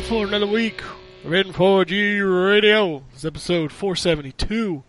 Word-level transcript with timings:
for 0.00 0.26
another 0.26 0.46
week 0.46 0.80
of 1.24 1.30
N4G 1.32 2.48
Radio. 2.48 3.02
It's 3.12 3.24
episode 3.26 3.70
472 3.72 4.82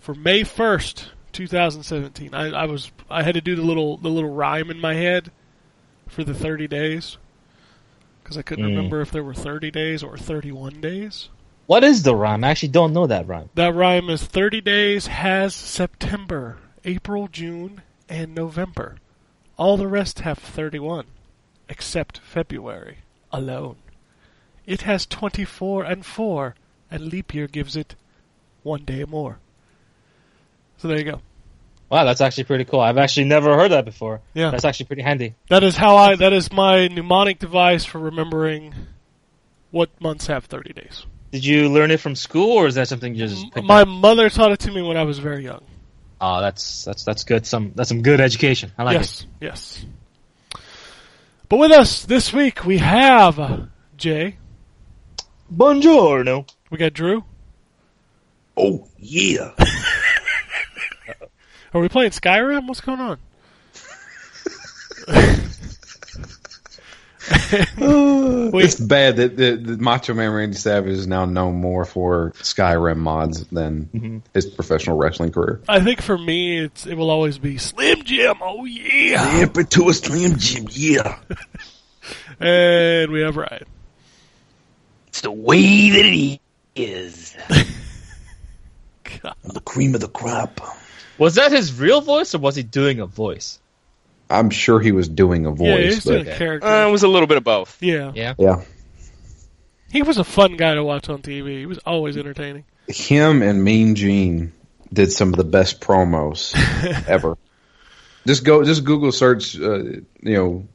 for 0.00 0.14
May 0.14 0.42
1st, 0.42 1.06
2017. 1.32 2.34
I, 2.34 2.48
I 2.50 2.64
was 2.66 2.90
I 3.08 3.22
had 3.22 3.34
to 3.34 3.40
do 3.40 3.54
the 3.54 3.62
little 3.62 3.96
the 3.96 4.08
little 4.08 4.30
rhyme 4.34 4.70
in 4.70 4.80
my 4.80 4.94
head 4.94 5.30
for 6.08 6.24
the 6.24 6.34
30 6.34 6.66
days 6.66 7.18
because 8.22 8.36
I 8.36 8.42
couldn't 8.42 8.64
Mm. 8.64 8.76
remember 8.76 9.00
if 9.00 9.10
there 9.12 9.22
were 9.24 9.34
30 9.34 9.70
days 9.70 10.02
or 10.02 10.16
31 10.18 10.80
days. 10.80 11.28
What 11.66 11.84
is 11.84 12.02
the 12.02 12.16
rhyme? 12.16 12.42
I 12.44 12.48
actually 12.50 12.70
don't 12.70 12.92
know 12.92 13.06
that 13.06 13.28
rhyme. 13.28 13.48
That 13.54 13.74
rhyme 13.74 14.10
is 14.10 14.24
30 14.24 14.60
days 14.60 15.06
has 15.06 15.54
September, 15.54 16.58
April, 16.84 17.28
June, 17.28 17.82
and 18.08 18.34
November. 18.34 18.96
All 19.56 19.76
the 19.76 19.86
rest 19.88 20.20
have 20.20 20.38
31, 20.38 21.06
except 21.68 22.18
February 22.18 22.98
alone. 23.32 23.76
It 24.66 24.82
has 24.82 25.06
24 25.06 25.84
and 25.84 26.04
4, 26.04 26.54
and 26.90 27.06
leap 27.06 27.34
year 27.34 27.46
gives 27.46 27.76
it 27.76 27.94
one 28.62 28.84
day 28.84 29.04
more. 29.04 29.38
So 30.78 30.88
there 30.88 30.98
you 30.98 31.04
go. 31.04 31.20
Wow, 31.90 32.04
that's 32.04 32.20
actually 32.20 32.44
pretty 32.44 32.64
cool. 32.64 32.80
I've 32.80 32.98
actually 32.98 33.24
never 33.24 33.56
heard 33.56 33.70
that 33.70 33.86
before. 33.86 34.20
Yeah. 34.34 34.50
That's 34.50 34.64
actually 34.66 34.86
pretty 34.86 35.02
handy. 35.02 35.34
That 35.48 35.64
is 35.64 35.74
how 35.76 35.96
I, 35.96 36.16
that 36.16 36.34
is 36.34 36.52
my 36.52 36.88
mnemonic 36.88 37.38
device 37.38 37.84
for 37.86 37.98
remembering 37.98 38.74
what 39.70 39.88
months 40.00 40.26
have 40.26 40.44
30 40.44 40.74
days. 40.74 41.06
Did 41.32 41.44
you 41.44 41.68
learn 41.70 41.90
it 41.90 42.00
from 42.00 42.14
school, 42.14 42.52
or 42.52 42.66
is 42.66 42.74
that 42.74 42.88
something 42.88 43.14
you 43.14 43.26
just 43.26 43.52
picked 43.52 43.66
My 43.66 43.82
up? 43.82 43.88
mother 43.88 44.28
taught 44.30 44.52
it 44.52 44.60
to 44.60 44.70
me 44.70 44.82
when 44.82 44.96
I 44.96 45.04
was 45.04 45.18
very 45.18 45.44
young. 45.44 45.62
Oh, 46.20 46.40
that's 46.40 46.84
that's 46.84 47.04
that's 47.04 47.24
good. 47.24 47.46
Some 47.46 47.72
that's 47.74 47.88
some 47.88 48.02
good 48.02 48.20
education. 48.20 48.72
I 48.76 48.82
like 48.82 48.96
it. 48.96 49.00
yes, 49.00 49.26
yes. 49.40 49.86
But 51.48 51.58
with 51.58 51.72
us 51.72 52.04
this 52.04 52.32
week 52.32 52.64
we 52.64 52.78
have 52.78 53.38
uh, 53.38 53.66
Jay. 53.96 54.36
Buongiorno. 55.54 56.48
We 56.70 56.76
got 56.78 56.92
Drew. 56.92 57.24
Oh 58.56 58.86
yeah. 58.98 59.52
Are 61.74 61.80
we 61.80 61.88
playing 61.88 62.10
Skyrim? 62.10 62.66
What's 62.66 62.80
going 62.80 63.00
on? 63.00 63.18
Wait. 67.30 68.64
it's 68.64 68.80
bad 68.80 69.16
that 69.16 69.36
the, 69.36 69.56
the 69.56 69.76
Macho 69.76 70.14
Man 70.14 70.32
Randy 70.32 70.56
Savage 70.56 70.92
is 70.92 71.06
now 71.06 71.24
known 71.24 71.56
more 71.56 71.84
for 71.84 72.32
Skyrim 72.38 72.98
mods 72.98 73.44
than 73.46 73.86
mm-hmm. 73.86 74.18
his 74.34 74.46
professional 74.46 74.96
wrestling 74.96 75.32
career. 75.32 75.60
I 75.68 75.80
think 75.80 76.00
for 76.00 76.16
me, 76.16 76.58
it's 76.64 76.86
it 76.86 76.94
will 76.94 77.10
always 77.10 77.38
be 77.38 77.58
Slim 77.58 78.04
Jim. 78.04 78.36
Oh 78.40 78.64
yeah, 78.64 79.46
to 79.46 79.88
a 79.88 79.94
Slim 79.94 80.38
Jim, 80.38 80.66
yeah. 80.70 81.18
and 82.40 83.10
we 83.10 83.20
have 83.20 83.36
Ryan. 83.36 83.66
It's 85.08 85.20
the 85.22 85.32
way 85.32 85.90
that 85.90 86.04
it 86.04 86.40
is. 86.76 87.36
God. 89.22 89.34
the 89.42 89.60
cream 89.60 89.94
of 89.94 90.00
the 90.00 90.08
crop. 90.08 90.60
Was 91.18 91.34
that 91.34 91.50
his 91.50 91.78
real 91.78 92.00
voice, 92.00 92.34
or 92.34 92.38
was 92.38 92.54
he 92.54 92.62
doing 92.62 93.00
a 93.00 93.06
voice? 93.06 93.58
I'm 94.30 94.50
sure 94.50 94.80
he 94.80 94.92
was 94.92 95.08
doing 95.08 95.46
a 95.46 95.50
Yeah, 95.50 95.56
voice, 95.56 95.94
he's 95.94 96.04
doing 96.04 96.24
but 96.24 96.34
a 96.34 96.36
character. 96.36 96.68
Uh, 96.68 96.88
it 96.88 96.90
was 96.90 97.02
a 97.02 97.08
little 97.08 97.26
bit 97.26 97.36
of 97.38 97.44
both. 97.44 97.82
yeah, 97.82 98.12
Yeah. 98.14 98.34
yeah. 98.38 98.62
he 99.90 100.02
was 100.02 100.18
a 100.18 100.24
fun 100.24 100.56
guy 100.56 100.74
to 100.74 100.84
watch 100.84 101.08
on 101.08 101.22
TV. 101.22 101.58
He 101.60 101.66
was 101.66 101.78
always 101.78 102.16
entertaining. 102.16 102.64
Him 102.88 103.42
and 103.42 103.62
Mean 103.64 103.94
Gene 103.94 104.52
did 104.92 105.12
some 105.12 105.28
of 105.30 105.36
the 105.36 105.44
best 105.44 105.80
promos 105.80 106.54
ever. 107.08 107.36
Just 108.26 108.44
go, 108.44 108.62
just 108.64 108.84
Google 108.84 109.12
search, 109.12 109.58
uh, 109.58 109.78
you 109.82 110.02
know, 110.22 110.66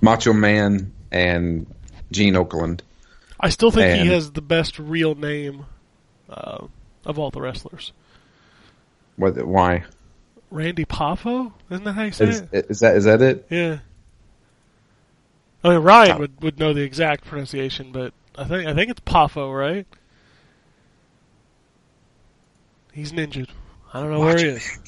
Macho 0.00 0.32
Man 0.32 0.92
and 1.10 1.66
Gene 2.10 2.34
Okerlund. 2.34 2.80
I 3.40 3.48
still 3.48 3.70
think 3.70 4.02
he 4.02 4.08
has 4.08 4.30
the 4.32 4.42
best 4.42 4.78
real 4.78 5.14
name 5.14 5.64
uh, 6.28 6.66
of 7.04 7.18
all 7.18 7.30
the 7.30 7.40
wrestlers. 7.40 7.92
What? 9.16 9.36
Why? 9.46 9.84
Randy 10.52 10.84
Poffo? 10.84 11.52
Isn't 11.70 11.84
that 11.84 11.94
how 11.94 12.02
you 12.02 12.12
say 12.12 12.28
Is, 12.28 12.40
it? 12.52 12.66
is 12.68 12.80
that 12.80 12.96
is 12.96 13.04
that 13.04 13.22
it? 13.22 13.46
Yeah. 13.50 13.78
I 15.64 15.70
mean, 15.70 15.78
Ryan 15.78 16.12
oh. 16.12 16.18
would, 16.18 16.42
would 16.42 16.58
know 16.58 16.72
the 16.72 16.82
exact 16.82 17.24
pronunciation, 17.24 17.92
but 17.92 18.12
I 18.36 18.44
think 18.44 18.68
I 18.68 18.74
think 18.74 18.90
it's 18.90 19.00
Poffo, 19.00 19.56
right? 19.56 19.86
He's 22.92 23.12
ninja. 23.12 23.48
I 23.94 24.00
don't 24.00 24.10
know 24.10 24.20
where 24.20 24.38
he 24.38 24.44
is. 24.44 24.78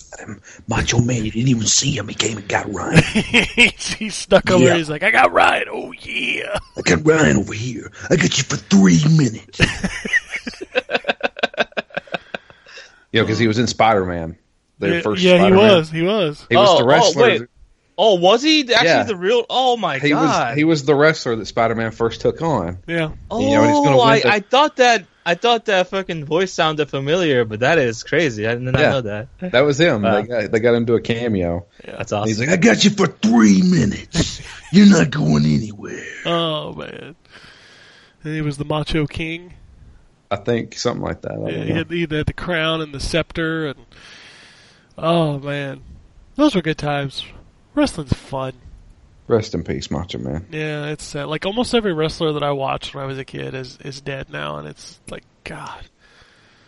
Macho 0.66 0.98
Man, 0.98 1.24
you 1.24 1.30
didn't 1.30 1.48
even 1.48 1.66
see 1.66 1.97
him. 1.97 2.08
He 2.08 2.14
came 2.14 2.38
and 2.38 2.48
got 2.48 2.72
Ryan. 2.72 3.03
he's, 3.54 3.88
he's 3.88 4.14
stuck 4.14 4.50
over. 4.50 4.62
Yeah. 4.62 4.70
there. 4.70 4.78
He's 4.78 4.88
like, 4.88 5.03
I 5.03 5.10
got 5.10 5.32
Ryan. 5.32 5.69
Oh 5.70 5.92
yeah. 5.92 6.58
I 6.76 6.80
got 6.82 7.06
Ryan 7.06 7.38
over 7.38 7.53
here. 7.53 7.92
I 8.10 8.16
got 8.16 8.36
you 8.36 8.44
for 8.44 8.56
three 8.56 9.03
minutes. 9.16 9.60
you 13.12 13.20
know, 13.20 13.24
because 13.24 13.38
he 13.38 13.47
was 13.47 13.58
in 13.58 13.66
Spider 13.66 14.06
Man. 14.06 14.38
Their 14.78 14.94
yeah, 14.94 15.00
first 15.02 15.22
yeah, 15.22 15.32
he 15.34 15.38
Spider-Man. 15.38 15.68
was. 15.76 15.90
He 15.90 16.02
was. 16.02 16.46
He 16.50 16.56
was 16.56 16.68
Oh, 16.70 16.78
the 16.78 16.84
oh, 16.84 16.86
wrestler. 16.86 17.22
wait. 17.22 17.42
Oh, 17.96 18.14
was 18.16 18.42
he 18.42 18.60
actually 18.74 18.86
Yeah. 18.88 19.02
the 19.04 19.16
real? 19.16 19.46
Oh 19.48 19.76
my 19.76 19.98
he 19.98 20.10
god. 20.10 20.48
was 20.50 20.56
he 20.56 20.64
was 20.64 20.84
the 20.84 20.94
wrestler 20.96 21.36
that 21.36 21.46
Spider 21.46 21.74
Man 21.76 21.92
first 21.92 22.20
took 22.20 22.42
on. 22.42 22.78
Yeah. 22.88 23.12
oh, 23.30 23.40
you 23.40 23.54
know, 23.56 23.62
he's 23.62 23.88
oh, 23.88 24.00
I, 24.00 24.20
the- 24.20 24.28
I 24.28 24.40
thought 24.40 24.76
that 24.76 25.06
I 25.24 25.34
thought 25.36 25.66
that 25.66 25.88
fucking 25.88 26.24
voice 26.26 26.52
sounded 26.52 26.90
familiar, 26.90 27.44
but 27.46 27.60
that 27.60 27.78
is 27.78 28.02
crazy. 28.02 28.46
I 28.48 28.54
did 28.54 28.62
not 28.62 28.78
Yeah. 28.78 28.90
know 28.90 29.00
that. 29.02 29.28
That 29.52 29.60
was 29.60 29.78
him. 29.78 30.02
Wow. 30.02 30.14
They 30.14 30.18
uh, 30.22 30.40
got 30.42 30.50
they 30.52 30.58
got 30.60 30.74
him 30.74 30.86
to 30.86 30.94
a 30.94 31.00
cameo. 31.00 31.66
That's 31.84 32.10
And 32.10 32.18
awesome. 32.22 32.28
He's 32.28 32.41
like, 32.41 32.48
I 32.48 32.56
got 32.56 32.84
you 32.84 32.91
for 32.91 33.06
three 33.06 33.62
minutes. 33.62 34.42
You're 34.72 34.91
not 34.91 35.10
going 35.10 35.46
anywhere. 35.46 36.04
Oh 36.26 36.72
man. 36.72 37.14
And 38.24 38.34
he 38.34 38.41
was 38.41 38.56
the 38.56 38.64
Macho 38.64 39.06
King. 39.06 39.52
I 40.30 40.36
think 40.36 40.76
something 40.76 41.02
like 41.02 41.20
that. 41.22 41.32
I 41.32 41.50
Yeah, 41.50 41.64
he, 41.64 41.70
had, 41.70 41.91
he 41.91 42.00
had 42.00 42.26
the 42.26 42.32
crown 42.32 42.80
and 42.80 42.92
the 42.92 42.98
scepter, 42.98 43.66
and 43.68 43.78
oh 44.99 45.38
man, 45.38 45.82
those 46.37 46.55
were 46.55 46.62
good 46.62 46.78
times. 46.78 47.25
Wrestling's 47.75 48.12
fun. 48.12 48.53
Rest 49.27 49.55
in 49.55 49.65
peace, 49.65 49.91
Macho 49.91 50.19
Man. 50.19 50.47
Yeah, 50.50 50.87
it's 50.87 51.05
sad. 51.05 51.28
Like 51.28 51.47
almost 51.47 51.75
every 51.75 51.94
wrestler 51.94 52.32
that 52.34 52.43
I 52.43 52.53
watched 52.53 52.94
when 52.94 53.03
I 53.04 53.06
was 53.06 53.19
a 53.19 53.25
kid 53.25 53.54
is 53.54 53.78
is 53.83 54.00
dead 54.00 54.28
now, 54.31 54.59
and 54.59 54.69
it's 54.69 55.00
like 55.10 55.25
God. 55.44 55.87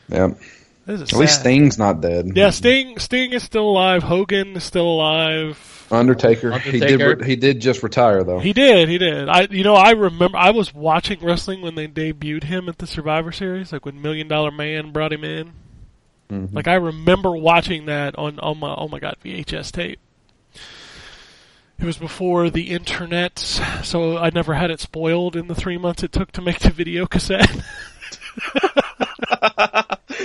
Yep. 0.09 0.39
This 0.87 1.01
is 1.01 1.13
At 1.13 1.19
least. 1.19 1.41
Sting's 1.41 1.79
not 1.79 2.01
dead. 2.01 2.31
Yeah, 2.35 2.51
Sting. 2.51 2.99
Sting 2.99 3.33
is 3.33 3.43
still 3.43 3.69
alive. 3.69 4.05
Hogan 4.05 4.57
is 4.57 4.65
still 4.65 4.87
alive. 4.87 5.87
Undertaker. 5.91 6.59
He 6.59 6.81
did. 6.81 7.01
Re- 7.01 7.27
he 7.27 7.37
did 7.37 7.61
just 7.61 7.83
retire 7.83 8.25
though. 8.25 8.39
He 8.39 8.53
did. 8.53 8.89
He 8.89 8.97
did. 8.97 9.29
I. 9.29 9.43
You 9.51 9.65
know, 9.65 9.75
I 9.75 9.91
remember. 9.91 10.39
I 10.39 10.51
was 10.51 10.73
watching 10.73 11.21
wrestling 11.21 11.61
when 11.61 11.75
they 11.75 11.89
debuted 11.89 12.45
him 12.45 12.69
at 12.69 12.79
the 12.79 12.87
Survivor 12.87 13.33
Series, 13.33 13.73
like 13.73 13.85
when 13.85 14.01
Million 14.01 14.29
Dollar 14.29 14.51
Man 14.51 14.93
brought 14.93 15.13
him 15.13 15.25
in. 15.25 15.53
Mhm. 16.31 16.53
Like 16.53 16.69
I 16.69 16.75
remember 16.75 17.37
watching 17.37 17.87
that 17.87 18.17
on 18.17 18.39
on 18.41 18.59
my 18.59 18.75
oh 18.75 18.89
my 18.89 18.99
god 18.99 19.17
VHS 19.25 19.71
tape. 19.73 20.01
It 21.79 21.85
was 21.85 21.99
before 21.99 22.49
the 22.49 22.71
internet, 22.71 23.39
so 23.39 24.17
I 24.17 24.31
never 24.31 24.55
had 24.55 24.71
it 24.71 24.81
spoiled 24.81 25.37
in 25.37 25.47
the 25.47 25.55
three 25.55 25.77
months 25.77 26.03
it 26.03 26.11
took 26.11 26.33
to 26.33 26.41
make 26.41 26.61
the 26.61 26.71
video 26.71 27.07
cassette. 27.07 27.55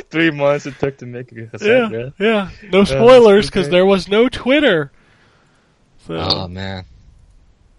Three 0.09 0.31
months 0.31 0.65
it 0.65 0.77
took 0.79 0.97
to 0.97 1.05
make 1.05 1.31
a 1.31 1.35
yeah, 1.35 1.45
cassette. 1.47 1.91
Yeah. 1.91 2.09
yeah. 2.19 2.49
No 2.71 2.83
spoilers 2.83 3.47
because 3.47 3.69
there 3.69 3.85
was 3.85 4.07
no 4.07 4.29
Twitter. 4.29 4.91
So 6.07 6.15
Oh 6.15 6.47
man, 6.47 6.85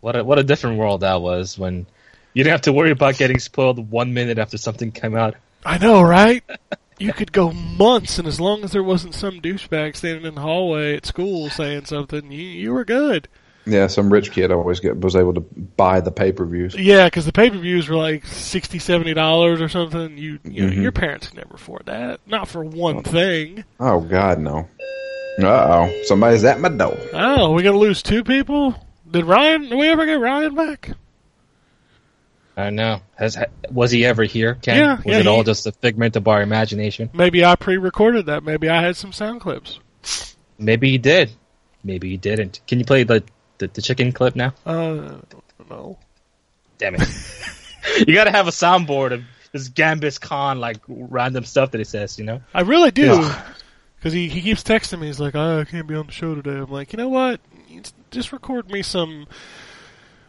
what 0.00 0.16
a 0.16 0.24
what 0.24 0.38
a 0.38 0.44
different 0.44 0.78
world 0.78 1.00
that 1.00 1.20
was 1.20 1.58
when 1.58 1.86
you 2.34 2.44
didn't 2.44 2.52
have 2.52 2.62
to 2.62 2.72
worry 2.72 2.90
about 2.90 3.16
getting 3.16 3.38
spoiled 3.38 3.90
one 3.90 4.14
minute 4.14 4.38
after 4.38 4.58
something 4.58 4.92
came 4.92 5.16
out. 5.16 5.34
I 5.64 5.78
know, 5.78 6.02
right? 6.02 6.42
you 7.02 7.12
could 7.12 7.32
go 7.32 7.52
months, 7.52 8.18
and 8.18 8.26
as 8.28 8.40
long 8.40 8.64
as 8.64 8.72
there 8.72 8.82
wasn't 8.82 9.14
some 9.14 9.40
douchebag 9.40 9.96
standing 9.96 10.24
in 10.24 10.34
the 10.36 10.40
hallway 10.40 10.96
at 10.96 11.06
school 11.06 11.50
saying 11.50 11.84
something, 11.86 12.30
you 12.30 12.42
you 12.42 12.72
were 12.72 12.84
good. 12.84 13.28
Yeah, 13.64 13.86
some 13.86 14.12
rich 14.12 14.32
kid 14.32 14.50
always 14.50 14.80
get, 14.80 14.98
was 15.00 15.14
able 15.14 15.34
to 15.34 15.40
buy 15.40 16.00
the 16.00 16.10
pay 16.10 16.32
per 16.32 16.44
views. 16.44 16.74
Yeah, 16.74 17.04
because 17.04 17.26
the 17.26 17.32
pay 17.32 17.48
per 17.48 17.58
views 17.58 17.88
were 17.88 17.94
like 17.96 18.26
sixty, 18.26 18.78
seventy 18.80 19.14
dollars 19.14 19.60
or 19.60 19.68
something. 19.68 20.18
You, 20.18 20.40
you 20.42 20.66
know, 20.66 20.72
Mhm. 20.72 20.82
your 20.82 20.90
parents 20.92 21.28
could 21.28 21.36
never 21.36 21.54
afford 21.54 21.86
that. 21.86 22.20
Not 22.26 22.48
for 22.48 22.64
one 22.64 23.02
thing. 23.04 23.62
Oh 23.78 24.00
God, 24.00 24.40
no. 24.40 24.68
Uh 25.40 25.46
oh, 25.46 26.02
somebody's 26.04 26.44
at 26.44 26.60
my 26.60 26.68
door. 26.70 26.98
Oh, 27.12 27.52
we 27.52 27.62
gonna 27.62 27.78
lose 27.78 28.02
two 28.02 28.24
people? 28.24 28.74
Did 29.10 29.24
Ryan? 29.26 29.62
Did 29.68 29.74
we 29.78 29.88
ever 29.88 30.06
get 30.06 30.18
Ryan 30.20 30.54
back? 30.54 30.90
I 32.56 32.70
know. 32.70 33.00
Has 33.14 33.38
was 33.70 33.90
he 33.90 34.04
ever 34.04 34.24
here? 34.24 34.56
Ken? 34.56 34.76
Yeah, 34.76 34.96
Was 34.96 35.04
yeah, 35.06 35.18
it 35.18 35.26
all 35.26 35.42
just 35.42 35.66
a 35.66 35.72
figment 35.72 36.16
of 36.16 36.28
our 36.28 36.42
imagination? 36.42 37.10
Maybe 37.12 37.44
I 37.44 37.56
pre-recorded 37.56 38.26
that. 38.26 38.44
Maybe 38.44 38.68
I 38.68 38.82
had 38.82 38.96
some 38.96 39.12
sound 39.12 39.40
clips. 39.40 39.78
Maybe 40.58 40.90
he 40.90 40.98
did. 40.98 41.32
Maybe 41.82 42.10
he 42.10 42.16
didn't. 42.16 42.60
Can 42.66 42.78
you 42.78 42.84
play 42.84 43.04
the 43.04 43.24
the, 43.58 43.68
the 43.68 43.82
chicken 43.82 44.12
clip 44.12 44.36
now? 44.36 44.54
Uh, 44.66 45.16
no. 45.70 45.98
Damn 46.78 46.96
it! 46.96 47.08
you 48.06 48.14
got 48.14 48.24
to 48.24 48.30
have 48.30 48.48
a 48.48 48.50
soundboard 48.50 49.12
of 49.12 49.24
this 49.52 49.68
Gambus 49.68 50.20
Khan 50.20 50.58
like 50.58 50.78
random 50.88 51.44
stuff 51.44 51.70
that 51.70 51.78
he 51.78 51.84
says. 51.84 52.18
You 52.18 52.24
know? 52.24 52.40
I 52.52 52.62
really 52.62 52.90
do. 52.90 53.30
Because 53.96 54.12
he, 54.12 54.28
he 54.28 54.42
keeps 54.42 54.64
texting 54.64 54.98
me. 54.98 55.06
He's 55.06 55.20
like, 55.20 55.36
oh, 55.36 55.60
I 55.60 55.64
can't 55.64 55.86
be 55.86 55.94
on 55.94 56.06
the 56.06 56.12
show 56.12 56.34
today. 56.34 56.58
I'm 56.58 56.70
like, 56.70 56.92
you 56.92 56.96
know 56.96 57.08
what? 57.08 57.40
Just 58.10 58.32
record 58.32 58.68
me 58.68 58.82
some. 58.82 59.26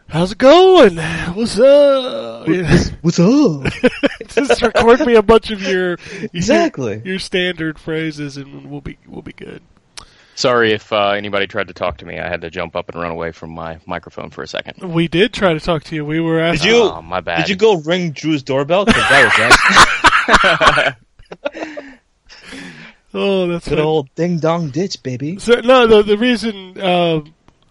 How's 0.08 0.32
it 0.32 0.38
going? 0.38 0.96
What's 1.34 1.58
up? 1.58 2.46
What's 3.02 3.18
up? 3.18 3.72
Just 4.28 4.62
record 4.62 5.00
me 5.06 5.14
a 5.16 5.22
bunch 5.22 5.50
of 5.50 5.60
your 5.62 5.98
Exactly. 6.32 6.96
your, 6.96 7.04
your 7.06 7.18
standard 7.18 7.78
phrases, 7.78 8.36
and 8.36 8.70
we'll 8.70 8.80
be 8.80 8.96
we'll 9.08 9.22
be 9.22 9.32
good. 9.32 9.62
Sorry 10.36 10.72
if 10.72 10.92
uh, 10.92 11.10
anybody 11.10 11.46
tried 11.46 11.68
to 11.68 11.74
talk 11.74 11.98
to 11.98 12.06
me. 12.06 12.18
I 12.18 12.28
had 12.28 12.40
to 12.42 12.50
jump 12.50 12.76
up 12.76 12.88
and 12.88 13.00
run 13.00 13.10
away 13.12 13.32
from 13.32 13.50
my 13.50 13.78
microphone 13.86 14.30
for 14.30 14.42
a 14.42 14.48
second. 14.48 14.92
We 14.92 15.08
did 15.08 15.32
try 15.32 15.52
to 15.54 15.60
talk 15.60 15.84
to 15.84 15.94
you. 15.94 16.04
We 16.04 16.20
were 16.20 16.50
Did 16.52 16.64
you 16.64 16.76
Oh, 16.82 17.02
my 17.02 17.20
bad. 17.20 17.38
Did 17.38 17.48
you 17.50 17.56
go 17.56 17.76
ring 17.76 18.10
Drew's 18.12 18.42
doorbell? 18.42 18.84
'Cause 18.86 18.94
that 18.94 19.24
was 20.34 20.36
that. 20.36 20.96
Oh, 23.16 23.46
that's 23.46 23.68
Good 23.68 23.76
funny. 23.76 23.86
old 23.86 24.12
ding 24.16 24.40
dong 24.40 24.70
ditch, 24.70 25.00
baby. 25.04 25.38
So 25.38 25.60
no, 25.60 25.86
the 25.86 26.02
the 26.02 26.18
reason 26.18 26.76
uh, 26.80 27.20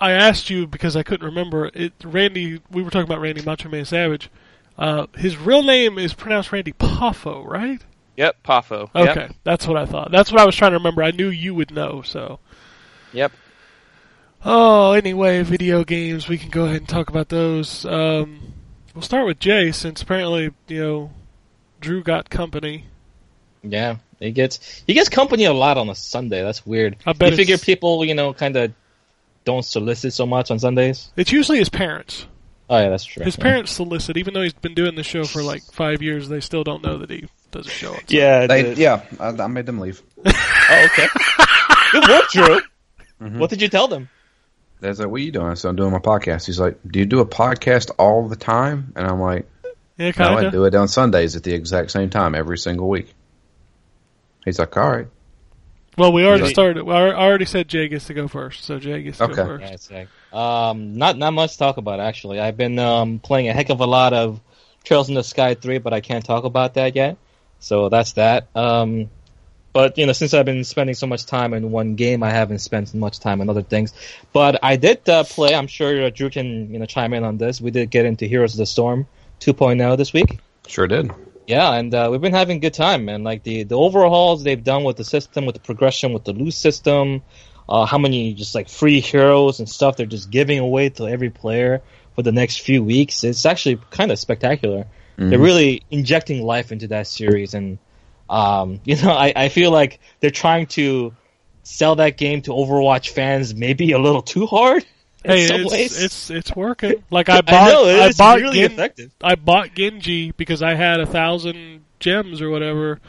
I 0.04 0.12
asked 0.12 0.50
you 0.50 0.68
because 0.68 0.96
I 0.98 1.04
couldn't 1.04 1.26
remember 1.26 1.72
it. 1.74 1.94
Randy, 2.04 2.62
we 2.70 2.84
were 2.84 2.90
talking 2.90 3.08
about 3.10 3.22
Randy 3.22 3.42
Macho 3.42 3.70
Man 3.70 3.86
Savage. 3.86 4.30
Uh, 4.78 5.08
his 5.16 5.38
real 5.38 5.64
name 5.64 5.98
is 5.98 6.14
pronounced 6.14 6.52
Randy 6.52 6.74
Poffo, 6.74 7.46
right? 7.46 7.80
Yep, 8.18 8.44
Pafo. 8.44 8.90
Okay, 8.94 9.22
Yep. 9.22 9.36
that's 9.44 9.66
what 9.66 9.78
I 9.78 9.86
thought. 9.86 10.12
That's 10.12 10.32
what 10.32 10.42
I 10.42 10.46
was 10.46 10.56
trying 10.56 10.72
to 10.72 10.78
remember. 10.78 11.04
I 11.04 11.12
knew 11.12 11.30
you 11.30 11.56
would 11.56 11.72
know. 11.72 12.02
So, 12.02 12.40
Yep. 13.14 13.32
oh, 14.44 14.92
anyway, 14.92 15.42
video 15.44 15.84
games. 15.84 16.28
We 16.28 16.38
can 16.38 16.50
go 16.50 16.66
ahead 16.66 16.78
and 16.78 16.90
talk 16.90 17.10
about 17.10 17.30
those. 17.30 17.86
Um, 17.86 18.54
we'll 18.94 19.02
start 19.04 19.26
with 19.26 19.40
Jay, 19.40 19.72
since 19.72 20.02
apparently 20.02 20.52
you 20.68 20.80
know 20.84 21.12
Drew 21.80 22.04
got 22.04 22.30
company. 22.30 22.86
Yeah, 23.64 23.98
he 24.20 24.32
gets 24.32 24.84
he 24.86 24.94
gets 24.94 25.08
company 25.10 25.46
a 25.46 25.54
lot 25.54 25.78
on 25.78 25.90
a 25.90 25.96
Sunday. 25.96 26.42
That's 26.44 26.66
weird. 26.66 26.98
I 27.06 27.14
bet 27.14 27.32
you 27.32 27.38
figure 27.38 27.58
people, 27.58 28.04
you 28.04 28.14
know, 28.16 28.34
kind 28.34 28.56
of 28.58 28.74
don't 29.46 29.64
solicit 29.64 30.14
so 30.14 30.26
much 30.26 30.52
on 30.52 30.60
Sundays. 30.60 31.12
It's 31.16 31.32
usually 31.32 31.60
his 31.60 31.70
parents. 31.70 32.26
Oh 32.70 32.80
yeah, 32.80 32.90
that's 32.90 33.06
true. 33.06 33.24
His 33.24 33.38
yeah. 33.38 33.44
parents 33.44 33.72
solicit, 33.72 34.18
even 34.18 34.34
though 34.34 34.42
he's 34.42 34.54
been 34.54 34.74
doing 34.74 34.96
the 34.96 35.04
show 35.04 35.26
for 35.26 35.44
like 35.44 35.64
five 35.64 36.02
years. 36.02 36.30
They 36.30 36.40
still 36.40 36.64
don't 36.64 36.84
know 36.84 36.98
that 37.00 37.10
he 37.10 37.28
does 37.52 37.68
a 37.68 37.70
show. 37.70 37.90
On 37.90 37.96
Sunday. 37.96 38.16
Yeah, 38.18 38.48
They, 38.48 38.74
yeah, 38.76 39.04
I, 39.20 39.28
I 39.30 39.48
made 39.48 39.66
them 39.66 39.80
leave. 39.80 40.02
Oh, 40.70 40.86
okay. 40.86 41.08
Good 41.92 42.10
work, 42.10 42.30
Drew. 42.32 42.62
Mm-hmm. 43.22 43.40
What 43.40 43.50
did 43.50 43.62
you 43.62 43.68
tell 43.68 43.90
them? 43.90 44.10
They're 44.80 44.94
like, 44.94 45.08
"What 45.08 45.20
are 45.20 45.24
you 45.24 45.32
doing?" 45.32 45.56
So 45.58 45.70
I'm 45.70 45.76
doing 45.76 45.92
my 45.92 46.00
podcast. 46.00 46.46
He's 46.46 46.60
like, 46.60 46.80
"Do 46.90 47.00
you 47.00 47.06
do 47.06 47.20
a 47.20 47.26
podcast 47.26 47.92
all 48.00 48.28
the 48.28 48.38
time?" 48.38 48.94
And 48.96 49.06
I'm 49.06 49.20
like, 49.20 49.46
Yeah, 49.98 50.08
"No, 50.08 50.12
kind 50.14 50.48
I 50.48 50.50
do 50.50 50.64
it 50.64 50.74
on 50.74 50.88
Sundays 50.88 51.36
at 51.36 51.44
the 51.44 51.54
exact 51.54 51.92
same 51.92 52.10
time 52.10 52.34
every 52.34 52.58
single 52.58 52.88
week." 52.88 53.14
He's 54.46 54.58
like, 54.58 54.76
"All 54.78 54.90
right." 54.90 55.08
Well, 55.98 56.12
we 56.12 56.26
already 56.26 56.44
Like- 56.44 56.54
started. 56.54 56.88
I 56.88 57.10
I 57.10 57.14
already 57.28 57.46
said 57.46 57.68
Jay 57.68 57.88
gets 57.88 58.06
to 58.08 58.14
go 58.14 58.28
first, 58.28 58.64
so 58.64 58.80
Jay 58.80 59.04
gets 59.04 59.20
to 59.20 59.26
Okay. 59.26 59.36
go 59.36 59.46
first. 59.46 59.92
Yeah, 59.92 59.98
it's 60.00 60.34
um, 60.34 60.98
not 60.98 61.18
not 61.18 61.32
much 61.34 61.54
to 61.54 61.58
talk 61.60 61.78
about 61.78 62.00
actually. 62.00 62.40
I've 62.40 62.58
been 62.58 62.80
um 62.80 63.20
playing 63.20 63.48
a 63.50 63.54
heck 63.54 63.70
of 63.70 63.80
a 63.80 63.86
lot 63.86 64.14
of 64.14 64.40
Trails 64.84 65.08
in 65.10 65.16
the 65.16 65.24
Sky 65.24 65.54
three, 65.54 65.78
but 65.78 65.94
I 65.94 66.02
can't 66.02 66.26
talk 66.26 66.44
about 66.44 66.74
that 66.76 66.96
yet. 66.96 67.18
So 67.60 67.90
that's 67.90 68.14
that. 68.14 68.48
Um, 68.56 69.10
but 69.72 69.98
you 69.98 70.06
know, 70.06 70.12
since 70.14 70.34
I've 70.34 70.46
been 70.46 70.64
spending 70.64 70.96
so 70.96 71.08
much 71.08 71.26
time 71.26 71.54
in 71.54 71.72
one 71.72 71.96
game, 71.96 72.22
I 72.24 72.30
haven't 72.32 72.60
spent 72.60 72.94
much 72.94 73.20
time 73.20 73.40
on 73.42 73.50
other 73.50 73.62
things. 73.64 73.94
But 74.34 74.60
I 74.64 74.76
did 74.76 75.08
uh, 75.08 75.24
play. 75.24 75.56
I'm 75.56 75.68
sure 75.68 76.06
uh, 76.06 76.10
Drew 76.10 76.30
can 76.30 76.72
you 76.74 76.80
know 76.80 76.86
chime 76.86 77.14
in 77.14 77.24
on 77.24 77.38
this. 77.38 77.62
We 77.62 77.72
did 77.72 77.90
get 77.92 78.06
into 78.06 78.26
Heroes 78.26 78.54
of 78.54 78.58
the 78.58 78.66
Storm 78.66 79.08
2.0 79.42 79.98
this 79.98 80.12
week. 80.14 80.40
Sure 80.68 80.88
did. 80.88 81.12
Yeah, 81.48 81.74
and 81.74 81.94
uh, 81.94 82.10
we've 82.12 82.22
been 82.22 82.34
having 82.34 82.58
a 82.58 82.60
good 82.60 82.74
time, 82.74 83.06
man. 83.06 83.24
Like 83.24 83.44
the 83.44 83.64
the 83.64 83.78
overhauls 83.78 84.44
they've 84.44 84.64
done 84.64 84.84
with 84.84 84.98
the 84.98 85.04
system, 85.04 85.46
with 85.46 85.56
the 85.56 85.62
progression, 85.62 86.14
with 86.14 86.24
the 86.24 86.34
loot 86.34 86.54
system, 86.54 87.22
uh, 87.68 87.86
how 87.86 87.98
many 87.98 88.34
just 88.34 88.56
like 88.56 88.70
free 88.70 89.00
heroes 89.00 89.60
and 89.60 89.68
stuff 89.70 89.98
they're 89.98 90.06
just 90.06 90.30
giving 90.30 90.60
away 90.60 90.90
to 90.90 91.08
every 91.08 91.30
player 91.30 91.82
for 92.16 92.22
the 92.22 92.32
next 92.32 92.62
few 92.62 92.84
weeks. 92.84 93.24
It's 93.24 93.46
actually 93.46 93.80
kind 93.90 94.12
of 94.12 94.20
spectacular. 94.20 94.86
They're 95.30 95.40
really 95.40 95.84
injecting 95.92 96.44
life 96.44 96.72
into 96.72 96.88
that 96.88 97.08
series, 97.08 97.54
and 97.54 97.78
um, 98.30 98.80
you 98.86 98.96
know, 98.96 99.12
I, 99.12 99.34
I 99.36 99.50
feel 99.50 99.72
like 99.72 100.00
they're 100.20 100.32
trying 100.32 100.68
to 100.68 101.14
sell 101.64 101.96
that 101.96 102.18
game 102.18 102.42
to 102.44 102.52
Overwatch 102.52 103.10
fans 103.10 103.56
maybe 103.56 103.92
a 103.92 104.00
little 104.00 104.22
too 104.22 104.46
hard. 104.46 104.86
In 105.26 105.32
Hey, 105.32 105.48
some 105.48 105.62
it's, 105.62 105.72
ways. 105.72 106.04
it's 106.04 106.30
it's 106.30 106.56
working. 106.56 107.04
Like 107.10 107.30
I 107.30 107.42
bought, 107.42 107.54
I 107.54 107.72
know 107.72 107.86
I 107.86 108.12
bought 108.12 108.40
really 108.40 108.60
Gen- 108.62 108.72
effective. 108.72 109.12
I 109.24 109.36
bought 109.36 109.74
Genji 109.76 110.32
because 110.32 110.62
I 110.62 110.74
had 110.74 111.00
a 111.00 111.06
thousand 111.06 111.86
gems 112.00 112.42
or 112.42 112.50
whatever. 112.50 113.00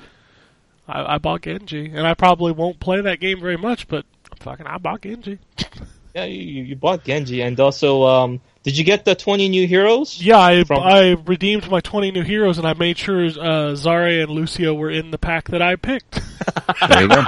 I, 0.86 1.14
I 1.14 1.18
bought 1.18 1.42
Genji, 1.42 1.86
and 1.92 2.06
I 2.06 2.14
probably 2.14 2.52
won't 2.52 2.78
play 2.78 3.00
that 3.00 3.18
game 3.20 3.40
very 3.40 3.56
much, 3.56 3.88
but 3.88 4.04
fucking, 4.40 4.66
I 4.66 4.78
bought 4.78 5.02
Genji. 5.02 5.38
Yeah, 6.16 6.26
you, 6.26 6.40
you 6.42 6.62
you 6.62 6.76
bought 6.76 7.02
Genji, 7.02 7.40
and 7.40 7.58
also, 7.58 8.04
um, 8.04 8.40
did 8.62 8.78
you 8.78 8.84
get 8.84 9.04
the 9.04 9.16
twenty 9.16 9.48
new 9.48 9.66
heroes? 9.66 10.22
Yeah, 10.22 10.38
I 10.38 10.62
From- 10.62 10.78
I 10.84 11.16
redeemed 11.26 11.68
my 11.68 11.80
twenty 11.80 12.12
new 12.12 12.22
heroes, 12.22 12.56
and 12.56 12.68
I 12.68 12.72
made 12.74 12.96
sure 12.98 13.24
uh, 13.24 13.74
Zarya 13.74 14.22
and 14.22 14.30
Lucio 14.30 14.74
were 14.74 14.90
in 14.92 15.10
the 15.10 15.18
pack 15.18 15.48
that 15.48 15.60
I 15.60 15.74
picked. 15.74 16.20
There 16.88 17.02
you 17.02 17.08
go. 17.08 17.24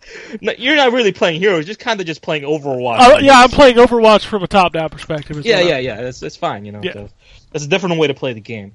No, 0.40 0.52
you're 0.56 0.76
not 0.76 0.92
really 0.92 1.12
playing 1.12 1.40
heroes, 1.40 1.66
just 1.66 1.78
kind 1.80 2.00
of 2.00 2.06
just 2.06 2.22
playing 2.22 2.42
Overwatch. 2.44 2.98
Oh, 3.00 3.18
yeah, 3.18 3.40
I'm 3.40 3.50
playing 3.50 3.76
Overwatch 3.76 4.24
from 4.24 4.42
a 4.42 4.46
top-down 4.48 4.88
perspective. 4.88 5.44
yeah, 5.44 5.58
I- 5.58 5.62
yeah, 5.62 5.78
yeah. 5.78 6.00
That's 6.02 6.20
that's 6.20 6.36
fine. 6.36 6.64
You 6.64 6.72
know, 6.72 6.80
Yeah. 6.82 6.92
so 6.94 7.08
that's 7.52 7.64
a 7.64 7.68
different 7.68 7.98
way 7.98 8.06
to 8.06 8.14
play 8.14 8.32
the 8.32 8.40
game. 8.40 8.72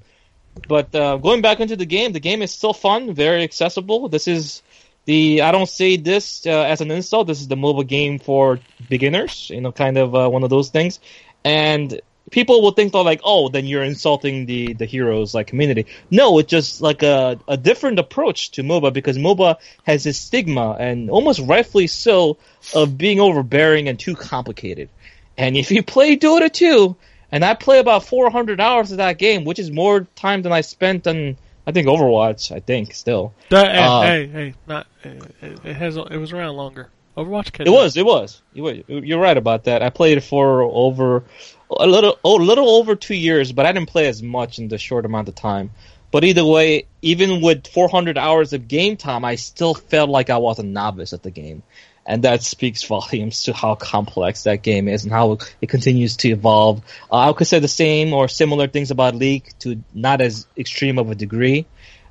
But 0.68 0.94
uh, 0.94 1.16
going 1.18 1.42
back 1.42 1.60
into 1.60 1.76
the 1.76 1.84
game, 1.86 2.12
the 2.12 2.20
game 2.20 2.40
is 2.42 2.50
still 2.52 2.72
fun, 2.72 3.12
very 3.12 3.42
accessible. 3.42 4.08
This 4.08 4.26
is 4.28 4.62
the 5.04 5.42
I 5.42 5.52
don't 5.52 5.68
say 5.68 5.96
this 5.96 6.46
uh, 6.46 6.50
as 6.62 6.80
an 6.80 6.90
insult. 6.90 7.26
This 7.26 7.40
is 7.40 7.48
the 7.48 7.56
MOBA 7.56 7.86
game 7.86 8.18
for 8.18 8.58
beginners. 8.88 9.50
You 9.50 9.60
know, 9.60 9.72
kind 9.72 9.98
of 9.98 10.14
uh, 10.14 10.28
one 10.28 10.44
of 10.44 10.50
those 10.50 10.70
things. 10.70 11.00
And 11.44 12.00
people 12.30 12.62
will 12.62 12.72
think 12.72 12.92
they're 12.92 13.02
like, 13.02 13.20
oh, 13.24 13.48
then 13.48 13.66
you're 13.66 13.82
insulting 13.82 14.46
the 14.46 14.72
the 14.74 14.86
heroes 14.86 15.34
like 15.34 15.46
community. 15.46 15.86
No, 16.10 16.38
it's 16.38 16.50
just 16.50 16.80
like 16.80 17.02
a 17.02 17.38
a 17.48 17.56
different 17.56 17.98
approach 17.98 18.52
to 18.52 18.62
MOBA 18.62 18.92
because 18.92 19.16
MOBA 19.16 19.56
has 19.84 20.04
this 20.04 20.18
stigma 20.18 20.76
and 20.78 21.10
almost 21.10 21.40
rightfully 21.40 21.86
so 21.86 22.38
of 22.74 22.98
being 22.98 23.20
overbearing 23.20 23.88
and 23.88 23.98
too 23.98 24.14
complicated. 24.14 24.88
And 25.38 25.56
if 25.56 25.70
you 25.70 25.82
play 25.82 26.16
Dota 26.16 26.50
2, 26.50 26.96
and 27.30 27.44
I 27.44 27.54
play 27.54 27.78
about 27.78 28.04
400 28.04 28.60
hours 28.60 28.90
of 28.90 28.98
that 28.98 29.18
game, 29.18 29.44
which 29.44 29.58
is 29.58 29.70
more 29.70 30.00
time 30.14 30.42
than 30.42 30.52
I 30.52 30.62
spent 30.62 31.06
on 31.06 31.36
I 31.66 31.72
think 31.72 31.88
Overwatch. 31.88 32.54
I 32.54 32.60
think 32.60 32.94
still. 32.94 33.34
That- 33.50 33.72
hey, 33.72 33.82
Uh, 33.82 34.02
hey, 34.02 34.26
hey, 34.26 34.54
not 34.66 34.86
it, 35.02 35.58
it 35.64 35.74
has 35.74 35.96
it 35.96 36.16
was 36.16 36.32
around 36.32 36.56
longer. 36.56 36.90
Overwatch. 37.16 37.64
It 37.66 37.70
was. 37.70 37.96
It 37.96 38.04
was. 38.04 38.42
You 38.52 38.84
You're 38.86 39.18
right 39.20 39.36
about 39.36 39.64
that. 39.64 39.82
I 39.82 39.90
played 39.90 40.18
it 40.18 40.22
for 40.22 40.62
over 40.62 41.24
a 41.70 41.86
little, 41.86 42.18
oh, 42.24 42.34
little 42.34 42.68
over 42.68 42.94
two 42.94 43.14
years, 43.14 43.52
but 43.52 43.66
I 43.66 43.72
didn't 43.72 43.88
play 43.88 44.06
as 44.08 44.22
much 44.22 44.58
in 44.58 44.68
the 44.68 44.78
short 44.78 45.04
amount 45.04 45.28
of 45.28 45.34
time. 45.34 45.70
But 46.10 46.24
either 46.24 46.44
way, 46.44 46.86
even 47.02 47.40
with 47.40 47.66
400 47.66 48.16
hours 48.16 48.52
of 48.52 48.68
game 48.68 48.96
time, 48.96 49.24
I 49.24 49.34
still 49.34 49.74
felt 49.74 50.08
like 50.08 50.30
I 50.30 50.38
was 50.38 50.58
a 50.58 50.62
novice 50.62 51.12
at 51.12 51.22
the 51.22 51.30
game, 51.30 51.62
and 52.06 52.22
that 52.22 52.42
speaks 52.42 52.84
volumes 52.84 53.44
to 53.44 53.52
how 53.52 53.74
complex 53.74 54.44
that 54.44 54.62
game 54.62 54.88
is 54.88 55.04
and 55.04 55.12
how 55.12 55.38
it 55.60 55.68
continues 55.68 56.16
to 56.18 56.28
evolve. 56.28 56.82
Uh, 57.10 57.28
I 57.28 57.32
could 57.32 57.46
say 57.46 57.58
the 57.58 57.68
same 57.68 58.12
or 58.12 58.28
similar 58.28 58.68
things 58.68 58.90
about 58.90 59.14
League 59.14 59.52
to 59.60 59.82
not 59.92 60.20
as 60.20 60.46
extreme 60.56 60.98
of 60.98 61.10
a 61.10 61.14
degree. 61.14 61.66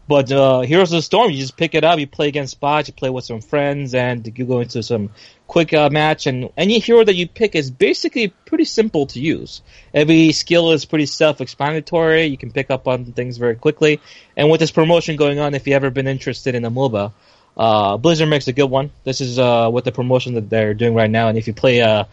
But 0.07 0.31
uh, 0.31 0.61
Heroes 0.61 0.91
of 0.91 0.97
the 0.97 1.01
Storm, 1.01 1.31
you 1.31 1.39
just 1.39 1.57
pick 1.57 1.73
it 1.73 1.83
up, 1.83 1.97
you 1.97 2.05
play 2.05 2.27
against 2.27 2.59
bots, 2.59 2.87
you 2.87 2.93
play 2.93 3.09
with 3.09 3.25
some 3.25 3.41
friends, 3.41 3.95
and 3.95 4.25
you 4.37 4.45
go 4.45 4.59
into 4.59 4.83
some 4.83 5.09
quick 5.47 5.73
uh, 5.73 5.89
match. 5.89 6.27
And 6.27 6.49
any 6.57 6.79
hero 6.79 7.03
that 7.03 7.15
you 7.15 7.27
pick 7.27 7.55
is 7.55 7.71
basically 7.71 8.29
pretty 8.45 8.65
simple 8.65 9.05
to 9.07 9.19
use. 9.19 9.61
Every 9.93 10.31
skill 10.31 10.71
is 10.71 10.85
pretty 10.85 11.05
self-explanatory. 11.05 12.25
You 12.25 12.37
can 12.37 12.51
pick 12.51 12.69
up 12.71 12.87
on 12.87 13.05
things 13.05 13.37
very 13.37 13.55
quickly. 13.55 14.01
And 14.35 14.49
with 14.49 14.59
this 14.59 14.71
promotion 14.71 15.15
going 15.15 15.39
on, 15.39 15.53
if 15.53 15.67
you've 15.67 15.75
ever 15.75 15.89
been 15.89 16.07
interested 16.07 16.55
in 16.55 16.65
a 16.65 16.71
MOBA, 16.71 17.11
uh, 17.57 17.97
Blizzard 17.97 18.29
makes 18.29 18.47
a 18.47 18.53
good 18.53 18.69
one. 18.69 18.91
This 19.03 19.21
is 19.21 19.39
uh, 19.39 19.69
what 19.69 19.85
the 19.85 19.91
promotion 19.91 20.33
that 20.33 20.49
they're 20.49 20.73
doing 20.73 20.93
right 20.93 21.09
now. 21.09 21.29
And 21.29 21.37
if 21.37 21.47
you 21.47 21.53
play 21.53 21.81
uh, 21.81 22.05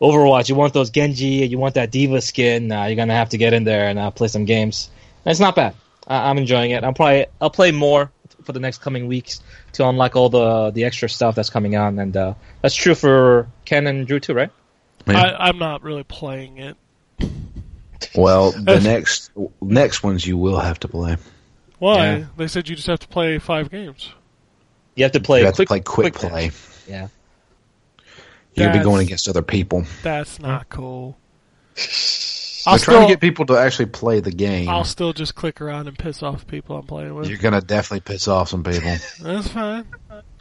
Overwatch, 0.00 0.48
you 0.48 0.54
want 0.54 0.72
those 0.72 0.90
Genji, 0.90 1.46
you 1.46 1.58
want 1.58 1.74
that 1.74 1.90
D.Va 1.90 2.20
skin, 2.20 2.70
uh, 2.72 2.84
you're 2.84 2.96
gonna 2.96 3.14
have 3.14 3.30
to 3.30 3.38
get 3.38 3.52
in 3.52 3.64
there 3.64 3.86
and 3.88 3.98
uh, 3.98 4.10
play 4.10 4.28
some 4.28 4.44
games. 4.44 4.90
And 5.24 5.30
it's 5.30 5.40
not 5.40 5.54
bad. 5.56 5.74
I- 6.06 6.28
I'm 6.30 6.38
enjoying 6.38 6.70
it. 6.72 6.84
I'll 6.84 6.92
probably 6.92 7.26
I'll 7.40 7.50
play 7.50 7.70
more 7.70 8.10
for 8.50 8.54
the 8.54 8.60
next 8.60 8.78
coming 8.78 9.06
weeks 9.06 9.40
to 9.72 9.88
unlock 9.88 10.16
all 10.16 10.28
the 10.28 10.70
the 10.70 10.84
extra 10.84 11.08
stuff 11.08 11.34
that's 11.34 11.50
coming 11.50 11.76
on, 11.76 11.98
and 11.98 12.16
uh, 12.16 12.34
that's 12.62 12.74
true 12.74 12.94
for 12.94 13.48
Ken 13.64 13.86
and 13.86 14.06
Drew 14.06 14.20
too, 14.20 14.34
right? 14.34 14.50
Yeah. 15.06 15.18
I, 15.18 15.48
I'm 15.48 15.58
not 15.58 15.82
really 15.82 16.02
playing 16.02 16.58
it. 16.58 16.76
Well, 18.14 18.50
the 18.58 18.80
next 18.80 19.30
next 19.60 20.02
ones 20.02 20.26
you 20.26 20.36
will 20.36 20.58
have 20.58 20.80
to 20.80 20.88
play. 20.88 21.16
Why? 21.78 21.96
Yeah. 21.96 22.24
They 22.36 22.48
said 22.48 22.68
you 22.68 22.76
just 22.76 22.88
have 22.88 23.00
to 23.00 23.08
play 23.08 23.38
five 23.38 23.70
games. 23.70 24.12
You 24.96 25.04
have 25.04 25.12
to 25.12 25.20
play 25.20 25.40
you 25.40 25.46
have 25.46 25.54
quick, 25.54 25.68
to 25.68 25.70
play 25.70 25.80
quick, 25.80 26.14
quick 26.14 26.30
play. 26.30 26.50
Yeah. 26.88 27.08
You'll 28.54 28.72
be 28.72 28.80
going 28.80 29.06
against 29.06 29.28
other 29.28 29.42
people. 29.42 29.86
That's 30.02 30.38
not 30.40 30.68
cool. 30.68 31.16
They're 32.64 32.72
I'll 32.72 32.78
trying 32.78 33.06
to 33.06 33.12
get 33.12 33.20
people 33.20 33.46
to 33.46 33.58
actually 33.58 33.86
play 33.86 34.20
the 34.20 34.30
game. 34.30 34.68
I'll 34.68 34.84
still 34.84 35.12
just 35.12 35.34
click 35.34 35.60
around 35.60 35.88
and 35.88 35.98
piss 35.98 36.22
off 36.22 36.46
people 36.46 36.76
I'm 36.76 36.86
playing 36.86 37.14
with. 37.14 37.28
You're 37.28 37.38
gonna 37.38 37.60
definitely 37.60 38.00
piss 38.00 38.28
off 38.28 38.48
some 38.50 38.62
people. 38.62 38.96
That's 39.22 39.48
fine. 39.48 39.86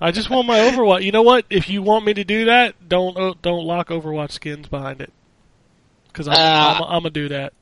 I 0.01 0.11
just 0.11 0.29
want 0.29 0.47
my 0.47 0.59
Overwatch. 0.59 1.03
You 1.03 1.11
know 1.11 1.21
what? 1.21 1.45
If 1.49 1.69
you 1.69 1.81
want 1.81 2.05
me 2.05 2.13
to 2.15 2.23
do 2.23 2.45
that, 2.45 2.75
don't 2.87 3.17
uh, 3.17 3.33
don't 3.41 3.65
lock 3.65 3.89
Overwatch 3.89 4.31
skins 4.31 4.67
behind 4.67 5.01
it. 5.01 5.13
Because 6.07 6.27
I'm, 6.27 6.35
Uh, 6.35 6.37
I'm, 6.37 6.83
I'm 6.83 7.03
gonna 7.03 7.09
do 7.11 7.29
that. 7.29 7.53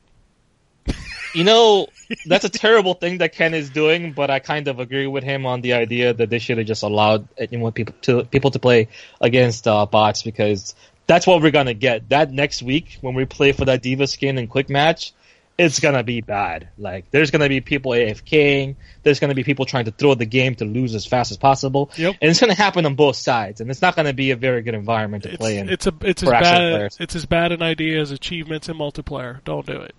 You 1.36 1.44
know, 1.44 1.88
that's 2.26 2.46
a 2.46 2.50
terrible 2.50 2.94
thing 2.96 3.20
that 3.20 3.34
Ken 3.34 3.54
is 3.54 3.70
doing, 3.70 4.14
but 4.14 4.32
I 4.32 4.40
kind 4.40 4.68
of 4.68 4.80
agree 4.80 5.08
with 5.08 5.24
him 5.24 5.46
on 5.46 5.62
the 5.62 5.74
idea 5.74 6.14
that 6.14 6.30
they 6.30 6.40
should 6.40 6.58
have 6.58 6.66
just 6.66 6.84
allowed 6.84 7.28
anyone 7.38 7.74
people 7.74 7.96
to 8.04 8.24
people 8.24 8.52
to 8.52 8.60
play 8.60 8.88
against 9.22 9.68
uh, 9.68 9.86
bots 9.86 10.24
because 10.24 10.74
that's 11.08 11.26
what 11.26 11.42
we're 11.42 11.52
gonna 11.52 11.74
get. 11.74 12.10
That 12.10 12.32
next 12.32 12.62
week 12.62 12.98
when 13.02 13.16
we 13.16 13.26
play 13.26 13.52
for 13.54 13.66
that 13.66 13.82
D.Va 13.82 14.08
skin 14.08 14.38
and 14.38 14.50
quick 14.50 14.70
match, 14.70 15.14
it's 15.58 15.80
gonna 15.80 16.04
be 16.04 16.22
bad. 16.22 16.68
Like 16.78 17.10
there's 17.12 17.32
gonna 17.32 17.50
be 17.50 17.62
people 17.62 17.92
AFKing, 17.94 18.76
there's 19.04 19.20
gonna 19.20 19.34
be 19.34 19.44
people 19.44 19.66
trying 19.66 19.86
to 19.86 19.92
throw 19.92 20.14
the 20.14 20.26
game 20.26 20.54
to 20.56 20.66
lose 20.66 20.94
as 20.94 21.06
fast 21.06 21.32
as 21.32 21.38
possible. 21.38 21.90
Yep. 21.98 22.18
And 22.22 22.30
it's 22.30 22.40
gonna 22.40 22.54
happen 22.54 22.86
on 22.86 22.96
both 22.96 23.16
sides, 23.16 23.60
and 23.62 23.72
it's 23.72 23.82
not 23.82 23.96
gonna 23.96 24.14
be 24.14 24.32
a 24.32 24.36
very 24.36 24.62
good 24.62 24.76
environment 24.76 25.24
to 25.24 25.30
It's, 25.30 25.38
play 25.38 25.58
in. 25.58 25.70
it's 25.70 25.88
a 25.88 25.94
it's 26.02 26.22
as 26.24 26.30
bad 26.30 26.44
players. 26.74 26.98
it's 27.00 27.16
as 27.16 27.26
bad 27.26 27.52
an 27.52 27.62
idea 27.64 28.00
as 28.00 28.12
achievements 28.12 28.70
in 28.70 28.76
multiplayer. 28.78 29.44
Don't 29.46 29.66
do 29.66 29.78
it. 29.82 29.96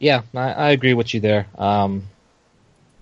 Yeah, 0.00 0.22
I, 0.34 0.52
I 0.52 0.70
agree 0.70 0.94
with 0.94 1.12
you 1.14 1.20
there. 1.20 1.46
Um, 1.58 2.04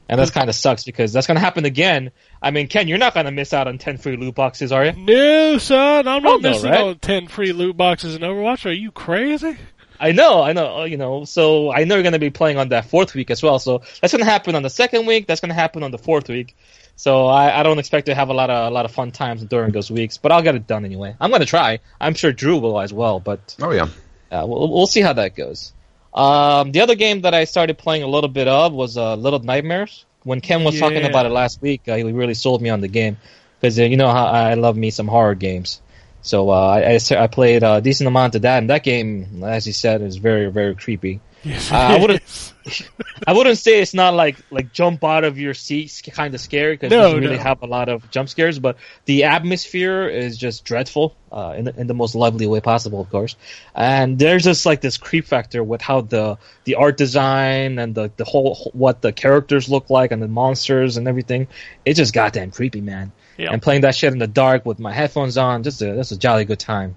and 0.08 0.20
that 0.20 0.32
kind 0.32 0.48
of 0.48 0.54
sucks 0.54 0.84
because 0.84 1.12
that's 1.12 1.26
going 1.26 1.36
to 1.36 1.40
happen 1.40 1.64
again. 1.64 2.10
I 2.42 2.50
mean, 2.50 2.68
Ken, 2.68 2.88
you're 2.88 2.98
not 2.98 3.14
going 3.14 3.26
to 3.26 3.32
miss 3.32 3.52
out 3.52 3.68
on 3.68 3.78
10 3.78 3.98
free 3.98 4.16
loot 4.16 4.34
boxes, 4.34 4.72
are 4.72 4.84
you? 4.86 4.92
No, 4.92 5.58
son, 5.58 6.08
I'm 6.08 6.22
not 6.22 6.34
Oh, 6.34 6.36
no, 6.38 6.50
missing 6.50 6.70
right? 6.70 6.80
on 6.80 6.98
ten 6.98 7.28
free 7.28 7.52
loot 7.52 7.76
boxes 7.76 8.14
in 8.14 8.22
Overwatch. 8.22 8.66
Are 8.66 8.72
you 8.72 8.90
crazy? 8.90 9.56
I 10.00 10.12
know, 10.12 10.42
I 10.42 10.52
know, 10.52 10.78
uh, 10.80 10.84
you 10.84 10.96
know, 10.96 11.24
so 11.24 11.72
I 11.72 11.82
know 11.84 11.96
you're 11.96 12.04
going 12.04 12.12
to 12.12 12.20
be 12.20 12.30
playing 12.30 12.56
on 12.56 12.68
that 12.68 12.84
fourth 12.86 13.14
week 13.14 13.30
as 13.32 13.42
well. 13.42 13.58
So 13.58 13.82
that's 14.00 14.12
going 14.12 14.24
to 14.24 14.30
happen 14.30 14.54
on 14.54 14.62
the 14.62 14.70
second 14.70 15.06
week. 15.06 15.26
That's 15.26 15.40
going 15.40 15.48
to 15.50 15.54
happen 15.56 15.82
on 15.82 15.90
the 15.90 15.98
fourth 15.98 16.28
week. 16.28 16.56
So 16.94 17.26
I, 17.26 17.60
I 17.60 17.62
don't 17.64 17.78
expect 17.78 18.06
to 18.06 18.14
have 18.14 18.28
a 18.28 18.32
lot 18.32 18.48
of 18.50 18.70
a 18.72 18.74
lot 18.74 18.84
of 18.84 18.92
fun 18.92 19.10
times 19.10 19.44
during 19.44 19.72
those 19.72 19.90
weeks, 19.90 20.16
but 20.16 20.30
I'll 20.32 20.42
get 20.42 20.54
it 20.54 20.66
done 20.68 20.84
anyway. 20.84 21.14
I'm 21.20 21.30
going 21.30 21.40
to 21.40 21.46
try. 21.46 21.80
I'm 22.00 22.14
sure 22.14 22.32
Drew 22.32 22.58
will 22.58 22.80
as 22.80 22.92
well, 22.92 23.18
but 23.20 23.56
Oh 23.60 23.70
yeah. 23.72 23.88
Uh, 24.30 24.44
we'll, 24.46 24.68
we'll 24.72 24.86
see 24.86 25.00
how 25.00 25.12
that 25.14 25.34
goes. 25.36 25.72
Um, 26.18 26.72
the 26.72 26.80
other 26.80 26.96
game 26.96 27.20
that 27.20 27.32
I 27.32 27.44
started 27.44 27.78
playing 27.78 28.02
a 28.02 28.08
little 28.08 28.28
bit 28.28 28.48
of 28.48 28.72
was 28.72 28.96
uh, 28.98 29.14
Little 29.14 29.38
Nightmares. 29.38 30.04
When 30.24 30.40
Ken 30.40 30.64
was 30.64 30.78
talking 30.78 31.04
about 31.04 31.26
it 31.26 31.28
last 31.30 31.62
week, 31.62 31.82
uh, 31.86 31.94
he 31.94 32.02
really 32.02 32.34
sold 32.34 32.60
me 32.60 32.70
on 32.70 32.80
the 32.80 32.88
game 32.88 33.16
because 33.60 33.78
uh, 33.78 33.84
you 33.84 33.96
know 33.96 34.10
how 34.10 34.26
I 34.26 34.54
love 34.54 34.76
me 34.76 34.90
some 34.90 35.06
horror 35.06 35.36
games. 35.36 35.80
So 36.22 36.50
uh, 36.50 36.82
I, 36.84 36.98
I 37.16 37.26
played 37.28 37.62
a 37.62 37.80
decent 37.80 38.06
amount 38.08 38.34
of 38.34 38.42
that, 38.42 38.58
and 38.58 38.70
that 38.70 38.82
game, 38.84 39.42
as 39.44 39.66
you 39.66 39.72
said, 39.72 40.02
is 40.02 40.16
very 40.16 40.50
very 40.50 40.74
creepy. 40.74 41.20
Yes, 41.44 41.70
Uh, 41.70 41.76
I 41.76 41.98
wouldn't- 42.00 42.52
I 43.26 43.32
wouldn't 43.32 43.56
say 43.56 43.80
it's 43.80 43.94
not 43.94 44.12
like 44.14 44.36
like 44.50 44.72
jump 44.72 45.02
out 45.02 45.24
of 45.24 45.38
your 45.38 45.54
seat 45.54 46.02
kind 46.12 46.34
of 46.34 46.40
scary 46.40 46.74
because 46.74 46.90
No, 46.90 46.98
it 46.98 47.02
doesn't 47.02 47.20
really 47.20 47.36
no. 47.36 47.42
have 47.42 47.62
a 47.62 47.66
lot 47.66 47.88
of 47.88 48.10
jump 48.10 48.28
scares, 48.28 48.58
but 48.58 48.76
the 49.06 49.24
atmosphere 49.24 50.06
is 50.08 50.36
just 50.36 50.64
dreadful 50.64 51.14
uh, 51.32 51.54
in, 51.56 51.64
the, 51.64 51.80
in 51.80 51.86
the 51.86 51.94
most 51.94 52.14
lovely 52.14 52.46
way 52.46 52.60
possible, 52.60 53.00
of 53.00 53.08
course. 53.08 53.36
And 53.74 54.18
there's 54.18 54.44
just 54.44 54.66
like 54.66 54.80
this 54.82 54.98
creep 54.98 55.24
factor 55.24 55.64
with 55.64 55.80
how 55.80 56.02
the 56.02 56.36
the 56.64 56.74
art 56.74 56.96
design 56.98 57.78
and 57.78 57.94
the 57.94 58.10
the 58.16 58.24
whole 58.24 58.70
what 58.74 59.00
the 59.00 59.12
characters 59.12 59.68
look 59.70 59.88
like 59.88 60.12
and 60.12 60.20
the 60.22 60.28
monsters 60.28 60.96
and 60.98 61.08
everything. 61.08 61.46
It's 61.86 61.96
just 61.96 62.12
goddamn 62.12 62.50
creepy, 62.50 62.80
man. 62.82 63.12
Yeah. 63.38 63.52
And 63.52 63.62
playing 63.62 63.82
that 63.82 63.94
shit 63.94 64.12
in 64.12 64.18
the 64.18 64.26
dark 64.26 64.66
with 64.66 64.78
my 64.80 64.92
headphones 64.92 65.38
on, 65.38 65.62
just 65.62 65.80
a 65.80 65.92
that's 65.94 66.10
a 66.12 66.18
jolly 66.18 66.44
good 66.44 66.58
time. 66.58 66.96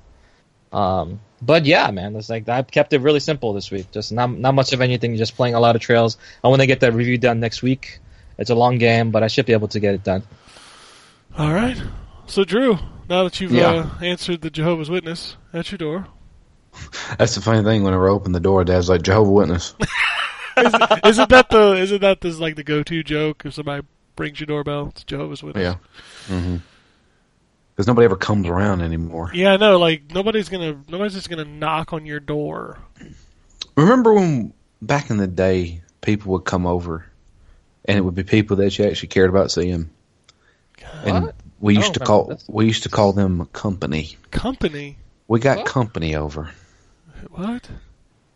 Um, 0.74 1.20
but 1.42 1.66
yeah, 1.66 1.90
man, 1.92 2.16
it's 2.16 2.30
like 2.30 2.50
I 2.50 2.62
kept 2.64 2.94
it 2.94 3.02
really 3.02 3.20
simple 3.20 3.54
this 3.54 3.70
week. 3.72 3.92
Just 3.92 4.12
not 4.12 4.32
not 4.32 4.56
much 4.56 4.74
of 4.74 4.82
anything. 4.82 5.16
Just 5.18 5.36
playing 5.36 5.54
a 5.56 5.60
lot 5.60 5.76
of 5.76 5.82
trails. 5.82 6.18
I 6.44 6.48
want 6.48 6.62
to 6.62 6.68
get 6.68 6.80
that 6.80 6.94
review 6.94 7.18
done 7.18 7.40
next 7.40 7.62
week. 7.62 8.00
It's 8.38 8.50
a 8.50 8.56
long 8.56 8.78
game, 8.80 9.12
but 9.12 9.22
I 9.24 9.28
should 9.28 9.46
be 9.46 9.54
able 9.54 9.68
to 9.70 9.80
get 9.80 9.94
it 9.94 10.04
done. 10.04 10.24
All 11.38 11.54
right. 11.54 11.80
So, 12.26 12.44
Drew, 12.44 12.78
now 13.10 13.24
that 13.26 13.40
you've 13.40 13.52
Yeah. 13.52 13.68
uh, 14.00 14.04
answered 14.04 14.42
the 14.42 14.50
Jehovah's 14.50 14.90
Witness 14.90 15.36
at 15.54 15.72
your 15.72 15.78
door, 15.78 16.08
That's 17.18 17.36
the 17.36 17.42
funny 17.42 17.64
thing. 17.64 17.84
Whenever 17.84 18.08
I 18.08 18.12
open 18.12 18.32
the 18.32 18.40
door, 18.40 18.64
Dad's 18.64 18.90
like 18.90 19.02
Jehovah 19.04 19.30
Witness. 19.32 19.76
isn't 20.58 21.30
that 21.30 21.48
the 21.50 21.76
isn't 21.80 22.02
that 22.02 22.22
this 22.22 22.40
like 22.40 22.56
the 22.56 22.64
go-to 22.64 23.04
joke 23.04 23.44
if 23.46 23.54
somebody 23.54 23.86
brings 24.16 24.40
your 24.40 24.48
doorbell? 24.48 24.88
It's 24.90 25.04
Jehovah's 25.04 25.44
Witness. 25.44 25.62
yeah. 25.64 25.76
Mm-hmm. 26.28 26.58
Because 27.76 27.88
nobody 27.88 28.06
ever 28.06 28.18
comes 28.18 28.48
around 28.48 28.82
anymore. 28.82 29.32
Yeah, 29.34 29.54
I 29.54 29.58
know. 29.58 29.80
Like 29.80 30.14
nobody's 30.14 30.50
gonna 30.50 30.78
nobody's 30.88 31.14
just 31.14 31.30
gonna 31.30 31.46
knock 31.46 31.94
on 31.94 32.06
your 32.06 32.20
door. 32.20 32.78
Remember 33.76 34.14
when 34.14 34.54
back 34.82 35.10
in 35.10 35.18
the 35.18 35.28
day 35.28 35.82
people 36.02 36.34
would 36.34 36.46
come 36.46 36.66
over, 36.66 37.06
and 37.86 37.98
it 37.98 38.02
would 38.02 38.16
be 38.16 38.24
people 38.24 38.58
that 38.58 38.78
you 38.78 38.86
actually 38.86 39.08
cared 39.10 39.30
about 39.30 39.52
seeing, 39.52 39.90
and 41.06 41.26
What? 41.26 41.36
we 41.60 41.76
used 41.76 41.94
to 41.94 42.00
call 42.02 42.26
this. 42.26 42.44
we 42.48 42.66
used 42.66 42.84
to 42.84 42.90
call 42.90 43.14
them 43.14 43.46
company. 43.54 44.18
Company. 44.32 44.98
We 45.28 45.40
got 45.40 45.60
What? 45.60 45.66
company 45.68 46.16
over. 46.16 46.52
What? 47.30 47.70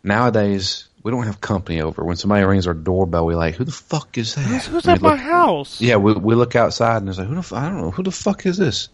Nowadays, 0.02 0.88
we 1.06 1.12
don't 1.12 1.22
have 1.26 1.40
company 1.40 1.80
over. 1.80 2.02
When 2.04 2.16
somebody 2.16 2.44
rings 2.44 2.66
our 2.66 2.74
doorbell, 2.74 3.24
we're 3.26 3.36
like, 3.36 3.54
"Who 3.54 3.62
the 3.62 3.70
fuck 3.70 4.18
is 4.18 4.34
that?" 4.34 4.40
Who's, 4.40 4.66
who's 4.66 4.86
And 4.88 5.00
we 5.00 5.08
at 5.08 5.16
my 5.16 5.22
house? 5.22 5.80
Yeah, 5.80 5.96
we 5.96 6.14
we 6.14 6.34
look 6.34 6.56
outside 6.56 6.96
and 6.96 7.08
it's 7.08 7.16
like, 7.16 7.28
"Who 7.28 7.34
the 7.34 7.38
f- 7.40 7.52
I 7.52 7.68
don't 7.68 7.80
know 7.80 7.92
who 7.92 8.02
the 8.02 8.10
fuck 8.10 8.44
is 8.44 8.56
this?" 8.56 8.88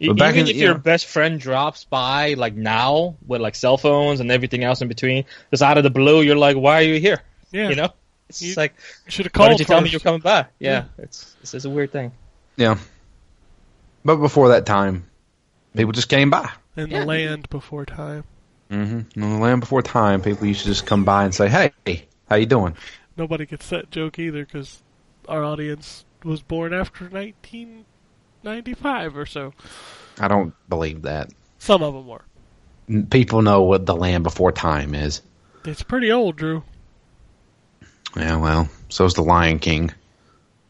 But 0.00 0.16
back 0.18 0.34
Even 0.36 0.46
in- 0.46 0.54
if 0.54 0.56
your 0.56 0.72
yeah. 0.74 0.78
best 0.78 1.06
friend 1.06 1.40
drops 1.40 1.82
by, 1.82 2.34
like 2.34 2.54
now 2.54 3.16
with 3.26 3.40
like 3.40 3.56
cell 3.56 3.76
phones 3.76 4.20
and 4.20 4.30
everything 4.30 4.62
else 4.62 4.82
in 4.82 4.86
between, 4.88 5.24
just 5.50 5.64
out 5.64 5.78
of 5.78 5.82
the 5.82 5.90
blue, 5.90 6.22
you're 6.22 6.36
like, 6.36 6.56
"Why 6.56 6.78
are 6.78 6.82
you 6.82 7.00
here?" 7.00 7.20
Yeah. 7.50 7.70
You 7.70 7.74
know, 7.74 7.88
it's 8.28 8.40
You- 8.40 8.54
like, 8.56 8.74
Should 9.08 9.26
have 9.26 9.32
why 9.34 9.48
called 9.48 9.58
did 9.58 9.60
you 9.60 9.64
tell 9.66 9.80
me 9.80 9.90
you're 9.90 9.98
coming 10.00 10.20
by? 10.20 10.46
Yeah, 10.60 10.84
it's 10.96 11.34
it's, 11.42 11.54
it's 11.54 11.64
a 11.64 11.70
weird 11.70 11.90
thing. 11.90 12.12
Yeah. 12.56 12.78
But 14.04 14.18
before 14.18 14.50
that 14.50 14.64
time, 14.64 15.06
people 15.76 15.92
just 15.92 16.08
came 16.08 16.30
by. 16.30 16.48
in 16.76 16.88
Yeah. 16.90 17.00
the 17.00 17.06
land 17.06 17.48
before 17.50 17.84
time. 17.84 18.22
Mm-hmm. 18.72 19.20
In 19.20 19.30
the 19.30 19.38
land 19.38 19.60
before 19.60 19.82
time, 19.82 20.22
people 20.22 20.46
used 20.46 20.62
to 20.62 20.66
just 20.66 20.86
come 20.86 21.04
by 21.04 21.24
and 21.24 21.34
say, 21.34 21.48
"Hey, 21.48 21.72
how 22.28 22.36
you 22.36 22.46
doing?" 22.46 22.74
Nobody 23.16 23.44
gets 23.44 23.68
that 23.68 23.90
joke 23.90 24.18
either 24.18 24.44
because 24.46 24.82
our 25.28 25.44
audience 25.44 26.06
was 26.24 26.40
born 26.40 26.72
after 26.72 27.04
1995 27.10 29.16
or 29.16 29.26
so. 29.26 29.52
I 30.18 30.28
don't 30.28 30.54
believe 30.68 31.02
that. 31.02 31.30
Some 31.58 31.82
of 31.82 31.92
them 31.94 32.06
were. 32.06 32.24
People 33.10 33.42
know 33.42 33.62
what 33.62 33.84
the 33.86 33.94
land 33.94 34.24
before 34.24 34.52
time 34.52 34.94
is. 34.94 35.20
It's 35.64 35.82
pretty 35.82 36.10
old, 36.10 36.36
Drew. 36.36 36.62
Yeah, 38.16 38.36
well, 38.36 38.68
so's 38.88 39.14
the 39.14 39.22
Lion 39.22 39.58
King. 39.58 39.92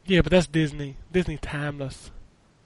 Yeah, 0.07 0.23
but 0.23 0.31
that's 0.31 0.47
Disney. 0.49 0.97
Disney 1.13 1.39
timeless. 1.39 2.11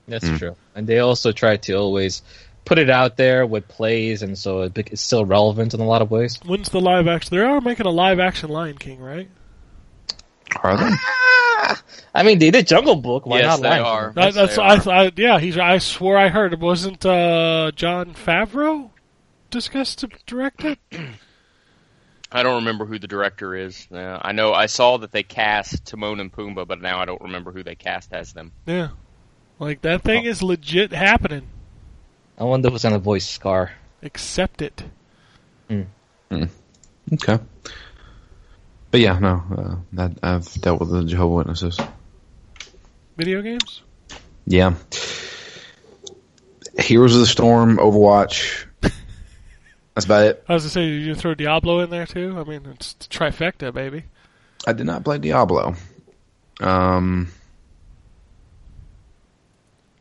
That's 0.09 0.27
Mm. 0.29 0.39
true. 0.39 0.57
And 0.75 0.87
they 0.87 0.99
also 1.01 1.33
try 1.33 1.57
to 1.59 1.75
always 1.75 2.23
put 2.67 2.77
it 2.79 2.91
out 2.91 3.17
there 3.17 3.47
with 3.47 3.67
plays, 3.69 4.21
and 4.23 4.37
so 4.37 4.63
it, 4.63 4.77
it's 4.77 5.01
still 5.01 5.25
relevant 5.25 5.73
in 5.73 5.81
a 5.81 5.87
lot 5.87 6.03
of 6.03 6.11
ways. 6.11 6.39
When's 6.45 6.69
the 6.69 6.81
live 6.81 7.07
action? 7.09 7.35
They 7.35 7.43
are 7.43 7.63
making 7.63 7.87
a 7.87 7.91
live 7.91 8.21
action 8.21 8.51
Lion 8.51 8.77
King, 8.77 9.01
right? 9.01 9.31
Are 10.63 10.77
they? 10.77 10.91
I 12.15 12.23
mean, 12.23 12.39
they 12.39 12.51
did 12.51 12.67
Jungle 12.67 12.97
Book. 12.97 13.25
Why 13.25 13.39
yes, 13.39 13.59
not 13.59 13.63
they 13.63 13.69
Lion 13.69 13.83
King? 13.83 13.93
are. 13.93 14.13
That, 14.13 14.25
Yes, 14.27 14.35
that's 14.35 14.57
they 14.57 14.63
I, 14.63 14.77
are. 14.77 15.07
I 15.07 15.13
yeah. 15.17 15.39
He's 15.39 15.57
I 15.57 15.79
swore 15.79 16.19
I 16.19 16.29
heard 16.29 16.53
it 16.53 16.61
wasn't 16.61 17.07
uh, 17.07 17.71
Jon 17.75 18.15
Favreau 18.15 18.91
discussed 19.51 20.01
to 20.01 20.09
direct 20.27 20.65
it. 20.65 20.79
I 22.33 22.43
don't 22.43 22.57
remember 22.57 22.85
who 22.85 22.99
the 22.99 23.07
director 23.07 23.55
is. 23.55 23.87
Uh, 23.91 24.19
I 24.21 24.33
know 24.33 24.53
I 24.53 24.67
saw 24.67 24.99
that 24.99 25.13
they 25.13 25.23
cast 25.23 25.87
Timon 25.87 26.21
and 26.21 26.33
Pumbaa, 26.33 26.67
but 26.67 26.81
now 26.81 26.99
I 26.99 27.05
don't 27.05 27.23
remember 27.23 27.53
who 27.53 27.63
they 27.63 27.77
cast 27.77 28.13
as 28.13 28.33
them. 28.33 28.53
Yeah. 28.67 28.89
Like 29.59 29.83
that 29.83 30.03
thing 30.03 30.25
is 30.25 30.43
legit 30.43 30.93
happening. 30.93 31.49
I 32.39 32.45
wonder 32.45 32.71
who's 32.71 32.83
gonna 32.83 32.99
voice 32.99 33.27
Scar. 33.29 33.73
Accept 34.03 34.63
it. 34.63 34.83
Okay. 37.13 37.39
But 38.91 39.01
yeah, 39.01 39.19
no, 39.19 39.43
uh, 39.57 39.77
that, 39.93 40.19
I've 40.23 40.53
dealt 40.55 40.81
with 40.81 40.91
the 40.91 41.05
Jehovah 41.05 41.35
Witnesses. 41.35 41.79
Video 43.17 43.43
games? 43.43 43.83
Yeah. 44.47 44.75
Heroes 46.79 47.15
of 47.15 47.21
the 47.21 47.27
Storm, 47.27 47.79
Overwatch. 47.79 48.67
That's 49.95 50.05
about 50.05 50.25
it. 50.25 50.45
I 50.49 50.55
was 50.55 50.65
gonna 50.65 50.71
say, 50.71 50.91
did 50.91 51.07
you 51.07 51.15
throw 51.15 51.35
Diablo 51.35 51.81
in 51.81 51.91
there 51.91 52.07
too? 52.07 52.39
I 52.39 52.45
mean, 52.45 52.67
it's 52.67 52.95
trifecta, 52.95 53.73
baby. 53.73 54.05
I 54.67 54.73
did 54.73 54.87
not 54.87 55.05
play 55.05 55.19
Diablo. 55.19 55.75
Um, 56.61 57.29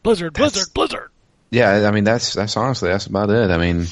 Blizzard, 0.03 0.33
Blizzard, 0.33 0.73
Blizzard. 0.73 1.09
Yeah, 1.49 1.87
I 1.87 1.91
mean 1.91 2.03
that's 2.03 2.33
that's 2.33 2.57
honestly 2.57 2.89
that's 2.89 3.05
about 3.07 3.29
it. 3.29 3.49
I 3.51 3.57
mean, 3.57 3.87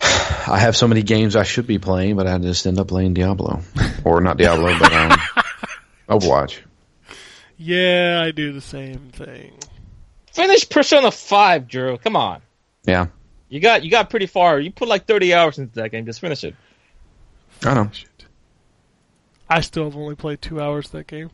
I 0.00 0.58
have 0.58 0.76
so 0.76 0.88
many 0.88 1.02
games 1.02 1.36
I 1.36 1.42
should 1.42 1.66
be 1.66 1.78
playing, 1.78 2.16
but 2.16 2.26
I 2.26 2.38
just 2.38 2.66
end 2.66 2.78
up 2.78 2.88
playing 2.88 3.14
Diablo, 3.14 3.60
or 4.04 4.20
not 4.20 4.36
Diablo, 4.36 4.78
but 4.78 4.92
um, 4.92 5.18
Overwatch. 6.08 6.58
Yeah, 7.56 8.22
I 8.24 8.30
do 8.30 8.52
the 8.52 8.60
same 8.60 9.10
thing. 9.12 9.52
Finish 10.32 10.68
Persona 10.68 11.10
Five, 11.10 11.68
Drew. 11.68 11.98
Come 11.98 12.16
on. 12.16 12.40
Yeah, 12.84 13.08
You 13.50 13.60
got 13.60 13.84
you 13.84 13.90
got 13.90 14.08
pretty 14.08 14.26
far. 14.26 14.58
You 14.58 14.70
put 14.72 14.88
like 14.88 15.06
thirty 15.06 15.34
hours 15.34 15.58
into 15.58 15.74
that 15.74 15.90
game. 15.90 16.06
Just 16.06 16.20
finish 16.20 16.44
it. 16.44 16.54
I 17.62 17.74
know. 17.74 17.90
I 19.48 19.60
still 19.60 19.84
have 19.84 19.96
only 19.96 20.14
played 20.14 20.40
two 20.40 20.60
hours 20.60 20.86
of 20.86 20.92
that 20.92 21.06
game. 21.08 21.30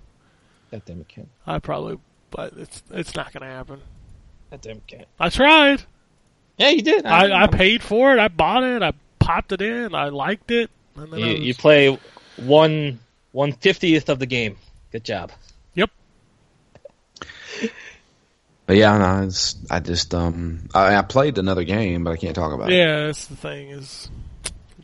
God 0.73 0.83
damn 0.85 1.01
it, 1.01 1.09
Ken. 1.09 1.29
I 1.47 1.61
probably, 1.61 1.99
but 2.31 2.55
it's 2.57 2.83
it's 2.91 3.15
not 3.15 3.33
gonna 3.33 3.47
happen. 3.47 3.81
God 4.51 4.61
damn 4.61 4.77
it, 4.79 4.87
Ken. 4.87 5.05
I 5.19 5.29
tried. 5.29 5.83
Yeah, 6.59 6.71
you 6.71 6.83
did. 6.83 7.05
I, 7.05 7.45
I 7.45 7.47
paid 7.49 7.83
for 7.83 8.13
it. 8.13 8.19
I 8.19 8.29
bought 8.29 8.63
it. 8.63 8.83
I 8.83 8.93
popped 9.19 9.53
it 9.53 9.61
in. 9.61 9.95
I 9.95 10.09
liked 10.09 10.51
it. 10.51 10.71
And 10.97 11.13
then 11.13 11.21
You, 11.21 11.27
I 11.27 11.33
was, 11.33 11.41
you 11.41 11.55
play 11.55 11.99
one 12.37 12.99
one 13.33 13.53
fiftieth 13.53 14.09
of 14.09 14.19
the 14.19 14.27
game. 14.27 14.57
Good 14.93 15.05
job. 15.05 15.33
Yep. 15.75 15.91
But 18.67 18.77
yeah, 18.77 18.99
no, 18.99 19.23
it's, 19.27 19.57
I 19.71 19.79
just 19.81 20.15
um, 20.15 20.69
I, 20.75 20.97
I 20.97 21.03
played 21.03 21.39
another 21.39 21.63
game, 21.65 22.03
but 22.05 22.11
I 22.13 22.17
can't 22.17 22.35
talk 22.35 22.53
about 22.53 22.73
it. 22.73 22.77
Yeah, 22.77 23.07
that's 23.07 23.27
the 23.27 23.37
thing 23.37 23.71
is. 23.71 24.11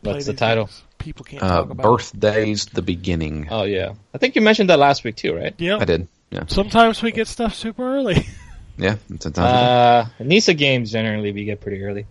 What's 0.01 0.25
the 0.25 0.33
title? 0.33 0.65
games 0.65 0.83
People 0.99 1.25
can't 1.25 1.43
Uh, 1.43 1.47
talk 1.47 1.69
about. 1.71 1.83
Birthdays, 1.83 2.65
the 2.67 2.81
beginning. 2.81 3.47
Oh 3.51 3.63
yeah, 3.63 3.93
I 4.13 4.17
think 4.19 4.35
you 4.35 4.41
mentioned 4.41 4.69
that 4.69 4.79
last 4.79 5.03
week 5.03 5.17
too, 5.17 5.35
right? 5.35 5.53
Yeah, 5.57 5.77
I 5.79 5.85
did. 5.85 6.07
Yeah, 6.31 6.45
Sometimes 6.47 7.01
we 7.01 7.11
get 7.11 7.27
stuff 7.27 7.55
super 7.55 7.83
early. 7.97 8.25
yeah. 8.77 8.95
It's 9.09 9.25
a 9.25 9.31
time. 9.31 10.09
Uh, 10.19 10.23
NISA 10.23 10.53
games 10.55 10.91
generally 10.91 11.31
we 11.31 11.45
get 11.45 11.61
pretty 11.61 11.83
early. 11.83 12.05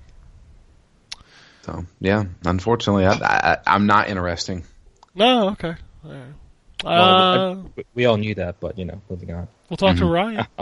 so 1.62 1.84
yeah, 2.00 2.24
unfortunately, 2.44 3.06
I, 3.06 3.12
I, 3.12 3.58
I'm 3.66 3.86
not 3.86 4.08
interesting. 4.08 4.64
no, 5.14 5.50
okay. 5.50 5.74
All 6.04 6.10
right. 6.10 6.20
Well, 6.84 6.92
Uh, 6.92 7.54
I- 7.78 7.84
we 7.94 8.06
all 8.06 8.16
knew 8.16 8.34
that, 8.36 8.58
but 8.60 8.76
you 8.78 8.84
know, 8.84 9.00
moving 9.08 9.32
on. 9.32 9.48
we'll 9.68 9.76
talk 9.76 9.96
Mm-hmm. 9.96 10.04
to 10.04 10.10
Ryan. 10.10 10.46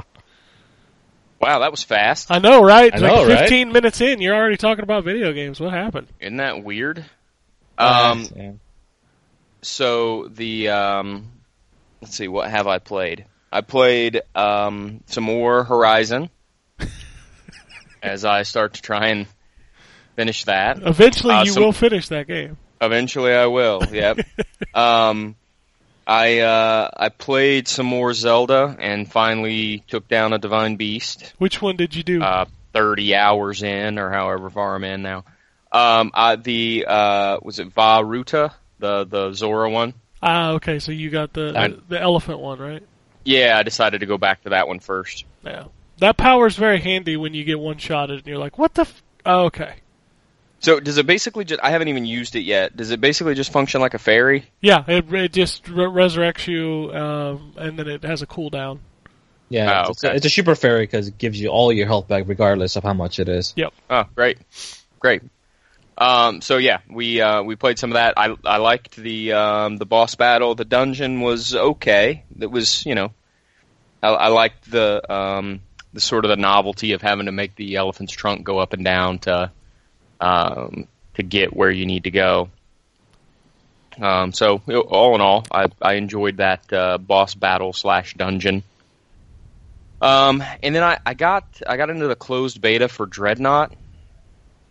Wow, 1.40 1.61
that 1.61 1.71
was 1.71 1.83
fast. 1.83 2.30
I 2.30 2.38
know, 2.38 2.62
right? 2.62 2.92
I 2.92 2.99
like 2.99 3.12
know, 3.14 3.26
right? 3.26 3.38
15 3.38 3.73
minutes 3.73 4.02
in, 4.02 4.21
you're 4.21 4.35
already 4.35 4.59
talking 4.59 4.83
about 4.83 5.04
video 5.04 5.33
games. 5.33 5.59
What 5.59 5.73
happened? 5.73 6.07
Isn't 6.21 6.37
that 6.37 6.62
weird? 6.62 7.02
Um, 7.78 8.26
yeah. 8.37 8.52
so 9.62 10.28
the 10.28 10.69
um, 10.69 11.33
let's 12.02 12.14
see, 12.14 12.28
what 12.28 12.50
have 12.50 12.66
I 12.66 12.78
played? 12.78 13.25
I 13.52 13.61
played 13.62 14.23
um, 14.35 15.00
some 15.07 15.25
more 15.25 15.64
Horizon 15.64 16.30
as 18.02 18.25
I 18.25 18.42
start 18.45 18.75
to 18.75 18.83
try 18.83 19.09
and 19.09 19.26
finish 20.16 20.45
that. 20.45 20.78
Eventually, 20.83 21.35
Uh, 21.35 21.45
you 21.45 21.52
some- 21.52 21.62
will 21.62 21.73
finish 21.73 22.09
that 22.09 22.26
game. 22.26 22.57
Eventually, 22.80 23.33
I 23.35 23.47
will. 23.47 23.83
Yep. 23.92 24.21
um, 24.75 25.37
I 26.07 26.38
uh, 26.40 26.88
I 26.97 27.11
played 27.11 27.69
some 27.69 27.85
more 27.87 28.14
Zelda 28.14 28.75
and 28.78 29.11
finally 29.11 29.85
took 29.87 30.09
down 30.09 30.33
a 30.33 30.38
divine 30.38 30.76
beast. 30.76 31.35
Which 31.38 31.61
one 31.61 31.76
did 31.76 31.95
you 31.95 32.02
do? 32.02 32.23
Uh, 32.23 32.47
Thirty 32.73 33.14
hours 33.16 33.62
in, 33.64 33.98
or 33.98 34.11
however 34.11 34.48
far 34.48 34.77
I'm 34.77 34.85
in 34.85 35.03
now. 35.03 35.25
Um, 35.72 36.11
the 36.42 36.85
uh, 36.88 37.38
was 37.42 37.59
it 37.59 37.68
Vah 37.72 37.98
Ruta, 38.01 38.53
the 38.79 39.05
the 39.05 39.33
Zora 39.33 39.68
one? 39.68 39.92
ah, 40.22 40.53
okay. 40.53 40.79
So 40.79 40.90
you 40.92 41.11
got 41.11 41.33
the, 41.33 41.53
I- 41.55 41.68
the 41.68 41.83
the 41.90 42.01
elephant 42.01 42.38
one, 42.38 42.59
right? 42.61 42.83
Yeah, 43.24 43.56
I 43.59 43.62
decided 43.62 44.00
to 44.00 44.06
go 44.06 44.18
back 44.18 44.42
to 44.44 44.50
that 44.50 44.68
one 44.68 44.80
first. 44.80 45.24
Yeah. 45.44 45.64
That 45.98 46.16
power 46.16 46.46
is 46.46 46.56
very 46.56 46.80
handy 46.80 47.16
when 47.16 47.35
you 47.35 47.44
get 47.44 47.61
one 47.61 47.78
shotted 47.78 48.18
and 48.18 48.26
you're 48.26 48.38
like, 48.38 48.59
what 48.59 48.74
the? 48.74 48.83
F-? 48.83 49.02
Oh, 49.26 49.44
okay. 49.46 49.74
So 50.61 50.78
does 50.80 50.98
it 50.98 51.06
basically 51.06 51.44
just? 51.44 51.61
I 51.62 51.70
haven't 51.70 51.88
even 51.88 52.04
used 52.04 52.37
it 52.37 52.42
yet. 52.42 52.76
Does 52.76 52.90
it 52.90 53.00
basically 53.00 53.35
just 53.35 53.50
function 53.52 53.80
like 53.80 53.94
a 53.94 53.98
fairy? 53.98 54.44
Yeah, 54.61 54.85
it, 54.87 55.12
it 55.12 55.33
just 55.33 55.68
re- 55.68 55.85
resurrects 55.87 56.46
you, 56.46 56.92
um, 56.94 57.54
and 57.56 57.78
then 57.78 57.88
it 57.88 58.02
has 58.02 58.20
a 58.22 58.26
cooldown. 58.26 58.78
Yeah, 59.48 59.85
Oh, 59.87 59.90
it's, 59.90 60.04
okay. 60.04 60.12
a, 60.12 60.16
it's 60.16 60.26
a 60.26 60.30
super 60.30 60.54
fairy 60.54 60.85
because 60.85 61.09
it 61.09 61.18
gives 61.18 61.40
you 61.40 61.48
all 61.48 61.72
your 61.72 61.87
health 61.87 62.09
back, 62.09 62.24
regardless 62.26 62.76
of 62.76 62.85
how 62.85 62.92
much 62.92 63.18
it 63.18 63.28
is. 63.28 63.52
Yep. 63.56 63.72
Oh, 63.88 64.04
great, 64.14 64.38
great. 64.98 65.22
Um, 66.01 66.41
so 66.41 66.57
yeah, 66.57 66.79
we 66.89 67.21
uh, 67.21 67.43
we 67.43 67.57
played 67.57 67.79
some 67.79 67.91
of 67.91 67.95
that. 67.95 68.15
I 68.17 68.35
I 68.47 68.57
liked 68.57 68.97
the 68.97 69.35
um, 69.35 69.77
the 69.77 69.85
boss 69.85 70.15
battle. 70.15 70.55
The 70.55 70.65
dungeon 70.65 71.21
was 71.21 71.55
okay. 71.55 72.25
It 72.41 72.51
was 72.51 72.87
you 72.87 72.95
know, 72.95 73.13
I, 74.03 74.09
I 74.09 74.29
liked 74.29 74.71
the 74.71 75.13
um, 75.13 75.61
the 75.93 76.01
sort 76.01 76.25
of 76.25 76.31
the 76.31 76.37
novelty 76.37 76.93
of 76.93 77.03
having 77.03 77.27
to 77.27 77.33
make 77.33 77.55
the 77.55 77.77
elephant's 77.77 78.15
trunk 78.15 78.45
go 78.45 78.59
up 78.59 78.73
and 78.73 78.83
down 78.83 79.19
to 79.21 79.53
um, 80.21 80.89
to 81.15 81.23
get 81.23 81.55
where 81.55 81.71
you 81.71 81.85
need 81.85 82.05
to 82.05 82.11
go. 82.11 82.49
Um, 84.01 84.33
so 84.33 84.63
all 84.89 85.15
in 85.15 85.21
all, 85.21 85.45
I 85.53 85.67
I 85.83 85.95
enjoyed 85.95 86.39
that 86.39 86.73
uh, 86.73 86.97
boss 86.97 87.35
battle 87.35 87.75
slash 87.75 88.15
dungeon. 88.15 88.63
Um, 90.01 90.43
and 90.63 90.75
then 90.75 90.83
I, 90.83 90.99
I 91.05 91.13
got 91.13 91.45
I 91.67 91.77
got 91.77 91.91
into 91.91 92.09
the 92.09 92.17
closed 92.17 92.59
beta 92.63 92.89
for 92.89 93.05
Dreadnought. 93.05 93.75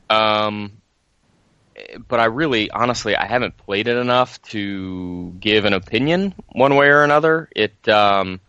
Um, 0.10 0.79
but 2.08 2.20
I 2.20 2.26
really, 2.26 2.70
honestly, 2.72 3.16
I 3.16 3.26
haven't 3.26 3.58
played 3.58 3.88
it 3.88 3.98
enough 3.98 4.42
to 4.44 5.34
give 5.40 5.66
an 5.66 5.74
opinion 5.74 6.34
one 6.52 6.76
way 6.76 6.88
or 6.88 7.04
another. 7.04 7.50
It 7.56 7.88
um, 7.90 8.40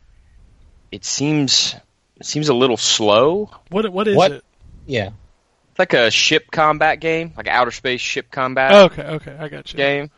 it 0.92 1.04
seems 1.04 1.74
it 2.18 2.26
seems 2.26 2.48
a 2.48 2.54
little 2.54 2.76
slow. 2.76 3.50
What 3.70 3.90
what 3.92 4.08
is 4.08 4.16
What? 4.16 4.32
it? 4.32 4.44
Yeah. 4.86 5.10
It's 5.70 5.78
like 5.78 5.92
a 5.94 6.10
ship 6.10 6.50
combat 6.50 7.00
game, 7.00 7.32
like 7.36 7.46
an 7.46 7.52
outer 7.52 7.70
space 7.70 8.00
ship 8.00 8.30
combat 8.30 8.72
Oh, 8.72 8.84
okay, 8.86 9.02
okay, 9.02 9.36
I 9.38 9.48
got 9.48 9.72
you. 9.72 9.76
game. 9.76 10.10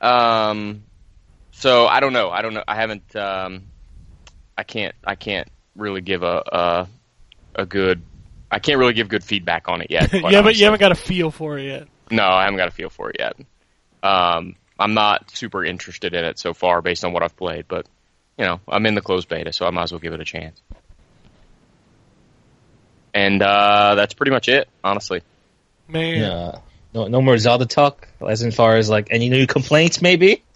Um, 0.00 0.82
so 1.52 1.86
I 1.86 2.00
don't 2.00 2.12
know. 2.12 2.30
I 2.30 2.42
don't 2.42 2.54
know. 2.54 2.64
I 2.66 2.74
haven't. 2.74 3.14
Um, 3.16 3.64
I 4.56 4.62
can't. 4.64 4.94
I 5.04 5.14
can't 5.14 5.48
really 5.76 6.00
give 6.00 6.22
a 6.22 6.42
a, 7.54 7.62
a 7.62 7.66
good. 7.66 8.02
I 8.50 8.58
can't 8.60 8.78
really 8.78 8.94
give 8.94 9.08
good 9.08 9.22
feedback 9.24 9.68
on 9.68 9.82
it 9.82 9.90
yet. 9.90 10.12
you 10.12 10.20
quite 10.20 10.56
you 10.56 10.64
haven't 10.64 10.80
got 10.80 10.92
a 10.92 10.96
feel 10.96 11.30
for 11.30 11.58
it 11.58 11.64
yet. 11.64 11.88
No, 12.10 12.24
I 12.24 12.44
haven't 12.44 12.58
got 12.58 12.68
a 12.68 12.72
feel 12.72 12.90
for 12.90 13.10
it 13.10 13.16
yet. 13.18 13.36
Um, 14.02 14.54
I'm 14.78 14.94
not 14.94 15.30
super 15.30 15.64
interested 15.64 16.14
in 16.14 16.24
it 16.24 16.38
so 16.38 16.54
far 16.54 16.82
based 16.82 17.04
on 17.04 17.12
what 17.12 17.22
I've 17.22 17.36
played, 17.36 17.66
but 17.68 17.86
you 18.38 18.44
know, 18.44 18.60
I'm 18.68 18.86
in 18.86 18.94
the 18.94 19.00
closed 19.00 19.28
beta, 19.28 19.52
so 19.52 19.66
I 19.66 19.70
might 19.70 19.84
as 19.84 19.92
well 19.92 19.98
give 19.98 20.12
it 20.12 20.20
a 20.20 20.24
chance. 20.24 20.60
And 23.12 23.42
uh, 23.42 23.94
that's 23.96 24.14
pretty 24.14 24.30
much 24.30 24.48
it, 24.48 24.68
honestly. 24.84 25.22
Man, 25.88 26.20
Yeah. 26.20 26.58
No, 26.94 27.06
no 27.06 27.20
more 27.20 27.36
Zelda 27.36 27.66
talk. 27.66 28.08
As 28.26 28.42
in 28.42 28.50
far 28.50 28.76
as 28.76 28.88
like 28.88 29.08
any 29.10 29.28
new 29.28 29.46
complaints, 29.46 30.00
maybe. 30.00 30.42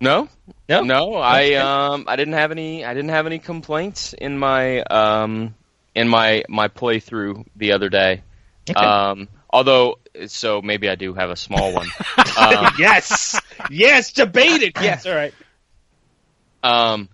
No, 0.00 0.28
No. 0.68 0.82
no, 0.82 1.14
I 1.14 1.54
um, 1.54 2.04
I 2.06 2.16
didn't 2.16 2.34
have 2.34 2.50
any, 2.50 2.84
I 2.84 2.92
didn't 2.92 3.10
have 3.10 3.26
any 3.26 3.38
complaints 3.38 4.12
in 4.12 4.38
my 4.38 4.80
um, 4.82 5.54
in 5.94 6.08
my 6.08 6.44
my 6.48 6.68
playthrough 6.68 7.46
the 7.56 7.72
other 7.72 7.88
day. 7.88 8.22
Okay. 8.68 8.78
Um, 8.78 9.28
although, 9.50 9.98
so 10.26 10.62
maybe 10.62 10.88
I 10.88 10.94
do 10.94 11.14
have 11.14 11.30
a 11.30 11.36
small 11.36 11.72
one. 11.72 11.88
um, 12.38 12.72
yes. 12.78 13.40
Yes. 13.70 14.12
Debated. 14.12 14.72
Yes. 14.80 15.06
All 15.06 15.14
right. 15.14 15.34
um, 16.62 17.08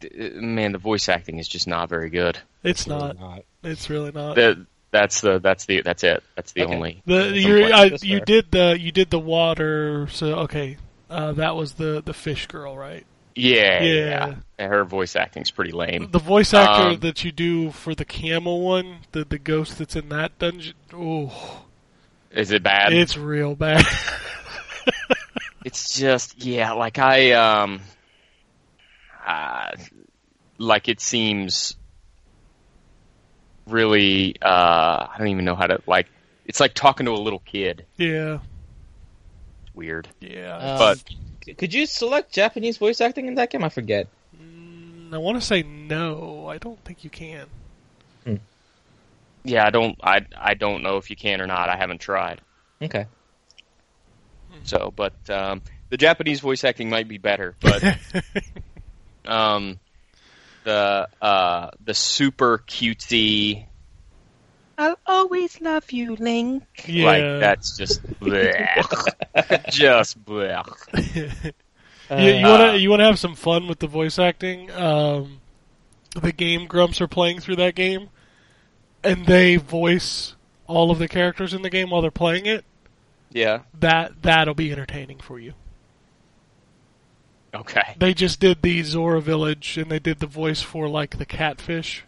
d- 0.00 0.30
man, 0.34 0.72
the 0.72 0.78
voice 0.78 1.08
acting 1.08 1.38
is 1.38 1.48
just 1.48 1.66
not 1.66 1.88
very 1.88 2.10
good. 2.10 2.38
it's 2.62 2.86
not. 2.86 3.16
It's 3.62 3.88
really 3.90 4.12
not. 4.12 4.34
The, 4.36 4.66
that's 4.90 5.20
the 5.22 5.38
that's 5.40 5.66
the 5.66 5.82
that's 5.82 6.04
it. 6.04 6.22
That's 6.36 6.52
the 6.52 6.62
Okay. 6.64 6.74
only. 6.74 7.02
The 7.06 7.32
you 7.36 7.64
I, 7.64 7.84
you 8.02 8.18
fair. 8.18 8.24
did 8.24 8.50
the 8.52 8.76
you 8.78 8.92
did 8.92 9.10
the 9.10 9.18
water. 9.18 10.06
So 10.08 10.34
okay, 10.40 10.76
uh, 11.10 11.32
that 11.32 11.56
was 11.56 11.74
the 11.74 12.00
the 12.04 12.14
fish 12.14 12.46
girl, 12.46 12.76
right? 12.76 13.04
Yeah, 13.34 13.82
Yeah. 13.82 14.34
yeah. 14.58 14.68
Her 14.68 14.84
voice 14.84 15.16
acting's 15.16 15.50
pretty 15.50 15.72
lame. 15.72 16.08
The 16.12 16.20
voice 16.20 16.54
actor 16.54 16.90
Um, 16.90 17.00
that 17.00 17.24
you 17.24 17.32
do 17.32 17.72
for 17.72 17.92
the 17.92 18.04
camel 18.04 18.60
one, 18.60 18.98
the 19.10 19.24
the 19.24 19.38
ghost 19.40 19.78
that's 19.78 19.96
in 19.96 20.08
that 20.10 20.38
dungeon. 20.38 20.74
Oh, 20.92 21.63
Is 22.34 22.50
it 22.50 22.62
bad? 22.62 22.92
It's 22.92 23.16
real 23.16 23.54
bad. 23.54 23.84
It's 25.64 25.98
just 25.98 26.44
yeah, 26.44 26.72
like 26.72 26.98
I 26.98 27.32
um, 27.32 27.80
uh, 29.26 29.70
like 30.58 30.90
it 30.90 31.00
seems 31.00 31.74
really. 33.66 34.36
Uh, 34.42 35.06
I 35.10 35.14
don't 35.16 35.28
even 35.28 35.46
know 35.46 35.54
how 35.54 35.66
to 35.66 35.80
like. 35.86 36.06
It's 36.44 36.60
like 36.60 36.74
talking 36.74 37.06
to 37.06 37.12
a 37.12 37.16
little 37.16 37.38
kid. 37.38 37.86
yeah, 37.96 38.40
It's 39.64 39.74
weird. 39.74 40.06
yeah. 40.20 40.54
Uh, 40.54 40.78
But- 40.78 41.56
could 41.56 41.72
you 41.72 41.86
select 41.86 42.32
Japanese 42.32 42.76
voice 42.76 43.00
acting 43.00 43.26
in 43.26 43.36
that 43.36 43.50
game? 43.50 43.64
I 43.64 43.70
forget. 43.70 44.08
I 45.12 45.16
want 45.16 45.40
to 45.40 45.46
say 45.46 45.62
no. 45.62 46.46
I 46.46 46.58
don't 46.58 46.82
think 46.84 47.04
you 47.04 47.10
can. 47.10 47.46
Yeah, 49.44 49.66
I 49.66 49.70
don't. 49.70 49.98
I 50.02 50.26
I 50.36 50.54
don't 50.54 50.82
know 50.82 50.96
if 50.96 51.10
you 51.10 51.16
can 51.16 51.40
or 51.40 51.46
not. 51.46 51.68
I 51.68 51.76
haven't 51.76 52.00
tried. 52.00 52.40
Okay. 52.80 53.06
So, 54.64 54.92
but 54.94 55.14
um, 55.28 55.62
the 55.90 55.96
Japanese 55.96 56.40
voice 56.40 56.64
acting 56.64 56.88
might 56.88 57.08
be 57.08 57.18
better. 57.18 57.54
But 57.60 57.98
um, 59.26 59.78
the 60.64 61.08
uh, 61.20 61.70
the 61.84 61.94
super 61.94 62.58
cutesy. 62.58 63.66
I'll 64.76 64.98
always 65.06 65.60
love 65.60 65.92
you, 65.92 66.16
Link. 66.16 66.64
Yeah. 66.86 67.04
Like 67.06 67.40
that's 67.40 67.76
just 67.76 68.02
bleh. 68.20 69.68
just 69.70 70.24
bleh. 70.24 71.52
you, 72.10 72.16
you 72.16 72.46
want 72.46 72.72
to 72.72 72.78
you 72.78 72.90
want 72.90 73.00
to 73.00 73.04
have 73.04 73.18
some 73.18 73.34
fun 73.34 73.68
with 73.68 73.78
the 73.78 73.86
voice 73.86 74.18
acting. 74.18 74.70
Um, 74.72 75.40
the 76.14 76.32
game 76.32 76.66
grumps 76.66 77.00
are 77.00 77.08
playing 77.08 77.40
through 77.40 77.56
that 77.56 77.74
game, 77.74 78.08
and 79.04 79.26
they 79.26 79.56
voice 79.56 80.34
all 80.66 80.90
of 80.90 80.98
the 80.98 81.08
characters 81.08 81.54
in 81.54 81.62
the 81.62 81.70
game 81.70 81.90
while 81.90 82.02
they're 82.02 82.10
playing 82.10 82.46
it. 82.46 82.64
Yeah. 83.30 83.60
That 83.78 84.22
that'll 84.22 84.54
be 84.54 84.72
entertaining 84.72 85.18
for 85.18 85.38
you. 85.38 85.54
Okay. 87.54 87.94
They 87.98 88.14
just 88.14 88.40
did 88.40 88.62
the 88.62 88.82
Zora 88.82 89.20
Village, 89.20 89.78
and 89.78 89.90
they 89.90 90.00
did 90.00 90.18
the 90.18 90.26
voice 90.26 90.60
for 90.60 90.88
like 90.88 91.18
the 91.18 91.26
catfish. 91.26 92.04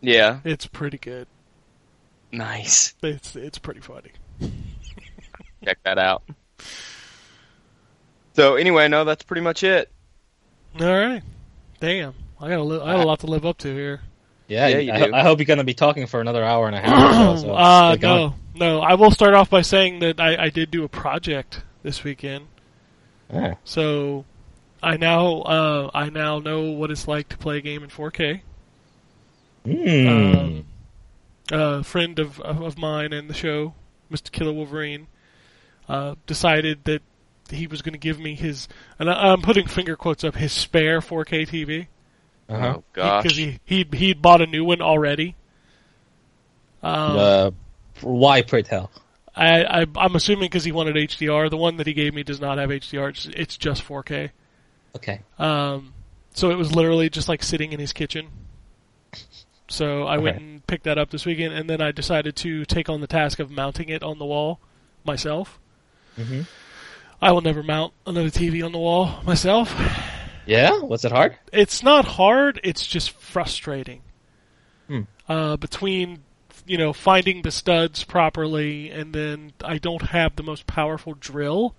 Yeah. 0.00 0.40
It's 0.44 0.66
pretty 0.66 0.98
good. 0.98 1.26
Nice. 2.30 2.94
It's 3.02 3.36
it's 3.36 3.58
pretty 3.58 3.80
funny. 3.80 4.12
Check 5.64 5.78
that 5.84 5.98
out. 5.98 6.22
So 8.34 8.56
anyway, 8.56 8.88
no, 8.88 9.04
that's 9.04 9.22
pretty 9.22 9.42
much 9.42 9.62
it. 9.62 9.90
All 10.80 10.86
right, 10.86 11.22
damn, 11.80 12.14
I 12.40 12.48
got 12.48 12.60
a 12.60 12.62
li- 12.62 12.80
I 12.80 12.96
got 12.96 13.04
a 13.04 13.06
lot 13.06 13.20
to 13.20 13.26
live 13.26 13.44
up 13.44 13.58
to 13.58 13.72
here. 13.74 14.00
Yeah, 14.48 14.68
Yeah, 14.68 14.78
you 14.78 14.92
I, 14.92 15.06
do. 15.06 15.14
I 15.14 15.22
hope 15.22 15.38
you're 15.38 15.46
gonna 15.46 15.64
be 15.64 15.74
talking 15.74 16.06
for 16.06 16.20
another 16.20 16.44
hour 16.44 16.66
and 16.66 16.76
a 16.76 16.80
half. 16.80 17.36
Or 17.36 17.36
so, 17.38 17.46
so 17.46 17.54
uh, 17.54 17.92
get 17.92 18.00
going. 18.00 18.34
no, 18.54 18.78
no. 18.78 18.80
I 18.80 18.94
will 18.94 19.10
start 19.10 19.34
off 19.34 19.50
by 19.50 19.62
saying 19.62 20.00
that 20.00 20.20
I, 20.20 20.44
I 20.44 20.48
did 20.50 20.70
do 20.70 20.84
a 20.84 20.88
project 20.88 21.62
this 21.82 22.04
weekend. 22.04 22.46
Ah, 23.32 23.54
So 23.64 24.24
I 24.82 24.96
now 24.96 25.42
uh, 25.42 25.90
I 25.94 26.10
now 26.10 26.38
know 26.38 26.70
what 26.72 26.90
it's 26.90 27.08
like 27.08 27.28
to 27.30 27.38
play 27.38 27.58
a 27.58 27.60
game 27.60 27.82
in 27.82 27.88
4K. 27.90 28.40
mm. 29.66 30.08
Um, 30.08 30.64
a 31.50 31.82
friend 31.84 32.18
of, 32.18 32.40
of 32.40 32.62
of 32.62 32.78
mine 32.78 33.12
and 33.12 33.28
the 33.30 33.34
show, 33.34 33.74
Mr. 34.10 34.30
Killer 34.30 34.52
Wolverine, 34.52 35.06
uh, 35.88 36.14
decided 36.26 36.84
that 36.84 37.02
he 37.50 37.66
was 37.66 37.82
going 37.82 37.92
to 37.92 37.98
give 37.98 38.18
me 38.18 38.34
his, 38.34 38.68
and 38.98 39.10
I, 39.10 39.32
I'm 39.32 39.42
putting 39.42 39.66
finger 39.66 39.96
quotes 39.96 40.24
up, 40.24 40.34
his 40.36 40.52
spare 40.52 41.00
4K 41.00 41.46
TV 41.48 41.86
uh-huh. 42.48 42.74
Oh 42.78 42.84
gosh. 42.92 43.22
because 43.22 43.36
he 43.38 43.58
he 43.64 43.86
he'd 43.92 44.20
bought 44.22 44.40
a 44.42 44.46
new 44.46 44.64
one 44.64 44.80
already. 44.82 45.36
Um, 46.82 47.16
Uh, 47.18 47.50
why, 48.00 48.42
pray 48.42 48.62
tell? 48.62 48.90
I, 49.34 49.64
I 49.82 49.86
I'm 49.96 50.14
assuming 50.16 50.46
because 50.46 50.64
he 50.64 50.72
wanted 50.72 50.96
HDR. 50.96 51.48
The 51.48 51.56
one 51.56 51.76
that 51.78 51.86
he 51.86 51.92
gave 51.94 52.12
me 52.14 52.22
does 52.22 52.40
not 52.40 52.58
have 52.58 52.70
HDR. 52.70 53.10
It's, 53.10 53.26
it's 53.26 53.56
just 53.56 53.82
4K. 53.84 54.30
Okay. 54.96 55.20
Um, 55.38 55.94
so 56.34 56.50
it 56.50 56.56
was 56.56 56.74
literally 56.74 57.08
just 57.08 57.28
like 57.28 57.42
sitting 57.42 57.72
in 57.72 57.80
his 57.80 57.92
kitchen. 57.92 58.28
So 59.68 60.02
I 60.04 60.18
went 60.18 60.36
and 60.38 60.66
picked 60.66 60.84
that 60.84 60.98
up 60.98 61.10
this 61.10 61.24
weekend, 61.24 61.54
and 61.54 61.70
then 61.70 61.80
I 61.80 61.92
decided 61.92 62.36
to 62.36 62.66
take 62.66 62.90
on 62.90 63.00
the 63.00 63.06
task 63.06 63.38
of 63.38 63.50
mounting 63.50 63.88
it 63.88 64.02
on 64.02 64.18
the 64.18 64.26
wall 64.26 64.60
myself. 65.04 65.58
Mhm. 66.18 66.46
I 67.22 67.32
will 67.32 67.40
never 67.40 67.62
mount 67.62 67.94
another 68.06 68.28
TV 68.28 68.62
on 68.62 68.72
the 68.72 68.78
wall 68.78 69.22
myself. 69.24 69.74
Yeah, 70.46 70.80
was 70.80 71.04
it 71.04 71.12
hard? 71.12 71.36
It's 71.52 71.82
not 71.82 72.04
hard. 72.04 72.60
It's 72.64 72.86
just 72.86 73.10
frustrating. 73.12 74.02
Hmm. 74.88 75.02
Uh, 75.28 75.56
between 75.56 76.24
you 76.66 76.78
know 76.78 76.92
finding 76.92 77.42
the 77.42 77.50
studs 77.50 78.04
properly, 78.04 78.90
and 78.90 79.12
then 79.14 79.52
I 79.64 79.78
don't 79.78 80.02
have 80.02 80.36
the 80.36 80.42
most 80.42 80.66
powerful 80.66 81.14
drill, 81.14 81.74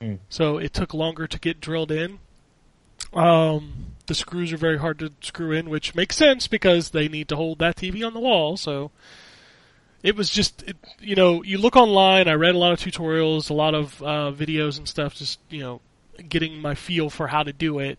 Hmm. 0.00 0.14
so 0.28 0.58
it 0.58 0.72
took 0.72 0.92
longer 0.94 1.26
to 1.26 1.38
get 1.38 1.60
drilled 1.60 1.90
in. 1.92 2.18
Um, 3.12 3.92
the 4.06 4.14
screws 4.14 4.52
are 4.52 4.56
very 4.58 4.78
hard 4.78 4.98
to 4.98 5.12
screw 5.20 5.52
in, 5.52 5.70
which 5.70 5.94
makes 5.94 6.16
sense 6.16 6.46
because 6.48 6.90
they 6.90 7.08
need 7.08 7.28
to 7.28 7.36
hold 7.36 7.58
that 7.60 7.76
TV 7.76 8.04
on 8.06 8.12
the 8.12 8.20
wall. 8.20 8.56
So 8.56 8.90
it 10.02 10.16
was 10.16 10.28
just, 10.28 10.62
it, 10.64 10.76
you 11.00 11.14
know, 11.14 11.42
you 11.42 11.56
look 11.58 11.76
online. 11.76 12.28
I 12.28 12.34
read 12.34 12.54
a 12.54 12.58
lot 12.58 12.72
of 12.72 12.80
tutorials, 12.80 13.48
a 13.50 13.54
lot 13.54 13.74
of 13.74 14.02
uh, 14.02 14.32
videos 14.36 14.76
and 14.78 14.88
stuff, 14.88 15.14
just 15.14 15.38
you 15.48 15.60
know, 15.60 15.80
getting 16.28 16.60
my 16.60 16.74
feel 16.74 17.10
for 17.10 17.28
how 17.28 17.42
to 17.42 17.52
do 17.52 17.78
it. 17.78 17.98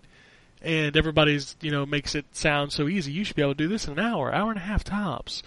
And 0.61 0.97
everybody's, 0.97 1.55
you 1.61 1.69
know, 1.69 1.85
makes 1.85 2.15
it 2.15 2.25
sound 2.31 2.71
so 2.71 2.87
easy. 2.87 3.11
You 3.11 3.23
should 3.23 3.35
be 3.35 3.43
able 3.43 3.53
to 3.53 3.57
do 3.57 3.67
this 3.67 3.85
in 3.87 3.99
an 3.99 3.99
hour, 3.99 4.33
hour 4.33 4.49
and 4.49 4.57
a 4.57 4.63
half 4.63 4.83
tops. 4.83 5.43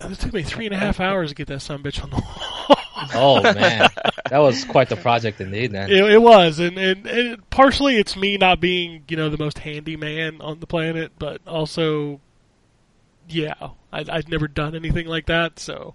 It 0.00 0.18
took 0.18 0.32
me 0.32 0.42
three 0.42 0.66
and 0.66 0.74
a 0.74 0.78
half 0.78 0.98
hours 0.98 1.28
to 1.30 1.36
get 1.36 1.46
that 1.46 1.60
son 1.60 1.82
bitch 1.82 2.02
on 2.02 2.10
the 2.10 2.16
wall. 2.16 2.78
Oh 3.14 3.42
man, 3.42 3.88
that 4.30 4.38
was 4.38 4.64
quite 4.64 4.88
the 4.88 4.96
project 4.96 5.40
indeed. 5.40 5.72
Then. 5.72 5.90
It, 5.90 6.04
it 6.12 6.22
was, 6.22 6.58
and, 6.58 6.76
and 6.78 7.06
and 7.06 7.50
partially 7.50 7.96
it's 7.96 8.16
me 8.16 8.36
not 8.36 8.60
being 8.60 9.04
you 9.08 9.16
know 9.16 9.28
the 9.28 9.38
most 9.38 9.58
handy 9.60 9.96
man 9.96 10.40
on 10.40 10.60
the 10.60 10.66
planet, 10.66 11.12
but 11.18 11.40
also, 11.46 12.20
yeah, 13.28 13.54
I'd, 13.92 14.10
I'd 14.10 14.28
never 14.28 14.48
done 14.48 14.74
anything 14.74 15.06
like 15.06 15.26
that, 15.26 15.58
so. 15.58 15.94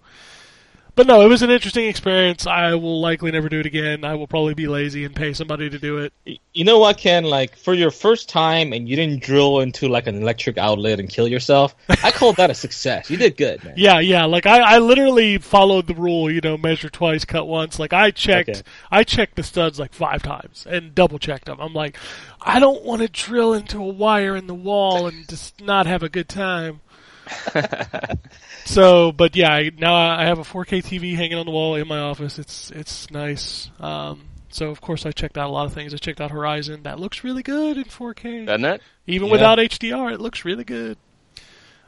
But 0.96 1.08
no, 1.08 1.22
it 1.22 1.28
was 1.28 1.42
an 1.42 1.50
interesting 1.50 1.88
experience. 1.88 2.46
I 2.46 2.76
will 2.76 3.02
likely 3.02 3.32
never 3.32 3.50
do 3.50 3.60
it 3.60 3.66
again. 3.66 4.06
I 4.06 4.14
will 4.14 4.28
probably 4.28 4.54
be 4.54 4.68
lazy 4.68 5.06
and 5.06 5.16
pay 5.16 5.34
somebody 5.34 5.68
to 5.68 5.80
do 5.80 5.98
it. 5.98 6.14
You 6.54 6.64
know 6.66 6.78
what, 6.78 7.00
Ken? 7.00 7.24
Like 7.24 7.56
for 7.58 7.74
your 7.74 7.90
first 7.90 8.30
time, 8.30 8.74
and 8.74 8.88
you 8.88 8.96
didn't 8.96 9.24
drill 9.24 9.62
into 9.62 9.88
like 9.88 10.06
an 10.06 10.22
electric 10.22 10.60
outlet 10.60 11.00
and 11.00 11.10
kill 11.10 11.28
yourself. 11.28 11.76
I 11.90 12.12
call 12.12 12.34
that 12.34 12.52
a 12.52 12.54
success. 12.54 13.10
You 13.10 13.18
did 13.18 13.38
good, 13.38 13.64
man. 13.64 13.74
Yeah, 13.76 14.00
yeah. 14.02 14.26
Like 14.26 14.46
I, 14.46 14.76
I 14.76 14.78
literally 14.78 15.40
followed 15.40 15.88
the 15.88 15.96
rule. 15.96 16.30
You 16.30 16.42
know, 16.42 16.58
measure 16.58 16.90
twice, 16.90 17.26
cut 17.26 17.48
once. 17.48 17.80
Like 17.80 17.92
I 17.92 18.12
checked, 18.12 18.50
Okay. 18.50 18.62
I 18.92 19.04
checked 19.04 19.36
the 19.36 19.44
studs 19.44 19.80
like 19.80 19.94
five 19.94 20.22
times 20.22 20.68
and 20.70 20.94
double 20.94 21.18
checked 21.18 21.46
them. 21.46 21.58
I'm 21.60 21.74
like, 21.74 21.98
I 22.40 22.60
don't 22.60 22.84
want 22.84 23.02
to 23.02 23.08
drill 23.08 23.54
into 23.54 23.80
a 23.80 23.88
wire 23.88 24.36
in 24.36 24.46
the 24.46 24.54
wall 24.54 25.08
and 25.08 25.28
just 25.28 25.60
not 25.60 25.88
have 25.88 26.04
a 26.04 26.10
good 26.10 26.30
time. 26.30 26.82
so, 28.66 29.12
but 29.12 29.36
yeah, 29.36 29.52
I, 29.54 29.72
now 29.78 29.96
I 29.96 30.26
have 30.26 30.40
a 30.40 30.44
4K 30.44 30.84
TV 30.84 31.16
hanging 31.16 31.38
on 31.38 31.46
the 31.46 31.52
wall 31.52 31.76
in 31.76 31.88
my 31.88 32.00
office. 32.00 32.40
It's 32.40 32.72
it's 32.72 33.10
nice. 33.12 33.70
Um, 33.80 34.26
so 34.50 34.70
of 34.70 34.82
course 34.82 35.06
I 35.06 35.12
checked 35.12 35.38
out 35.38 35.48
a 35.50 35.52
lot 35.52 35.66
of 35.66 35.74
things. 35.74 35.94
I 35.94 35.98
checked 35.98 36.22
out 36.22 36.32
Horizon. 36.32 36.84
That 36.84 37.00
looks 37.00 37.24
really 37.24 37.44
good 37.44 37.78
in 37.78 37.86
4K. 37.86 38.46
Doesn't 38.46 38.66
it? 38.66 38.82
Even 39.08 39.28
Yeah. 39.28 39.32
without 39.34 39.58
HDR, 39.60 40.14
it 40.14 40.22
looks 40.22 40.46
really 40.46 40.64
good. 40.64 40.98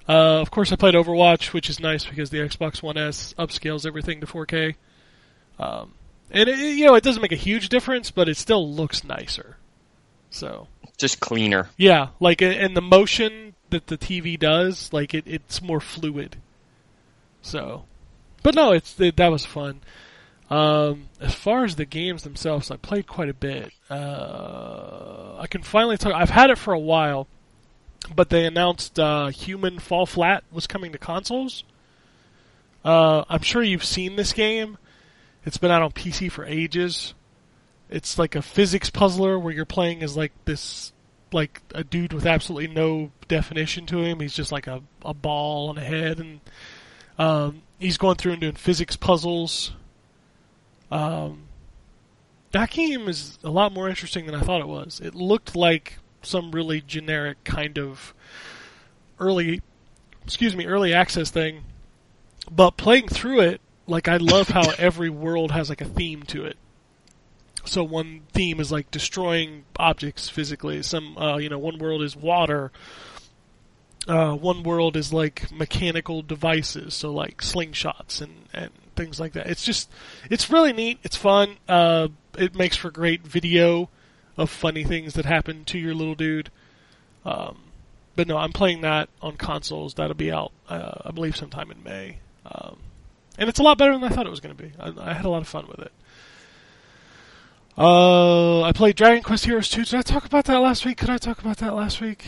Uh, 0.08 0.40
of 0.42 0.52
course, 0.52 0.72
I 0.72 0.76
played 0.76 0.94
Overwatch, 0.94 1.52
which 1.54 1.70
is 1.70 1.80
nice 1.80 2.06
because 2.06 2.30
the 2.30 2.38
Xbox 2.40 2.84
One 2.84 2.98
S 2.98 3.34
upscales 3.40 3.86
everything 3.88 4.22
to 4.22 4.28
4K. 4.28 4.76
Um, 5.58 5.94
and 6.30 6.48
it, 6.50 6.60
you 6.60 6.86
know, 6.86 6.96
it 6.96 7.04
doesn't 7.04 7.22
make 7.22 7.32
a 7.32 7.36
huge 7.38 7.70
difference, 7.70 8.12
but 8.12 8.30
it 8.30 8.38
still 8.38 8.72
looks 8.72 9.04
nicer. 9.04 9.58
So 10.30 10.68
Just 10.98 11.20
cleaner. 11.22 11.70
yeah, 11.78 12.10
like 12.20 12.42
and 12.42 12.76
the 12.76 12.82
motion 12.82 13.55
that 13.70 13.88
the 13.88 13.98
TV 13.98 14.38
does, 14.38 14.92
like 14.94 15.14
it, 15.14 15.24
it's 15.26 15.62
more 15.62 15.80
fluid. 15.80 16.38
So, 17.42 17.86
but 18.44 18.56
no, 18.56 18.72
it's 18.72 19.00
it, 19.00 19.18
that 19.18 19.32
was 19.32 19.46
fun. 19.46 19.82
Um, 20.50 21.10
as 21.20 21.34
far 21.34 21.64
as 21.64 21.76
the 21.76 21.86
games 21.86 22.24
themselves, 22.24 22.70
I 22.70 22.78
played 22.78 23.08
quite 23.08 23.30
a 23.30 23.34
bit. 23.34 23.72
Uh, 23.90 25.38
I 25.40 25.48
can 25.48 25.64
finally 25.64 25.98
talk. 25.98 26.14
I've 26.14 26.30
had 26.30 26.50
it 26.50 26.58
for 26.58 26.74
a 26.74 26.80
while, 26.80 27.28
but 28.16 28.30
they 28.30 28.46
announced 28.46 29.00
uh, 29.00 29.28
Human 29.28 29.80
Fall 29.80 30.06
Flat 30.06 30.44
was 30.52 30.68
coming 30.68 30.92
to 30.92 30.98
consoles. 30.98 31.64
Uh, 32.84 33.26
I'm 33.28 33.42
sure 33.42 33.64
you've 33.64 33.84
seen 33.84 34.16
this 34.16 34.34
game. 34.34 34.78
It's 35.46 35.58
been 35.58 35.72
out 35.72 35.82
on 35.82 35.92
PC 35.92 36.32
for 36.32 36.46
ages. 36.46 37.16
It's 37.90 38.18
like 38.18 38.36
a 38.36 38.42
physics 38.42 38.90
puzzler 38.90 39.38
where 39.38 39.54
you're 39.54 39.66
playing 39.66 40.04
as 40.04 40.16
like 40.16 40.32
this, 40.46 40.92
like 41.36 41.62
a 41.76 41.84
dude 41.84 42.14
with 42.14 42.26
absolutely 42.26 42.74
no 42.74 43.12
definition 43.28 43.86
to 43.88 44.00
him. 44.00 44.20
He's 44.20 44.34
just 44.34 44.52
like 44.52 44.66
a, 44.66 44.82
a 45.04 45.14
ball 45.14 45.70
on 45.70 45.78
a 45.78 45.84
head, 45.84 46.20
and 46.20 46.40
um, 47.20 47.62
he's 47.78 47.98
going 47.98 48.16
through 48.16 48.32
and 48.32 48.42
doing 48.42 48.56
physics 48.56 48.96
puzzles. 48.96 49.74
Um, 50.90 51.44
that 52.52 52.72
game 52.72 53.08
is 53.08 53.38
a 53.44 53.50
lot 53.50 53.74
more 53.74 53.90
interesting 53.90 54.26
than 54.26 54.34
I 54.34 54.42
thought 54.42 54.62
it 54.62 54.68
was. 54.68 55.02
It 55.04 55.14
looked 55.14 55.56
like 55.56 55.98
some 56.22 56.52
really 56.52 56.82
generic 56.82 57.44
kind 57.44 57.78
of 57.78 58.14
early, 59.20 59.62
excuse 60.24 60.56
me, 60.56 60.66
early 60.66 60.94
access 60.94 61.30
thing. 61.30 61.64
But 62.50 62.78
playing 62.78 63.10
through 63.10 63.42
it, 63.42 63.62
like 63.88 64.08
I 64.08 64.18
love 64.18 64.48
how 64.48 64.72
every 64.78 65.10
world 65.10 65.52
has 65.52 65.70
like 65.70 65.82
a 65.82 65.86
theme 65.86 66.24
to 66.24 66.46
it. 66.46 66.58
So 67.66 67.84
one 67.84 68.22
theme 68.34 68.60
is 68.60 68.72
like 68.72 68.92
destroying 68.92 69.66
objects 69.78 70.30
physically. 70.30 70.84
Some, 70.84 71.18
uh, 71.18 71.38
you 71.38 71.50
know, 71.50 71.60
one 71.60 71.80
world 71.80 72.02
is 72.02 72.16
water. 72.16 72.72
Uh, 74.08 74.34
one 74.36 74.64
world 74.64 74.96
is 74.96 75.12
like 75.12 75.52
mechanical 75.52 76.22
devices, 76.22 76.94
so 76.94 77.12
like 77.12 77.38
slingshots 77.38 78.22
and 78.22 78.46
and 78.54 78.70
things 78.96 79.20
like 79.20 79.34
that. 79.34 79.48
It's 79.48 79.64
just, 79.64 79.90
it's 80.30 80.50
really 80.50 80.74
neat. 80.74 81.00
It's 81.04 81.18
fun. 81.18 81.58
Uh, 81.68 82.10
it 82.38 82.56
makes 82.56 82.78
for 82.78 82.90
great 82.92 83.26
video 83.26 83.90
of 84.38 84.50
funny 84.50 84.84
things 84.84 85.14
that 85.16 85.26
happen 85.26 85.66
to 85.66 85.78
your 85.78 85.94
little 85.94 86.16
dude. 86.16 86.50
Um, 87.26 87.58
but 88.16 88.28
no, 88.28 88.38
I'm 88.38 88.54
playing 88.54 88.82
that 88.82 89.10
on 89.22 89.36
consoles. 89.36 89.96
That'll 89.96 90.14
be 90.14 90.32
out, 90.32 90.52
uh, 90.70 91.02
I 91.06 91.12
believe, 91.12 91.36
sometime 91.36 91.72
in 91.72 91.84
May. 91.84 92.20
Um, 92.46 92.78
and 93.38 93.50
it's 93.50 93.60
a 93.60 93.64
lot 93.64 93.78
better 93.78 93.94
than 93.94 94.04
I 94.04 94.10
thought 94.10 94.26
it 94.26 94.30
was 94.30 94.40
going 94.40 94.56
to 94.56 94.64
be. 94.64 94.72
I, 94.80 95.10
I 95.10 95.14
had 95.14 95.26
a 95.26 95.30
lot 95.30 95.42
of 95.42 95.48
fun 95.48 95.68
with 95.68 95.80
it. 95.80 95.92
Uh, 97.78 98.62
I 98.62 98.72
played 98.72 98.96
Dragon 98.96 99.22
Quest 99.22 99.46
Heroes 99.46 99.70
2. 99.70 99.84
Did 99.86 99.96
I 99.96 100.02
talk 100.02 100.26
about 100.26 100.46
that 100.46 100.60
last 100.60 100.86
week? 100.86 100.98
Could 100.98 101.10
I 101.10 101.18
talk 101.18 101.40
about 101.40 101.58
that 101.58 101.74
last 101.74 102.00
week? 102.00 102.26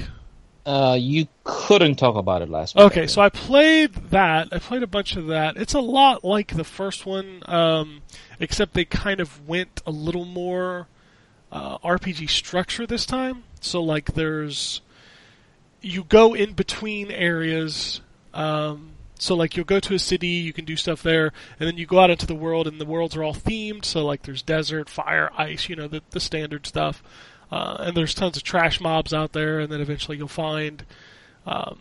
Uh, 0.65 0.97
you 0.99 1.27
couldn't 1.45 1.95
talk 1.95 2.17
about 2.17 2.41
it 2.41 2.49
last 2.49 2.75
week. 2.75 2.83
Okay, 2.83 3.07
so 3.07 3.21
I 3.21 3.29
played 3.29 3.93
that. 4.09 4.49
I 4.51 4.59
played 4.59 4.83
a 4.83 4.87
bunch 4.87 5.15
of 5.15 5.27
that. 5.27 5.55
It's 5.55 5.73
a 5.73 5.79
lot 5.79 6.25
like 6.25 6.57
the 6.57 6.65
first 6.65 7.05
one, 7.05 7.41
um, 7.45 8.01
except 8.41 8.73
they 8.73 8.83
kind 8.83 9.21
of 9.21 9.47
went 9.47 9.81
a 9.85 9.91
little 9.91 10.25
more 10.25 10.87
uh, 11.53 11.77
RPG 11.77 12.29
structure 12.29 12.85
this 12.85 13.05
time. 13.05 13.43
So, 13.61 13.81
like, 13.81 14.13
there's. 14.13 14.81
You 15.81 16.03
go 16.03 16.33
in 16.33 16.51
between 16.51 17.11
areas. 17.11 18.01
Um, 18.33 18.96
so, 19.19 19.35
like, 19.35 19.55
you'll 19.55 19.65
go 19.65 19.79
to 19.79 19.93
a 19.93 19.99
city, 19.99 20.27
you 20.27 20.53
can 20.53 20.65
do 20.65 20.75
stuff 20.75 21.03
there, 21.03 21.31
and 21.59 21.67
then 21.67 21.77
you 21.77 21.85
go 21.85 21.99
out 21.99 22.09
into 22.09 22.25
the 22.25 22.35
world, 22.35 22.67
and 22.67 22.79
the 22.79 22.85
worlds 22.85 23.15
are 23.15 23.23
all 23.23 23.33
themed. 23.33 23.85
So, 23.85 24.05
like, 24.05 24.23
there's 24.23 24.41
desert, 24.41 24.89
fire, 24.89 25.31
ice, 25.37 25.69
you 25.69 25.75
know, 25.75 25.87
the, 25.87 26.01
the 26.11 26.19
standard 26.19 26.65
stuff. 26.65 27.03
Uh, 27.51 27.77
and 27.79 27.97
there's 27.97 28.13
tons 28.13 28.37
of 28.37 28.43
trash 28.43 28.81
mobs 28.81 29.13
out 29.13 29.33
there, 29.33 29.59
and 29.59 29.71
then 29.71 29.79
eventually 29.79 30.17
you'll 30.17 30.27
find 30.27 30.83
um, 31.45 31.79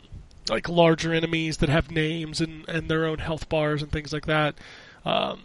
like 0.49 0.69
larger 0.69 1.13
enemies 1.13 1.59
that 1.59 1.69
have 1.69 1.91
names 1.91 2.41
and, 2.41 2.69
and 2.69 2.89
their 2.89 3.05
own 3.05 3.19
health 3.19 3.49
bars 3.49 3.83
and 3.83 3.91
things 3.91 4.13
like 4.13 4.27
that. 4.27 4.55
Um, 5.05 5.43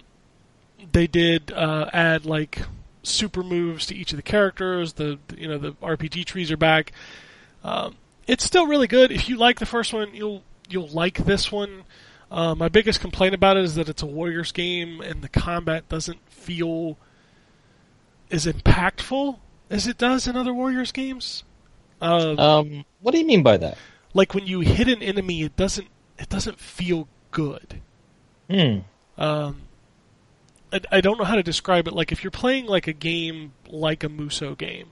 they 0.92 1.08
did 1.08 1.52
uh, 1.52 1.90
add 1.92 2.26
like 2.26 2.62
super 3.04 3.42
moves 3.42 3.88
to 3.88 3.96
each 3.96 4.14
of 4.14 4.18
the 4.18 4.24
characters. 4.24 4.94
The 4.94 5.20
you 5.36 5.48
know 5.48 5.58
the 5.58 5.74
RPG 5.74 6.26
trees 6.26 6.52
are 6.52 6.58
back. 6.58 6.92
Um, 7.64 7.96
it's 8.28 8.44
still 8.44 8.68
really 8.68 8.88
good. 8.88 9.12
If 9.12 9.28
you 9.28 9.38
like 9.38 9.60
the 9.60 9.66
first 9.66 9.94
one, 9.94 10.14
you'll 10.14 10.44
you'll 10.72 10.88
like 10.88 11.26
this 11.26 11.52
one. 11.52 11.84
Uh, 12.30 12.56
my 12.56 12.70
biggest 12.70 13.02
complaint 13.02 13.36
about 13.36 13.58
it 13.58 13.64
is 13.66 13.76
that 13.76 13.90
it's 13.90 14.02
a 14.02 14.06
Warriors 14.06 14.52
game 14.52 15.02
and 15.02 15.22
the 15.22 15.30
combat 15.30 15.90
doesn't 15.90 16.20
feel 16.30 16.98
as 18.32 18.46
impactful 18.46 19.38
as 19.70 19.86
it 19.88 19.98
does 19.98 20.28
in 20.28 20.36
other 20.38 20.54
Warriors 20.54 20.92
games. 20.92 21.44
Uh, 22.02 22.36
Um, 22.38 22.86
what 23.02 23.12
do 23.12 23.20
you 23.20 23.26
mean 23.26 23.44
by 23.44 23.58
that? 23.58 23.78
like 24.14 24.34
when 24.34 24.46
you 24.46 24.60
hit 24.60 24.88
an 24.90 25.02
enemy, 25.02 25.44
it 25.44 25.56
doesn't 25.56 25.88
it 26.20 26.28
doesn't 26.30 26.60
feel 26.60 27.08
good. 27.32 27.82
Hmm. 28.50 28.80
Um, 29.18 29.62
I, 30.74 30.82
I 30.92 31.02
don't 31.02 31.18
know 31.18 31.24
how 31.24 31.36
to 31.36 31.44
describe 31.44 31.88
it. 31.88 31.94
Like 31.94 32.12
if 32.12 32.24
you're 32.24 32.32
playing 32.32 32.66
like 32.66 32.88
a 32.88 32.94
game 32.94 33.54
like 33.70 34.04
a 34.04 34.10
Musou 34.10 34.58
game, 34.58 34.88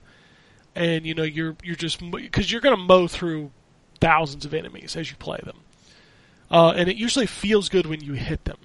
and 0.75 1.05
you 1.05 1.13
know 1.13 1.23
you're 1.23 1.55
you're 1.63 1.75
just 1.75 1.99
because 2.11 2.51
you're 2.51 2.61
gonna 2.61 2.77
mow 2.77 3.07
through 3.07 3.51
thousands 3.99 4.45
of 4.45 4.53
enemies 4.53 4.95
as 4.95 5.09
you 5.09 5.17
play 5.17 5.39
them, 5.43 5.57
uh, 6.51 6.73
and 6.75 6.89
it 6.89 6.97
usually 6.97 7.25
feels 7.25 7.69
good 7.69 7.85
when 7.85 8.01
you 8.01 8.13
hit 8.13 8.45
them. 8.45 8.57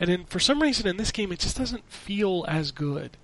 And 0.00 0.10
then 0.10 0.24
for 0.24 0.40
some 0.40 0.60
reason 0.60 0.86
in 0.86 0.96
this 0.96 1.12
game, 1.12 1.30
it 1.32 1.38
just 1.38 1.56
doesn't 1.56 1.88
feel 1.90 2.44
as 2.48 2.72
good. 2.72 3.16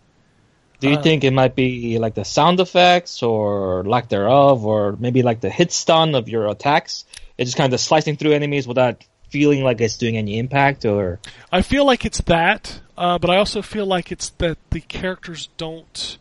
Do 0.80 0.88
you 0.88 0.96
Uh, 0.96 1.02
think 1.02 1.24
it 1.24 1.32
might 1.32 1.56
be 1.56 1.98
like 1.98 2.14
the 2.14 2.24
sound 2.24 2.60
effects 2.60 3.22
or 3.22 3.82
lack 3.84 4.08
thereof, 4.08 4.64
or 4.64 4.96
maybe 5.00 5.22
like 5.22 5.40
the 5.40 5.50
hit 5.50 5.72
stun 5.72 6.14
of 6.14 6.28
your 6.28 6.48
attacks? 6.48 7.04
It's 7.36 7.50
just 7.50 7.58
kind 7.58 7.72
of 7.72 7.80
slicing 7.80 8.16
through 8.16 8.32
enemies 8.32 8.68
without 8.68 9.04
feeling 9.28 9.64
like 9.64 9.80
it's 9.80 9.96
doing 9.96 10.16
any 10.16 10.38
impact, 10.38 10.84
or 10.84 11.18
I 11.52 11.62
feel 11.62 11.84
like 11.84 12.04
it's 12.04 12.20
that, 12.22 12.80
uh, 12.96 13.18
but 13.18 13.28
I 13.28 13.36
also 13.36 13.60
feel 13.60 13.86
like 13.86 14.12
it's 14.12 14.30
that 14.38 14.56
the 14.70 14.80
characters 14.80 15.48
don't 15.56 16.16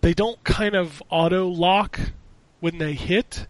they 0.00 0.14
don't 0.14 0.42
kind 0.44 0.76
of 0.76 1.02
auto 1.10 1.48
lock 1.48 1.98
when 2.60 2.78
they 2.78 2.92
hit. 2.92 3.48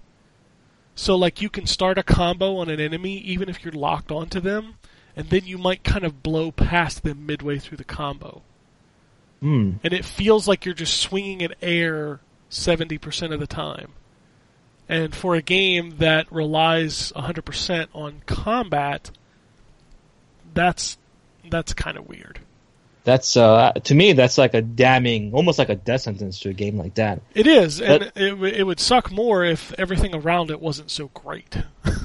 So 0.97 1.15
like 1.15 1.41
you 1.43 1.51
can 1.51 1.67
start 1.67 1.99
a 1.99 2.03
combo 2.03 2.57
on 2.57 2.69
an 2.69 2.81
enemy 2.81 3.19
even 3.19 3.49
if 3.49 3.63
you're 3.63 3.73
locked 3.73 4.11
onto 4.11 4.41
them, 4.41 4.77
and 5.15 5.29
then 5.31 5.45
you 5.45 5.59
might 5.59 5.85
kind 5.85 6.05
of 6.05 6.23
blow 6.23 6.51
past 6.51 7.05
them 7.05 7.27
midway 7.27 7.59
through 7.59 7.77
the 7.77 7.85
combo. 7.85 8.43
hmm. 9.41 9.73
And 9.85 9.93
it 9.93 10.05
feels 10.05 10.49
like 10.49 10.65
you're 10.65 10.75
just 10.75 10.99
swinging 10.99 11.43
at 11.43 11.57
air 11.63 12.21
70% 12.51 13.33
of 13.33 13.39
the 13.39 13.47
time. 13.47 13.93
And 14.89 15.15
for 15.15 15.35
a 15.35 15.43
game 15.43 15.97
that 15.99 16.31
relies 16.33 17.13
100% 17.13 17.89
on 17.93 18.23
combat, 18.27 19.11
that's 20.55 20.97
that's 21.49 21.75
kind 21.75 21.97
of 21.97 22.09
weird. 22.09 22.41
That's 23.07 23.37
uh, 23.37 23.71
to 23.85 23.95
me 23.95 24.15
that's 24.15 24.37
like 24.37 24.55
a 24.55 24.61
damning, 24.61 25.33
almost 25.33 25.61
like 25.61 25.69
a 25.69 25.77
death 25.77 26.01
sentence 26.01 26.41
to 26.41 26.49
a 26.49 26.53
game 26.53 26.77
like 26.77 26.97
that. 26.97 27.23
It 27.35 27.47
is, 27.47 27.81
and 27.81 28.11
it, 28.17 28.43
it 28.43 28.67
would 28.67 28.81
suck 28.81 29.13
more 29.13 29.45
if 29.45 29.73
everything 29.79 30.13
around 30.13 30.51
it 30.51 30.61
wasn't 30.61 30.91
so 30.91 31.09
great. 31.15 31.57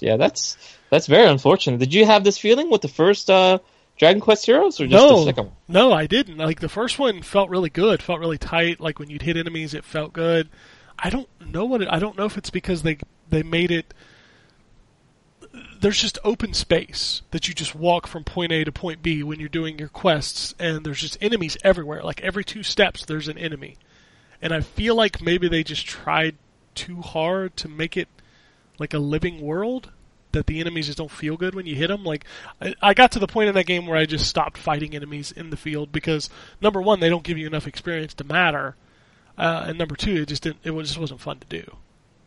Yeah, 0.00 0.16
that's 0.16 0.56
that's 0.90 1.06
very 1.06 1.26
unfortunate. 1.26 1.78
Did 1.78 1.94
you 1.94 2.04
have 2.04 2.24
this 2.24 2.38
feeling 2.38 2.70
with 2.70 2.82
the 2.82 2.88
first 2.88 3.30
uh, 3.30 3.58
Dragon 3.98 4.20
Quest 4.20 4.46
Heroes, 4.46 4.80
or 4.80 4.86
just 4.86 4.92
no, 4.92 5.20
the 5.20 5.24
second 5.24 5.44
one? 5.46 5.54
no, 5.68 5.92
I 5.92 6.06
didn't. 6.06 6.36
Like 6.36 6.60
the 6.60 6.68
first 6.68 6.98
one 6.98 7.22
felt 7.22 7.50
really 7.50 7.70
good, 7.70 8.02
felt 8.02 8.20
really 8.20 8.38
tight. 8.38 8.80
Like 8.80 8.98
when 8.98 9.10
you'd 9.10 9.22
hit 9.22 9.36
enemies, 9.36 9.74
it 9.74 9.84
felt 9.84 10.12
good. 10.12 10.48
I 10.98 11.10
don't 11.10 11.28
know 11.40 11.64
what 11.64 11.82
it. 11.82 11.88
I 11.90 11.98
don't 11.98 12.16
know 12.16 12.26
if 12.26 12.36
it's 12.36 12.50
because 12.50 12.82
they 12.82 12.98
they 13.28 13.42
made 13.42 13.70
it. 13.70 13.94
There's 15.80 16.00
just 16.00 16.18
open 16.24 16.54
space 16.54 17.22
that 17.30 17.48
you 17.48 17.54
just 17.54 17.74
walk 17.74 18.06
from 18.06 18.24
point 18.24 18.52
A 18.52 18.64
to 18.64 18.72
point 18.72 19.02
B 19.02 19.22
when 19.22 19.40
you're 19.40 19.48
doing 19.48 19.78
your 19.78 19.88
quests, 19.88 20.54
and 20.58 20.84
there's 20.84 21.00
just 21.00 21.18
enemies 21.20 21.56
everywhere. 21.62 22.02
Like 22.02 22.20
every 22.20 22.44
two 22.44 22.62
steps, 22.62 23.04
there's 23.04 23.28
an 23.28 23.38
enemy, 23.38 23.76
and 24.42 24.52
I 24.52 24.60
feel 24.60 24.94
like 24.94 25.22
maybe 25.22 25.48
they 25.48 25.62
just 25.62 25.86
tried 25.86 26.36
too 26.74 27.00
hard 27.00 27.56
to 27.58 27.68
make 27.68 27.96
it 27.96 28.08
like 28.78 28.94
a 28.94 28.98
living 28.98 29.40
world 29.40 29.90
that 30.32 30.46
the 30.46 30.60
enemies 30.60 30.86
just 30.86 30.98
don't 30.98 31.10
feel 31.10 31.36
good 31.36 31.54
when 31.54 31.66
you 31.66 31.74
hit 31.74 31.88
them. 31.88 32.04
Like 32.04 32.24
I, 32.60 32.74
I 32.82 32.94
got 32.94 33.12
to 33.12 33.18
the 33.18 33.26
point 33.26 33.48
in 33.48 33.54
that 33.54 33.66
game 33.66 33.86
where 33.86 33.96
I 33.96 34.06
just 34.06 34.26
stopped 34.26 34.58
fighting 34.58 34.94
enemies 34.94 35.32
in 35.32 35.50
the 35.50 35.56
field 35.56 35.90
because 35.92 36.30
number 36.60 36.80
one, 36.82 37.00
they 37.00 37.08
don't 37.08 37.24
give 37.24 37.38
you 37.38 37.46
enough 37.46 37.66
experience 37.66 38.14
to 38.14 38.24
matter, 38.24 38.76
uh, 39.36 39.64
and 39.68 39.78
number 39.78 39.96
two, 39.96 40.22
it 40.22 40.28
just 40.28 40.42
didn't. 40.42 40.58
It 40.64 40.72
just 40.82 40.98
wasn't 40.98 41.20
fun 41.20 41.38
to 41.40 41.46
do. 41.46 41.76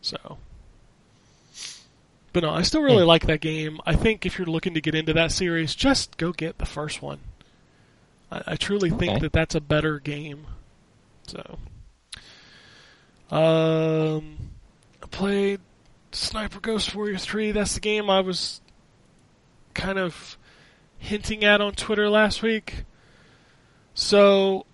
So, 0.02 0.38
but 2.34 2.44
no, 2.44 2.52
I 2.52 2.62
still 2.62 2.82
really 2.82 3.04
like 3.04 3.26
that 3.28 3.42
game. 3.42 3.80
I 3.86 3.96
think 3.96 4.26
if 4.26 4.38
you're 4.38 4.48
looking 4.48 4.74
to 4.76 4.82
get 4.82 4.96
into 4.96 5.14
that 5.14 5.32
series, 5.32 5.76
just 5.76 6.18
go 6.18 6.32
get 6.32 6.58
the 6.58 6.66
first 6.66 7.02
one. 7.02 7.20
I, 8.32 8.42
I 8.48 8.56
truly 8.56 8.90
think 8.90 9.22
that 9.22 9.34
that's 9.34 9.56
a 9.56 9.62
better 9.62 10.00
game. 10.00 10.46
So, 11.28 11.60
um, 13.30 14.38
I 15.04 15.08
played 15.10 15.60
Sniper 16.12 16.60
Ghost 16.60 16.96
Warrior 16.96 17.18
3. 17.18 17.52
That's 17.52 17.74
the 17.74 17.80
game 17.80 18.10
I 18.10 18.22
was 18.22 18.62
kind 19.74 20.00
of 20.00 20.38
hinting 20.98 21.44
at 21.44 21.62
on 21.62 21.74
Twitter 21.74 22.10
last 22.10 22.42
week. 22.42 22.86
So 23.94 24.66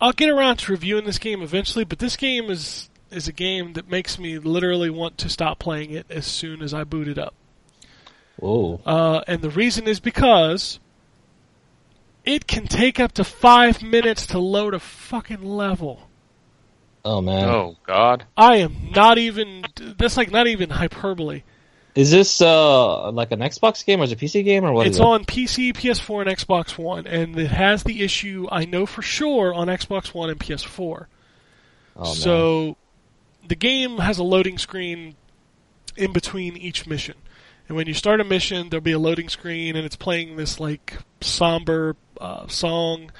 I'll 0.00 0.12
get 0.12 0.28
around 0.28 0.58
to 0.58 0.72
reviewing 0.72 1.04
this 1.04 1.18
game 1.18 1.42
eventually, 1.42 1.84
but 1.84 1.98
this 1.98 2.16
game 2.16 2.50
is 2.50 2.88
is 3.10 3.28
a 3.28 3.32
game 3.32 3.74
that 3.74 3.88
makes 3.88 4.18
me 4.18 4.38
literally 4.38 4.90
want 4.90 5.18
to 5.18 5.28
stop 5.28 5.58
playing 5.58 5.90
it 5.90 6.06
as 6.10 6.26
soon 6.26 6.62
as 6.62 6.74
I 6.74 6.84
boot 6.84 7.08
it 7.08 7.18
up. 7.18 7.34
Whoa. 8.36 8.80
Uh, 8.84 9.22
and 9.26 9.40
the 9.42 9.50
reason 9.50 9.86
is 9.86 10.00
because 10.00 10.78
it 12.24 12.46
can 12.46 12.66
take 12.66 13.00
up 13.00 13.12
to 13.12 13.24
five 13.24 13.82
minutes 13.82 14.26
to 14.28 14.38
load 14.38 14.74
a 14.74 14.80
fucking 14.80 15.42
level. 15.42 16.08
Oh 17.04 17.20
man. 17.20 17.48
Oh 17.48 17.76
God. 17.84 18.24
I 18.36 18.56
am 18.56 18.90
not 18.94 19.16
even. 19.16 19.64
That's 19.96 20.16
like 20.16 20.30
not 20.30 20.48
even 20.48 20.70
hyperbole. 20.70 21.42
Is 21.94 22.10
this 22.10 22.42
uh 22.42 23.10
like 23.12 23.30
an 23.32 23.40
Xbox 23.40 23.84
game 23.86 24.00
or 24.00 24.04
is 24.04 24.12
it 24.12 24.20
a 24.20 24.24
PC 24.24 24.44
game 24.44 24.64
or 24.64 24.72
what? 24.72 24.86
It's 24.86 24.96
is 24.96 25.00
it? 25.00 25.04
on 25.04 25.24
PC, 25.24 25.72
PS4, 25.72 26.26
and 26.26 26.36
Xbox 26.36 26.76
One, 26.76 27.06
and 27.06 27.38
it 27.38 27.50
has 27.50 27.84
the 27.84 28.02
issue 28.02 28.46
I 28.50 28.66
know 28.66 28.84
for 28.84 29.00
sure 29.02 29.54
on 29.54 29.68
Xbox 29.68 30.12
One 30.12 30.28
and 30.28 30.38
PS4. 30.38 31.06
Oh, 31.96 32.04
man. 32.04 32.14
so 32.14 32.76
the 33.48 33.56
game 33.56 33.98
has 33.98 34.18
a 34.18 34.24
loading 34.24 34.58
screen 34.58 35.16
in 35.96 36.12
between 36.12 36.56
each 36.56 36.86
mission. 36.86 37.16
And 37.68 37.76
when 37.76 37.86
you 37.86 37.94
start 37.94 38.20
a 38.20 38.24
mission, 38.24 38.68
there'll 38.68 38.82
be 38.82 38.92
a 38.92 38.98
loading 38.98 39.28
screen, 39.28 39.76
and 39.76 39.84
it's 39.84 39.96
playing 39.96 40.36
this 40.36 40.60
like 40.60 40.98
somber 41.20 41.96
uh, 42.20 42.46
song, 42.46 43.10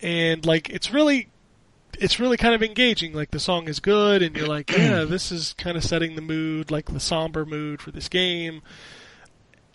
and 0.00 0.44
like 0.46 0.70
it's 0.70 0.92
really, 0.92 1.28
it's 1.98 2.18
really 2.18 2.36
kind 2.36 2.54
of 2.54 2.62
engaging. 2.62 3.12
Like 3.12 3.30
the 3.30 3.40
song 3.40 3.68
is 3.68 3.80
good, 3.80 4.22
and 4.22 4.34
you're 4.34 4.48
like, 4.48 4.70
yeah, 4.70 5.04
this 5.08 5.30
is 5.30 5.54
kind 5.58 5.76
of 5.76 5.84
setting 5.84 6.16
the 6.16 6.22
mood, 6.22 6.70
like 6.70 6.86
the 6.86 7.00
somber 7.00 7.44
mood 7.44 7.82
for 7.82 7.90
this 7.90 8.08
game. 8.08 8.62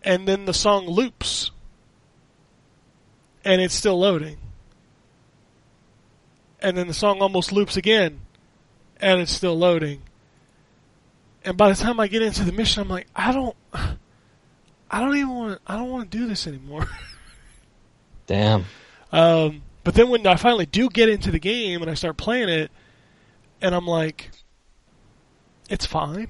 And 0.02 0.28
then 0.28 0.46
the 0.46 0.54
song 0.54 0.88
loops 0.88 1.52
and 3.44 3.62
it's 3.62 3.74
still 3.74 4.00
loading. 4.00 4.38
And 6.62 6.78
then 6.78 6.88
the 6.88 6.94
song 6.94 7.22
almost 7.22 7.52
loops 7.52 7.78
again, 7.78 8.22
and 9.00 9.22
it's 9.22 9.32
still 9.32 9.58
loading. 9.58 10.02
And 11.44 11.58
by 11.58 11.70
the 11.70 11.76
time 11.76 12.00
I 12.00 12.08
get 12.08 12.22
into 12.22 12.44
the 12.44 12.52
mission, 12.52 12.84
I'm 12.84 12.90
like, 12.90 13.08
I 13.16 13.32
don't, 13.32 13.56
I 13.74 15.00
don't 15.00 15.16
even 15.16 15.30
want, 15.30 15.62
I 15.66 15.78
don't 15.78 15.90
want 15.90 16.12
to 16.12 16.18
do 16.18 16.28
this 16.28 16.48
anymore. 16.48 16.88
Damn. 18.28 18.66
Um, 19.12 19.64
but 19.84 19.96
then 19.96 20.10
when 20.10 20.26
I 20.28 20.36
finally 20.36 20.66
do 20.66 20.90
get 20.90 21.10
into 21.10 21.32
the 21.32 21.40
game 21.40 21.82
and 21.82 21.90
I 21.90 21.94
start 21.94 22.18
playing 22.18 22.50
it, 22.50 22.72
and 23.62 23.74
I'm 23.74 23.88
like, 23.88 24.32
it's 25.70 25.86
fine. 25.86 26.28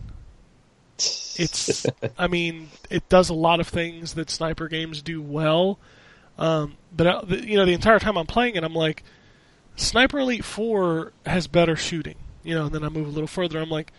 It's, 0.97 1.85
I 2.17 2.27
mean, 2.27 2.69
it 2.89 3.09
does 3.09 3.29
a 3.29 3.33
lot 3.33 3.59
of 3.59 3.67
things 3.67 4.13
that 4.13 4.29
sniper 4.29 4.67
games 4.67 5.01
do 5.01 5.21
well. 5.21 5.79
Um, 6.37 6.77
but 6.95 7.07
uh, 7.07 7.21
you 7.27 7.57
know, 7.57 7.65
the 7.65 7.73
entire 7.73 7.99
time 7.99 8.17
I'm 8.17 8.25
playing 8.25 8.55
it, 8.55 8.63
I'm 8.63 8.73
like, 8.73 9.03
Sniper 9.75 10.19
Elite 10.19 10.45
Four 10.45 11.13
has 11.25 11.47
better 11.47 11.75
shooting. 11.75 12.15
You 12.49 12.55
know, 12.55 12.65
and 12.65 12.73
then 12.73 12.83
I 12.83 12.89
move 12.89 13.07
a 13.07 13.11
little 13.11 13.27
further. 13.27 13.59
I'm 13.59 13.69
like, 13.69 13.93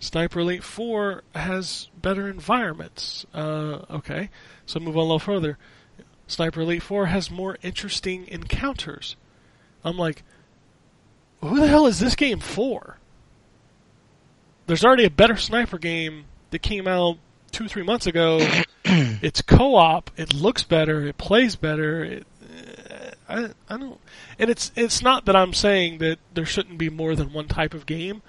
Sniper 0.00 0.40
Elite 0.40 0.64
Four 0.64 1.22
has 1.34 1.90
better 2.00 2.28
environments. 2.28 3.26
Uh, 3.34 3.84
okay, 3.90 4.30
so 4.64 4.80
move 4.80 4.96
on 4.96 5.02
a 5.02 5.04
little 5.04 5.18
further. 5.18 5.58
Sniper 6.26 6.62
Elite 6.62 6.82
4 6.82 7.06
has 7.06 7.30
more 7.30 7.58
interesting 7.62 8.26
encounters. 8.28 9.16
I'm 9.84 9.98
like, 9.98 10.22
who 11.42 11.60
the 11.60 11.68
hell 11.68 11.86
is 11.86 12.00
this 12.00 12.14
game 12.14 12.40
for? 12.40 12.96
There's 14.66 14.84
already 14.84 15.04
a 15.04 15.10
better 15.10 15.36
sniper 15.36 15.76
game 15.76 16.24
that 16.50 16.60
came 16.60 16.88
out 16.88 17.18
two, 17.50 17.68
three 17.68 17.82
months 17.82 18.06
ago. 18.06 18.38
it's 18.84 19.42
co-op. 19.42 20.10
It 20.16 20.32
looks 20.32 20.62
better. 20.62 21.06
It 21.06 21.18
plays 21.18 21.56
better. 21.56 22.04
It, 22.04 22.26
I, 23.32 23.50
I 23.68 23.76
don't, 23.78 24.00
and 24.38 24.50
it's 24.50 24.72
it's 24.76 25.02
not 25.02 25.24
that 25.26 25.36
I'm 25.36 25.52
saying 25.54 25.98
that 25.98 26.18
there 26.34 26.46
shouldn't 26.46 26.78
be 26.78 26.90
more 26.90 27.14
than 27.16 27.32
one 27.32 27.48
type 27.48 27.74
of 27.74 27.86
game, 27.86 28.22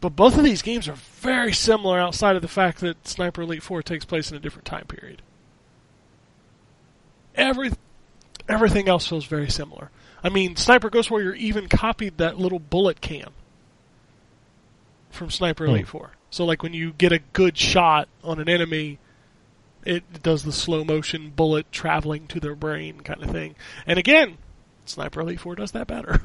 but 0.00 0.10
both 0.10 0.36
of 0.36 0.44
these 0.44 0.62
games 0.62 0.88
are 0.88 0.96
very 0.96 1.52
similar 1.52 1.98
outside 1.98 2.36
of 2.36 2.42
the 2.42 2.48
fact 2.48 2.80
that 2.80 3.08
Sniper 3.08 3.42
Elite 3.42 3.62
4 3.62 3.82
takes 3.82 4.04
place 4.04 4.30
in 4.30 4.36
a 4.36 4.40
different 4.40 4.66
time 4.66 4.86
period 4.86 5.22
every 7.34 7.72
everything 8.48 8.88
else 8.88 9.06
feels 9.06 9.24
very 9.24 9.50
similar. 9.50 9.90
I 10.22 10.28
mean, 10.28 10.56
Sniper 10.56 10.90
Ghost 10.90 11.10
Warrior 11.10 11.34
even 11.34 11.68
copied 11.68 12.18
that 12.18 12.38
little 12.38 12.58
bullet 12.58 13.00
cam 13.00 13.32
from 15.10 15.30
Sniper 15.30 15.66
Elite 15.66 15.86
hmm. 15.86 15.98
4. 15.98 16.10
So 16.30 16.44
like 16.44 16.62
when 16.62 16.72
you 16.72 16.92
get 16.92 17.12
a 17.12 17.18
good 17.18 17.56
shot 17.56 18.08
on 18.22 18.40
an 18.40 18.48
enemy, 18.48 18.98
it 19.86 20.22
does 20.22 20.42
the 20.44 20.52
slow 20.52 20.84
motion 20.84 21.30
bullet 21.34 21.70
traveling 21.72 22.26
to 22.28 22.40
their 22.40 22.54
brain 22.54 23.00
kind 23.00 23.22
of 23.22 23.30
thing. 23.30 23.54
And 23.86 23.98
again, 23.98 24.38
Sniper 24.84 25.20
Elite 25.20 25.40
4 25.40 25.54
does 25.56 25.72
that 25.72 25.86
better. 25.86 26.22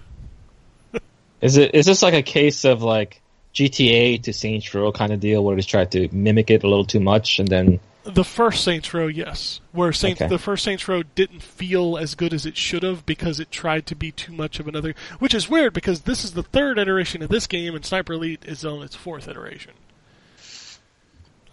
Is 1.42 1.56
it 1.58 1.74
is 1.74 1.86
this 1.86 2.02
like 2.04 2.14
a 2.14 2.22
case 2.22 2.66
of 2.66 2.84
like 2.84 3.22
GTA 3.54 4.22
to 4.24 4.34
Saints 4.34 4.74
Row 4.74 4.92
kind 4.92 5.14
of 5.14 5.22
deal 5.22 5.42
where 5.44 5.56
they 5.56 5.62
tried 5.62 5.92
to 5.94 6.10
mimic 6.12 6.50
it 6.52 6.64
a 6.64 6.68
little 6.68 6.84
too 6.86 7.00
much 7.00 7.40
and 7.40 7.48
then 7.48 7.80
The 8.04 8.26
first 8.26 8.64
Saints 8.64 8.94
Row, 8.94 9.08
yes, 9.08 9.62
where 9.72 9.94
Saints 9.94 10.22
Okay. 10.22 10.30
the 10.30 10.38
first 10.38 10.64
Saints 10.66 10.88
Row 10.88 11.04
didn't 11.16 11.42
feel 11.42 11.98
as 11.98 12.16
good 12.16 12.34
as 12.34 12.46
it 12.46 12.58
should 12.58 12.84
have 12.84 13.06
because 13.06 13.40
it 13.40 13.52
tried 13.52 13.86
to 13.88 13.96
be 13.96 14.12
too 14.12 14.34
much 14.34 14.60
of 14.60 14.68
another. 14.68 14.94
Which 15.20 15.34
is 15.34 15.50
weird 15.50 15.74
because 15.74 16.02
this 16.02 16.24
is 16.26 16.34
the 16.34 16.44
third 16.44 16.78
iteration 16.78 17.22
of 17.22 17.30
this 17.30 17.48
game, 17.48 17.74
and 17.76 17.86
Sniper 17.86 18.14
Elite 18.14 18.44
is 18.46 18.66
on 18.66 18.82
its 18.84 18.96
fourth 18.96 19.28
iteration. 19.28 19.74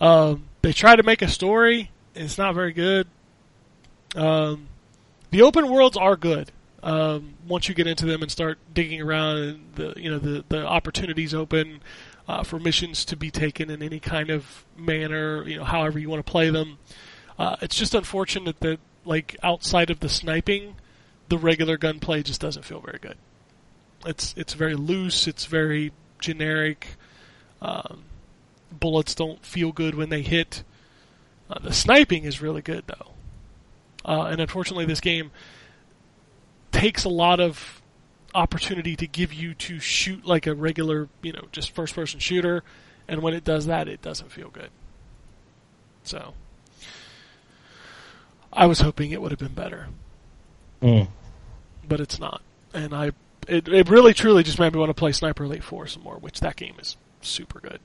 Um, 0.00 0.44
they 0.62 0.72
try 0.72 0.96
to 0.96 1.02
make 1.02 1.22
a 1.22 1.28
story, 1.28 1.90
it's 2.16 2.38
not 2.38 2.54
very 2.54 2.72
good. 2.72 3.06
Um, 4.14 4.68
the 5.30 5.42
open 5.42 5.68
worlds 5.68 5.96
are 5.96 6.16
good 6.16 6.50
um, 6.82 7.34
once 7.48 7.68
you 7.68 7.74
get 7.74 7.86
into 7.86 8.06
them 8.06 8.22
and 8.22 8.30
start 8.30 8.58
digging 8.72 9.00
around, 9.00 9.38
and 9.38 9.74
the 9.74 9.94
you 9.96 10.10
know 10.10 10.18
the 10.18 10.44
the 10.48 10.66
opportunities 10.66 11.34
open 11.34 11.80
uh, 12.28 12.42
for 12.42 12.58
missions 12.58 13.04
to 13.06 13.16
be 13.16 13.30
taken 13.30 13.70
in 13.70 13.82
any 13.82 14.00
kind 14.00 14.30
of 14.30 14.64
manner, 14.76 15.46
you 15.46 15.56
know, 15.56 15.64
however 15.64 15.98
you 15.98 16.08
want 16.08 16.24
to 16.24 16.30
play 16.30 16.50
them. 16.50 16.78
Uh, 17.38 17.56
it's 17.60 17.76
just 17.76 17.94
unfortunate 17.94 18.60
that, 18.60 18.78
like, 19.04 19.36
outside 19.42 19.90
of 19.90 20.00
the 20.00 20.08
sniping, 20.08 20.76
the 21.28 21.38
regular 21.38 21.76
gunplay 21.76 22.22
just 22.22 22.40
doesn't 22.40 22.64
feel 22.64 22.80
very 22.80 22.98
good. 23.00 23.16
It's 24.04 24.34
it's 24.36 24.54
very 24.54 24.74
loose. 24.74 25.26
It's 25.26 25.46
very 25.46 25.92
generic. 26.18 26.96
Um, 27.60 28.04
bullets 28.70 29.14
don't 29.14 29.44
feel 29.44 29.72
good 29.72 29.94
when 29.94 30.08
they 30.08 30.22
hit. 30.22 30.62
Uh, 31.50 31.58
the 31.60 31.72
sniping 31.72 32.24
is 32.24 32.42
really 32.42 32.62
good 32.62 32.84
though, 32.86 33.12
uh, 34.04 34.24
and 34.24 34.40
unfortunately, 34.40 34.84
this 34.84 35.00
game 35.00 35.30
takes 36.72 37.04
a 37.04 37.08
lot 37.08 37.40
of 37.40 37.80
opportunity 38.34 38.96
to 38.96 39.06
give 39.06 39.32
you 39.32 39.54
to 39.54 39.78
shoot 39.78 40.26
like 40.26 40.46
a 40.46 40.54
regular, 40.54 41.08
you 41.22 41.32
know, 41.32 41.44
just 41.52 41.70
first 41.70 41.94
person 41.94 42.18
shooter, 42.20 42.62
and 43.08 43.22
when 43.22 43.32
it 43.32 43.44
does 43.44 43.66
that, 43.66 43.88
it 43.88 44.02
doesn't 44.02 44.30
feel 44.30 44.48
good. 44.50 44.70
So, 46.02 46.34
I 48.52 48.66
was 48.66 48.80
hoping 48.80 49.10
it 49.12 49.20
would 49.22 49.30
have 49.32 49.38
been 49.40 49.54
better, 49.54 49.88
Mm. 50.82 51.08
but 51.88 52.00
it's 52.00 52.18
not. 52.18 52.42
And 52.74 52.92
I, 52.94 53.12
it, 53.48 53.68
it 53.68 53.88
really 53.88 54.12
truly 54.14 54.42
just 54.42 54.58
made 54.58 54.72
me 54.72 54.78
want 54.78 54.90
to 54.90 54.94
play 54.94 55.12
Sniper 55.12 55.44
Elite 55.44 55.64
4 55.64 55.86
some 55.86 56.02
more, 56.02 56.16
which 56.16 56.40
that 56.40 56.56
game 56.56 56.74
is 56.80 56.96
super 57.22 57.60
good. 57.60 57.80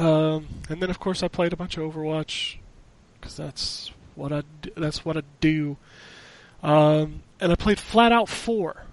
Um, 0.00 0.46
and 0.68 0.80
then 0.82 0.88
of 0.90 0.98
course 0.98 1.22
I 1.22 1.28
played 1.28 1.52
a 1.52 1.56
bunch 1.56 1.76
of 1.76 1.92
Overwatch 1.92 2.56
because 3.20 3.36
that's 3.36 3.90
what 4.14 4.32
I 4.32 4.42
d- 4.62 4.72
that's 4.76 5.04
what 5.04 5.16
I 5.16 5.22
do. 5.40 5.76
Um, 6.62 7.22
and 7.40 7.52
I 7.52 7.54
played 7.54 7.78
Flat 7.78 8.12
Out 8.12 8.28
4. 8.28 8.84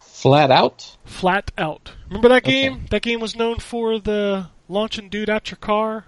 flat 0.00 0.50
out. 0.50 0.96
Flat 1.04 1.50
Out. 1.56 1.92
Remember 2.08 2.28
that 2.28 2.44
Okay. 2.44 2.62
game? 2.62 2.86
That 2.90 3.02
game 3.02 3.20
was 3.20 3.36
known 3.36 3.58
for 3.58 3.98
the 4.00 4.48
launching 4.68 5.08
dude 5.08 5.30
out 5.30 5.50
your 5.50 5.58
car. 5.58 6.06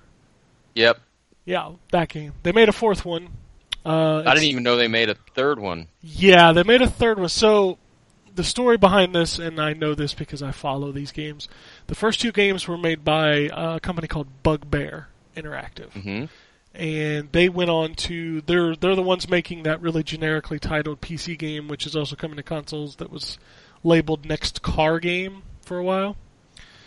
Yep. 0.75 0.99
Yeah, 1.45 1.73
that 1.93 2.09
game. 2.09 2.33
They 2.43 2.53
made 2.53 2.69
a 2.69 2.73
fourth 2.73 3.05
one. 3.05 3.29
Uh, 3.85 4.19
I 4.27 4.35
didn't 4.35 4.49
even 4.51 4.63
know 4.63 4.77
they 4.77 4.89
made 4.89 5.09
a 5.11 5.15
third 5.35 5.59
one. 5.59 5.87
Yeah, 6.03 6.53
they 6.53 6.63
made 6.65 6.83
a 6.83 6.91
third 6.91 7.19
one. 7.19 7.29
So 7.29 7.79
the 8.35 8.45
story 8.45 8.77
behind 8.77 9.15
this, 9.15 9.39
and 9.39 9.61
I 9.61 9.73
know 9.73 9.95
this 9.95 10.13
because 10.13 10.43
I 10.43 10.51
follow 10.51 10.93
these 10.93 11.13
games. 11.13 11.49
The 11.91 11.97
first 11.97 12.21
two 12.21 12.31
games 12.31 12.69
were 12.69 12.79
made 12.79 13.05
by 13.05 13.51
a 13.53 13.81
company 13.81 14.07
called 14.07 14.29
Bugbear 14.45 15.09
Interactive, 15.37 15.91
hmm 15.91 16.27
and 16.73 17.33
they 17.33 17.49
went 17.49 17.69
on 17.69 17.97
to 17.97 18.43
they're 18.43 18.77
they're 18.77 18.95
the 18.95 19.03
ones 19.03 19.29
making 19.29 19.65
that 19.65 19.83
really 19.83 20.05
generically 20.05 20.61
titled 20.61 21.01
PC 21.01 21.37
game, 21.37 21.67
which 21.67 21.87
is 21.87 21.97
also 21.97 22.15
coming 22.15 22.37
to 22.37 22.45
consoles. 22.45 22.95
That 22.97 23.11
was 23.11 23.39
labeled 23.83 24.25
Next 24.25 24.63
Car 24.63 25.01
Game 25.01 25.43
for 25.63 25.79
a 25.79 25.83
while. 25.83 26.15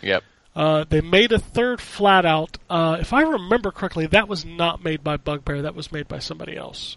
Yep. 0.00 0.24
Uh, 0.56 0.84
they 0.88 1.02
made 1.02 1.32
a 1.32 1.38
third 1.38 1.82
flat 1.82 2.24
out. 2.24 2.56
Uh, 2.70 2.96
if 2.98 3.12
I 3.12 3.20
remember 3.20 3.70
correctly, 3.70 4.06
that 4.06 4.26
was 4.26 4.42
not 4.42 4.82
made 4.82 5.04
by 5.04 5.18
Bugbear. 5.18 5.60
That 5.60 5.74
was 5.74 5.92
made 5.92 6.08
by 6.08 6.18
somebody 6.18 6.56
else, 6.56 6.96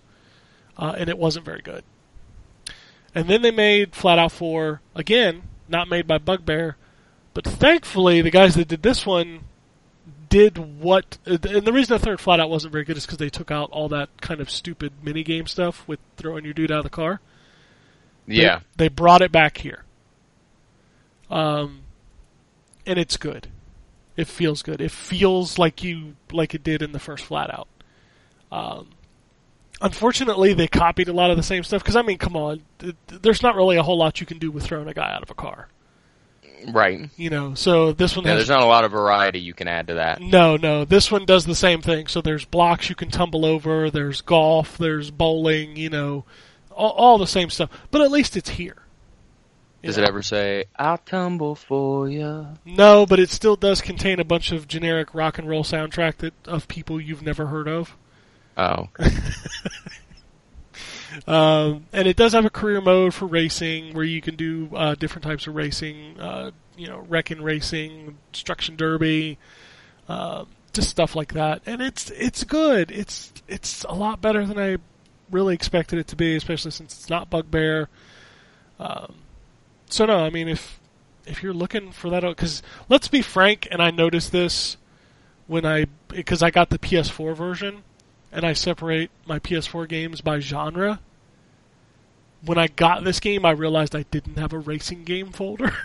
uh, 0.77 0.95
and 0.97 1.09
it 1.09 1.17
wasn't 1.17 1.43
very 1.43 1.61
good. 1.61 1.83
And 3.13 3.29
then 3.29 3.41
they 3.41 3.51
made 3.51 3.95
Flat 3.95 4.17
Out 4.17 4.31
Four 4.31 4.79
again, 4.95 5.41
not 5.67 5.89
made 5.89 6.07
by 6.07 6.19
Bugbear, 6.19 6.77
but 7.38 7.45
thankfully 7.54 8.19
the 8.23 8.32
guys 8.32 8.56
that 8.56 8.67
did 8.67 8.82
this 8.82 9.06
one 9.06 9.41
did 10.28 10.58
what. 10.58 11.19
And 11.23 11.39
the 11.39 11.71
reason 11.71 11.93
the 11.95 12.00
third 12.04 12.19
Flat 12.19 12.39
Out 12.39 12.50
wasn't 12.50 12.71
very 12.71 12.84
good 12.84 12.97
is 12.97 13.06
because 13.06 13.19
they 13.19 13.30
took 13.30 13.52
out 13.52 13.69
all 13.69 13.88
that 13.89 14.10
kind 14.21 14.41
of 14.41 14.50
stupid 14.50 14.91
mini 15.04 15.21
game 15.21 15.45
stuff 15.45 15.88
with 15.88 16.00
throwing 16.15 16.45
your 16.45 16.56
dude 16.56 16.71
out 16.71 16.80
of 16.80 16.84
the 16.86 16.89
car. 16.89 17.21
They- 18.26 18.38
Yeah. 18.38 18.62
They, 18.78 18.88
brought 18.88 19.21
it 19.21 19.32
back 19.32 19.60
here. 19.60 19.84
Um, 21.30 21.82
and 22.88 22.97
it's 22.97 23.17
good. 23.17 23.50
It 24.15 24.28
feels 24.28 24.63
good. 24.63 24.82
It 24.82 24.89
feels 24.89 25.60
like 25.60 25.84
you 25.84 26.15
like 26.32 26.56
it 26.56 26.63
did 26.63 26.82
in 26.82 26.91
the 26.91 27.00
first 27.00 27.23
Flat 27.23 27.54
Out. 27.54 27.67
Um, 28.52 28.89
unfortunately, 29.80 30.54
they 30.56 30.67
copied 30.67 31.08
a 31.08 31.13
lot 31.13 31.30
of 31.30 31.38
the 31.38 31.43
same 31.43 31.62
stuff. 31.63 31.84
Because 31.84 31.95
I 31.95 32.02
mean, 32.02 32.17
come 32.17 32.36
on, 32.36 32.63
th- 32.80 32.95
th- 33.08 33.21
there's 33.21 33.43
not 33.43 33.56
really 33.56 33.78
a 33.78 33.84
whole 33.84 33.97
lot 34.00 34.19
you 34.19 34.26
can 34.26 34.39
do 34.39 34.50
with 34.50 34.63
throwing 34.63 34.88
a 34.88 34.93
guy 34.95 35.13
out 35.13 35.21
of 35.21 35.30
a 35.30 35.36
car. 35.36 35.67
Right. 36.67 37.09
You 37.17 37.29
know, 37.29 37.53
so 37.53 37.91
this 37.91 38.15
one 38.15 38.25
Yeah, 38.25 38.31
has 38.31 38.39
there's 38.39 38.49
not 38.49 38.63
a 38.63 38.67
lot 38.67 38.83
of 38.83 38.91
variety 38.91 39.39
you 39.39 39.53
can 39.53 39.67
add 39.67 39.87
to 39.87 39.95
that. 39.95 40.21
no, 40.21 40.57
no. 40.57 40.85
This 40.85 41.11
one 41.11 41.25
does 41.25 41.45
the 41.45 41.55
same 41.55 41.81
thing. 41.81 42.07
So 42.07 42.21
there's 42.21 42.45
blocks 42.45 42.89
you 42.89 42.95
can 42.95 43.09
tumble 43.09 43.45
over. 43.45 43.89
There's 43.89 44.21
golf. 44.21 44.77
There's 44.77 45.11
bowling. 45.11 45.75
You 45.75 45.89
know, 45.89 46.25
all, 46.71 46.91
all 46.91 47.17
the 47.17 47.27
same 47.27 47.49
stuff. 47.49 47.69
But 47.91 48.01
at 48.01 48.12
least 48.12 48.35
it's 48.37 48.49
here. 48.49 48.77
Does 49.83 49.97
know? 49.97 50.03
it 50.03 50.10
ever 50.10 50.21
say, 50.21 50.65
I'll 50.75 50.97
tumble 50.97 51.55
for 51.55 52.10
you? 52.10 52.47
No, 52.65 53.05
but 53.05 53.19
it 53.19 53.29
still 53.29 53.55
does 53.55 53.79
contain 53.79 54.19
a 54.19 54.25
bunch 54.25 54.51
of 54.51 54.67
generic 54.67 55.13
rock 55.13 55.37
and 55.37 55.47
roll 55.47 55.63
soundtrack 55.63 56.17
that 56.17 56.33
of 56.45 56.67
people 56.67 56.99
you've 56.99 57.21
never 57.21 57.45
heard 57.47 57.67
of. 57.67 57.95
Oh. 58.58 58.89
Um, 61.25 61.85
and 61.93 62.07
it 62.07 62.15
does 62.17 62.33
have 62.33 62.45
a 62.45 62.49
career 62.49 62.81
mode 62.81 63.13
for 63.13 63.25
racing 63.25 63.93
where 63.93 64.03
you 64.03 64.21
can 64.21 64.35
do 64.35 64.69
uh, 64.75 64.95
different 64.95 65.23
types 65.23 65.47
of 65.47 65.55
racing. 65.55 66.19
Uh, 66.19 66.51
you 66.77 66.87
know, 66.87 67.03
wrecking 67.09 67.41
racing, 67.41 68.17
destruction 68.31 68.75
derby, 68.75 69.37
uh, 70.07 70.45
just 70.73 70.89
stuff 70.89 71.15
like 71.15 71.33
that. 71.33 71.61
And 71.65 71.81
it's 71.81 72.11
it's 72.11 72.43
good. 72.43 72.91
It's 72.91 73.33
it's 73.47 73.83
a 73.85 73.95
lot 73.95 74.21
better 74.21 74.45
than 74.45 74.59
I 74.59 74.77
really 75.29 75.55
expected 75.55 75.99
it 75.99 76.07
to 76.07 76.15
be, 76.15 76.35
especially 76.35 76.71
since 76.71 76.93
it's 76.93 77.09
not 77.09 77.29
Bugbear. 77.29 77.89
Um, 78.79 79.15
so 79.89 80.05
no, 80.05 80.19
I 80.19 80.29
mean 80.29 80.47
if 80.47 80.79
if 81.25 81.43
you're 81.43 81.53
looking 81.53 81.91
for 81.91 82.09
that, 82.11 82.21
because 82.21 82.61
let's 82.87 83.07
be 83.07 83.21
frank, 83.21 83.67
and 83.69 83.81
I 83.81 83.91
noticed 83.91 84.31
this 84.31 84.77
when 85.47 85.65
I 85.65 85.87
because 86.07 86.43
I 86.43 86.51
got 86.51 86.69
the 86.69 86.79
PS4 86.79 87.35
version, 87.35 87.83
and 88.31 88.45
I 88.45 88.53
separate 88.53 89.09
my 89.25 89.39
PS4 89.39 89.89
games 89.89 90.21
by 90.21 90.39
genre. 90.39 90.99
When 92.44 92.58
I 92.58 92.67
got 92.67 93.04
this 93.04 93.19
game, 93.19 93.46
I 93.46 93.52
realized 93.52 93.96
I 93.96 94.04
didn't 94.04 94.38
have 94.38 94.54
a 94.54 94.60
racing 94.60 95.04
game 95.04 95.31
folder. 95.31 95.73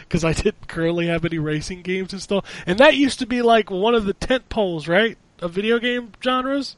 Because 0.00 0.24
I 0.24 0.32
didn't 0.32 0.68
currently 0.68 1.06
have 1.06 1.24
any 1.24 1.38
racing 1.38 1.82
games 1.82 2.12
installed. 2.12 2.44
And 2.66 2.78
that 2.78 2.96
used 2.96 3.20
to 3.20 3.26
be 3.26 3.42
like 3.42 3.70
one 3.70 3.94
of 3.94 4.06
the 4.06 4.12
tent 4.12 4.48
poles, 4.48 4.88
right? 4.88 5.16
Of 5.40 5.52
video 5.52 5.78
game 5.78 6.12
genres. 6.22 6.76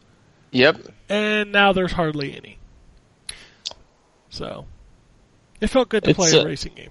Yep. 0.51 0.81
And 1.09 1.51
now 1.51 1.73
there's 1.73 1.93
hardly 1.93 2.37
any. 2.37 2.59
So, 4.29 4.67
it 5.61 5.69
felt 5.69 5.89
good 5.89 6.05
to 6.05 6.11
It's, 6.11 6.17
play 6.17 6.31
a 6.39 6.43
uh, 6.43 6.45
racing 6.45 6.75
game. 6.75 6.91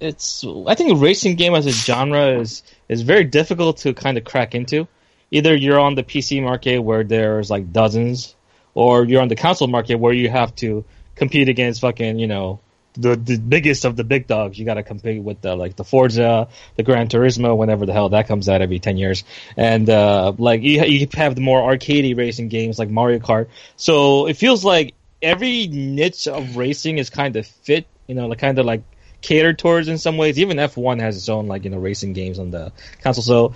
it's 0.00 0.44
I 0.66 0.74
think 0.74 0.92
a 0.92 0.96
racing 0.96 1.36
game 1.36 1.54
as 1.54 1.66
a 1.66 1.72
genre 1.72 2.40
is 2.40 2.62
is 2.88 3.02
very 3.02 3.24
difficult 3.24 3.76
to 3.78 3.92
kind 3.94 4.16
of 4.18 4.24
crack 4.24 4.54
into. 4.54 4.88
Either 5.30 5.54
you're 5.54 5.78
on 5.78 5.94
the 5.94 6.02
PC 6.02 6.42
market 6.42 6.78
where 6.78 7.04
there's 7.04 7.50
like 7.50 7.72
dozens, 7.72 8.34
or 8.74 9.04
you're 9.04 9.22
on 9.22 9.28
the 9.28 9.36
console 9.36 9.68
market 9.68 9.96
where 9.96 10.12
you 10.12 10.28
have 10.28 10.54
to 10.56 10.84
compete 11.14 11.48
against 11.48 11.80
fucking 11.80 12.18
you 12.18 12.26
know 12.26 12.60
the 12.94 13.16
the 13.16 13.38
biggest 13.38 13.84
of 13.84 13.96
the 13.96 14.04
big 14.04 14.26
dogs. 14.26 14.58
You 14.58 14.64
got 14.64 14.74
to 14.74 14.82
compete 14.82 15.22
with 15.22 15.40
the 15.40 15.54
like 15.54 15.76
the 15.76 15.84
Forza, 15.84 16.48
the 16.76 16.82
Gran 16.82 17.08
Turismo, 17.08 17.56
whenever 17.56 17.86
the 17.86 17.92
hell 17.92 18.08
that 18.10 18.26
comes 18.26 18.48
out 18.48 18.62
every 18.62 18.78
ten 18.78 18.96
years, 18.96 19.24
and 19.56 19.88
uh, 19.88 20.32
like 20.38 20.62
you 20.62 20.82
you 20.84 21.06
have 21.14 21.34
the 21.34 21.40
more 21.40 21.60
arcadey 21.60 22.16
racing 22.16 22.48
games 22.48 22.78
like 22.78 22.90
Mario 22.90 23.18
Kart. 23.18 23.48
So 23.76 24.26
it 24.26 24.36
feels 24.36 24.64
like 24.64 24.94
every 25.22 25.66
niche 25.68 26.26
of 26.26 26.56
racing 26.56 26.98
is 26.98 27.10
kind 27.10 27.36
of 27.36 27.46
fit. 27.46 27.86
You 28.06 28.14
know, 28.16 28.26
like 28.26 28.38
kind 28.38 28.58
of 28.58 28.66
like 28.66 28.82
catered 29.20 29.58
towards 29.58 29.86
in 29.86 29.98
some 29.98 30.16
ways. 30.16 30.38
Even 30.38 30.56
F1 30.56 31.00
has 31.00 31.16
its 31.16 31.28
own 31.28 31.46
like 31.46 31.64
you 31.64 31.70
know 31.70 31.78
racing 31.78 32.12
games 32.12 32.38
on 32.38 32.50
the 32.50 32.72
console. 33.02 33.22
So 33.22 33.54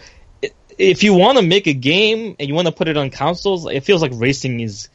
if 0.79 1.03
you 1.03 1.15
want 1.15 1.39
to 1.39 1.45
make 1.45 1.67
a 1.67 1.73
game 1.73 2.37
and 2.39 2.49
you 2.49 2.55
want 2.55 2.67
to 2.67 2.73
put 2.73 2.89
it 2.89 2.97
on 2.97 3.11
consoles, 3.11 3.67
it 3.67 3.85
feels 3.85 4.03
like 4.03 4.13
racing 4.15 4.61
is 4.61 4.89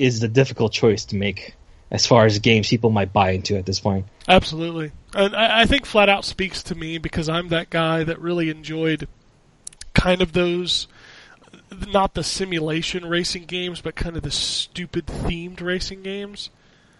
is 0.00 0.20
the 0.20 0.28
difficult 0.28 0.72
choice 0.72 1.04
to 1.04 1.16
make 1.16 1.54
as 1.90 2.06
far 2.06 2.24
as 2.24 2.38
games 2.38 2.68
people 2.68 2.88
might 2.88 3.12
buy 3.12 3.32
into 3.32 3.58
at 3.58 3.66
this 3.66 3.78
point. 3.78 4.06
Absolutely. 4.26 4.92
And 5.12 5.36
I, 5.36 5.62
I 5.62 5.66
think 5.66 5.84
Flat 5.84 6.08
Out 6.08 6.24
speaks 6.24 6.62
to 6.64 6.74
me 6.74 6.96
because 6.96 7.28
I'm 7.28 7.48
that 7.48 7.68
guy 7.68 8.02
that 8.04 8.18
really 8.18 8.48
enjoyed 8.48 9.08
kind 9.92 10.22
of 10.22 10.32
those, 10.32 10.88
not 11.88 12.14
the 12.14 12.24
simulation 12.24 13.04
racing 13.04 13.44
games, 13.44 13.82
but 13.82 13.94
kind 13.94 14.16
of 14.16 14.22
the 14.22 14.30
stupid 14.30 15.06
themed 15.06 15.60
racing 15.60 16.02
games. 16.02 16.48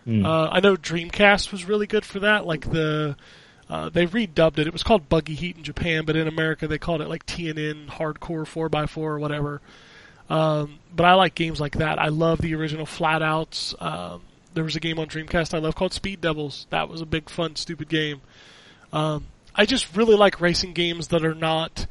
Mm. 0.06 0.26
Uh, 0.26 0.50
I 0.52 0.60
know 0.60 0.76
Dreamcast 0.76 1.52
was 1.52 1.64
really 1.64 1.86
good 1.86 2.04
for 2.04 2.18
that. 2.18 2.44
Like 2.44 2.70
the, 2.70 3.16
uh, 3.70 3.88
they 3.88 4.06
redubbed 4.06 4.58
it. 4.58 4.66
It 4.66 4.74
was 4.74 4.82
called 4.82 5.08
Buggy 5.08 5.36
Heat 5.36 5.56
in 5.56 5.62
Japan, 5.62 6.04
but 6.04 6.16
in 6.16 6.28
America 6.28 6.68
they 6.68 6.78
called 6.78 7.00
it 7.00 7.08
like 7.08 7.24
TNN 7.24 7.86
Hardcore 7.86 8.44
4x4 8.44 8.98
or 8.98 9.18
whatever. 9.18 9.62
Um, 10.30 10.78
but 10.94 11.04
I 11.04 11.14
like 11.14 11.34
games 11.34 11.60
like 11.60 11.78
that. 11.78 11.98
I 11.98 12.08
love 12.08 12.40
the 12.40 12.54
original 12.54 12.86
Flat 12.86 13.20
Outs. 13.20 13.74
Um, 13.80 14.22
there 14.54 14.64
was 14.64 14.76
a 14.76 14.80
game 14.80 14.98
on 14.98 15.08
Dreamcast 15.08 15.52
I 15.52 15.58
love 15.58 15.74
called 15.74 15.92
Speed 15.92 16.20
Devils. 16.20 16.66
That 16.70 16.88
was 16.88 17.00
a 17.00 17.06
big, 17.06 17.28
fun, 17.28 17.56
stupid 17.56 17.88
game. 17.88 18.20
Um, 18.92 19.26
I 19.54 19.66
just 19.66 19.96
really 19.96 20.16
like 20.16 20.40
racing 20.40 20.72
games 20.72 21.08
that 21.08 21.24
are 21.24 21.34
not. 21.34 21.86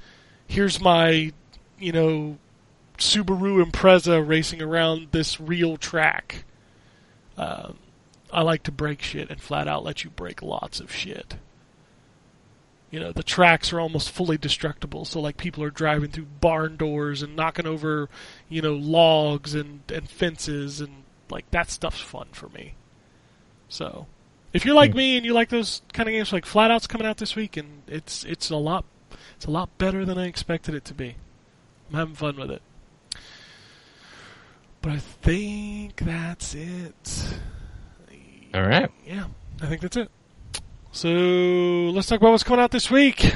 Here's 0.48 0.82
my, 0.82 1.34
you 1.78 1.92
know, 1.92 2.38
Subaru 2.98 3.64
Impreza 3.64 4.26
racing 4.26 4.62
around 4.62 5.10
this 5.12 5.40
real 5.40 5.78
track. 5.78 6.46
Um, 7.38 7.78
I 8.32 8.42
like 8.42 8.64
to 8.64 8.72
break 8.72 9.02
shit 9.02 9.30
and 9.30 9.42
flat 9.42 9.68
out 9.68 9.84
let 9.84 10.04
you 10.04 10.10
break 10.10 10.42
lots 10.42 10.80
of 10.80 10.94
shit. 10.94 11.36
You 12.92 13.00
know, 13.00 13.12
the 13.12 13.24
tracks 13.24 13.72
are 13.72 13.80
almost 13.80 14.10
fully 14.10 14.38
destructible, 14.38 15.06
so 15.06 15.20
like 15.20 15.38
people 15.38 15.64
are 15.64 15.70
driving 15.70 16.10
through 16.10 16.26
barn 16.42 16.76
doors 16.76 17.22
and 17.22 17.36
knocking 17.36 17.68
over, 17.68 18.10
you 18.48 18.62
know, 18.62 18.74
logs 18.74 19.54
and, 19.54 19.82
and 19.94 20.10
fences 20.10 20.82
and 20.82 21.04
like 21.30 21.50
that 21.52 21.70
stuff's 21.70 22.02
fun 22.02 22.28
for 22.32 22.50
me. 22.50 22.74
So, 23.68 24.08
if 24.54 24.66
you're 24.66 24.76
like 24.76 24.92
hmm. 24.92 24.98
me 24.98 25.18
and 25.18 25.26
you 25.26 25.34
like 25.34 25.50
those 25.50 25.84
kind 25.94 26.10
of 26.10 26.14
games, 26.14 26.34
like 26.34 26.46
Flat 26.46 26.72
Out's 26.72 26.88
coming 26.88 27.06
out 27.06 27.18
this 27.18 27.36
week, 27.36 27.58
and 27.58 27.84
it's 27.88 28.24
it's 28.24 28.50
a 28.50 28.56
lot 28.56 28.86
it's 29.36 29.46
a 29.46 29.52
lot 29.52 29.78
better 29.78 30.06
than 30.06 30.18
I 30.18 30.26
expected 30.26 30.74
it 30.74 30.86
to 30.86 30.94
be. 30.94 31.16
I'm 31.90 31.96
having 31.96 32.16
fun 32.16 32.36
with 32.38 32.52
it. 32.52 32.62
But 34.82 34.94
I 34.94 34.98
think 34.98 35.98
that's 35.98 36.54
it. 36.56 37.40
All 38.54 38.64
right. 38.64 38.90
Yeah, 39.06 39.26
I 39.62 39.68
think 39.68 39.82
that's 39.82 39.98
it. 39.98 40.10
So 40.92 41.10
let's 41.10 42.08
talk 42.08 42.20
about 42.20 42.32
what's 42.32 42.44
coming 42.44 42.64
out 42.64 42.72
this 42.72 42.90
week. 42.90 43.34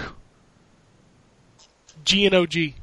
G 2.03 2.25
N 2.25 2.33
O 2.33 2.45
G. 2.45 2.75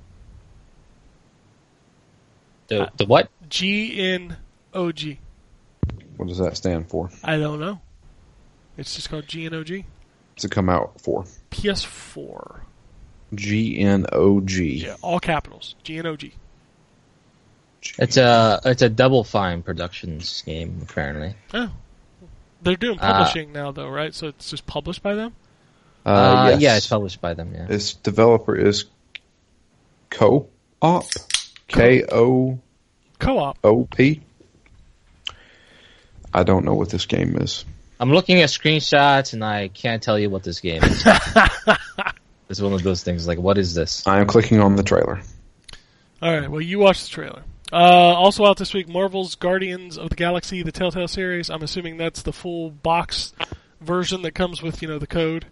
The 2.69 2.91
the 2.97 3.05
what? 3.07 3.29
G 3.49 4.01
N 4.15 4.37
O 4.73 4.93
G. 4.93 5.19
What 6.17 6.29
does 6.29 6.39
that 6.39 6.57
stand 6.57 6.89
for? 6.89 7.11
I 7.25 7.37
don't 7.37 7.61
know. 7.61 7.81
It's 8.77 8.95
just 8.95 9.11
called 9.11 9.27
G 9.27 9.47
N 9.47 9.55
O 9.55 9.65
G. 9.65 9.85
What's 10.35 10.45
it 10.45 10.51
come 10.51 10.69
out 10.69 11.01
for? 11.01 11.25
PS4. 11.51 12.61
G 13.35 13.79
N 13.81 14.07
O 14.13 14.41
G. 14.41 14.85
Yeah, 14.87 14.97
all 15.03 15.21
capitals. 15.21 15.75
G 15.83 15.99
N 15.99 16.07
O 16.07 16.17
G. 16.17 16.33
It's 17.99 18.17
a 18.17 18.61
it's 18.65 18.83
a 18.83 18.89
Double 18.89 19.25
Fine 19.25 19.63
Productions 19.63 20.43
game 20.43 20.81
apparently. 20.83 21.35
Oh. 21.53 21.71
They're 22.63 22.77
doing 22.77 22.99
Uh, 23.01 23.13
publishing 23.13 23.53
now, 23.53 23.73
though, 23.73 23.89
right? 23.89 24.15
So 24.15 24.29
it's 24.29 24.51
just 24.51 24.67
published 24.67 25.03
by 25.03 25.15
them? 25.15 25.33
Uh, 26.05 26.09
Uh, 26.11 26.49
yes. 26.53 26.61
Yeah, 26.61 26.77
it's 26.77 26.87
published 26.87 27.21
by 27.21 27.35
them. 27.35 27.53
Yeah. 27.55 27.67
Its 27.69 27.95
developer 27.95 28.57
is 28.57 28.85
Co-op. 30.11 31.05
K 31.69 32.05
O 32.11 32.59
Co 33.19 33.39
op. 33.39 33.59
O 33.63 33.85
P. 33.85 34.23
I 36.35 36.43
don't 36.43 36.65
know 36.65 36.75
what 36.75 36.91
this 36.91 37.07
game 37.07 37.37
is. 37.37 37.65
I'm 38.01 38.13
looking 38.13 38.41
at 38.41 38.49
screenshots 38.49 39.35
and 39.35 39.45
I 39.45 39.69
can't 39.69 40.03
tell 40.03 40.19
you 40.19 40.31
what 40.31 40.43
this 40.43 40.61
game 40.61 40.83
is. 40.83 41.05
it's 42.49 42.61
one 42.61 42.73
of 42.73 42.83
those 42.83 43.03
things 43.03 43.27
like, 43.29 43.39
what 43.39 43.59
is 43.59 43.75
this? 43.75 44.07
I 44.07 44.21
am 44.21 44.27
clicking 44.27 44.59
on 44.61 44.75
the 44.77 44.83
trailer. 44.83 45.21
All 46.23 46.39
right, 46.39 46.51
well, 46.51 46.61
you 46.61 46.79
watch 46.79 47.03
the 47.05 47.11
trailer. 47.11 47.43
Uh, 47.73 47.77
also 47.77 48.45
out 48.45 48.57
this 48.57 48.75
week, 48.75 48.89
Marvel's 48.89 49.35
Guardians 49.35 49.97
of 49.97 50.11
the 50.11 50.17
Galaxy, 50.17 50.63
the 50.63 50.73
Telltale 50.73 51.09
series. 51.09 51.51
I'm 51.51 51.63
assuming 51.63 51.97
that's 51.97 52.23
the 52.23 52.33
full 52.33 52.71
box 52.71 53.33
version 53.81 54.23
that 54.23 54.33
comes 54.33 54.63
with, 54.63 54.83
you 54.83 54.89
know, 54.89 54.99
the 54.99 55.07
code 55.07 55.47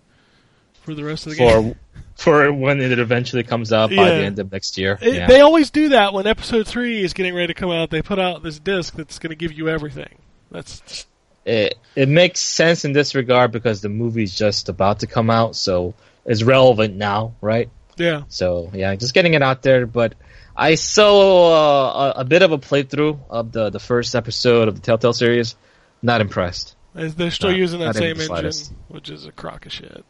for 0.82 0.94
the 0.94 1.04
rest 1.04 1.26
of 1.26 1.32
the 1.32 1.38
game. 1.38 1.74
For 1.74 1.78
for 2.48 2.52
when 2.52 2.80
it 2.80 2.98
eventually 2.98 3.44
comes 3.44 3.72
out 3.72 3.90
by 3.90 4.08
the 4.10 4.24
end 4.24 4.38
of 4.40 4.50
next 4.50 4.76
year. 4.76 4.98
It- 5.00 5.14
yeah. 5.14 5.26
They 5.28 5.40
always 5.40 5.70
do 5.70 5.90
that 5.90 6.12
when 6.12 6.26
episode 6.26 6.66
three 6.66 7.02
is 7.02 7.12
getting 7.12 7.34
ready 7.34 7.48
to 7.48 7.54
come 7.54 7.70
out. 7.70 7.90
They 7.90 8.02
put 8.02 8.18
out 8.18 8.42
this 8.42 8.58
disc 8.58 8.94
that's 8.94 9.18
going 9.20 9.30
to 9.30 9.36
give 9.36 9.52
you 9.52 9.68
everything. 9.68 10.16
That's 10.50 11.06
it 11.44 11.78
it 11.94 12.08
makes 12.08 12.40
sense 12.40 12.84
in 12.84 12.92
this 12.92 13.14
regard 13.14 13.52
because 13.52 13.80
the 13.80 13.88
movie's 13.88 14.36
just 14.36 14.68
about 14.68 15.00
to 15.00 15.06
come 15.06 15.30
out, 15.30 15.56
so 15.56 15.94
it's 16.26 16.42
relevant 16.42 16.96
now, 16.96 17.34
right? 17.40 17.70
yeah. 17.96 18.22
So 18.28 18.70
yeah, 18.74 18.94
just 18.96 19.14
getting 19.14 19.34
it 19.34 19.42
out 19.42 19.62
there. 19.62 19.86
But 19.86 20.14
I 20.58 20.74
saw 20.74 21.52
uh, 21.52 22.12
a, 22.16 22.20
a 22.20 22.24
bit 22.24 22.42
of 22.42 22.50
a 22.50 22.58
playthrough 22.58 23.20
of 23.30 23.52
the 23.52 23.70
the 23.70 23.78
first 23.78 24.16
episode 24.16 24.66
of 24.66 24.74
the 24.74 24.80
Telltale 24.80 25.12
series. 25.12 25.54
Not 26.02 26.20
impressed. 26.20 26.74
They're 26.94 27.30
still 27.30 27.50
Not- 27.50 27.58
using 27.58 27.80
that 27.80 27.94
same 27.94 28.20
engine, 28.20 28.76
which 28.88 29.08
is 29.08 29.24
a 29.24 29.32
crock 29.32 29.66
of 29.66 29.72
shit. 29.72 30.04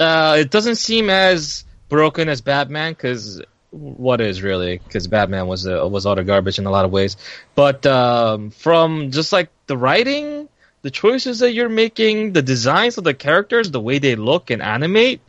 Uh, 0.00 0.36
it 0.40 0.50
doesn't 0.50 0.76
seem 0.76 1.08
as 1.08 1.64
broken 1.88 2.28
as 2.28 2.40
Batman 2.40 2.92
because 2.92 3.40
what 3.70 4.20
is 4.20 4.42
really 4.42 4.78
because 4.78 5.06
Batman 5.06 5.46
was 5.46 5.68
uh, 5.68 5.86
was 5.88 6.04
utter 6.04 6.24
garbage 6.24 6.58
in 6.58 6.66
a 6.66 6.70
lot 6.70 6.84
of 6.84 6.90
ways. 6.90 7.16
But 7.54 7.86
um, 7.86 8.50
from 8.50 9.12
just 9.12 9.32
like 9.32 9.50
the 9.68 9.76
writing, 9.76 10.48
the 10.82 10.90
choices 10.90 11.38
that 11.38 11.52
you're 11.52 11.68
making, 11.68 12.32
the 12.32 12.42
designs 12.42 12.98
of 12.98 13.04
the 13.04 13.14
characters, 13.14 13.70
the 13.70 13.80
way 13.80 14.00
they 14.00 14.16
look 14.16 14.50
and 14.50 14.62
animate, 14.62 15.20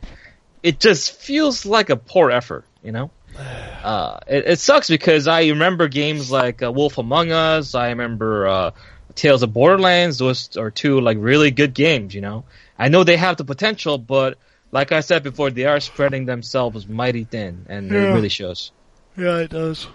it 0.64 0.80
just 0.80 1.12
feels 1.12 1.64
like 1.64 1.90
a 1.90 1.96
poor 1.96 2.32
effort. 2.32 2.64
You 2.82 2.90
know. 2.90 3.10
Uh, 3.38 4.18
it, 4.26 4.44
it 4.46 4.58
sucks 4.58 4.88
because 4.88 5.26
I 5.28 5.46
remember 5.48 5.88
games 5.88 6.30
like 6.30 6.62
uh, 6.62 6.72
Wolf 6.72 6.98
Among 6.98 7.32
Us. 7.32 7.74
I 7.74 7.90
remember 7.90 8.46
uh, 8.48 8.70
Tales 9.14 9.42
of 9.42 9.52
Borderlands. 9.52 10.18
Those 10.18 10.56
are 10.56 10.70
two 10.70 11.00
like 11.00 11.18
really 11.20 11.50
good 11.50 11.74
games. 11.74 12.14
You 12.14 12.20
know, 12.20 12.44
I 12.78 12.88
know 12.88 13.04
they 13.04 13.16
have 13.16 13.36
the 13.36 13.44
potential, 13.44 13.98
but 13.98 14.38
like 14.72 14.92
I 14.92 15.00
said 15.00 15.22
before, 15.22 15.50
they 15.50 15.64
are 15.64 15.80
spreading 15.80 16.26
themselves 16.26 16.86
mighty 16.88 17.24
thin, 17.24 17.66
and 17.68 17.90
Yeah. 17.90 18.10
it 18.10 18.14
really 18.14 18.28
shows. 18.28 18.72
Yeah, 19.16 19.38
it 19.38 19.50
does. 19.50 19.86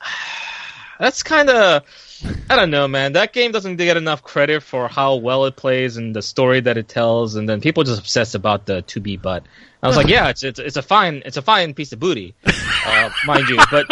That's 0.98 1.22
kind 1.22 1.50
of 1.50 1.82
I 2.50 2.56
don't 2.56 2.70
know, 2.70 2.88
man. 2.88 3.12
That 3.12 3.32
game 3.32 3.52
doesn't 3.52 3.76
get 3.76 3.96
enough 3.96 4.22
credit 4.22 4.62
for 4.62 4.88
how 4.88 5.16
well 5.16 5.44
it 5.46 5.56
plays 5.56 5.96
and 5.96 6.14
the 6.16 6.22
story 6.22 6.60
that 6.60 6.76
it 6.78 6.88
tells, 6.88 7.36
and 7.36 7.48
then 7.48 7.60
people 7.60 7.84
just 7.84 8.00
obsess 8.00 8.34
about 8.34 8.66
the 8.66 8.82
2B 8.82 9.20
butt. 9.22 9.44
I 9.82 9.86
was 9.86 9.96
like, 9.96 10.08
yeah, 10.16 10.28
it's 10.28 10.42
it's, 10.42 10.58
it's 10.58 10.76
a 10.76 10.82
fine 10.82 11.22
it's 11.24 11.36
a 11.36 11.42
fine 11.42 11.74
piece 11.74 11.92
of 11.92 12.00
booty, 12.00 12.34
uh, 12.86 13.10
mind 13.26 13.48
you, 13.48 13.58
but 13.70 13.86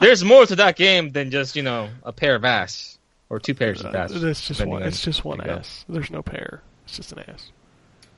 there's 0.00 0.24
more 0.24 0.44
to 0.46 0.56
that 0.56 0.76
game 0.76 1.10
than 1.10 1.30
just 1.30 1.54
you 1.56 1.62
know 1.62 1.88
a 2.02 2.12
pair 2.12 2.34
of 2.34 2.44
ass 2.44 2.98
or 3.28 3.38
two 3.38 3.54
pairs 3.54 3.80
of 3.80 3.94
Uh, 3.94 3.98
ass. 3.98 4.10
it's 4.12 4.46
just 4.46 4.64
one. 4.66 4.82
on- 4.82 4.88
It's 4.88 5.00
just 5.02 5.24
one 5.24 5.38
there 5.38 5.46
you 5.48 5.52
go. 5.54 5.58
ass. 5.60 5.84
There's 5.88 6.10
no 6.10 6.22
pair. 6.22 6.62
It's 6.86 6.96
just 6.96 7.12
an 7.12 7.20
ass. 7.28 7.50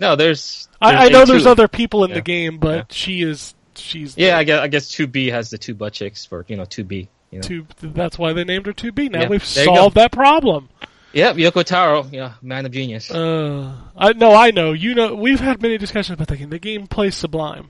No, 0.00 0.16
there's. 0.16 0.68
I, 0.80 0.92
there's 0.92 1.04
I 1.04 1.08
know 1.12 1.24
there's 1.24 1.46
other 1.46 1.68
people 1.68 2.02
in 2.04 2.10
Yeah. 2.10 2.16
the 2.16 2.22
game, 2.22 2.58
but 2.58 2.74
Yeah. 2.76 2.84
she 2.90 3.22
is 3.22 3.54
she's 3.76 4.16
Yeah, 4.16 4.30
the 4.30 4.36
I 4.38 4.44
guess 4.44 4.60
I 4.60 4.68
guess 4.68 4.88
two 4.88 5.06
B 5.06 5.28
has 5.28 5.50
the 5.50 5.58
two 5.58 5.74
butt 5.74 5.92
chicks 5.92 6.24
for 6.24 6.44
you 6.48 6.56
know 6.56 6.64
two 6.64 6.84
B. 6.84 7.08
You 7.34 7.40
know. 7.40 7.42
two. 7.48 7.66
That's 7.82 8.18
why 8.18 8.32
they 8.32 8.44
named 8.44 8.66
her 8.66 8.72
two 8.72 8.92
B. 8.92 9.08
Now 9.08 9.22
Yeah, 9.22 9.28
we've 9.28 9.54
there 9.54 9.64
you 9.64 9.70
go. 9.70 9.76
solved 9.76 9.96
that 9.96 10.12
problem. 10.12 10.68
Yep, 11.12 11.36
Yoko 11.36 11.62
Taro, 11.64 12.06
yeah, 12.10 12.32
man 12.42 12.66
of 12.66 12.72
genius. 12.72 13.08
Uh, 13.10 13.72
I 13.96 14.12
no, 14.14 14.34
I 14.34 14.50
know. 14.50 14.72
You 14.72 14.94
know, 14.96 15.14
we've 15.14 15.38
had 15.38 15.62
many 15.62 15.78
discussions 15.78 16.14
about 16.14 16.26
the 16.28 16.36
game. 16.36 16.50
The 16.50 16.58
game 16.58 16.86
plays 16.88 17.14
sublime, 17.14 17.68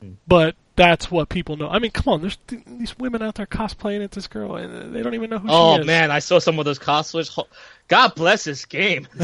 Hmm. 0.00 0.12
but 0.26 0.56
that's 0.74 1.08
what 1.08 1.28
people 1.28 1.56
know. 1.56 1.68
I 1.68 1.78
mean, 1.78 1.92
come 1.92 2.12
on, 2.12 2.20
there's 2.20 2.36
th- 2.48 2.62
these 2.66 2.98
women 2.98 3.22
out 3.22 3.36
there 3.36 3.46
cosplaying 3.46 4.02
as 4.02 4.10
this 4.10 4.26
girl, 4.26 4.56
and 4.56 4.92
they 4.92 5.02
don't 5.04 5.14
even 5.14 5.30
know 5.30 5.38
who 5.38 5.46
oh 5.50 5.76
she 5.76 5.82
is. 5.82 5.86
man, 5.86 6.10
I 6.10 6.18
saw 6.18 6.40
some 6.40 6.58
of 6.58 6.64
those 6.64 6.80
cosplays. 6.80 7.38
God 7.86 8.14
bless 8.16 8.42
this 8.42 8.64
game. 8.64 9.06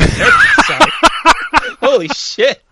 Holy 1.80 2.08
shit. 2.08 2.62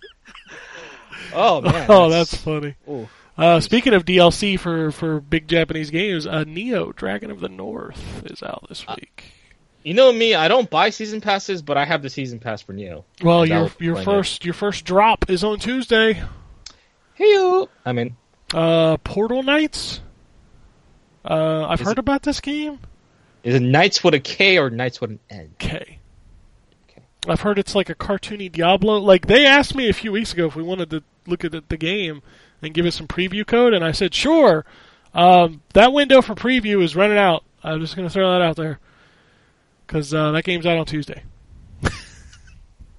Oh 1.35 1.61
man. 1.61 1.87
Oh, 1.91 2.09
that's 2.09 2.35
funny. 2.37 2.75
Ooh. 2.89 3.09
Uh, 3.39 3.61
speaking 3.61 3.95
of 3.95 4.05
DLC 4.05 4.59
for, 4.59 4.91
for 4.91 5.21
big 5.21 5.47
Japanese 5.47 5.91
games, 5.91 6.27
uh, 6.27 6.45
Nioh 6.45 6.95
Dragon 6.95 7.31
of 7.31 7.39
the 7.41 7.49
North 7.49 8.25
is 8.27 8.43
out 8.43 8.67
this 8.69 8.85
Uh, 8.89 8.97
week. 8.97 9.25
You 9.85 9.95
know 9.95 10.13
me, 10.13 10.35
I 10.35 10.49
don't 10.49 10.69
buy 10.69 10.91
season 10.91 11.21
passes, 11.21 11.63
but 11.63 11.77
I 11.79 11.85
have 11.85 12.03
the 12.03 12.11
season 12.11 12.41
pass 12.41 12.61
for 12.63 12.75
Nioh. 12.75 13.05
well, 13.23 13.47
your 13.47 13.71
your 13.79 13.97
first 14.03 14.45
your 14.45 14.55
first 14.55 14.85
drop 14.85 15.31
is 15.31 15.45
on 15.45 15.61
Tuesday. 15.61 16.21
Hey, 17.15 17.65
I 17.87 17.93
mean, 17.93 18.17
Uh, 18.53 18.97
Portal 18.99 19.43
Knights. 19.43 20.01
Uh, 21.25 21.67
I've 21.69 21.81
Is 21.81 21.87
heard 21.87 21.93
it- 21.93 22.01
about 22.01 22.23
this 22.25 22.41
game. 22.41 22.81
is 23.45 23.55
it 23.55 23.61
Knights 23.63 24.03
with 24.03 24.15
a 24.15 24.21
K 24.21 24.59
or 24.59 24.69
Knights 24.69 25.01
with 25.01 25.11
an 25.11 25.21
N? 25.31 25.55
K. 25.59 25.99
Okay. 26.91 27.03
I've 27.29 27.41
heard 27.43 27.59
it's 27.59 27.75
like 27.75 27.89
a 27.89 27.95
cartoony 27.95 28.51
Diablo. 28.51 28.99
Like 28.99 29.27
they 29.27 29.47
asked 29.47 29.75
me 29.77 29.89
a 29.89 29.93
few 29.93 30.11
weeks 30.13 30.33
ago 30.33 30.47
if 30.47 30.57
we 30.57 30.63
wanted 30.63 30.91
to 30.91 31.03
look 31.27 31.45
at 31.45 31.53
the, 31.53 31.63
the 31.69 31.77
game 31.77 32.21
and 32.63 32.75
give 32.75 32.87
us 32.87 32.97
some 32.97 33.07
preview 33.07 33.47
code, 33.47 33.75
and 33.75 33.85
I 33.85 33.93
said 33.93 34.15
sure. 34.15 34.65
Um, 35.15 35.63
that 35.75 35.93
window 35.93 36.23
for 36.23 36.35
preview 36.35 36.83
is 36.83 36.95
running 36.95 37.19
out. 37.19 37.45
I'm 37.63 37.81
just 37.81 37.97
gonna 37.97 38.11
throw 38.11 38.33
that 38.33 38.43
out 38.43 38.57
there 38.57 38.79
because 39.87 40.13
uh, 40.13 40.33
that 40.33 40.45
game's 40.45 40.67
out 40.67 40.77
on 40.77 40.87
Tuesday. 40.87 41.23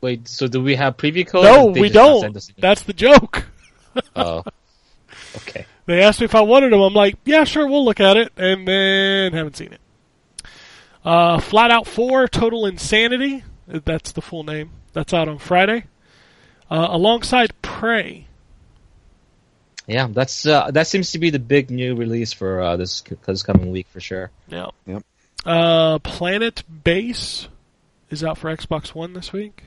Wait, 0.01 0.27
so 0.27 0.47
do 0.47 0.61
we 0.61 0.75
have 0.75 0.97
preview 0.97 1.25
code? 1.27 1.43
no, 1.43 1.65
we 1.67 1.89
don't. 1.89 2.37
That's 2.57 2.83
the 2.83 2.93
joke. 2.93 3.45
Oh. 4.15 4.43
Okay. 5.35 5.65
They 5.87 6.01
asked 6.03 6.21
me 6.21 6.25
if 6.25 6.35
I 6.35 6.41
wanted 6.41 6.71
them. 6.71 6.79
I'm 6.79 6.93
like, 6.93 7.15
yeah, 7.25 7.43
sure, 7.43 7.67
we'll 7.67 7.83
look 7.83 7.99
at 7.99 8.15
it, 8.17 8.31
and 8.37 8.67
then 8.67 9.33
haven't 9.33 9.57
seen 9.57 9.73
it. 9.73 9.81
Uh, 11.03 11.39
Flat 11.39 11.71
Out 11.71 11.87
Four: 11.87 12.27
Total 12.27 12.67
Insanity. 12.67 13.43
That's 13.67 14.11
the 14.11 14.21
full 14.21 14.43
name. 14.43 14.71
That's 14.93 15.13
out 15.13 15.27
on 15.27 15.39
Friday, 15.39 15.85
uh, 16.69 16.87
alongside 16.91 17.59
Prey. 17.61 18.27
Yeah, 19.89 20.07
that's 20.07 20.45
uh, 20.45 20.69
that 20.71 20.85
seems 20.85 21.13
to 21.13 21.19
be 21.19 21.31
the 21.31 21.39
big 21.39 21.71
new 21.71 21.95
release 21.95 22.31
for 22.31 22.61
uh, 22.61 22.77
this 22.77 23.01
this 23.25 23.41
coming 23.41 23.71
week 23.71 23.87
for 23.89 23.99
sure. 23.99 24.29
Yeah. 24.47 24.67
Yep. 24.85 25.03
Uh, 25.43 25.97
Planet 25.99 26.63
Base 26.83 27.47
is 28.11 28.23
out 28.23 28.37
for 28.37 28.55
Xbox 28.55 28.93
One 28.93 29.13
this 29.13 29.33
week, 29.33 29.63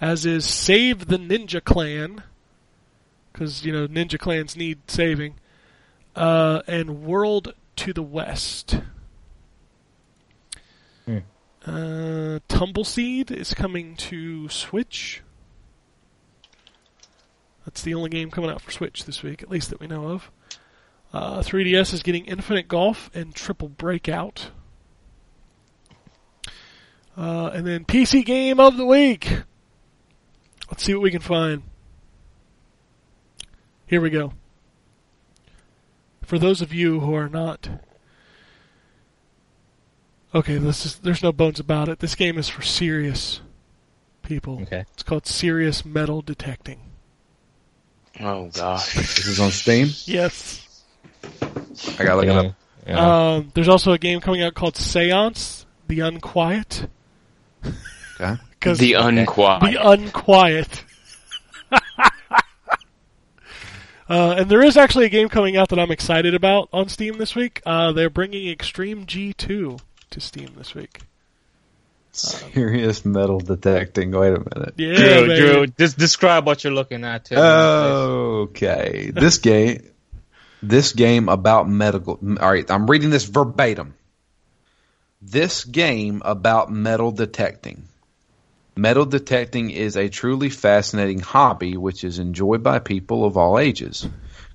as 0.00 0.26
is 0.26 0.44
Save 0.44 1.06
the 1.06 1.18
Ninja 1.18 1.62
Clan, 1.62 2.24
because 3.32 3.64
you 3.64 3.72
know 3.72 3.86
Ninja 3.86 4.18
Clans 4.18 4.56
need 4.56 4.78
saving, 4.90 5.36
uh, 6.16 6.62
and 6.66 7.04
World 7.04 7.54
to 7.76 7.92
the 7.92 8.02
West. 8.02 8.80
Hmm. 11.06 11.18
Uh, 11.64 12.40
Tumbleseed 12.48 13.30
is 13.30 13.54
coming 13.54 13.94
to 13.96 14.48
Switch. 14.48 15.22
That's 17.68 17.82
the 17.82 17.92
only 17.92 18.08
game 18.08 18.30
coming 18.30 18.48
out 18.48 18.62
for 18.62 18.70
Switch 18.70 19.04
this 19.04 19.22
week, 19.22 19.42
at 19.42 19.50
least 19.50 19.68
that 19.68 19.78
we 19.78 19.86
know 19.86 20.08
of. 20.08 20.30
Uh, 21.12 21.40
3DS 21.40 21.92
is 21.92 22.02
getting 22.02 22.24
Infinite 22.24 22.66
Golf 22.66 23.10
and 23.12 23.34
Triple 23.34 23.68
Breakout. 23.68 24.52
Uh, 27.14 27.50
and 27.52 27.66
then 27.66 27.84
PC 27.84 28.24
Game 28.24 28.58
of 28.58 28.78
the 28.78 28.86
Week. 28.86 29.42
Let's 30.70 30.82
see 30.82 30.94
what 30.94 31.02
we 31.02 31.10
can 31.10 31.20
find. 31.20 31.62
Here 33.86 34.00
we 34.00 34.08
go. 34.08 34.32
For 36.22 36.38
those 36.38 36.62
of 36.62 36.72
you 36.72 37.00
who 37.00 37.14
are 37.14 37.28
not. 37.28 37.68
Okay, 40.34 40.56
this 40.56 40.86
is, 40.86 40.96
there's 41.00 41.22
no 41.22 41.32
bones 41.32 41.60
about 41.60 41.90
it. 41.90 41.98
This 41.98 42.14
game 42.14 42.38
is 42.38 42.48
for 42.48 42.62
serious 42.62 43.42
people. 44.22 44.58
Okay. 44.62 44.86
It's 44.94 45.02
called 45.02 45.26
Serious 45.26 45.84
Metal 45.84 46.22
Detecting. 46.22 46.87
Oh 48.20 48.50
gosh. 48.52 48.94
This 48.96 49.26
is 49.26 49.40
on 49.40 49.50
Steam. 49.50 49.88
Yes. 50.04 50.64
I 51.98 52.04
gotta 52.04 52.16
look 52.16 52.24
it 52.26 52.30
up. 52.30 52.54
Yeah. 52.86 53.32
Um, 53.34 53.50
there's 53.54 53.68
also 53.68 53.92
a 53.92 53.98
game 53.98 54.20
coming 54.20 54.42
out 54.42 54.54
called 54.54 54.76
Seance, 54.76 55.66
The 55.88 56.00
Unquiet. 56.00 56.88
Okay. 58.20 58.36
'Cause 58.60 58.78
The 58.78 58.94
unquiet. 58.94 59.62
The 59.72 59.88
Unquiet. 59.88 60.84
uh, 64.10 64.34
and 64.38 64.50
there 64.50 64.62
is 64.62 64.76
actually 64.76 65.04
a 65.06 65.08
game 65.10 65.28
coming 65.28 65.56
out 65.56 65.68
that 65.68 65.78
I'm 65.78 65.90
excited 65.92 66.34
about 66.34 66.68
on 66.72 66.88
Steam 66.88 67.18
this 67.18 67.36
week. 67.36 67.62
Uh, 67.64 67.92
they're 67.92 68.10
bringing 68.10 68.48
Extreme 68.48 69.06
G2 69.06 69.80
to 70.10 70.20
Steam 70.20 70.54
this 70.56 70.74
week. 70.74 71.00
Um, 72.24 72.52
Serious 72.52 73.04
metal 73.04 73.40
detecting. 73.40 74.10
Wait 74.10 74.34
a 74.34 74.38
minute. 74.38 74.74
Yeah, 74.76 74.96
Drew, 74.96 75.26
baby. 75.26 75.36
Drew, 75.36 75.66
just 75.66 75.98
describe 75.98 76.46
what 76.46 76.64
you're 76.64 76.72
looking 76.72 77.04
at. 77.04 77.26
Too. 77.26 77.36
Okay. 77.36 79.10
This 79.14 79.38
game, 79.38 79.82
this 80.62 80.92
game 80.92 81.28
about 81.28 81.68
medical. 81.68 82.18
All 82.40 82.50
right, 82.50 82.70
I'm 82.70 82.86
reading 82.86 83.10
this 83.10 83.24
verbatim. 83.24 83.94
This 85.20 85.64
game 85.64 86.22
about 86.24 86.70
metal 86.70 87.10
detecting. 87.10 87.88
Metal 88.76 89.04
detecting 89.04 89.70
is 89.70 89.96
a 89.96 90.08
truly 90.08 90.50
fascinating 90.50 91.18
hobby 91.18 91.76
which 91.76 92.04
is 92.04 92.20
enjoyed 92.20 92.62
by 92.62 92.78
people 92.78 93.24
of 93.24 93.36
all 93.36 93.58
ages. 93.58 94.06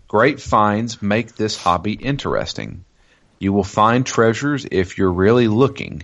Great 0.07 0.39
finds 0.39 1.01
make 1.01 1.35
this 1.35 1.57
hobby 1.57 1.93
interesting. 1.93 2.85
You 3.39 3.51
will 3.51 3.65
find 3.65 4.05
treasures 4.05 4.65
if 4.71 4.97
you're 4.97 5.11
really 5.11 5.49
looking, 5.49 6.03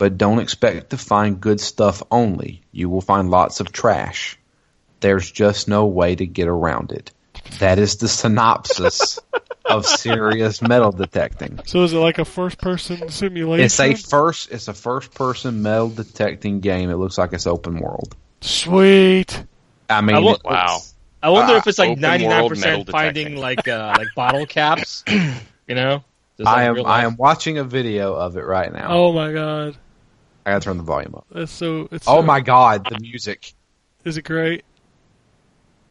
but 0.00 0.16
don't 0.16 0.38
expect 0.38 0.88
to 0.90 0.96
find 0.96 1.38
good 1.42 1.60
stuff 1.60 2.02
only. 2.10 2.62
You 2.72 2.88
will 2.88 3.02
find 3.02 3.30
lots 3.30 3.60
of 3.60 3.70
trash. 3.70 4.38
There's 5.00 5.30
just 5.30 5.68
no 5.68 5.84
way 5.84 6.16
to 6.16 6.26
get 6.26 6.48
around 6.48 6.90
it. 6.90 7.12
That 7.58 7.78
is 7.78 7.96
the 7.98 8.08
synopsis 8.08 9.18
of 9.66 9.84
serious 9.84 10.62
metal 10.62 10.90
detecting. 10.90 11.60
So 11.66 11.82
is 11.84 11.92
it 11.92 11.98
like 11.98 12.18
a 12.18 12.24
first-person 12.24 13.10
simulation? 13.10 13.66
It's 13.66 13.78
a 13.78 13.94
first 13.94 14.50
it's 14.50 14.68
a 14.68 14.72
first 14.74 15.12
person 15.12 15.60
metal 15.60 15.90
detecting 15.90 16.60
game. 16.60 16.88
It 16.88 16.96
looks 16.96 17.18
like 17.18 17.34
it's 17.34 17.46
open 17.46 17.78
world. 17.78 18.16
Sweet. 18.40 19.44
I 19.90 20.00
mean 20.00 20.16
I 20.16 20.20
will- 20.20 20.40
Wow. 20.42 20.78
I 21.22 21.28
wonder 21.28 21.52
Ah, 21.52 21.58
if 21.58 21.66
it's 21.66 21.78
like 21.78 21.98
ninety 21.98 22.26
nine 22.26 22.48
percent 22.48 22.88
finding 22.88 23.36
like 23.36 23.68
uh, 23.68 23.96
like 23.98 24.08
bottle 24.16 24.46
caps. 24.46 25.04
You 25.68 25.76
know. 25.76 26.02
Just 26.36 26.48
I 26.48 26.64
am 26.64 26.86
I 26.86 27.04
am 27.04 27.16
watching 27.16 27.58
a 27.58 27.64
video 27.64 28.14
of 28.14 28.38
it 28.38 28.44
right 28.44 28.72
now. 28.72 28.88
Oh 28.90 29.12
my 29.12 29.30
god. 29.30 29.76
I 30.46 30.52
gotta 30.52 30.64
turn 30.64 30.76
the 30.78 30.82
volume 30.82 31.14
up. 31.14 31.26
That's 31.30 31.52
so. 31.52 31.88
It's 31.92 32.06
Oh 32.08 32.20
so- 32.20 32.22
my 32.22 32.40
god, 32.40 32.86
the 32.90 32.98
music. 33.00 33.52
Is 34.04 34.16
it 34.16 34.22
great? 34.22 34.64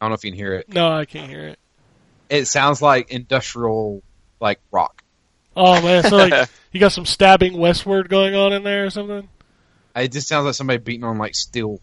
I 0.01 0.05
don't 0.05 0.11
know 0.11 0.15
if 0.15 0.23
you 0.23 0.31
can 0.31 0.37
hear 0.39 0.53
it. 0.55 0.69
No, 0.73 0.91
I 0.91 1.05
can't 1.05 1.29
hear 1.29 1.47
it. 1.47 1.59
It 2.29 2.45
sounds 2.45 2.81
like 2.81 3.11
industrial 3.11 4.01
like 4.39 4.59
rock. 4.71 5.03
Oh 5.55 5.81
man, 5.81 6.03
so 6.03 6.17
like 6.17 6.49
you 6.71 6.79
got 6.79 6.91
some 6.91 7.05
stabbing 7.05 7.57
westward 7.57 8.09
going 8.09 8.33
on 8.35 8.53
in 8.53 8.63
there 8.63 8.85
or 8.85 8.89
something. 8.89 9.27
It 9.95 10.11
just 10.11 10.27
sounds 10.27 10.45
like 10.45 10.55
somebody 10.55 10.77
beating 10.79 11.03
on 11.03 11.17
like 11.17 11.35
steel. 11.35 11.81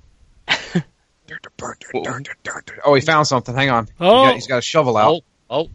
Oh, 2.85 2.95
he 2.95 3.01
found 3.01 3.27
something. 3.27 3.55
Hang 3.55 3.71
on. 3.71 3.89
Oh. 4.01 4.05
He 4.23 4.27
got, 4.27 4.31
oh. 4.31 4.35
he's 4.35 4.47
got 4.47 4.59
a 4.59 4.63
shovel 4.63 4.97
out. 4.97 5.23
Oh, 5.51 5.69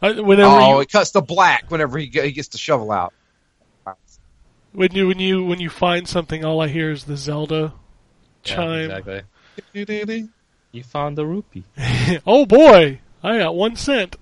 oh, 0.00 0.22
Whenever 0.22 0.50
Oh, 0.50 0.74
you, 0.76 0.80
it 0.80 0.90
cuts 0.90 1.12
to 1.12 1.20
black 1.20 1.70
whenever 1.70 1.98
he, 1.98 2.06
he 2.06 2.32
gets 2.32 2.48
the 2.48 2.58
shovel 2.58 2.90
out. 2.90 3.12
When 4.72 4.92
you 4.92 5.06
when 5.08 5.18
you 5.18 5.44
when 5.44 5.60
you 5.60 5.70
find 5.70 6.08
something, 6.08 6.44
all 6.44 6.60
I 6.60 6.68
hear 6.68 6.90
is 6.90 7.04
the 7.04 7.16
Zelda 7.16 7.72
yeah, 8.44 8.54
chime. 8.54 8.90
exactly. 8.90 10.28
You 10.72 10.82
found 10.82 11.18
the 11.18 11.26
rupee. 11.26 11.64
oh 12.26 12.46
boy, 12.46 13.00
I 13.22 13.38
got 13.38 13.54
one 13.54 13.76
cent. 13.76 14.16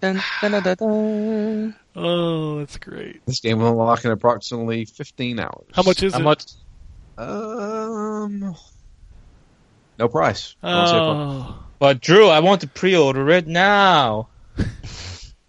Dun, 0.00 0.20
dun, 0.40 0.50
dun, 0.50 0.62
dun, 0.62 0.76
dun. 0.76 1.76
Oh, 1.94 2.58
that's 2.58 2.76
great. 2.76 3.24
This 3.26 3.38
game 3.38 3.58
will 3.58 3.68
unlock 3.68 4.04
in 4.04 4.10
approximately 4.10 4.84
15 4.84 5.38
hours. 5.38 5.66
How 5.72 5.82
much 5.84 6.02
is 6.02 6.12
How 6.12 6.18
it? 6.18 6.22
much? 6.24 6.44
Um, 7.16 8.56
no 10.00 10.08
price. 10.08 10.56
I 10.60 10.70
don't 10.72 10.86
see 10.88 10.96
a 10.96 10.98
price. 10.98 11.06
Oh, 11.54 11.64
But 11.78 12.00
Drew, 12.00 12.28
I 12.28 12.40
want 12.40 12.62
to 12.62 12.66
pre-order 12.66 13.28
it 13.30 13.46
now. 13.46 14.28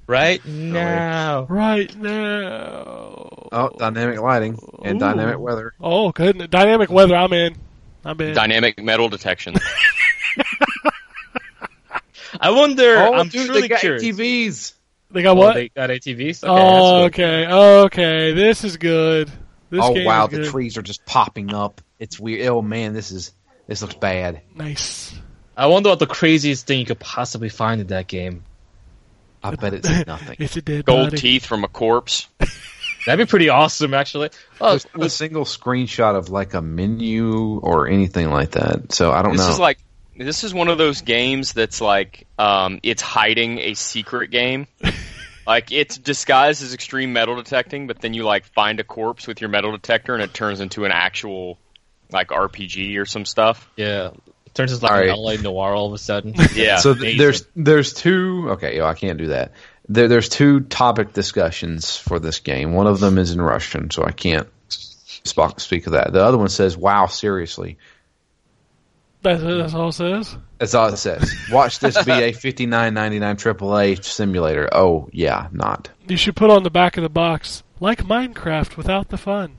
right 0.08 0.44
now. 0.46 1.46
right 1.50 1.96
now. 1.98 3.48
Oh, 3.52 3.70
dynamic 3.78 4.20
lighting 4.20 4.58
and 4.84 4.98
Ooh. 4.98 5.00
dynamic 5.00 5.40
weather. 5.40 5.74
Oh, 5.80 6.12
goodness. 6.12 6.48
Dynamic 6.50 6.90
weather. 6.90 7.16
I'm 7.16 7.34
in. 7.34 7.56
I'm 8.06 8.20
in. 8.22 8.34
Dynamic 8.34 8.82
metal 8.84 9.10
detection. 9.10 9.56
I 12.40 12.50
wonder. 12.50 12.98
Oh, 12.98 13.14
I'm 13.14 13.28
dude, 13.30 13.46
truly 13.46 13.62
they 13.62 13.68
got 13.68 13.80
curious. 13.80 14.04
ATVs. 14.04 14.74
Oh, 14.74 15.14
they 15.14 15.22
got 15.22 15.32
Oh, 15.38 15.40
what? 15.40 15.54
they 15.54 15.70
got 15.70 15.90
ATVs. 15.90 16.44
Okay, 16.44 16.48
oh, 16.48 17.04
okay. 17.06 17.48
Okay. 17.48 18.34
This 18.34 18.64
is 18.64 18.78
good. 18.78 19.30
This 19.70 19.82
oh 19.84 19.94
game 19.94 20.06
wow, 20.06 20.26
is 20.26 20.32
the 20.32 20.38
good. 20.38 20.50
trees 20.52 20.78
are 20.78 20.82
just 20.82 21.06
popping 21.06 21.54
up. 21.54 21.82
It's 22.00 22.20
weird. 22.20 22.48
Oh 22.48 22.62
man, 22.62 22.94
this 22.94 23.12
is 23.12 23.32
this 23.68 23.82
looks 23.82 23.96
bad. 23.96 24.42
Nice. 24.56 25.14
I 25.56 25.68
wonder 25.68 25.90
what 25.90 26.00
the 26.00 26.08
craziest 26.08 26.66
thing 26.66 26.80
you 26.80 26.86
could 26.86 27.00
possibly 27.00 27.50
find 27.50 27.80
in 27.82 27.88
that 27.88 28.08
game. 28.08 28.44
I 29.44 29.56
bet 29.56 29.74
it's 29.74 30.08
nothing. 30.08 30.38
It's 30.40 30.56
a 30.58 30.62
dead 30.62 30.86
Gold 30.86 31.08
body. 31.12 31.18
teeth 31.18 31.46
from 31.46 31.64
a 31.64 31.68
corpse. 31.68 32.28
That'd 33.06 33.28
be 33.28 33.30
pretty 33.30 33.50
awesome, 33.50 33.94
actually. 33.94 34.30
Oh, 34.62 34.70
There's 34.72 34.88
not 34.96 35.06
a 35.06 35.10
single 35.10 35.44
screenshot 35.44 36.16
of 36.16 36.30
like 36.30 36.54
a 36.54 36.62
menu 36.62 37.60
or 37.60 37.88
anything 37.88 38.30
like 38.30 38.52
that. 38.52 38.94
So 38.94 39.12
I 39.12 39.22
don't 39.22 39.34
This 39.34 39.42
know. 39.42 39.48
This 39.48 39.54
is 39.56 39.60
like 39.60 39.78
this 40.18 40.44
is 40.44 40.54
one 40.54 40.70
of 40.70 40.78
those 40.78 41.02
games 41.02 41.54
that's 41.54 41.82
like 41.82 42.26
um, 42.40 42.80
it's 42.84 43.02
hiding 43.02 43.60
a 43.60 43.74
secret 43.74 44.32
game. 44.32 44.68
like 45.48 45.72
it's 45.72 45.98
disguised 45.98 46.64
as 46.64 46.74
extreme 46.74 47.12
metal 47.12 47.36
detecting, 47.36 47.88
but 47.88 48.00
then 48.00 48.14
you 48.14 48.24
like 48.24 48.46
find 48.46 48.80
a 48.80 48.84
corpse 48.86 49.28
with 49.28 49.42
your 49.42 49.50
metal 49.50 49.72
detector 49.74 50.14
and 50.14 50.24
it 50.24 50.34
turns 50.34 50.62
into 50.62 50.86
an 50.86 50.92
actual 50.94 51.58
like 52.12 52.30
RPG 52.30 52.98
or 53.00 53.06
some 53.06 53.26
stuff. 53.26 53.70
yeah. 53.76 54.12
It 54.54 54.58
turns 54.58 54.72
into 54.72 54.86
like 54.86 54.92
All 54.94 55.00
an 55.00 55.08
right. 55.08 55.18
LA 55.18 55.36
Noire 55.42 55.74
all 55.74 55.88
of 55.88 55.94
a 55.94 55.98
sudden. 55.98 56.36
Yeah. 56.54 56.78
so 56.78 56.94
th- 56.94 57.18
there's 57.18 57.44
there's 57.56 57.92
two. 57.92 58.50
Okay, 58.52 58.78
yo, 58.78 58.86
I 58.86 58.94
can't 58.94 59.18
do 59.18 59.30
that. 59.30 59.54
There, 59.90 60.08
there's 60.08 60.30
two 60.30 60.60
topic 60.60 61.12
discussions 61.12 61.98
for 61.98 62.20
this 62.20 62.38
game. 62.38 62.74
One 62.74 62.86
of 62.86 63.00
them 63.00 63.18
is 63.18 63.32
in 63.32 63.42
Russian, 63.42 63.90
so 63.90 64.04
I 64.06 64.12
can't 64.12 64.48
sp- 64.70 65.58
speak 65.58 65.88
of 65.88 65.94
that. 65.94 66.14
The 66.14 66.24
other 66.24 66.38
one 66.38 66.50
says, 66.50 66.78
"Wow, 66.78 67.08
seriously." 67.08 67.80
That's, 69.24 69.42
that's 69.42 69.74
all 69.74 69.88
it 69.90 69.94
says. 69.94 70.36
That's 70.60 70.74
all 70.76 70.90
it 70.90 70.98
says. 70.98 71.34
Watch 71.50 71.80
this 71.80 71.96
be 72.04 72.12
a 72.12 72.32
59.99 72.34 73.56
AAA 73.56 74.04
simulator. 74.04 74.70
Oh 74.72 75.10
yeah, 75.12 75.48
not. 75.52 75.90
You 76.08 76.18
should 76.18 76.36
put 76.36 76.52
on 76.52 76.62
the 76.64 76.70
back 76.70 76.98
of 76.98 77.04
the 77.04 77.10
box, 77.10 77.64
like 77.80 78.04
Minecraft 78.04 78.78
without 78.78 79.10
the 79.10 79.18
fun. 79.18 79.54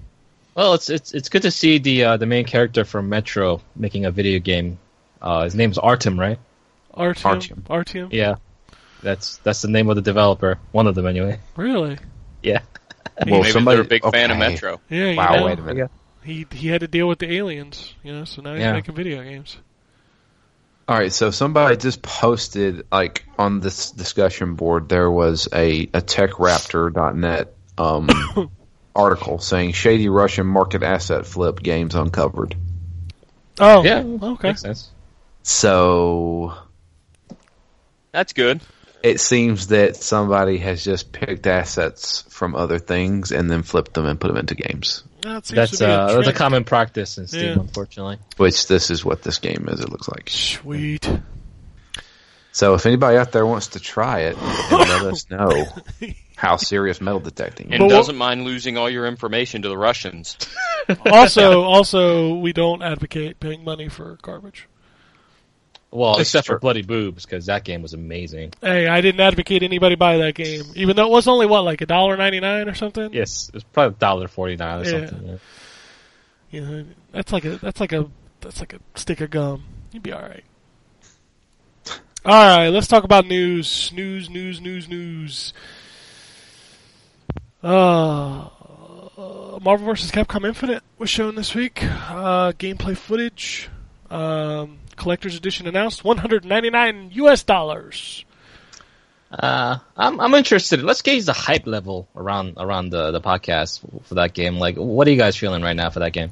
Well, 0.55 0.75
it's 0.75 0.89
it's 0.89 1.13
it's 1.13 1.29
good 1.29 1.43
to 1.43 1.51
see 1.51 1.79
the 1.79 2.05
uh, 2.05 2.17
the 2.17 2.27
main 2.27 2.45
character 2.45 2.85
from 2.85 3.09
Metro 3.09 3.61
making 3.75 4.05
a 4.05 4.11
video 4.13 4.39
game. 4.39 4.79
Uh, 5.25 5.45
his 5.45 5.55
name's 5.55 5.79
Artem, 5.79 6.21
right? 6.21 6.39
Artem. 6.93 7.41
Artyom. 7.41 7.63
Artyom. 7.63 8.13
Yeah, 8.13 8.35
that's 9.03 9.39
that's 9.39 9.63
the 9.63 9.69
name 9.69 9.89
of 9.89 9.97
the 9.97 10.03
developer. 10.03 10.59
One 10.71 10.87
of 10.87 10.95
them, 10.95 11.07
anyway. 11.07 11.41
Really? 11.57 11.99
Yeah. 12.43 12.61
Well, 13.27 13.41
Maybe 13.41 13.53
somebody- 13.53 13.77
they're 13.77 13.85
a 13.87 13.89
big 13.89 14.03
fan 14.13 14.31
of. 14.31 14.37
Metro. 14.37 14.79
Yeah. 14.91 15.17
Wow, 15.17 15.37
know, 15.37 15.47
wait 15.47 15.59
a 15.59 15.63
minute. 15.63 15.91
He 16.23 16.47
he 16.53 16.69
had 16.69 16.83
to 16.83 16.89
deal 16.89 17.09
with 17.09 17.21
the 17.21 17.33
aliens, 17.33 17.95
you 18.03 18.13
know. 18.13 18.25
So 18.27 18.43
now 18.43 18.53
he's 18.53 18.61
Yeah. 18.61 18.75
making 18.75 18.95
video 18.95 19.23
games. 19.23 19.57
All 20.87 20.99
right, 20.99 21.11
so 21.11 21.31
somebody 21.31 21.79
just 21.79 22.03
posted 22.03 22.87
like 22.93 23.25
on 23.39 23.61
this 23.61 23.93
discussion 23.93 24.57
board 24.57 24.91
there 24.91 25.11
was 25.11 25.49
a 25.55 25.85
a 25.85 26.03
techraptor.net 26.03 27.55
um 27.79 28.11
article 28.95 29.39
saying 29.39 29.73
shady 29.73 30.11
Russian 30.11 30.47
market 30.47 30.83
asset 30.83 31.25
flip 31.25 31.63
games 31.63 31.95
uncovered. 31.95 32.55
Oh. 33.59 33.83
Yeah. 33.85 34.01
Okay. 34.01 34.49
Makes 34.49 34.61
sense. 34.61 34.91
So 35.45 36.55
That's 38.13 38.33
good. 38.33 38.63
it 39.03 39.21
seems 39.21 39.67
that 39.69 39.97
somebody 39.97 40.57
has 40.59 40.83
just 40.83 41.13
picked 41.13 41.47
assets 41.47 42.23
from 42.31 42.55
other 42.57 42.79
things 42.79 43.31
and 43.31 43.51
then 43.51 43.63
flipped 43.63 43.93
them 43.93 44.07
and 44.07 44.19
put 44.19 44.29
them 44.29 44.39
into 44.39 44.55
games. 44.55 45.05
That 45.21 45.45
seems 45.47 45.57
That's 45.57 45.71
to 45.73 45.85
be 45.85 45.85
a 45.85 45.99
uh, 45.99 46.17
that's 46.17 46.29
a 46.29 46.33
common 46.33 46.65
practice 46.65 47.19
in 47.19 47.27
Steam, 47.27 47.43
Yeah. 47.45 47.61
unfortunately. 47.61 48.19
Which 48.39 48.67
this 48.69 48.91
is 48.91 49.05
what 49.05 49.23
this 49.23 49.39
game 49.39 49.69
is. 49.71 49.81
It 49.81 49.91
looks 49.91 50.09
like. 50.09 50.31
Sweet. 50.31 51.09
So 52.53 52.73
if 52.75 52.87
anybody 52.87 53.19
out 53.19 53.33
there 53.33 53.45
wants 53.47 53.69
to 53.69 53.81
try 53.81 54.21
it, 54.21 54.41
let 54.71 55.03
us 55.03 55.29
know 55.31 55.67
how 56.37 56.57
serious 56.57 57.01
metal 57.03 57.21
detecting. 57.21 57.73
And 57.75 57.81
But 57.81 57.89
doesn't 57.89 58.17
mind 58.17 58.45
losing 58.45 58.79
all 58.79 58.89
your 58.89 59.07
information 59.07 59.61
to 59.63 59.69
the 59.69 59.77
Russians. 59.77 60.39
also, 61.07 61.63
also, 61.65 62.37
we 62.37 62.53
don't 62.55 62.81
advocate 62.83 63.41
paying 63.41 63.63
money 63.65 63.89
for 63.91 64.19
garbage. 64.23 64.69
Well, 65.95 66.17
That's 66.17 66.29
except 66.29 66.47
true. 66.47 66.57
for 66.57 66.59
Bloody 66.61 66.83
Boobs, 66.83 67.25
because 67.25 67.47
that 67.47 67.63
game 67.63 67.81
was 67.81 67.95
amazing. 67.95 68.53
Hey, 68.61 68.89
I 68.89 69.01
didn't 69.01 69.21
advocate 69.21 69.63
anybody 69.63 69.95
buy 69.95 70.17
that 70.19 70.35
game, 70.35 70.65
even 70.75 70.97
though 70.97 71.07
it 71.07 71.11
was 71.11 71.29
only 71.29 71.47
what, 71.47 71.63
like 71.63 71.83
a 71.83 71.87
dollar 71.87 72.17
ninety 72.17 72.41
nine 72.41 72.69
or 72.69 72.75
something. 72.75 73.13
Yes, 73.13 73.45
it's 73.47 73.53
was 73.55 73.65
probably 73.65 73.97
dollar 74.01 74.27
forty 74.27 74.57
nine 74.57 74.81
or 74.81 74.85
Yeah. 74.91 75.07
something. 75.07 75.27
Yeah. 75.29 75.37
You 76.51 76.61
know, 76.61 76.85
that's 77.13 77.33
like 77.33 77.45
a 77.45 77.59
that's 77.59 77.79
like 77.79 77.93
a 77.93 78.09
that's 78.41 78.59
like 78.59 78.73
a 78.73 78.81
stick 78.97 79.21
of 79.21 79.31
gum. 79.31 79.63
You'd 79.93 80.03
be 80.03 80.13
all 80.13 80.21
right. 80.23 80.43
All 82.27 82.57
right, 82.57 82.71
let's 82.71 82.89
talk 82.89 83.05
about 83.05 83.27
news. 83.27 83.93
News, 83.95 84.29
news, 84.29 84.61
news, 84.61 84.89
news. 84.89 85.53
Uh, 87.63 88.49
Marvel 89.63 89.87
vs. 89.87 90.11
Capcom 90.11 90.47
Infinite 90.47 90.83
was 90.99 91.09
shown 91.11 91.35
this 91.35 91.55
week. 91.55 91.83
Uh, 91.85 92.53
gameplay 92.53 92.97
footage. 92.97 93.69
Um, 94.11 94.79
collector's 94.97 95.37
edition 95.37 95.67
announced 95.67 96.05
199 96.05 97.11
US 97.13 97.43
dollars. 97.43 98.25
Uh, 99.31 99.79
I'm 99.97 100.21
I'm 100.21 100.35
interested. 100.35 100.83
Let's 100.83 101.03
gauge 101.03 101.25
the 101.25 101.33
hype 101.33 101.67
level 101.67 102.09
around 102.15 102.55
around 102.57 102.91
the 102.91 103.11
the 103.11 103.21
podcast 103.21 103.81
for 104.05 104.15
that 104.15 104.33
game. 104.33 104.59
Like, 104.59 104.77
what 104.77 105.09
are 105.09 105.11
you 105.11 105.17
guys 105.17 105.37
feeling 105.37 105.63
right 105.63 105.75
now 105.75 105.91
for 105.91 106.01
that 106.01 106.13
game? 106.13 106.31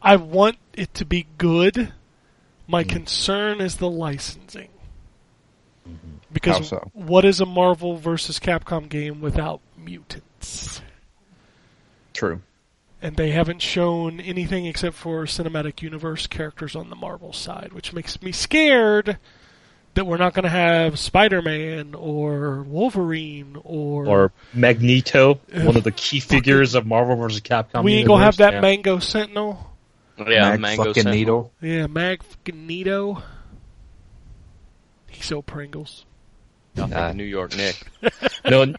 I 0.00 0.16
want 0.16 0.56
it 0.72 0.94
to 0.94 1.04
be 1.04 1.26
good. 1.36 1.92
My 2.66 2.84
concern 2.84 3.60
is 3.60 3.76
the 3.76 3.90
licensing. 3.90 4.68
Because 6.32 6.58
How 6.58 6.62
so? 6.62 6.90
what 6.94 7.24
is 7.24 7.40
a 7.40 7.46
Marvel 7.46 7.96
versus 7.96 8.38
Capcom 8.38 8.88
game 8.88 9.20
without 9.20 9.60
mutants? 9.76 10.80
True. 12.14 12.40
And 13.02 13.16
they 13.16 13.30
haven't 13.30 13.62
shown 13.62 14.20
anything 14.20 14.66
except 14.66 14.94
for 14.94 15.24
cinematic 15.24 15.80
universe 15.80 16.26
characters 16.26 16.76
on 16.76 16.90
the 16.90 16.96
Marvel 16.96 17.32
side, 17.32 17.72
which 17.72 17.92
makes 17.94 18.20
me 18.20 18.30
scared 18.30 19.16
that 19.94 20.04
we're 20.06 20.18
not 20.18 20.34
going 20.34 20.42
to 20.44 20.50
have 20.50 20.98
Spider-Man 20.98 21.94
or 21.94 22.62
Wolverine 22.62 23.56
or, 23.64 24.06
Or 24.06 24.32
Magneto, 24.52 25.40
one 25.52 25.76
of 25.76 25.82
the 25.84 25.90
key 25.92 26.20
figures 26.20 26.74
of 26.74 26.86
Marvel 26.86 27.16
vs. 27.16 27.40
Capcom. 27.40 27.82
we 27.84 27.94
ain't 27.94 28.06
gonna 28.06 28.22
have 28.22 28.34
universe? 28.34 28.36
that 28.38 28.52
Yeah. 28.54 28.60
Mango 28.60 28.98
Sentinel. 28.98 29.66
Yeah, 30.18 30.50
Mag 30.50 30.60
Mango 30.60 30.84
fucking 30.84 31.02
Sentinel. 31.02 31.18
needle. 31.18 31.52
Yeah, 31.62 31.86
Mag 31.86 32.22
fucking 32.22 32.66
Nito. 32.66 33.22
He's 35.08 35.24
so 35.24 35.40
Pringles. 35.42 36.04
Nothing 36.76 36.96
Uh, 36.96 37.12
New 37.14 37.24
York 37.24 37.56
Nick. 37.56 37.82
No, 38.48 38.74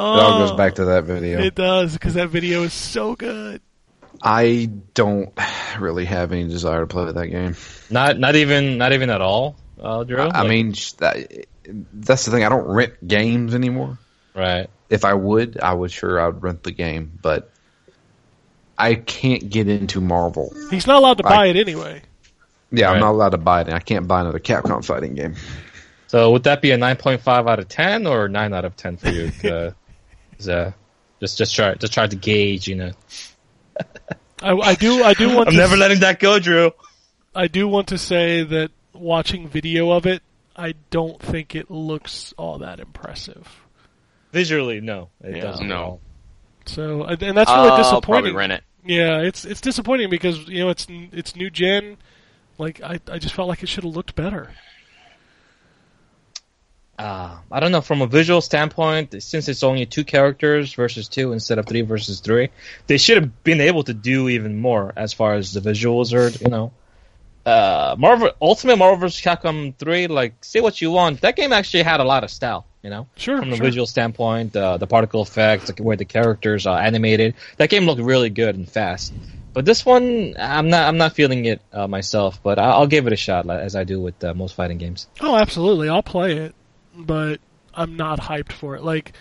Oh, 0.00 0.16
It 0.16 0.22
all 0.22 0.38
goes 0.46 0.56
back 0.56 0.76
to 0.76 0.84
that 0.86 1.04
video. 1.04 1.40
It 1.40 1.54
does 1.54 1.92
because 1.92 2.14
that 2.14 2.28
video 2.28 2.62
is 2.62 2.72
so 2.72 3.16
good. 3.16 3.60
I 4.22 4.70
don't 4.94 5.32
really 5.80 6.04
have 6.04 6.32
any 6.32 6.44
desire 6.48 6.80
to 6.80 6.86
play 6.86 7.10
that 7.10 7.26
game. 7.26 7.56
not 7.90 8.18
not 8.18 8.36
even 8.36 8.78
not 8.78 8.92
even 8.92 9.10
at 9.10 9.20
all, 9.20 9.56
uh, 9.80 10.04
Drew. 10.04 10.18
I 10.20 10.26
Like- 10.42 10.48
mean, 10.48 10.74
that, 10.98 11.46
that's 11.92 12.24
the 12.24 12.30
thing. 12.30 12.44
I 12.44 12.48
don't 12.48 12.66
rent 12.66 13.06
games 13.06 13.54
anymore. 13.54 13.98
right? 14.34 14.68
If 14.88 15.04
I 15.04 15.12
would, 15.14 15.58
I 15.60 15.74
would 15.74 15.90
sure 15.92 16.18
I'd 16.20 16.42
rent 16.42 16.62
the 16.62 16.70
game, 16.70 17.18
but 17.20 17.50
I 18.78 18.94
can't 18.94 19.50
get 19.50 19.68
into 19.68 20.00
Marvel. 20.00 20.54
He's 20.70 20.86
not 20.86 20.96
allowed 20.96 21.18
to 21.18 21.26
I- 21.26 21.30
buy 21.30 21.46
it 21.48 21.56
anyway. 21.56 22.02
Yeah, 22.70 22.86
Right. 22.86 22.94
I'm 22.94 23.00
not 23.00 23.10
allowed 23.12 23.30
to 23.30 23.38
buy 23.38 23.62
it. 23.62 23.68
I 23.70 23.80
can't 23.80 24.06
buy 24.06 24.20
another 24.20 24.38
Capcom 24.38 24.84
fighting 24.84 25.14
game. 25.14 25.34
So 26.06 26.30
would 26.32 26.44
that 26.44 26.62
be 26.62 26.70
a 26.70 26.76
nine 26.78 26.96
point 26.96 27.20
five 27.22 27.46
out 27.46 27.58
of 27.58 27.68
ten 27.68 28.06
or 28.06 28.28
nine 28.28 28.52
out 28.54 28.64
of 28.64 28.76
ten 28.76 28.96
for 28.96 29.08
you? 29.10 29.30
Uh, 29.44 29.70
is, 30.38 30.48
uh, 30.48 30.72
Just 31.20 31.38
just 31.38 31.54
try 31.54 31.74
just 31.74 31.92
try 31.92 32.06
to 32.06 32.16
gauge, 32.16 32.68
you 32.68 32.76
know. 32.76 32.92
I, 34.42 34.52
I 34.52 34.74
do 34.74 35.02
I 35.02 35.14
do 35.14 35.34
want 35.34 35.48
I'm 35.48 35.54
to 35.54 35.58
never 35.60 35.76
letting 35.76 36.00
that 36.00 36.20
go, 36.20 36.38
Drew. 36.38 36.72
I 37.34 37.48
do 37.48 37.66
want 37.68 37.88
to 37.88 37.98
say 37.98 38.42
that 38.44 38.70
watching 38.92 39.48
video 39.48 39.90
of 39.90 40.06
it, 40.06 40.22
I 40.56 40.74
don't 40.90 41.20
think 41.20 41.54
it 41.54 41.70
looks 41.70 42.32
all 42.38 42.58
that 42.58 42.80
impressive. 42.80 43.46
Visually, 44.32 44.80
no, 44.80 45.10
it 45.22 45.36
Yeah. 45.36 45.42
doesn't. 45.42 45.66
No. 45.68 46.00
So 46.66 47.02
and 47.04 47.22
and 47.22 47.36
that's 47.36 47.50
really 47.50 47.70
I'll 47.70 47.76
disappointing. 47.78 48.02
probably 48.04 48.32
rent 48.32 48.52
it. 48.52 48.62
Yeah, 48.84 49.20
it's 49.20 49.44
it's 49.44 49.60
disappointing 49.60 50.10
because 50.10 50.46
you 50.48 50.60
know 50.60 50.70
it's 50.70 50.86
it's 50.90 51.34
new 51.34 51.50
gen. 51.50 51.96
Like 52.58 52.80
I 52.82 53.00
I 53.10 53.18
just 53.18 53.34
felt 53.34 53.48
like 53.48 53.62
it 53.62 53.68
should 53.68 53.84
have 53.84 53.94
looked 53.94 54.14
better. 54.14 54.50
Uh, 56.98 57.38
I 57.52 57.60
don't 57.60 57.70
know. 57.70 57.80
From 57.80 58.02
a 58.02 58.06
visual 58.08 58.40
standpoint, 58.40 59.22
since 59.22 59.48
it's 59.48 59.62
only 59.62 59.86
two 59.86 60.04
characters 60.04 60.74
versus 60.74 61.08
two 61.08 61.32
instead 61.32 61.58
of 61.58 61.66
three 61.66 61.82
versus 61.82 62.18
three, 62.20 62.48
they 62.88 62.98
should 62.98 63.18
have 63.22 63.44
been 63.44 63.60
able 63.60 63.84
to 63.84 63.94
do 63.94 64.28
even 64.28 64.58
more 64.58 64.92
as 64.96 65.12
far 65.12 65.34
as 65.34 65.52
the 65.52 65.60
visuals 65.60 66.12
are. 66.12 66.28
You 66.44 66.50
know, 66.50 66.72
uh, 67.46 67.94
Marvel 67.96 68.30
Ultimate 68.42 68.76
Marvel 68.78 68.98
vs. 68.98 69.20
Capcom 69.20 69.76
three. 69.76 70.08
Like, 70.08 70.44
say 70.44 70.60
what 70.60 70.80
you 70.80 70.90
want, 70.90 71.20
that 71.20 71.36
game 71.36 71.52
actually 71.52 71.84
had 71.84 72.00
a 72.00 72.04
lot 72.04 72.24
of 72.24 72.30
style. 72.30 72.66
You 72.82 72.90
know, 72.90 73.06
Sure, 73.16 73.38
from 73.38 73.50
the 73.50 73.56
sure. 73.56 73.64
visual 73.66 73.86
standpoint, 73.86 74.56
uh, 74.56 74.76
the 74.76 74.86
particle 74.86 75.22
effects, 75.22 75.68
like 75.68 75.78
where 75.80 75.96
the 75.96 76.04
characters 76.04 76.64
are 76.66 76.78
animated, 76.80 77.34
that 77.58 77.70
game 77.70 77.86
looked 77.86 78.00
really 78.00 78.30
good 78.30 78.54
and 78.54 78.68
fast. 78.70 79.12
But 79.52 79.64
this 79.64 79.84
one, 79.84 80.36
I'm 80.38 80.68
not. 80.68 80.88
I'm 80.88 80.96
not 80.98 81.14
feeling 81.14 81.44
it 81.44 81.60
uh, 81.72 81.88
myself. 81.88 82.40
But 82.42 82.58
I'll 82.58 82.86
give 82.86 83.06
it 83.08 83.12
a 83.12 83.16
shot, 83.16 83.48
as 83.50 83.74
I 83.74 83.84
do 83.84 84.00
with 84.00 84.22
uh, 84.22 84.34
most 84.34 84.54
fighting 84.54 84.78
games. 84.78 85.08
Oh, 85.20 85.34
absolutely. 85.36 85.88
I'll 85.88 86.02
play 86.04 86.36
it, 86.36 86.54
but 87.06 87.40
I'm 87.74 87.96
not 87.96 88.20
hyped 88.20 88.52
for 88.52 88.74
it. 88.76 88.82
Like 88.82 89.12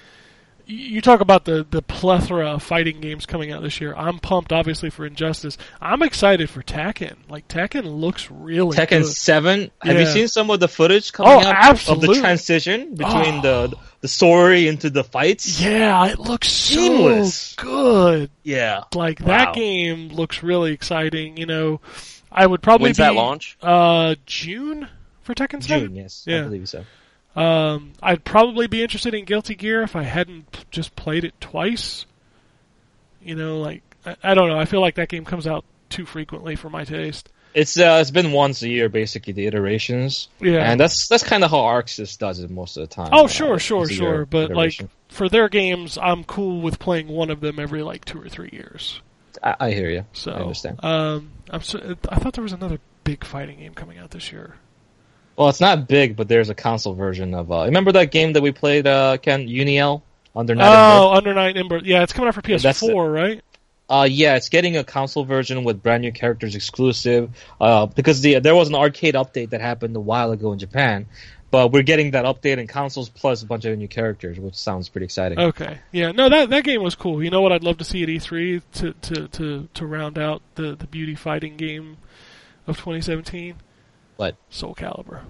you 0.70 1.00
talk 1.00 1.22
about 1.22 1.46
the 1.46 1.66
the 1.70 1.82
plethora 1.82 2.52
of 2.56 2.62
fighting 2.64 3.00
games 3.00 3.26
coming 3.26 3.54
out 3.54 3.62
this 3.62 3.80
year. 3.80 3.96
I'm 3.96 4.20
pumped, 4.20 4.52
obviously, 4.52 4.90
for 4.90 5.06
Injustice. 5.06 5.58
I'm 5.80 6.02
excited 6.02 6.50
for 6.50 6.62
Tekken. 6.62 7.16
Like 7.30 7.48
Tekken 7.48 8.00
looks 8.02 8.30
really 8.30 8.76
Tekken 8.76 9.04
good. 9.04 9.06
Seven. 9.06 9.72
Have 9.82 9.98
you 9.98 10.06
seen 10.06 10.28
some 10.28 10.52
of 10.52 10.60
the 10.60 10.68
footage 10.68 11.14
coming 11.14 11.32
Oh, 11.46 11.48
out 11.48 11.88
of 11.88 12.02
the 12.02 12.14
transition 12.16 12.96
between 12.96 13.36
Oh. 13.46 13.68
the 13.70 13.78
the 14.02 14.08
story 14.10 14.68
into 14.68 14.90
the 14.90 15.06
fights? 15.06 15.62
Yeah, 15.62 16.06
it 16.08 16.20
looks 16.20 16.52
so 16.52 16.76
Seamless. 16.76 17.56
good. 17.56 18.30
Yeah. 18.44 18.84
Like 18.94 19.20
that 19.20 19.48
Wow. 19.48 19.54
game 19.54 20.10
looks 20.10 20.44
really 20.44 20.74
exciting. 20.74 21.38
You 21.38 21.46
know, 21.46 21.80
I 22.30 22.46
would 22.46 22.62
probably 22.62 22.88
When's 22.90 22.98
be 22.98 23.04
that 23.04 23.16
launch? 23.16 23.58
Uh, 23.62 24.16
June 24.26 24.90
for 25.22 25.34
Tekken 25.34 25.64
Seven. 25.64 25.88
June, 25.88 25.96
yes, 25.96 26.24
Yeah. 26.28 26.40
I 26.40 26.44
believe 26.44 26.68
so. 26.68 26.84
Um, 27.38 27.94
I'd 28.02 28.24
probably 28.24 28.68
be 28.68 28.82
interested 28.82 29.14
in 29.14 29.26
Guilty 29.26 29.56
Gear 29.56 29.84
if 29.84 29.96
I 29.96 30.04
hadn't 30.04 30.66
just 30.72 30.96
played 30.96 31.24
it 31.24 31.40
twice. 31.40 32.06
You 33.22 33.36
know, 33.36 33.60
like 33.60 33.84
I, 34.06 34.16
I 34.24 34.34
don't 34.34 34.50
know. 34.50 34.60
I 34.60 34.66
feel 34.66 34.82
like 34.82 34.96
that 34.96 35.10
game 35.10 35.24
comes 35.26 35.46
out 35.48 35.64
too 35.90 36.06
frequently 36.06 36.56
for 36.56 36.70
my 36.70 36.84
taste. 36.84 37.30
It's 37.54 37.78
uh, 37.80 38.00
it's 38.02 38.12
been 38.12 38.32
once 38.32 38.62
a 38.62 38.70
year 38.70 38.90
basically 38.90 39.34
the 39.34 39.46
iterations, 39.48 40.30
Yeah. 40.40 40.70
and 40.70 40.80
that's 40.80 41.08
that's 41.08 41.24
kind 41.24 41.44
of 41.44 41.52
how 41.52 41.60
Arc 41.62 41.88
Sys 41.88 42.18
does 42.18 42.40
it 42.40 42.50
most 42.50 42.78
of 42.78 42.88
the 42.88 42.94
time. 42.94 43.10
oh, 43.14 43.26
Uh, 43.26 43.28
sure, 43.28 43.58
sure, 43.60 43.88
sure. 43.88 44.26
But 44.26 44.52
like 44.52 44.80
for 45.10 45.30
their 45.30 45.50
games, 45.50 45.98
I'm 46.02 46.24
cool 46.24 46.62
with 46.62 46.78
playing 46.80 47.08
one 47.08 47.30
of 47.30 47.40
them 47.40 47.60
every 47.60 47.84
like 47.84 48.04
two 48.06 48.22
or 48.22 48.30
three 48.30 48.50
years. 48.52 49.02
I, 49.42 49.56
I 49.60 49.72
hear 49.72 49.90
you. 49.90 50.06
So 50.14 50.32
I 50.32 50.36
understand. 50.42 50.84
Um, 50.84 51.32
I'm 51.50 51.62
so, 51.62 51.96
I 52.10 52.18
thought 52.20 52.34
there 52.34 52.44
was 52.44 52.54
another 52.54 52.80
big 53.04 53.24
fighting 53.24 53.60
game 53.60 53.74
coming 53.74 53.98
out 53.98 54.12
this 54.12 54.32
year. 54.32 54.56
Well, 55.38 55.50
it's 55.50 55.62
not 55.62 55.88
big, 55.88 56.16
but 56.16 56.28
there's 56.28 56.50
a 56.50 56.56
console 56.56 56.96
version 56.96 57.34
of. 57.36 57.52
Uh, 57.52 57.66
remember 57.66 57.92
that 57.92 58.12
game 58.12 58.34
that 58.34 58.42
we 58.42 58.52
played, 58.52 58.88
uh, 58.88 59.18
Ken 59.18 59.48
Uniel 59.48 60.02
under 60.36 60.56
Night 60.56 60.98
Oh, 60.98 61.12
Under 61.12 61.34
Night 61.34 61.58
In-Birth. 61.58 61.84
Yeah, 61.84 62.04
it's 62.04 62.12
coming 62.14 62.28
out 62.28 62.36
for 62.36 62.42
PS4, 62.42 63.14
right? 63.14 63.42
Uh, 63.90 64.08
yeah, 64.10 64.36
it's 64.36 64.50
getting 64.50 64.76
a 64.78 64.84
console 64.84 65.24
version 65.24 65.64
with 65.64 65.82
brand 65.82 66.02
new 66.02 66.12
characters 66.12 66.56
exclusive. 66.56 67.30
Uh, 67.62 67.86
because 67.86 68.22
the 68.22 68.40
there 68.40 68.56
was 68.56 68.68
an 68.68 68.76
arcade 68.76 69.14
update 69.14 69.52
that 69.52 69.62
happened 69.62 69.96
a 69.96 70.00
while 70.00 70.32
ago 70.32 70.52
in 70.52 70.60
Japan, 70.60 71.06
but 71.52 71.72
we're 71.72 71.84
getting 71.84 72.12
that 72.12 72.26
update 72.26 72.58
in 72.58 72.68
consoles 72.68 73.08
plus 73.08 73.44
a 73.44 73.46
bunch 73.46 73.64
of 73.66 73.78
new 73.78 73.88
characters, 73.88 74.40
which 74.40 74.56
sounds 74.56 74.90
pretty 74.90 75.06
exciting. 75.06 75.40
Okay. 75.40 75.78
Yeah. 75.92 76.12
No, 76.12 76.28
that 76.30 76.50
that 76.50 76.64
game 76.66 76.84
was 76.84 76.96
cool. 76.96 77.24
You 77.24 77.30
know 77.30 77.42
what? 77.42 77.54
I'd 77.54 77.64
love 77.64 77.78
to 77.78 77.86
see 77.86 78.04
at 78.04 78.10
E3 78.10 78.62
to 78.74 78.94
to 78.94 79.28
to, 79.30 79.70
to 79.74 79.86
round 79.86 80.18
out 80.18 80.42
the 80.56 80.76
the 80.76 80.88
beauty 80.88 81.16
fighting 81.16 81.56
game 81.56 81.98
of 82.66 82.78
2017. 82.78 83.56
What? 84.18 84.36
Soul 84.50 84.76
Calibur. 84.76 85.22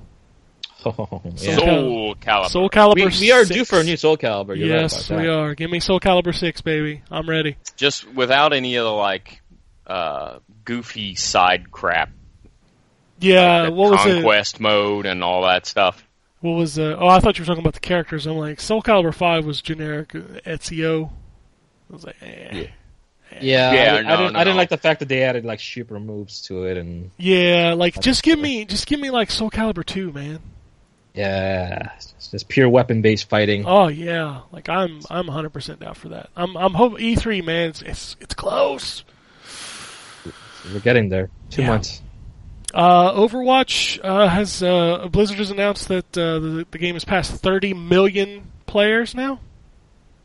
yeah. 0.86 0.92
Soul 0.92 1.22
Soul 1.36 2.16
Calibur. 2.16 2.50
Soul 2.50 2.70
Calibur. 2.70 2.96
we, 2.96 3.28
we 3.28 3.32
are 3.32 3.46
6. 3.46 3.50
due 3.50 3.66
for 3.66 3.80
a 3.80 3.84
new 3.84 3.98
Soul 3.98 4.18
Calibur. 4.18 4.58
You're 4.58 4.74
right 4.74 4.82
yes, 4.84 5.10
about 5.10 5.22
we 5.22 5.28
are. 5.28 5.56
Give 5.56 5.70
me 5.70 5.80
Soul 5.80 6.00
Calibur 6.00 6.34
six, 6.34 6.62
baby. 6.62 7.04
I'm 7.12 7.30
ready. 7.30 7.58
Just 7.76 8.12
without 8.14 8.54
any 8.54 8.76
of 8.78 8.86
the 8.86 8.92
like 8.92 9.42
uh, 9.86 10.40
goofy 10.66 11.16
side 11.16 11.72
crap. 11.72 12.10
Yeah. 13.20 13.62
like 13.62 13.70
the 13.70 13.76
what 13.76 13.92
was 13.92 14.06
it? 14.06 14.14
conquest 14.16 14.60
mode 14.60 15.06
and 15.06 15.24
all 15.24 15.44
that 15.44 15.66
stuff. 15.66 16.04
What 16.40 16.52
was? 16.52 16.78
Uh, 16.78 16.96
oh, 17.00 17.08
I 17.08 17.20
thought 17.20 17.38
you 17.38 17.44
were 17.44 17.48
talking 17.48 17.64
about 17.64 17.74
the 17.74 17.80
characters. 17.80 18.28
I'm 18.28 18.38
like, 18.38 18.60
Soul 18.60 18.82
Calibur 18.82 19.14
five 19.14 19.46
was 19.46 19.62
generic 19.62 20.14
uh, 20.14 20.20
Ezio. 20.46 21.10
I 21.90 21.94
was 21.94 22.06
like, 22.06 22.16
eh. 22.22 22.50
Yeah, 22.52 22.68
Yeah, 23.42 23.96
I, 23.96 24.00
I 24.00 24.02
no, 24.02 24.18
didn't. 24.18 24.34
no, 24.34 24.40
I 24.40 24.44
didn't 24.44 24.58
like 24.58 24.70
the 24.70 24.78
fact 24.78 25.00
that 25.02 25.10
they 25.10 25.24
added 25.24 25.46
like 25.46 25.60
super 25.60 26.00
moves 26.00 26.42
to 26.44 26.64
it, 26.66 26.78
and 26.78 27.12
Yeah, 27.18 27.74
like 27.78 28.00
just 28.00 28.24
give 28.24 28.40
me, 28.40 28.66
just 28.66 28.88
give 28.88 29.00
me 29.00 29.10
like 29.10 29.30
Soul 29.32 29.50
Calibur 29.52 29.86
two, 29.86 30.12
man. 30.12 30.40
yeah, 31.14 31.92
it's 31.96 32.30
just 32.32 32.48
pure 32.48 32.70
weapon 32.70 33.02
based 33.02 33.30
fighting. 33.30 33.64
Oh 33.68 33.88
yeah, 33.88 34.42
like 34.52 34.70
I'm 34.70 35.02
I'm 35.10 35.28
100 35.28 35.50
percent 35.52 35.80
down 35.80 35.94
for 35.94 36.10
that. 36.10 36.30
I'm 36.36 36.56
I'm 36.58 36.74
hope 36.74 36.94
E3 36.94 37.44
man, 37.46 37.70
it's 37.70 37.82
it's, 37.82 38.16
it's 38.22 38.34
close. 38.34 39.04
We're 40.74 40.80
getting 40.80 41.10
there. 41.10 41.30
Two 41.50 41.62
Yeah. 41.62 41.70
months. 41.70 42.02
Uh, 42.74 43.14
Overwatch 43.14 44.00
uh, 44.04 44.28
has 44.28 44.62
uh, 44.62 45.08
Blizzard 45.10 45.38
has 45.38 45.52
announced 45.52 45.88
that 45.88 46.18
uh, 46.18 46.40
the, 46.40 46.68
the 46.70 46.78
game 46.78 46.96
has 46.96 47.06
passed 47.06 47.32
30 47.32 47.74
million 47.74 48.52
players 48.66 49.16
now. 49.16 49.40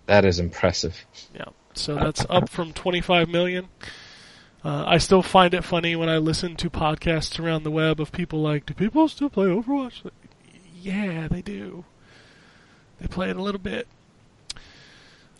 That 0.06 0.24
is 0.24 0.40
impressive. 0.40 0.96
Yeah, 1.34 1.44
so 1.74 1.94
that's 1.96 2.26
up 2.28 2.48
from 2.48 2.72
25 2.72 3.28
million. 3.28 3.68
Uh, 4.64 4.84
I 4.86 4.98
still 4.98 5.22
find 5.22 5.54
it 5.54 5.64
funny 5.64 5.96
when 5.96 6.08
I 6.08 6.18
listen 6.18 6.54
to 6.56 6.70
podcasts 6.70 7.40
around 7.40 7.64
the 7.64 7.70
web 7.70 8.00
of 8.00 8.12
people 8.12 8.40
like, 8.40 8.66
"Do 8.66 8.74
people 8.74 9.08
still 9.08 9.28
play 9.28 9.46
Overwatch?" 9.46 10.04
Like, 10.04 10.14
yeah, 10.80 11.26
they 11.28 11.42
do. 11.42 11.84
They 13.00 13.08
play 13.08 13.30
it 13.30 13.36
a 13.36 13.42
little 13.42 13.60
bit. 13.60 13.88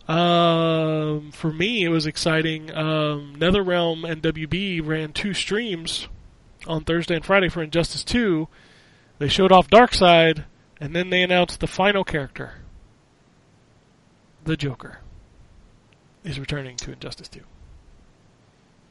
Um, 0.07 1.31
for 1.31 1.53
me, 1.53 1.83
it 1.85 1.89
was 1.89 2.05
exciting. 2.05 2.75
Um, 2.75 3.35
NetherRealm 3.37 4.09
and 4.09 4.21
WB 4.21 4.85
ran 4.85 5.13
two 5.13 5.33
streams 5.33 6.09
on 6.67 6.83
Thursday 6.83 7.15
and 7.15 7.25
Friday 7.25 7.47
for 7.47 7.63
Injustice 7.63 8.03
2. 8.03 8.47
They 9.19 9.29
showed 9.29 9.53
off 9.53 9.69
Darkseid, 9.69 10.43
and 10.79 10.93
then 10.93 11.09
they 11.09 11.23
announced 11.23 11.61
the 11.61 11.67
final 11.67 12.03
character, 12.03 12.55
the 14.43 14.57
Joker, 14.57 14.99
is 16.23 16.39
returning 16.39 16.75
to 16.77 16.91
Injustice 16.91 17.27
2. 17.29 17.41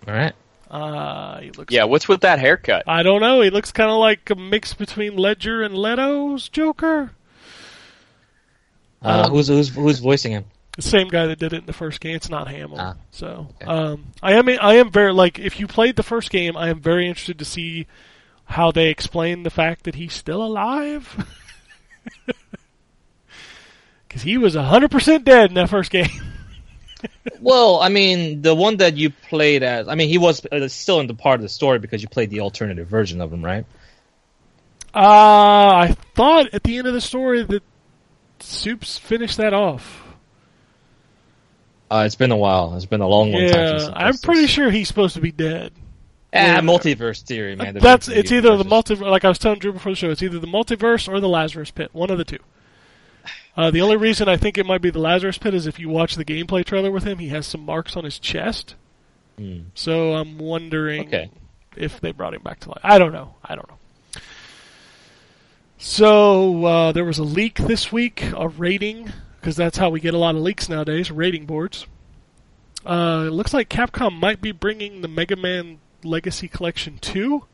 All 0.08 0.14
right. 0.14 0.32
Uh, 0.70 1.40
he 1.40 1.50
looks. 1.50 1.72
Yeah, 1.72 1.84
what's 1.84 2.08
with 2.08 2.22
that 2.22 2.38
haircut? 2.38 2.84
I 2.86 3.02
don't 3.02 3.20
know. 3.20 3.42
He 3.42 3.50
looks 3.50 3.72
kind 3.72 3.90
of 3.90 3.98
like 3.98 4.30
a 4.30 4.34
mix 4.34 4.72
between 4.72 5.16
Ledger 5.16 5.62
and 5.62 5.74
Leto's 5.76 6.48
Joker. 6.48 7.12
Uh, 9.02 9.24
Um, 9.26 9.32
who's 9.32 9.48
who's 9.48 9.68
who's 9.68 9.98
voicing 9.98 10.32
him? 10.32 10.44
The 10.76 10.82
same 10.82 11.08
guy 11.08 11.26
that 11.26 11.38
did 11.38 11.52
it 11.52 11.58
in 11.58 11.66
the 11.66 11.74
first 11.74 12.00
game. 12.00 12.16
It's 12.16 12.30
not 12.30 12.48
Hamill. 12.48 12.78
Ah, 12.80 12.94
so, 13.10 13.48
okay. 13.60 13.66
um, 13.66 14.06
I 14.22 14.32
am 14.32 14.48
I 14.48 14.76
am 14.76 14.90
very 14.90 15.12
like 15.12 15.38
if 15.38 15.60
you 15.60 15.66
played 15.66 15.96
the 15.96 16.02
first 16.02 16.30
game, 16.30 16.56
I 16.56 16.70
am 16.70 16.80
very 16.80 17.06
interested 17.06 17.38
to 17.40 17.44
see 17.44 17.86
how 18.46 18.72
they 18.72 18.88
explain 18.88 19.42
the 19.42 19.50
fact 19.50 19.84
that 19.84 19.96
he's 19.96 20.14
still 20.14 20.42
alive. 20.42 21.26
Because 24.08 24.22
he 24.24 24.36
was 24.36 24.54
hundred 24.54 24.90
percent 24.90 25.24
dead 25.24 25.50
in 25.50 25.54
that 25.54 25.70
first 25.70 25.90
game. 25.90 26.10
Well, 27.40 27.80
I 27.80 27.88
mean, 27.88 28.42
the 28.42 28.54
one 28.54 28.76
that 28.78 28.96
you 28.96 29.10
played 29.10 29.62
as, 29.62 29.88
I 29.88 29.94
mean, 29.94 30.08
he 30.08 30.18
was 30.18 30.44
uh, 30.46 30.68
still 30.68 31.00
in 31.00 31.06
the 31.06 31.14
part 31.14 31.36
of 31.36 31.42
the 31.42 31.48
story 31.48 31.78
because 31.78 32.02
you 32.02 32.08
played 32.08 32.30
the 32.30 32.40
alternative 32.40 32.86
version 32.86 33.20
of 33.20 33.32
him, 33.32 33.44
right? 33.44 33.64
Uh, 34.94 34.98
I 34.98 35.96
thought 36.14 36.52
at 36.52 36.62
the 36.62 36.78
end 36.78 36.86
of 36.86 36.94
the 36.94 37.00
story 37.00 37.42
that 37.42 37.62
Soups 38.40 38.98
finished 38.98 39.38
that 39.38 39.54
off. 39.54 40.02
Uh, 41.90 42.04
it's 42.06 42.14
been 42.14 42.30
a 42.32 42.36
while. 42.36 42.74
It's 42.76 42.86
been 42.86 43.00
a 43.00 43.06
long, 43.06 43.32
long 43.32 43.40
time. 43.48 43.50
Yeah, 43.50 43.78
Since 43.78 43.92
I'm 43.94 44.16
pretty 44.18 44.46
sure 44.46 44.70
he's 44.70 44.88
supposed 44.88 45.14
to 45.14 45.20
be 45.20 45.30
dead. 45.32 45.72
Ah, 46.34 46.38
Yeah. 46.38 46.60
multiverse 46.60 47.22
theory, 47.22 47.54
man. 47.56 47.74
There's 47.74 47.82
That's 47.82 48.08
it's 48.08 48.32
either 48.32 48.56
the 48.56 48.64
multiverse. 48.64 49.10
Like 49.10 49.24
I 49.24 49.28
was 49.28 49.38
telling 49.38 49.58
Drew 49.58 49.72
before 49.72 49.92
the 49.92 49.96
show, 49.96 50.10
it's 50.10 50.22
either 50.22 50.38
the 50.38 50.46
multiverse 50.46 51.06
or 51.06 51.20
the 51.20 51.28
Lazarus 51.28 51.70
Pit. 51.70 51.90
One 51.92 52.10
of 52.10 52.16
the 52.18 52.24
two. 52.24 52.38
Uh, 53.56 53.70
the 53.70 53.82
only 53.82 53.96
reason 53.96 54.28
I 54.28 54.36
think 54.36 54.56
it 54.56 54.64
might 54.66 54.80
be 54.80 54.90
the 54.90 54.98
Lazarus 54.98 55.36
Pit 55.38 55.52
is 55.54 55.66
if 55.66 55.78
you 55.78 55.88
watch 55.88 56.14
the 56.16 56.24
gameplay 56.24 56.64
trailer 56.64 56.90
with 56.90 57.04
him, 57.04 57.18
he 57.18 57.28
has 57.28 57.46
some 57.46 57.64
marks 57.64 57.96
on 57.96 58.04
his 58.04 58.18
chest. 58.18 58.74
Hmm. 59.38 59.60
So 59.74 60.14
I'm 60.14 60.38
wondering 60.38 61.06
Okay. 61.08 61.30
if 61.76 62.00
they 62.00 62.12
brought 62.12 62.32
him 62.34 62.42
back 62.42 62.60
to 62.60 62.70
life. 62.70 62.80
I 62.82 62.98
don't 62.98 63.12
know. 63.12 63.34
I 63.44 63.54
don't 63.54 63.68
know. 63.68 63.76
So 65.78 66.64
uh, 66.64 66.92
there 66.92 67.04
was 67.04 67.18
a 67.18 67.24
leak 67.24 67.56
this 67.58 67.90
week, 67.90 68.22
a 68.36 68.48
rating, 68.48 69.12
because 69.40 69.56
that's 69.56 69.78
how 69.78 69.90
we 69.90 70.00
get 70.00 70.14
a 70.14 70.18
lot 70.18 70.34
of 70.36 70.40
leaks 70.42 70.68
nowadays, 70.68 71.10
rating 71.10 71.44
boards. 71.46 71.86
Uh, 72.86 73.24
it 73.26 73.30
looks 73.30 73.52
like 73.52 73.68
Capcom 73.68 74.18
might 74.18 74.40
be 74.40 74.52
bringing 74.52 75.02
the 75.02 75.08
Mega 75.08 75.36
Man 75.36 75.78
Legacy 76.04 76.48
Collection 76.48 76.98
2, 77.00 77.44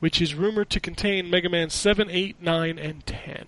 which 0.00 0.20
is 0.20 0.34
rumored 0.34 0.70
to 0.70 0.80
contain 0.80 1.30
Mega 1.30 1.48
Man 1.48 1.70
7, 1.70 2.10
8, 2.10 2.42
9, 2.42 2.78
and 2.78 3.06
10. 3.06 3.46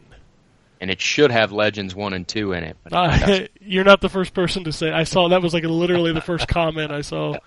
And 0.81 0.91
it 0.91 1.01
should 1.01 1.31
have 1.31 1.53
Legends 1.53 1.95
1 1.95 2.13
and 2.13 2.27
2 2.27 2.53
in 2.53 2.65
it. 2.65 2.77
But 2.85 2.93
Uh, 2.93 3.19
doesn't. 3.19 3.51
you're 3.61 3.85
not 3.85 4.01
the 4.01 4.09
first 4.09 4.35
person 4.35 4.65
to 4.65 4.73
say. 4.73 4.91
I 4.91 5.05
saw 5.05 5.29
that 5.29 5.41
was 5.41 5.55
like 5.55 5.65
literally 5.65 6.13
the 6.13 6.21
first 6.21 6.49
comment 6.49 6.91
I 6.91 7.01
saw. 7.01 7.39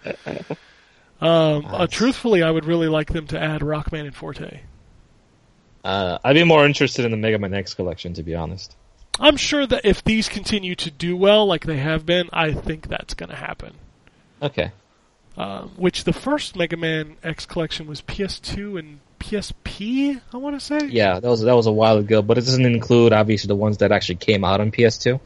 Um, 1.19 1.65
uh, 1.65 1.87
truthfully, 1.87 2.43
I 2.43 2.51
would 2.51 2.65
really 2.65 2.87
like 2.87 3.11
them 3.11 3.27
to 3.27 3.39
add 3.41 3.61
Rockman 3.61 4.05
and 4.05 4.15
Forte. 4.15 4.61
Uh, 5.83 6.17
I'd 6.23 6.33
be 6.33 6.43
more 6.43 6.65
interested 6.65 7.05
in 7.05 7.11
the 7.11 7.17
Mega 7.17 7.39
Man 7.39 7.53
X 7.53 7.73
collection, 7.73 8.13
to 8.13 8.23
be 8.23 8.35
honest. 8.35 8.75
I'm 9.19 9.37
sure 9.37 9.65
that 9.65 9.83
if 9.83 10.03
these 10.03 10.29
continue 10.29 10.75
to 10.75 10.91
do 10.91 11.17
well 11.17 11.45
like 11.47 11.65
they 11.65 11.77
have 11.77 12.05
been, 12.05 12.29
I 12.31 12.53
think 12.53 12.87
that's 12.87 13.13
going 13.15 13.29
to 13.29 13.35
happen. 13.35 13.73
Okay. 14.41 14.71
Um, 15.35 15.71
which 15.75 16.03
the 16.03 16.13
first 16.13 16.55
Mega 16.55 16.77
Man 16.77 17.17
X 17.23 17.45
collection 17.45 17.87
was 17.87 18.01
PS2 18.01 18.77
and 18.77 18.99
PSP, 19.19 20.19
I 20.33 20.37
want 20.37 20.59
to 20.59 20.65
say. 20.65 20.87
Yeah, 20.87 21.19
that 21.19 21.29
was 21.29 21.41
that 21.41 21.55
was 21.55 21.67
a 21.67 21.71
while 21.71 21.97
ago, 21.97 22.21
but 22.21 22.37
it 22.37 22.41
doesn't 22.41 22.65
include 22.65 23.13
obviously 23.13 23.47
the 23.47 23.55
ones 23.55 23.77
that 23.79 23.91
actually 23.91 24.15
came 24.15 24.43
out 24.43 24.61
on 24.61 24.71
PS2. 24.71 25.19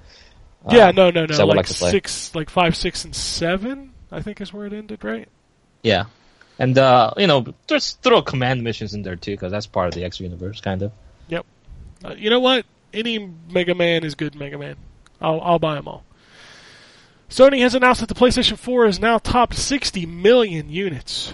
Yeah, 0.70 0.90
Um, 0.90 0.96
no, 0.96 1.10
no, 1.10 1.26
no. 1.26 1.46
Like, 1.46 1.56
like 1.56 1.68
six, 1.68 2.36
like 2.36 2.50
five, 2.50 2.76
six, 2.76 3.06
and 3.06 3.16
seven. 3.16 3.94
I 4.12 4.22
think 4.22 4.42
is 4.42 4.54
where 4.54 4.66
it 4.66 4.74
ended, 4.74 5.04
right? 5.04 5.28
Yeah, 5.82 6.06
and 6.60 6.78
uh, 6.78 7.14
you 7.18 7.28
know, 7.28 7.46
just 7.68 8.02
throw 8.02 8.22
command 8.22 8.64
missions 8.64 8.94
in 8.94 9.02
there 9.02 9.16
too, 9.16 9.32
because 9.32 9.52
that's 9.52 9.68
part 9.68 9.88
of 9.88 9.94
the 9.94 10.04
X 10.04 10.20
universe, 10.20 10.62
kind 10.62 10.82
of. 10.82 10.92
Uh, 12.04 12.16
you 12.18 12.30
know 12.30 12.40
what? 12.40 12.66
Any 12.94 13.32
Mega 13.50 13.76
Man 13.76 14.04
is 14.04 14.16
good 14.16 14.36
Mega 14.36 14.58
Man. 14.58 14.76
I'll, 15.22 15.40
I'll 15.42 15.60
buy 15.60 15.76
them 15.76 15.88
all. 15.88 16.04
Sony 17.30 17.62
has 17.62 17.76
announced 17.76 18.02
that 18.02 18.08
the 18.10 18.16
PlayStation 18.16 18.58
4 18.58 18.88
is 18.88 19.00
now 19.00 19.18
topped 19.18 19.56
60 19.56 20.06
million 20.06 20.70
units. 20.70 21.34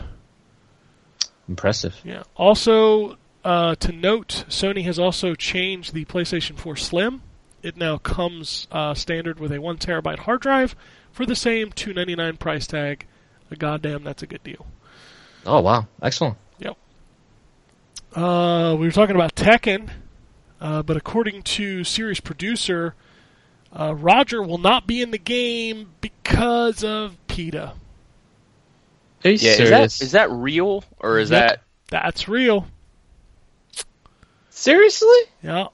Impressive. 1.47 1.99
Yeah. 2.03 2.23
Also, 2.35 3.17
uh, 3.43 3.75
to 3.75 3.91
note, 3.91 4.45
Sony 4.49 4.83
has 4.83 4.99
also 4.99 5.35
changed 5.35 5.93
the 5.93 6.05
PlayStation 6.05 6.57
4 6.57 6.75
Slim. 6.75 7.21
It 7.63 7.77
now 7.77 7.97
comes 7.97 8.67
uh, 8.71 8.93
standard 8.93 9.39
with 9.39 9.51
a 9.51 9.59
one 9.59 9.77
terabyte 9.77 10.19
hard 10.19 10.41
drive 10.41 10.75
for 11.11 11.25
the 11.25 11.35
same 11.35 11.71
299 11.71 12.37
price 12.37 12.67
tag. 12.67 13.05
Goddamn, 13.57 14.03
that's 14.03 14.21
a 14.21 14.27
good 14.27 14.43
deal. 14.43 14.65
Oh 15.45 15.61
wow, 15.61 15.87
excellent. 16.01 16.35
Yep. 16.59 16.77
Uh, 18.13 18.75
we 18.77 18.85
were 18.85 18.91
talking 18.91 19.15
about 19.15 19.35
Tekken, 19.35 19.89
uh, 20.59 20.83
but 20.83 20.97
according 20.97 21.43
to 21.43 21.85
series 21.85 22.19
producer, 22.19 22.93
uh, 23.71 23.95
Roger 23.95 24.43
will 24.43 24.57
not 24.57 24.85
be 24.85 25.01
in 25.01 25.11
the 25.11 25.17
game 25.17 25.91
because 26.01 26.83
of 26.83 27.15
PETA. 27.27 27.73
Are 29.25 29.29
you 29.31 29.37
yeah, 29.39 29.51
is 29.61 29.69
that, 29.69 30.01
is 30.01 30.11
that 30.11 30.31
real? 30.31 30.83
Or 30.99 31.19
is 31.19 31.31
Yep. 31.31 31.49
that. 31.49 31.61
That's 31.89 32.27
real. 32.27 32.67
Seriously? 34.49 35.17
Yeah. 35.43 35.67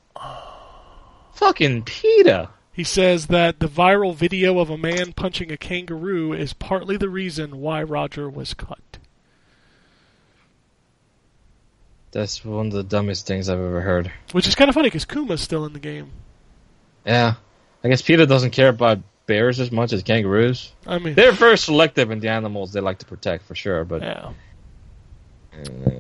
Fucking 1.34 1.84
PETA. 1.84 2.50
He 2.72 2.84
says 2.84 3.28
that 3.28 3.60
the 3.60 3.68
viral 3.68 4.16
video 4.16 4.60
of 4.60 4.70
a 4.70 4.78
man 4.78 5.14
punching 5.14 5.52
a 5.52 5.58
kangaroo 5.58 6.34
is 6.34 6.54
partly 6.54 6.98
the 6.98 7.10
reason 7.10 7.60
why 7.60 7.84
Roger 7.84 8.30
was 8.30 8.54
cut. 8.54 8.80
That's 12.12 12.44
one 12.46 12.68
of 12.68 12.74
the 12.74 12.84
dumbest 12.84 13.26
things 13.26 13.50
I've 13.50 13.60
ever 13.60 13.82
heard. 13.82 14.12
Which 14.32 14.48
is 14.48 14.56
kind 14.56 14.70
of 14.70 14.76
funny 14.76 14.88
because 14.88 15.06
Kuma's 15.06 15.42
still 15.42 15.66
in 15.66 15.74
the 15.74 15.80
game. 15.80 16.12
Yeah, 17.06 17.36
I 17.84 17.90
guess 17.90 18.02
PETA 18.02 18.26
doesn't 18.28 18.52
care 18.52 18.70
about 18.70 19.00
bears 19.26 19.60
as 19.60 19.72
much 19.72 19.94
as 19.94 20.04
kangaroos. 20.04 20.74
I 20.86 21.00
mean, 21.00 21.16
They're 21.16 21.32
very 21.32 21.58
selective 21.58 22.12
in 22.12 22.20
the 22.20 22.30
animals 22.30 22.74
they 22.74 22.82
like 22.82 23.00
to 23.00 23.06
protect, 23.06 23.46
for 23.46 23.56
sure. 23.56 23.84
But 23.84 24.02
yeah. 24.02 24.32
uh, 25.54 25.92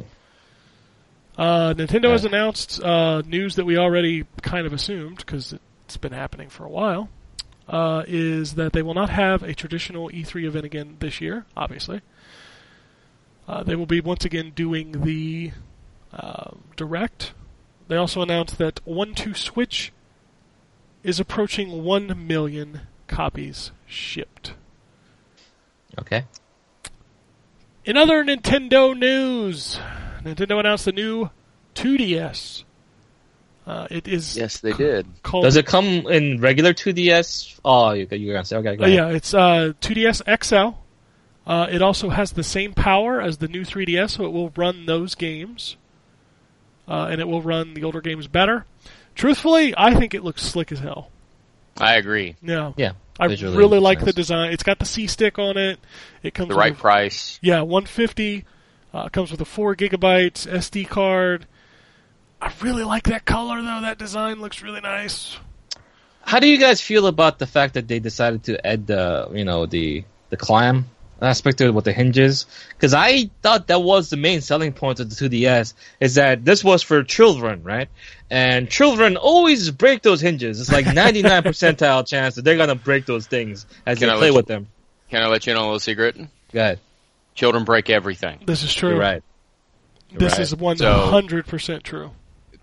Uh, 1.36 1.74
Nintendo 1.74 2.12
has 2.12 2.26
announced 2.26 2.82
uh, 2.84 3.22
news 3.26 3.56
that 3.56 3.66
we 3.66 3.78
already 3.78 4.26
kind 4.42 4.68
of 4.68 4.74
assumed 4.74 5.18
because 5.18 5.54
it's 5.86 5.98
been 5.98 6.12
happening 6.12 6.50
for 6.50 6.64
a 6.66 6.70
while. 6.70 7.10
Uh, 7.68 8.04
is 8.08 8.56
that 8.56 8.74
they 8.74 8.82
will 8.82 8.94
not 8.94 9.10
have 9.10 9.42
a 9.42 9.54
traditional 9.54 10.10
E3 10.10 10.46
event 10.46 10.66
again 10.66 10.98
this 11.00 11.22
year? 11.22 11.46
Obviously, 11.56 12.02
uh, 13.48 13.64
they 13.64 13.76
will 13.76 13.86
be 13.86 14.02
once 14.02 14.26
again 14.26 14.52
doing 14.54 15.04
the 15.04 15.52
uh, 16.12 16.52
direct. 16.76 17.34
They 17.88 17.96
also 17.96 18.22
announced 18.22 18.58
that 18.58 18.82
One 18.86 19.16
Two 19.16 19.34
Switch 19.34 19.92
is 21.04 21.20
approaching 21.20 21.84
one 21.84 22.28
million 22.28 22.82
copies 23.14 23.72
shipped. 23.86 24.54
okay. 26.00 26.26
In 27.86 27.98
other 27.98 28.24
Nintendo 28.24 28.98
news, 28.98 29.78
Nintendo 30.24 30.60
announced 30.60 30.86
the 30.86 30.92
new 30.94 31.30
2DS. 31.76 32.64
Uh, 33.68 33.88
it 33.92 34.08
is 34.08 34.36
Yes, 34.38 34.60
they 34.60 34.74
did. 34.74 35.06
called. 35.22 35.44
Does 35.44 35.56
it 35.58 35.66
come 35.66 35.86
in 36.08 36.40
regular 36.42 36.74
2DS? 36.74 37.60
Oh, 37.64 37.92
you, 37.92 38.08
you're 38.12 38.34
gonna 38.34 38.46
say 38.46 38.58
okay. 38.58 38.76
Go 38.78 38.86
Uh, 38.86 38.88
yeah, 38.88 39.08
it's 39.10 39.34
uh, 39.34 39.74
2DS 39.82 40.22
XL. 40.44 40.78
Uh, 41.46 41.68
it 41.70 41.82
also 41.82 42.10
has 42.10 42.32
the 42.32 42.44
same 42.44 42.74
power 42.74 43.22
as 43.22 43.38
the 43.38 43.48
new 43.50 43.64
3DS, 43.64 44.12
so 44.12 44.24
it 44.26 44.32
will 44.32 44.50
run 44.56 44.86
those 44.86 45.14
games, 45.16 45.76
uh, 46.88 47.08
and 47.12 47.20
it 47.20 47.28
will 47.28 47.42
run 47.42 47.74
the 47.74 47.84
older 47.84 48.00
games 48.02 48.28
better. 48.28 48.66
Truthfully, 49.14 49.74
I 49.78 49.94
think 49.94 50.14
it 50.14 50.24
looks 50.24 50.42
slick 50.42 50.72
as 50.72 50.80
hell. 50.80 51.10
I 51.78 51.96
agree. 51.96 52.36
Yeah, 52.42 52.72
Yeah, 52.78 52.94
I 53.20 53.28
visually 53.28 53.56
really 53.58 53.80
like 53.80 54.00
nice. 54.00 54.06
the 54.08 54.14
design. 54.14 54.52
It's 54.52 54.64
got 54.64 54.80
the 54.80 54.86
C 54.86 55.08
stick 55.08 55.38
on 55.40 55.58
it. 55.58 55.80
It 56.24 56.34
comes 56.34 56.50
The 56.50 56.56
right 56.56 56.74
a- 56.74 56.76
price. 56.76 57.40
Yeah, 57.42 57.62
150. 57.62 58.46
Uh, 58.94 59.10
comes 59.10 59.32
with 59.32 59.42
a 59.42 59.46
4 59.46 59.76
gigabytes 59.76 60.48
SD 60.48 60.88
card. 60.88 61.48
I 62.42 62.52
really 62.62 62.84
like 62.84 63.04
that 63.04 63.26
color, 63.26 63.62
though. 63.62 63.82
That 63.82 63.98
design 63.98 64.40
looks 64.40 64.62
really 64.62 64.82
nice. 64.82 65.38
How 66.22 66.40
do 66.40 66.48
you 66.48 66.58
guys 66.60 66.80
feel 66.82 67.08
about 67.08 67.40
the 67.40 67.48
fact 67.48 67.74
that 67.74 67.88
they 67.88 68.00
decided 68.00 68.44
to 68.46 68.66
add 68.66 68.88
the, 68.88 69.30
you 69.34 69.46
know, 69.46 69.66
the 69.66 70.04
the 70.30 70.38
clam 70.38 70.86
aspect 71.24 71.62
of 71.62 71.68
it 71.68 71.72
with 71.72 71.86
the 71.86 71.94
hinges? 71.94 72.46
Because 72.70 72.94
I 72.94 73.30
thought 73.42 73.68
that 73.68 73.82
was 73.82 74.10
the 74.10 74.18
main 74.18 74.42
selling 74.42 74.74
point 74.74 75.00
of 75.00 75.10
the 75.10 75.16
2DS 75.16 75.74
is 76.00 76.16
that 76.16 76.44
this 76.46 76.64
was 76.64 76.84
for 76.84 77.04
children, 77.04 77.64
right? 77.64 77.90
And 78.30 78.70
children 78.70 79.18
always 79.18 79.72
break 79.72 80.02
those 80.02 80.22
hinges. 80.22 80.60
It's 80.60 80.72
like 80.72 80.86
99 80.94 81.24
percentile 81.44 82.06
chance 82.08 82.36
that 82.36 82.44
they're 82.44 82.58
gonna 82.58 82.76
break 82.76 83.06
those 83.06 83.28
things 83.28 83.66
as 83.86 84.00
Can 84.00 84.08
they 84.08 84.14
I 84.14 84.18
play 84.18 84.30
let 84.32 84.36
with 84.38 84.50
you- 84.50 84.56
them. 84.56 84.68
Can 85.10 85.22
I 85.22 85.28
let 85.28 85.46
you 85.46 85.54
know 85.54 85.62
a 85.62 85.66
little 85.66 85.80
secret? 85.80 86.16
Go 86.18 86.60
ahead. 86.60 86.80
Children 87.36 87.64
break 87.66 87.90
everything. 87.90 88.40
This 88.46 88.64
is 88.64 88.74
true. 88.74 88.90
You're 88.92 89.00
right. 89.00 89.24
You're 90.10 90.20
This 90.20 90.34
right. 90.34 90.42
is 90.42 90.54
100% 90.54 91.84
true. 91.84 92.12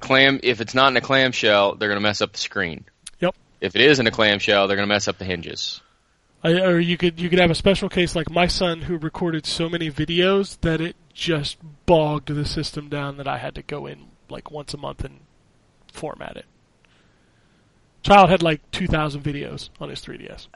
Clam. 0.01 0.41
If 0.43 0.61
it's 0.61 0.75
not 0.75 0.91
in 0.93 0.97
a 0.97 1.01
clamshell, 1.01 1.75
they're 1.77 1.89
gonna 1.89 2.01
mess 2.01 2.21
up 2.23 2.33
the 2.33 2.39
screen. 2.39 2.85
Yep. 3.21 3.35
If 3.61 3.77
it 3.77 3.83
is 3.83 3.99
in 4.01 4.07
a 4.07 4.11
clamshell, 4.11 4.67
they're 4.67 4.77
gonna 4.77 4.87
mess 4.87 5.09
up 5.09 5.19
the 5.19 5.25
hinges. 5.25 5.81
I, 6.43 6.53
or 6.61 6.79
you 6.81 6.97
could 6.97 7.21
you 7.21 7.29
could 7.29 7.39
have 7.39 7.51
a 7.51 7.55
special 7.55 7.89
case 7.89 8.17
like 8.17 8.31
my 8.31 8.47
son 8.47 8.83
who 8.83 8.97
recorded 8.97 9.45
so 9.47 9.69
many 9.69 9.91
videos 9.91 10.59
that 10.63 10.81
it 10.81 10.97
just 11.13 11.59
bogged 11.87 12.29
the 12.29 12.45
system 12.47 12.89
down 12.89 13.19
that 13.19 13.29
I 13.29 13.37
had 13.39 13.55
to 13.57 13.63
go 13.63 13.87
in 13.87 14.07
like 14.31 14.51
once 14.51 14.73
a 14.73 14.79
month 14.79 15.05
and 15.05 15.21
format 15.93 16.37
it. 16.37 16.47
Child 18.03 18.31
had 18.31 18.43
like 18.43 18.63
2,000 18.71 19.23
videos 19.23 19.69
on 19.81 19.91
his 19.91 20.01
3DS. 20.01 20.47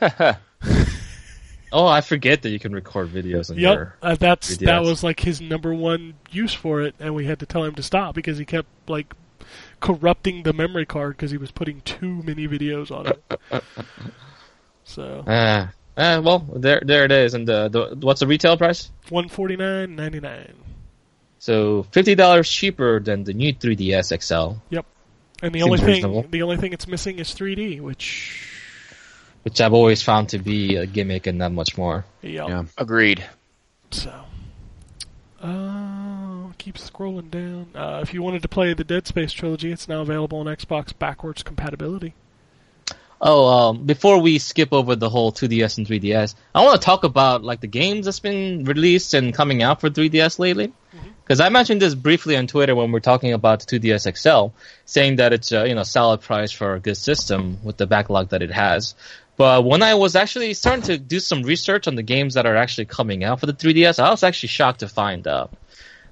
Oh, 1.76 1.88
I 1.88 2.02
forget 2.02 2.42
that 2.42 2.50
you 2.50 2.60
can 2.60 2.72
record 2.72 3.08
videos 3.10 3.50
on 3.50 3.58
Yep, 3.58 3.74
your. 3.74 3.96
uh, 4.00 4.14
that's 4.14 4.56
3DS. 4.58 4.64
that 4.66 4.82
was 4.82 5.02
like 5.02 5.18
his 5.18 5.40
number 5.40 5.74
one 5.74 6.14
use 6.30 6.54
for 6.54 6.82
it, 6.82 6.94
and 7.00 7.16
we 7.16 7.26
had 7.26 7.40
to 7.40 7.46
tell 7.46 7.64
him 7.64 7.74
to 7.74 7.82
stop 7.82 8.14
because 8.14 8.38
he 8.38 8.44
kept 8.44 8.68
like 8.88 9.12
corrupting 9.80 10.44
the 10.44 10.52
memory 10.52 10.86
card 10.86 11.16
because 11.16 11.32
he 11.32 11.36
was 11.36 11.50
putting 11.50 11.80
too 11.80 12.22
many 12.22 12.46
videos 12.46 12.92
on 12.92 13.08
it. 13.08 13.20
so 14.84 15.24
Ah, 15.26 15.72
ah, 15.96 16.20
well, 16.20 16.38
there, 16.54 16.80
there 16.84 17.04
it 17.04 17.12
is. 17.12 17.34
And 17.34 17.46
the, 17.48 17.68
the 17.68 17.96
what's 18.06 18.20
the 18.20 18.26
retail 18.26 18.56
price? 18.56 18.90
one 19.10 19.28
forty 19.28 19.56
nine 19.56 19.96
ninety 19.96 20.20
nine, 20.20 20.54
So 21.38 21.84
fifty 21.92 22.14
dollars 22.14 22.48
cheaper 22.48 23.00
than 23.00 23.24
the 23.24 23.32
new 23.34 23.52
3DS 23.54 24.12
XL, 24.22 24.56
Yep, 24.70 24.86
and 25.42 25.54
the 25.54 25.60
Seems 25.60 25.66
only 25.66 25.78
thing 25.78 25.86
reasonable. 25.88 26.22
the 26.30 26.42
only 26.42 26.56
thing 26.56 26.72
it's 26.72 26.86
missing 26.86 27.18
is 27.18 27.28
3D, 27.34 27.80
which 27.80 28.50
which 29.42 29.60
I've 29.60 29.74
always 29.74 30.00
found 30.02 30.30
to 30.30 30.38
be 30.38 30.76
a 30.76 30.86
gimmick 30.86 31.26
and 31.26 31.36
not 31.38 31.52
much 31.52 31.76
more. 31.76 32.04
yeah. 32.22 32.46
Yeah. 32.48 32.64
Agreed. 32.78 33.22
So, 33.90 34.10
uh, 35.42 36.48
keep 36.58 36.76
scrolling 36.76 37.30
down. 37.30 37.66
Uh, 37.74 38.00
if 38.02 38.14
you 38.14 38.22
wanted 38.22 38.42
to 38.42 38.48
play 38.48 38.72
the 38.74 38.84
Dead 38.84 39.06
Space 39.06 39.32
trilogy, 39.32 39.70
it's 39.70 39.86
now 39.88 40.00
available 40.00 40.38
on 40.38 40.46
Xbox 40.46 40.96
backwards 40.98 41.42
compatibility. 41.42 42.14
Oh, 43.26 43.46
um, 43.46 43.86
before 43.86 44.20
we 44.20 44.38
skip 44.38 44.74
over 44.74 44.94
the 44.94 45.08
whole 45.08 45.32
2DS 45.32 45.78
and 45.78 45.86
3DS, 45.86 46.34
I 46.54 46.62
want 46.62 46.78
to 46.78 46.84
talk 46.84 47.04
about 47.04 47.42
like 47.42 47.62
the 47.62 47.66
games 47.66 48.04
that's 48.04 48.20
been 48.20 48.64
released 48.64 49.14
and 49.14 49.32
coming 49.32 49.62
out 49.62 49.80
for 49.80 49.88
3DS 49.88 50.38
lately. 50.38 50.74
Because 51.22 51.40
I 51.40 51.48
mentioned 51.48 51.80
this 51.80 51.94
briefly 51.94 52.36
on 52.36 52.46
Twitter 52.46 52.74
when 52.74 52.92
we're 52.92 53.00
talking 53.00 53.32
about 53.32 53.60
the 53.66 53.80
2DS 53.80 54.14
XL, 54.18 54.54
saying 54.84 55.16
that 55.16 55.32
it's 55.32 55.52
a 55.52 55.66
you 55.66 55.74
know 55.74 55.84
solid 55.84 56.20
price 56.20 56.52
for 56.52 56.74
a 56.74 56.80
good 56.80 56.98
system 56.98 57.60
with 57.64 57.78
the 57.78 57.86
backlog 57.86 58.28
that 58.28 58.42
it 58.42 58.50
has. 58.50 58.94
But 59.38 59.64
when 59.64 59.82
I 59.82 59.94
was 59.94 60.16
actually 60.16 60.52
starting 60.52 60.82
to 60.82 60.98
do 60.98 61.18
some 61.18 61.44
research 61.44 61.88
on 61.88 61.94
the 61.94 62.02
games 62.02 62.34
that 62.34 62.44
are 62.44 62.56
actually 62.56 62.84
coming 62.84 63.24
out 63.24 63.40
for 63.40 63.46
the 63.46 63.54
3DS, 63.54 63.98
I 63.98 64.10
was 64.10 64.22
actually 64.22 64.50
shocked 64.50 64.80
to 64.80 64.88
find 64.88 65.26
out 65.26 65.50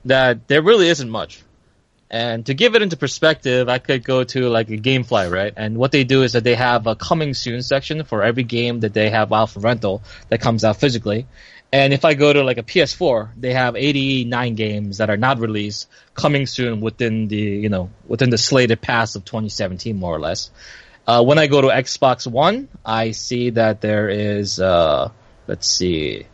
that 0.07 0.49
there 0.49 0.63
really 0.63 0.89
isn't 0.89 1.11
much. 1.11 1.43
And 2.13 2.45
to 2.45 2.53
give 2.53 2.75
it 2.75 2.83
into 2.83 2.99
perspective, 2.99 3.71
I 3.71 3.79
could 3.79 4.05
go 4.05 4.23
to 4.23 4.51
like 4.51 4.69
a 4.69 4.77
GameFly, 4.77 5.33
right? 5.33 5.55
And 5.57 5.79
what 5.79 5.93
they 5.93 6.05
do 6.05 6.23
is 6.23 6.35
that 6.35 6.45
they 6.45 6.55
have 6.55 6.87
a 6.87 6.95
coming 6.95 7.33
soon 7.33 7.63
section 7.63 8.05
for 8.05 8.23
every 8.23 8.43
game 8.43 8.81
that 8.81 8.93
they 8.93 9.09
have 9.09 9.33
out 9.33 9.49
for 9.49 9.61
rental 9.61 10.03
that 10.29 10.43
comes 10.43 10.63
out 10.63 10.77
physically. 10.77 11.27
And 11.73 11.95
if 11.95 12.05
I 12.05 12.13
go 12.13 12.31
to 12.31 12.45
like 12.45 12.59
a 12.59 12.63
PS4, 12.63 13.31
they 13.39 13.55
have 13.55 13.77
89 13.77 14.55
games 14.57 14.99
that 14.99 15.09
are 15.09 15.17
not 15.17 15.39
released 15.39 15.89
coming 16.13 16.45
soon 16.45 16.83
within 16.83 17.29
the, 17.29 17.39
you 17.39 17.71
know, 17.71 17.89
within 18.07 18.29
the 18.29 18.37
slated 18.37 18.83
pass 18.83 19.17
of 19.17 19.25
2017, 19.25 19.97
more 19.97 20.15
or 20.15 20.21
less. 20.21 20.51
Uh, 21.07 21.25
when 21.25 21.39
I 21.39 21.47
go 21.47 21.63
to 21.63 21.69
Xbox 21.69 22.31
One, 22.31 22.69
I 22.85 23.13
see 23.13 23.51
that 23.51 23.81
there 23.81 24.11
is, 24.11 24.61
uh, 24.61 25.11
let's 25.47 25.67
see, 25.67 26.27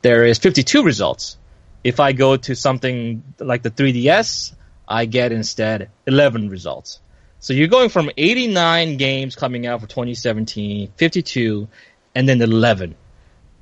there 0.00 0.24
is 0.24 0.38
52 0.38 0.82
results. 0.82 1.36
If 1.84 2.00
I 2.00 2.12
go 2.12 2.38
to 2.38 2.54
something 2.54 3.22
like 3.38 3.62
the 3.62 3.70
3DS, 3.70 4.54
I 4.90 5.04
get 5.06 5.30
instead 5.30 5.88
11 6.06 6.50
results. 6.50 7.00
So 7.38 7.54
you're 7.54 7.68
going 7.68 7.88
from 7.88 8.10
89 8.16 8.96
games 8.96 9.36
coming 9.36 9.66
out 9.66 9.80
for 9.80 9.86
2017, 9.86 10.92
52, 10.96 11.68
and 12.14 12.28
then 12.28 12.42
11. 12.42 12.96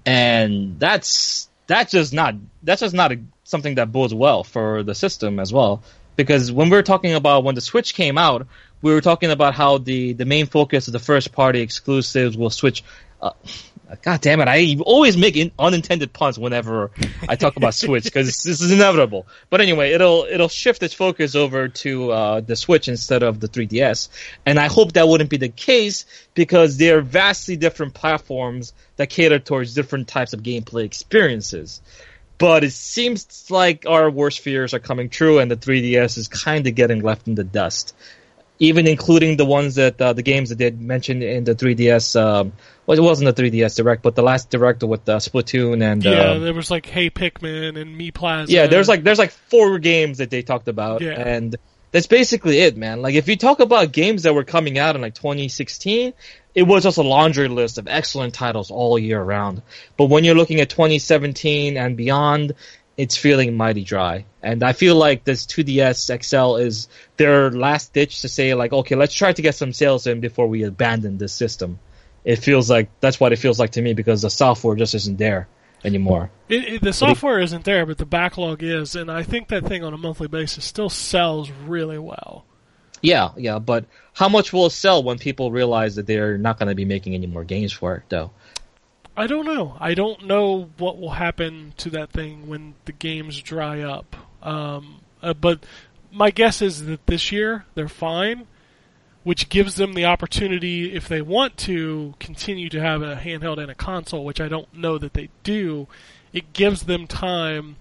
And 0.06 0.80
that's, 0.80 1.48
that's 1.66 1.92
just 1.92 2.14
not, 2.14 2.34
that's 2.62 2.80
just 2.80 2.94
not 2.94 3.12
a, 3.12 3.20
something 3.44 3.74
that 3.74 3.92
bodes 3.92 4.14
well 4.14 4.42
for 4.42 4.82
the 4.82 4.94
system 4.94 5.38
as 5.38 5.52
well. 5.52 5.82
Because 6.16 6.50
when 6.50 6.70
we 6.70 6.76
were 6.76 6.82
talking 6.82 7.12
about 7.12 7.44
when 7.44 7.54
the 7.54 7.60
Switch 7.60 7.94
came 7.94 8.18
out, 8.18 8.48
we 8.80 8.92
were 8.92 9.02
talking 9.02 9.30
about 9.30 9.54
how 9.54 9.78
the, 9.78 10.14
the 10.14 10.24
main 10.24 10.46
focus 10.46 10.88
of 10.88 10.92
the 10.92 10.98
first 10.98 11.30
party 11.30 11.60
exclusives 11.60 12.36
will 12.36 12.50
switch. 12.50 12.82
Uh, 13.20 13.30
God 14.02 14.20
damn 14.20 14.40
it! 14.40 14.48
I 14.48 14.76
always 14.82 15.16
make 15.16 15.36
in, 15.36 15.50
unintended 15.58 16.12
puns 16.12 16.38
whenever 16.38 16.90
I 17.26 17.36
talk 17.36 17.56
about 17.56 17.74
Switch 17.74 18.04
because 18.04 18.26
this 18.42 18.60
is 18.60 18.70
inevitable. 18.70 19.26
But 19.48 19.62
anyway, 19.62 19.92
it'll 19.92 20.24
it'll 20.24 20.48
shift 20.48 20.82
its 20.82 20.92
focus 20.92 21.34
over 21.34 21.68
to 21.68 22.12
uh, 22.12 22.40
the 22.40 22.54
Switch 22.54 22.88
instead 22.88 23.22
of 23.22 23.40
the 23.40 23.48
3DS, 23.48 24.08
and 24.44 24.58
I 24.58 24.66
hope 24.66 24.92
that 24.92 25.08
wouldn't 25.08 25.30
be 25.30 25.38
the 25.38 25.48
case 25.48 26.04
because 26.34 26.76
they 26.76 26.90
are 26.90 27.00
vastly 27.00 27.56
different 27.56 27.94
platforms 27.94 28.74
that 28.96 29.08
cater 29.08 29.38
towards 29.38 29.74
different 29.74 30.08
types 30.08 30.34
of 30.34 30.42
gameplay 30.42 30.84
experiences. 30.84 31.80
But 32.36 32.62
it 32.62 32.72
seems 32.72 33.50
like 33.50 33.84
our 33.86 34.10
worst 34.10 34.40
fears 34.40 34.74
are 34.74 34.78
coming 34.78 35.08
true, 35.08 35.38
and 35.38 35.50
the 35.50 35.56
3DS 35.56 36.18
is 36.18 36.28
kind 36.28 36.66
of 36.66 36.74
getting 36.74 37.00
left 37.00 37.26
in 37.26 37.34
the 37.34 37.42
dust 37.42 37.94
even 38.58 38.86
including 38.86 39.36
the 39.36 39.44
ones 39.44 39.76
that 39.76 40.00
uh, 40.00 40.12
the 40.12 40.22
games 40.22 40.48
that 40.48 40.58
they 40.58 40.70
mentioned 40.70 41.22
in 41.22 41.44
the 41.44 41.54
3DS. 41.54 42.20
Um, 42.20 42.52
well, 42.86 42.98
it 42.98 43.02
wasn't 43.02 43.34
the 43.36 43.42
3DS 43.42 43.76
Direct, 43.76 44.02
but 44.02 44.14
the 44.14 44.22
last 44.22 44.50
Direct 44.50 44.82
with 44.82 45.08
uh, 45.08 45.18
Splatoon 45.18 45.82
and 45.82 46.02
Yeah, 46.04 46.30
um, 46.32 46.42
there 46.42 46.54
was 46.54 46.70
like 46.70 46.86
Hey 46.86 47.10
Pikmin 47.10 47.80
and 47.80 47.98
Mii 48.00 48.12
Plaza. 48.14 48.50
yeah, 48.52 48.66
there's 48.66 48.88
like 48.88 49.04
there's 49.04 49.18
like 49.18 49.30
four 49.30 49.78
games 49.78 50.18
that 50.18 50.30
they 50.30 50.42
talked 50.42 50.68
about, 50.68 51.02
Yeah. 51.02 51.12
and 51.12 51.54
that's 51.92 52.06
basically 52.06 52.58
it, 52.60 52.76
man. 52.76 53.00
Like 53.02 53.14
if 53.14 53.28
you 53.28 53.36
talk 53.36 53.60
about 53.60 53.92
games 53.92 54.24
that 54.24 54.34
were 54.34 54.44
coming 54.44 54.78
out 54.78 54.94
in 54.96 55.02
like 55.02 55.14
2016, 55.14 56.12
it 56.54 56.62
was 56.64 56.82
just 56.82 56.98
a 56.98 57.02
laundry 57.02 57.48
list 57.48 57.78
of 57.78 57.86
excellent 57.88 58.34
titles 58.34 58.70
all 58.70 58.98
year 58.98 59.22
round. 59.22 59.62
But 59.96 60.06
when 60.06 60.24
you're 60.24 60.34
looking 60.34 60.60
at 60.60 60.68
2017 60.70 61.76
and 61.76 61.96
beyond, 61.96 62.54
it's 62.98 63.16
feeling 63.16 63.56
mighty 63.56 63.84
dry. 63.84 64.26
And 64.42 64.64
I 64.64 64.72
feel 64.72 64.96
like 64.96 65.22
this 65.22 65.46
2DS 65.46 66.22
XL 66.22 66.56
is 66.56 66.88
their 67.16 67.50
last 67.50 67.94
ditch 67.94 68.22
to 68.22 68.28
say 68.28 68.54
like, 68.54 68.72
okay, 68.72 68.96
let's 68.96 69.14
try 69.14 69.32
to 69.32 69.40
get 69.40 69.54
some 69.54 69.72
sales 69.72 70.06
in 70.08 70.20
before 70.20 70.48
we 70.48 70.64
abandon 70.64 71.16
this 71.16 71.32
system. 71.32 71.78
It 72.24 72.36
feels 72.36 72.68
like 72.68 72.90
that's 73.00 73.20
what 73.20 73.32
it 73.32 73.36
feels 73.36 73.60
like 73.60 73.70
to 73.70 73.82
me 73.82 73.94
because 73.94 74.22
the 74.22 74.30
software 74.30 74.74
just 74.74 74.96
isn't 74.96 75.16
there 75.16 75.46
anymore. 75.84 76.30
It, 76.48 76.64
it, 76.64 76.82
the 76.82 76.92
software 76.92 77.38
isn't 77.38 77.64
there, 77.64 77.86
but 77.86 77.98
the 77.98 78.04
backlog 78.04 78.64
is, 78.64 78.96
and 78.96 79.10
I 79.10 79.22
think 79.22 79.48
that 79.48 79.64
thing 79.64 79.84
on 79.84 79.94
a 79.94 79.98
monthly 79.98 80.26
basis 80.26 80.64
still 80.64 80.90
sells 80.90 81.52
really 81.52 81.98
well. 81.98 82.44
Yeah, 83.00 83.30
yeah, 83.36 83.60
but 83.60 83.84
how 84.12 84.28
much 84.28 84.52
will 84.52 84.66
it 84.66 84.70
sell 84.70 85.04
when 85.04 85.18
people 85.18 85.52
realize 85.52 85.94
that 85.94 86.08
they're 86.08 86.36
not 86.36 86.58
going 86.58 86.68
to 86.68 86.74
be 86.74 86.84
making 86.84 87.14
any 87.14 87.28
more 87.28 87.44
games 87.44 87.72
for 87.72 87.94
it, 87.94 88.02
though? 88.08 88.32
I 89.18 89.26
don't 89.26 89.46
know. 89.46 89.76
I 89.80 89.94
don't 89.94 90.26
know 90.26 90.70
what 90.78 91.00
will 91.00 91.10
happen 91.10 91.74
to 91.78 91.90
that 91.90 92.10
thing 92.10 92.46
when 92.46 92.74
the 92.84 92.92
games 92.92 93.42
dry 93.42 93.80
up. 93.80 94.14
Um, 94.44 95.00
uh, 95.20 95.34
but 95.34 95.66
my 96.12 96.30
guess 96.30 96.62
is 96.62 96.86
that 96.86 97.04
this 97.08 97.32
year 97.32 97.64
they're 97.74 97.88
fine, 97.88 98.46
which 99.24 99.48
gives 99.48 99.74
them 99.74 99.94
the 99.94 100.04
opportunity, 100.04 100.94
if 100.94 101.08
they 101.08 101.20
want 101.20 101.56
to, 101.56 102.14
continue 102.20 102.68
to 102.68 102.80
have 102.80 103.02
a 103.02 103.16
handheld 103.16 103.58
and 103.60 103.72
a 103.72 103.74
console, 103.74 104.24
which 104.24 104.40
I 104.40 104.46
don't 104.46 104.72
know 104.72 104.98
that 104.98 105.14
they 105.14 105.30
do. 105.42 105.88
It 106.32 106.52
gives 106.52 106.84
them 106.84 107.08
time 107.08 107.74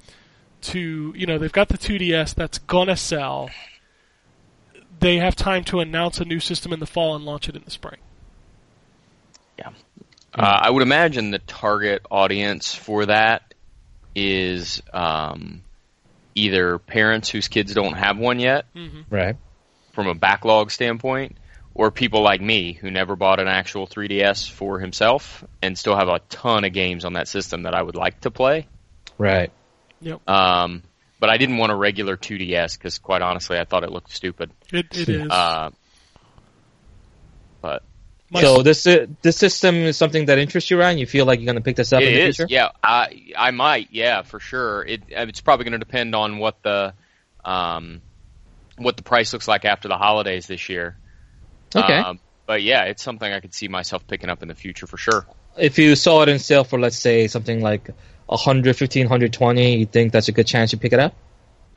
to, 0.62 1.14
you 1.16 1.28
know, 1.28 1.38
they've 1.38 1.52
got 1.52 1.68
the 1.68 1.78
2DS 1.78 2.34
that's 2.34 2.58
gonna 2.58 2.98
sell. 2.98 3.52
They 5.02 5.18
have 5.18 5.36
time 5.36 5.64
to 5.66 5.82
announce 5.82 6.20
a 6.20 6.26
new 6.26 6.40
system 6.40 6.74
in 6.74 6.80
the 6.80 6.88
fall 6.88 7.16
and 7.16 7.26
launch 7.26 7.48
it 7.48 7.56
in 7.56 7.64
the 7.64 7.70
spring. 7.70 8.00
Uh, 10.38 10.60
I 10.64 10.70
would 10.70 10.84
imagine 10.84 11.32
the 11.32 11.40
target 11.40 12.04
audience 12.12 12.74
for 12.74 13.06
that 13.08 13.54
is 14.16 14.82
um, 14.94 15.64
either 16.36 16.78
parents 16.80 17.30
whose 17.30 17.48
kids 17.48 17.74
don't 17.74 17.94
have 17.96 18.18
one 18.18 18.40
yet, 18.40 18.66
Right. 19.10 19.36
from 19.94 20.08
a 20.08 20.14
backlog 20.16 20.72
standpoint, 20.72 21.38
or 21.74 21.92
people 21.92 22.22
like 22.22 22.42
me 22.42 22.74
who 22.74 22.90
never 22.92 23.16
bought 23.16 23.40
an 23.40 23.48
actual 23.48 23.88
3DS 23.88 24.50
for 24.50 24.80
himself 24.80 25.44
and 25.62 25.78
still 25.78 25.96
have 25.96 26.08
a 26.08 26.20
ton 26.30 26.66
of 26.66 26.74
games 26.74 27.06
on 27.06 27.14
that 27.14 27.28
system 27.28 27.64
that 27.64 27.74
I 27.76 27.82
would 27.82 27.96
like 27.96 28.22
to 28.22 28.32
play. 28.32 28.68
Right. 29.18 29.52
Um, 30.28 30.84
but 31.20 31.30
I 31.32 31.38
didn't 31.38 31.58
want 31.58 31.72
a 31.72 31.76
regular 31.76 32.16
2DS 32.18 32.78
because, 32.78 33.00
quite 33.00 33.22
honestly, 33.24 33.58
I 33.58 33.64
thought 33.66 33.84
it 33.84 33.92
looked 33.92 34.12
stupid. 34.12 34.52
It, 34.72 34.96
it 34.96 35.10
is. 35.10 35.32
Uh, 35.32 35.72
but 37.62 37.84
My 38.30 38.42
so 38.42 38.62
this 38.62 38.86
uh, 38.86 39.08
this 39.22 39.38
system 39.38 39.76
is 39.76 39.96
something 39.96 40.26
that 40.26 40.38
interests 40.38 40.70
you, 40.70 40.78
Ryan. 40.78 40.98
You 40.98 41.06
feel 41.06 41.26
like 41.26 41.40
you're 41.40 41.46
going 41.46 41.56
to 41.56 41.62
pick 41.62 41.78
this 41.78 41.94
up 41.94 42.02
in 42.02 42.14
the 42.14 42.20
is, 42.20 42.36
future? 42.36 42.54
yeah. 42.54 42.72
I 42.84 43.32
I 43.38 43.52
might, 43.52 43.88
yeah, 43.92 44.24
for 44.24 44.40
sure. 44.40 44.84
It 44.84 45.04
it's 45.08 45.40
probably 45.40 45.64
going 45.64 45.80
to 45.80 45.86
depend 45.86 46.14
on 46.14 46.38
what 46.38 46.62
the 46.62 46.94
um 47.46 48.02
what 48.78 48.98
the 48.98 49.04
price 49.04 49.32
looks 49.32 49.48
like 49.48 49.64
after 49.64 49.88
the 49.88 49.98
holidays 49.98 50.46
this 50.46 50.68
year. 50.68 50.98
Okay. 51.74 51.98
Um, 51.98 52.20
but 52.46 52.64
yeah, 52.64 52.84
it's 52.84 53.02
something 53.02 53.32
I 53.32 53.40
could 53.40 53.54
see 53.54 53.68
myself 53.68 54.06
picking 54.08 54.30
up 54.30 54.42
in 54.42 54.48
the 54.48 54.56
future 54.56 54.88
for 54.88 54.98
sure. 54.98 55.26
if 55.58 55.80
you 55.80 55.96
saw 55.96 56.22
it 56.24 56.30
in 56.30 56.40
sale 56.40 56.64
for 56.64 56.80
let's 56.80 56.98
say 56.98 57.28
something 57.28 57.62
like 57.62 57.90
100, 58.28 58.76
15, 58.76 59.06
120, 59.06 59.78
you 59.78 59.86
think 59.86 60.12
that's 60.12 60.28
a 60.28 60.32
good 60.32 60.48
chance 60.48 60.72
you 60.72 60.78
pick 60.78 60.94
it 60.94 61.00
up? 61.00 61.16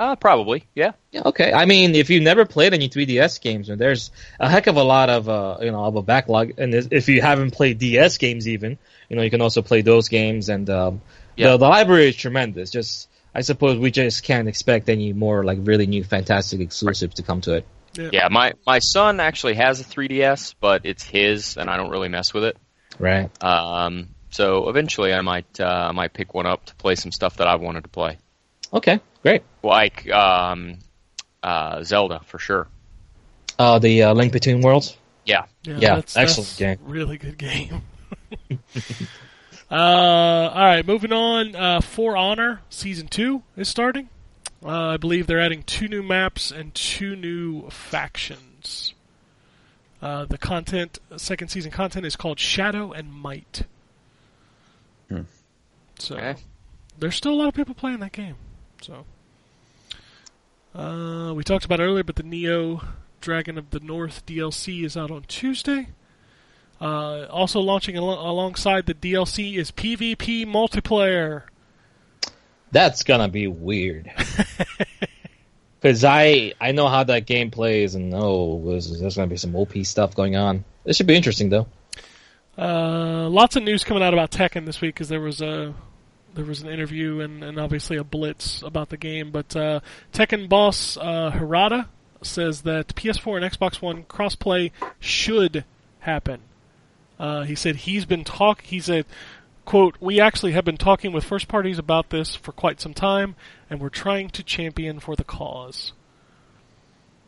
Uh, 0.01 0.17
probably, 0.17 0.65
yeah. 0.75 0.93
Yeah, 1.13 1.23
okay. 1.27 1.53
I 1.53 1.67
mean, 1.67 1.95
if 1.95 2.09
you've 2.09 2.23
never 2.23 2.47
played 2.47 2.73
any 2.73 2.89
3DS 2.89 3.39
games, 3.43 3.69
then 3.69 3.77
there's 3.77 4.11
a 4.41 4.49
heck 4.49 4.67
of 4.67 4.77
a 4.77 4.83
lot 4.83 5.11
of 5.11 5.29
uh, 5.29 5.59
you 5.61 5.71
know 5.71 5.85
of 5.85 5.95
a 5.97 6.03
backlog. 6.03 6.55
And 6.59 6.75
if- 6.75 6.89
if 6.91 7.09
you 7.11 7.21
haven't 7.21 7.51
played 7.51 7.79
DS 7.79 8.17
games, 8.17 8.49
even 8.49 8.79
you 9.11 9.17
know 9.17 9.23
you 9.23 9.29
can 9.31 9.43
also 9.43 9.61
play 9.61 9.83
those 9.83 10.09
games. 10.09 10.49
And 10.49 10.71
um, 10.71 11.03
Yeah. 11.37 11.51
the 11.53 11.59
the 11.59 11.69
library 11.69 12.09
is 12.09 12.17
tremendous. 12.17 12.71
Just 12.71 13.11
I 13.35 13.43
suppose 13.43 13.79
we 13.79 13.91
just 13.91 14.23
can't 14.25 14.49
expect 14.49 14.89
any 14.89 15.13
more 15.13 15.45
like 15.45 15.59
really 15.61 15.87
new 15.87 16.03
fantastic 16.03 16.61
exclusives 16.61 17.17
to 17.17 17.23
come 17.23 17.43
to 17.43 17.57
it. 17.57 17.67
Yeah, 17.95 18.29
my 18.31 18.55
my 18.67 18.79
son 18.79 19.21
actually 19.21 19.55
has 19.57 19.81
a 19.81 19.85
3DS, 19.85 20.55
but 20.61 20.87
it's 20.87 21.03
his, 21.05 21.59
and 21.59 21.69
I 21.69 21.77
don't 21.77 21.91
really 21.91 22.09
mess 22.09 22.33
with 22.33 22.45
it. 22.45 22.57
Right. 22.99 23.29
Um, 23.45 24.09
so 24.31 24.71
eventually, 24.71 25.13
I 25.13 25.21
might 25.21 25.61
uh, 25.61 25.89
I 25.91 25.93
might 25.93 26.15
pick 26.15 26.33
one 26.33 26.47
up 26.47 26.65
to 26.67 26.75
play 26.77 26.95
some 26.95 27.13
stuff 27.13 27.37
that 27.37 27.49
I 27.49 27.57
wanted 27.57 27.83
to 27.83 27.91
play, 27.91 28.17
Okay. 28.73 29.01
Great. 29.23 29.43
like 29.63 30.09
um, 30.11 30.79
uh, 31.43 31.83
Zelda 31.85 32.21
for 32.27 32.39
sure. 32.39 32.67
Uh, 33.59 33.79
the 33.79 34.05
uh, 34.05 34.15
Link 34.15 34.33
Between 34.33 34.61
Worlds. 34.63 34.97
Yeah, 35.27 35.45
Yeah, 35.65 35.97
that's, 35.97 36.17
excellent 36.17 36.49
that's 36.49 36.59
game. 36.59 36.79
Really 36.83 37.19
good 37.19 37.37
game. 37.37 37.83
uh, 39.71 39.75
all 39.75 40.65
right, 40.65 40.87
moving 40.87 41.13
on. 41.13 41.55
Uh, 41.55 41.81
For 41.81 42.17
Honor 42.17 42.63
season 42.71 43.07
two 43.09 43.43
is 43.57 43.69
starting. 43.69 44.09
Uh, 44.65 44.69
I 44.89 44.97
believe 44.97 45.27
they're 45.27 45.41
adding 45.41 45.63
two 45.63 45.89
new 45.89 46.03
maps 46.03 46.51
and 46.51 46.75
two 46.75 47.17
new 47.17 47.69
factions. 47.71 48.95
Uh, 50.03 50.25
the 50.25 50.39
content, 50.39 50.99
second 51.17 51.49
season 51.49 51.71
content, 51.71 52.07
is 52.07 52.17
called 52.17 52.39
Shadow 52.39 52.93
and 52.93 53.13
Might. 53.13 53.63
Hmm. 55.09 55.23
So 55.99 56.17
Okay. 56.17 56.41
there's 56.99 57.15
still 57.17 57.33
a 57.33 57.37
lot 57.37 57.49
of 57.49 57.55
people 57.55 57.75
playing 57.75 58.01
that 58.01 58.13
game. 58.13 58.37
So 58.83 59.05
uh, 60.75 61.33
we 61.35 61.45
talked 61.45 61.65
about 61.65 61.81
earlier, 61.81 62.05
but 62.05 62.17
the 62.17 62.23
Nioh 62.23 62.85
Dragon 63.21 63.59
of 63.59 63.71
the 63.71 63.81
North 63.81 64.25
DLC 64.27 64.85
is 64.85 64.97
out 64.97 65.11
on 65.11 65.23
Tuesday. 65.25 65.89
Uh, 66.81 67.27
also 67.27 67.61
launching 67.61 67.97
al- 67.97 68.27
alongside 68.27 68.87
the 68.87 68.95
DLC 68.95 69.57
is 69.57 69.71
PvP 69.71 70.47
multiplayer. 70.47 71.43
That's 72.73 73.03
gonna 73.03 73.29
be 73.29 73.47
weird. 73.47 74.11
Because 75.81 76.05
I 76.05 76.53
I 76.61 76.73
know 76.73 76.89
how 76.89 77.05
that 77.05 77.27
game 77.27 77.51
plays, 77.51 77.95
and 77.95 78.13
oh, 78.15 78.63
there's, 78.67 79.01
there's 79.01 79.17
gonna 79.17 79.29
be 79.29 79.39
some 79.39 79.57
OP 79.57 79.73
stuff 79.85 80.15
going 80.15 80.37
on. 80.37 80.65
This 80.85 80.97
should 80.97 81.07
be 81.07 81.17
interesting, 81.17 81.49
though. 81.49 81.67
Uh, 82.59 83.29
lots 83.31 83.57
of 83.57 83.63
news 83.63 83.83
coming 83.83 84.03
out 84.03 84.13
about 84.13 84.31
Tekken 84.31 84.67
this 84.67 84.81
week 84.83 84.95
because 84.95 85.09
there 85.09 85.21
was 85.21 85.41
a 85.41 85.75
there 86.35 86.45
was 86.45 86.63
an 86.63 86.69
interview 86.69 87.21
and, 87.21 87.43
and 87.43 87.59
obviously 87.59 87.97
a 87.97 88.05
blitz 88.05 88.63
about 88.63 88.91
the 88.91 88.97
game. 88.97 89.31
But 89.31 89.55
uh, 89.57 89.81
Tekken 90.13 90.49
boss 90.49 90.97
uh, 90.97 91.33
Harada 91.35 91.87
says 92.23 92.63
that 92.63 92.95
PS4 92.95 93.43
and 93.43 93.53
Xbox 93.53 93.81
One 93.81 94.05
crossplay 94.05 94.71
should 94.99 95.65
happen. 96.01 96.41
Uh, 97.19 97.43
he 97.43 97.55
said 97.55 97.77
he's 97.77 98.05
been 98.05 98.25
talk. 98.25 98.63
He 98.63 98.81
said, 98.81 99.07
"quote 99.65 99.97
We 100.01 100.21
actually 100.21 100.53
have 100.53 100.65
been 100.65 100.77
talking 100.77 101.13
with 101.13 101.25
first 101.25 101.49
parties 101.49 101.79
about 101.79 102.11
this 102.11 102.35
for 102.35 102.53
quite 102.53 102.81
some 102.81 102.95
time, 102.95 103.37
and 103.69 103.81
we're 103.81 103.91
trying 103.91 104.31
to 104.31 104.43
champion 104.43 105.01
for 105.01 105.17
the 105.17 105.25
cause." 105.25 105.93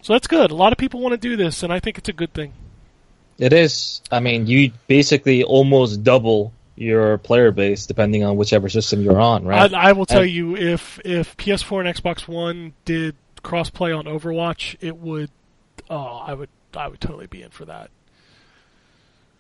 So 0.01 0.15
that's 0.15 0.27
good. 0.27 0.51
A 0.51 0.55
lot 0.55 0.73
of 0.73 0.79
people 0.79 1.01
want 1.01 1.13
to 1.13 1.29
do 1.29 1.37
this, 1.37 1.63
and 1.63 1.73
I 1.73 1.79
think 1.79 1.99
it's 1.99 2.09
a 2.09 2.13
good 2.13 2.33
thing. 2.33 2.53
It 3.39 3.53
is. 3.53 4.03
I 4.11 4.21
mean, 4.21 4.47
you 4.47 4.73
basically 4.87 5.45
almost 5.45 6.03
double 6.03 6.53
your 6.83 7.19
player 7.19 7.51
base 7.53 7.87
depending 7.87 8.25
on 8.25 8.37
whichever 8.37 8.69
system 8.69 9.01
you're 9.03 9.21
on, 9.21 9.45
right? 9.47 9.73
I, 9.73 9.91
I 9.91 9.93
will 9.93 10.07
tell 10.07 10.23
And- 10.23 10.31
you, 10.31 10.57
if 10.57 10.99
if 11.05 11.37
PS4 11.37 11.87
and 11.87 11.97
Xbox 11.97 12.27
One 12.29 12.73
did 12.85 13.17
crossplay 13.43 13.97
on 13.97 14.05
Overwatch, 14.05 14.77
it 14.81 14.97
would. 14.97 15.31
Oh, 15.89 15.97
I 16.27 16.35
would. 16.35 16.49
I 16.75 16.89
would 16.89 17.01
totally 17.01 17.27
be 17.27 17.43
in 17.43 17.51
for 17.51 17.65
that. 17.67 17.91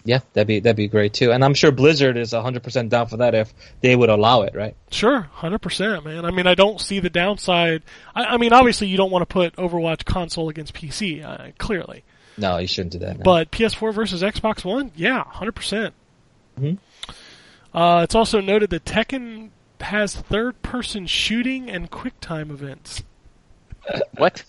yeah, 0.04 0.18
that'd 0.32 0.48
be 0.48 0.60
that'd 0.60 0.76
be 0.76 0.88
great 0.88 1.14
too. 1.14 1.30
And 1.32 1.44
I'm 1.44 1.54
sure 1.54 1.70
Blizzard 1.70 2.16
is 2.16 2.32
100% 2.32 2.88
down 2.88 3.06
for 3.06 3.18
that 3.18 3.34
if 3.34 3.52
they 3.80 3.94
would 3.94 4.08
allow 4.10 4.42
it, 4.42 4.54
right? 4.54 4.74
Sure, 4.90 5.20
hundred 5.32 5.60
percent, 5.60 6.04
man. 6.04 6.24
I 6.24 6.30
mean, 6.32 6.46
I 6.46 6.54
don't 6.54 6.80
see 6.80 6.98
the 7.00 7.08
downside. 7.10 7.82
I, 8.14 8.24
I 8.24 8.36
mean, 8.36 8.52
obviously, 8.52 8.88
you 8.88 8.96
don't 8.96 9.10
want 9.12 9.22
to 9.22 9.32
put 9.32 9.54
Overwatch 9.56 10.04
console 10.04 10.48
against 10.48 10.74
PC, 10.74 11.24
uh, 11.24 11.52
clearly. 11.58 12.02
No, 12.36 12.58
you 12.58 12.66
shouldn't 12.66 12.92
do 12.92 12.98
that. 13.00 13.18
no. 13.18 13.22
But 13.22 13.50
PS4 13.52 13.94
versus 13.94 14.22
Xbox 14.22 14.64
One, 14.64 14.90
yeah, 14.96 15.22
hundred 15.24 15.52
percent. 15.52 15.94
Mhm. 16.60 16.78
Uh, 17.74 18.00
it's 18.02 18.14
also 18.14 18.40
noted 18.40 18.70
that 18.70 18.84
Tekken 18.84 19.50
has 19.80 20.14
third-person 20.14 21.06
shooting 21.06 21.70
and 21.70 21.90
QuickTime 21.90 22.50
events. 22.50 23.02
What? 24.16 24.44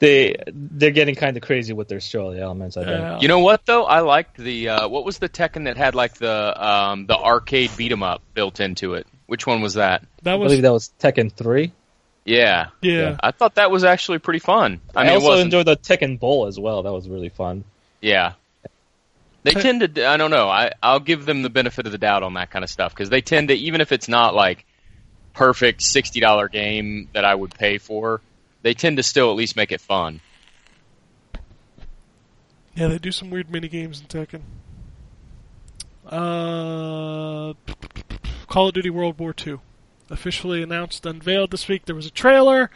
they 0.00 0.34
they're 0.46 0.92
getting 0.92 1.14
kind 1.14 1.36
of 1.36 1.42
crazy 1.42 1.74
with 1.74 1.88
their 1.88 2.00
story 2.00 2.40
elements. 2.40 2.78
I 2.78 2.84
think. 2.84 3.00
Uh, 3.00 3.18
You 3.20 3.28
know 3.28 3.40
what 3.40 3.66
though? 3.66 3.84
I 3.84 4.00
liked 4.00 4.38
the 4.38 4.70
uh, 4.70 4.88
what 4.88 5.04
was 5.04 5.18
the 5.18 5.28
Tekken 5.28 5.64
that 5.64 5.76
had 5.76 5.94
like 5.94 6.14
the 6.14 6.66
um, 6.66 7.04
the 7.06 7.16
arcade 7.16 7.70
beat 7.76 7.92
'em 7.92 8.02
up 8.02 8.22
built 8.32 8.60
into 8.60 8.94
it. 8.94 9.06
Which 9.26 9.46
one 9.46 9.60
was 9.60 9.74
that? 9.74 10.06
that 10.22 10.34
I 10.34 10.38
believe 10.38 10.62
that 10.62 10.72
was 10.72 10.90
Tekken 10.98 11.30
3. 11.30 11.70
Yeah, 12.24 12.68
yeah. 12.80 13.18
I 13.20 13.30
thought 13.30 13.56
that 13.56 13.70
was 13.70 13.84
actually 13.84 14.20
pretty 14.20 14.38
fun. 14.38 14.80
I 14.96 15.02
I, 15.02 15.04
mean, 15.04 15.14
also 15.14 15.38
enjoyed 15.38 15.66
the 15.66 15.76
Tekken 15.76 16.18
Bowl 16.18 16.46
as 16.46 16.58
well. 16.58 16.82
That 16.82 16.92
was 16.92 17.08
really 17.08 17.28
fun. 17.28 17.64
Yeah. 18.00 18.32
They 19.54 19.60
tend 19.60 19.94
to. 19.94 20.06
I 20.06 20.16
don't 20.16 20.30
know. 20.30 20.48
I 20.48 20.72
I'll 20.82 21.00
give 21.00 21.24
them 21.26 21.42
the 21.42 21.50
benefit 21.50 21.86
of 21.86 21.92
the 21.92 21.98
doubt 21.98 22.22
on 22.22 22.34
that 22.34 22.50
kind 22.50 22.62
of 22.64 22.70
stuff 22.70 22.92
because 22.94 23.10
they 23.10 23.20
tend 23.20 23.48
to 23.48 23.54
even 23.54 23.80
if 23.80 23.92
it's 23.92 24.08
not 24.08 24.34
like 24.34 24.64
perfect 25.34 25.82
sixty 25.82 26.20
dollar 26.20 26.48
game 26.48 27.08
that 27.14 27.24
I 27.24 27.34
would 27.34 27.54
pay 27.54 27.78
for, 27.78 28.20
they 28.62 28.74
tend 28.74 28.96
to 28.98 29.02
still 29.02 29.30
at 29.30 29.36
least 29.36 29.56
make 29.56 29.72
it 29.72 29.80
fun. 29.80 30.20
Yeah, 32.74 32.88
they 32.88 32.98
do 32.98 33.10
some 33.12 33.30
weird 33.30 33.50
mini 33.50 33.68
games 33.68 34.00
in 34.00 34.06
Tekken. 34.06 34.42
Uh, 36.06 37.52
Call 38.46 38.68
of 38.68 38.74
Duty 38.74 38.90
World 38.90 39.18
War 39.18 39.34
II 39.46 39.58
officially 40.10 40.62
announced, 40.62 41.04
unveiled 41.04 41.50
this 41.50 41.68
week. 41.68 41.84
There 41.84 41.94
was 41.94 42.06
a 42.06 42.10
trailer. 42.10 42.70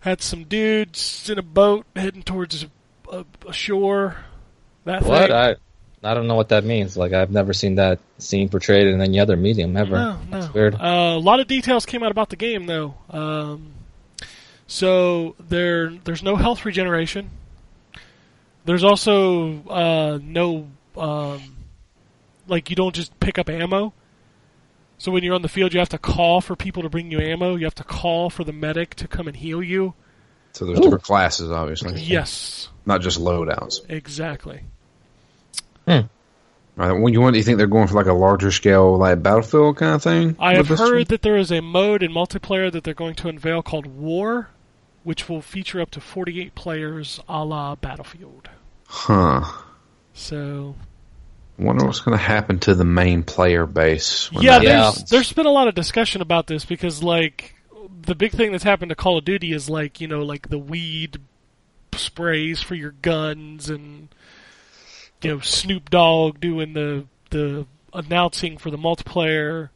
Had 0.00 0.20
some 0.20 0.44
dudes 0.44 1.30
in 1.30 1.38
a 1.38 1.42
boat 1.42 1.86
heading 1.96 2.22
towards 2.22 2.64
a, 2.64 2.70
a, 3.10 3.24
a 3.48 3.52
shore. 3.52 4.16
That 4.84 5.02
What? 5.04 5.28
thing. 5.28 5.32
I 5.32 5.54
I 6.04 6.14
don't 6.14 6.26
know 6.26 6.34
what 6.34 6.50
that 6.50 6.64
means. 6.64 6.96
Like 6.96 7.12
I've 7.12 7.30
never 7.30 7.52
seen 7.52 7.76
that 7.76 7.98
scene 8.18 8.48
portrayed 8.48 8.86
in 8.86 9.00
any 9.00 9.18
other 9.20 9.36
medium 9.36 9.76
ever. 9.76 9.96
No, 9.96 10.12
no. 10.30 10.40
That's 10.40 10.52
weird. 10.54 10.74
Uh, 10.74 11.14
a 11.16 11.18
lot 11.18 11.40
of 11.40 11.46
details 11.46 11.86
came 11.86 12.02
out 12.02 12.10
about 12.10 12.30
the 12.30 12.36
game, 12.36 12.66
though. 12.66 12.94
Um, 13.10 13.72
so 14.66 15.34
there, 15.38 15.90
there's 15.90 16.22
no 16.22 16.36
health 16.36 16.64
regeneration. 16.64 17.30
There's 18.64 18.84
also 18.84 19.62
uh, 19.68 20.18
no, 20.22 20.68
um, 20.96 21.56
like 22.48 22.70
you 22.70 22.76
don't 22.76 22.94
just 22.94 23.18
pick 23.20 23.38
up 23.38 23.48
ammo. 23.50 23.92
So 24.96 25.10
when 25.12 25.22
you're 25.22 25.34
on 25.34 25.42
the 25.42 25.48
field, 25.48 25.74
you 25.74 25.80
have 25.80 25.88
to 25.90 25.98
call 25.98 26.40
for 26.40 26.56
people 26.56 26.82
to 26.82 26.88
bring 26.88 27.10
you 27.10 27.20
ammo. 27.20 27.56
You 27.56 27.64
have 27.66 27.74
to 27.76 27.84
call 27.84 28.30
for 28.30 28.44
the 28.44 28.52
medic 28.52 28.94
to 28.96 29.08
come 29.08 29.26
and 29.26 29.36
heal 29.36 29.62
you. 29.62 29.92
So 30.52 30.64
there's 30.64 30.78
different 30.78 31.02
classes, 31.02 31.50
obviously. 31.50 32.00
Yes, 32.00 32.68
Not 32.86 33.00
just 33.00 33.18
loadouts. 33.18 33.80
exactly. 33.88 34.62
Hmm. 35.86 36.00
Right. 36.76 36.92
When 36.92 37.12
you 37.12 37.20
want, 37.20 37.34
do 37.34 37.38
you 37.38 37.44
think 37.44 37.58
they're 37.58 37.66
going 37.68 37.86
for 37.86 37.94
like 37.94 38.06
a 38.06 38.12
larger 38.12 38.50
scale, 38.50 38.96
like 38.98 39.22
Battlefield 39.22 39.76
kind 39.76 39.94
of 39.94 40.02
thing? 40.02 40.36
I 40.40 40.54
have 40.56 40.66
heard 40.68 40.94
one? 40.94 41.04
that 41.08 41.22
there 41.22 41.36
is 41.36 41.52
a 41.52 41.60
mode 41.60 42.02
in 42.02 42.10
multiplayer 42.12 42.70
that 42.72 42.82
they're 42.82 42.94
going 42.94 43.14
to 43.16 43.28
unveil 43.28 43.62
called 43.62 43.86
War, 43.86 44.48
which 45.04 45.28
will 45.28 45.40
feature 45.40 45.80
up 45.80 45.90
to 45.92 46.00
48 46.00 46.54
players 46.56 47.20
a 47.28 47.44
la 47.44 47.76
Battlefield. 47.76 48.48
Huh. 48.88 49.44
So 50.14 50.74
Wonder 51.58 51.86
what's 51.86 52.00
going 52.00 52.18
to 52.18 52.22
happen 52.24 52.58
to 52.60 52.74
the 52.74 52.84
main 52.84 53.22
player 53.22 53.66
base. 53.66 54.32
when 54.32 54.42
yeah, 54.42 54.60
Yeah. 54.60 54.60
there's 54.72 54.84
happens. 54.94 55.10
there's 55.10 55.32
been 55.32 55.46
a 55.46 55.50
lot 55.52 55.68
of 55.68 55.76
discussion 55.76 56.20
about 56.22 56.48
this 56.48 56.64
because 56.64 57.00
like 57.04 57.54
the 58.02 58.16
big 58.16 58.32
thing 58.32 58.50
that's 58.50 58.64
happened 58.64 58.88
to 58.88 58.96
Call 58.96 59.18
of 59.18 59.24
Duty 59.24 59.52
is 59.52 59.70
like 59.70 60.00
you 60.00 60.08
know 60.08 60.22
like 60.24 60.48
the 60.48 60.58
weed 60.58 61.18
sprays 61.94 62.60
for 62.60 62.74
your 62.74 62.90
guns 63.02 63.70
and 63.70 64.08
you 65.24 65.30
know 65.30 65.40
Snoop 65.40 65.90
Dogg 65.90 66.40
doing 66.40 66.74
the 66.74 67.06
the 67.30 67.66
announcing 67.92 68.58
for 68.58 68.70
the 68.70 68.76
multiplayer. 68.78 69.70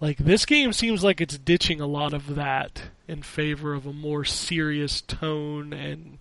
Like 0.00 0.18
this 0.18 0.44
game 0.44 0.72
seems 0.72 1.02
like 1.02 1.20
it's 1.20 1.38
ditching 1.38 1.80
a 1.80 1.86
lot 1.86 2.12
of 2.12 2.34
that 2.34 2.82
in 3.08 3.22
favor 3.22 3.74
of 3.74 3.86
a 3.86 3.92
more 3.92 4.24
serious 4.24 5.00
tone 5.00 5.72
and 5.72 6.18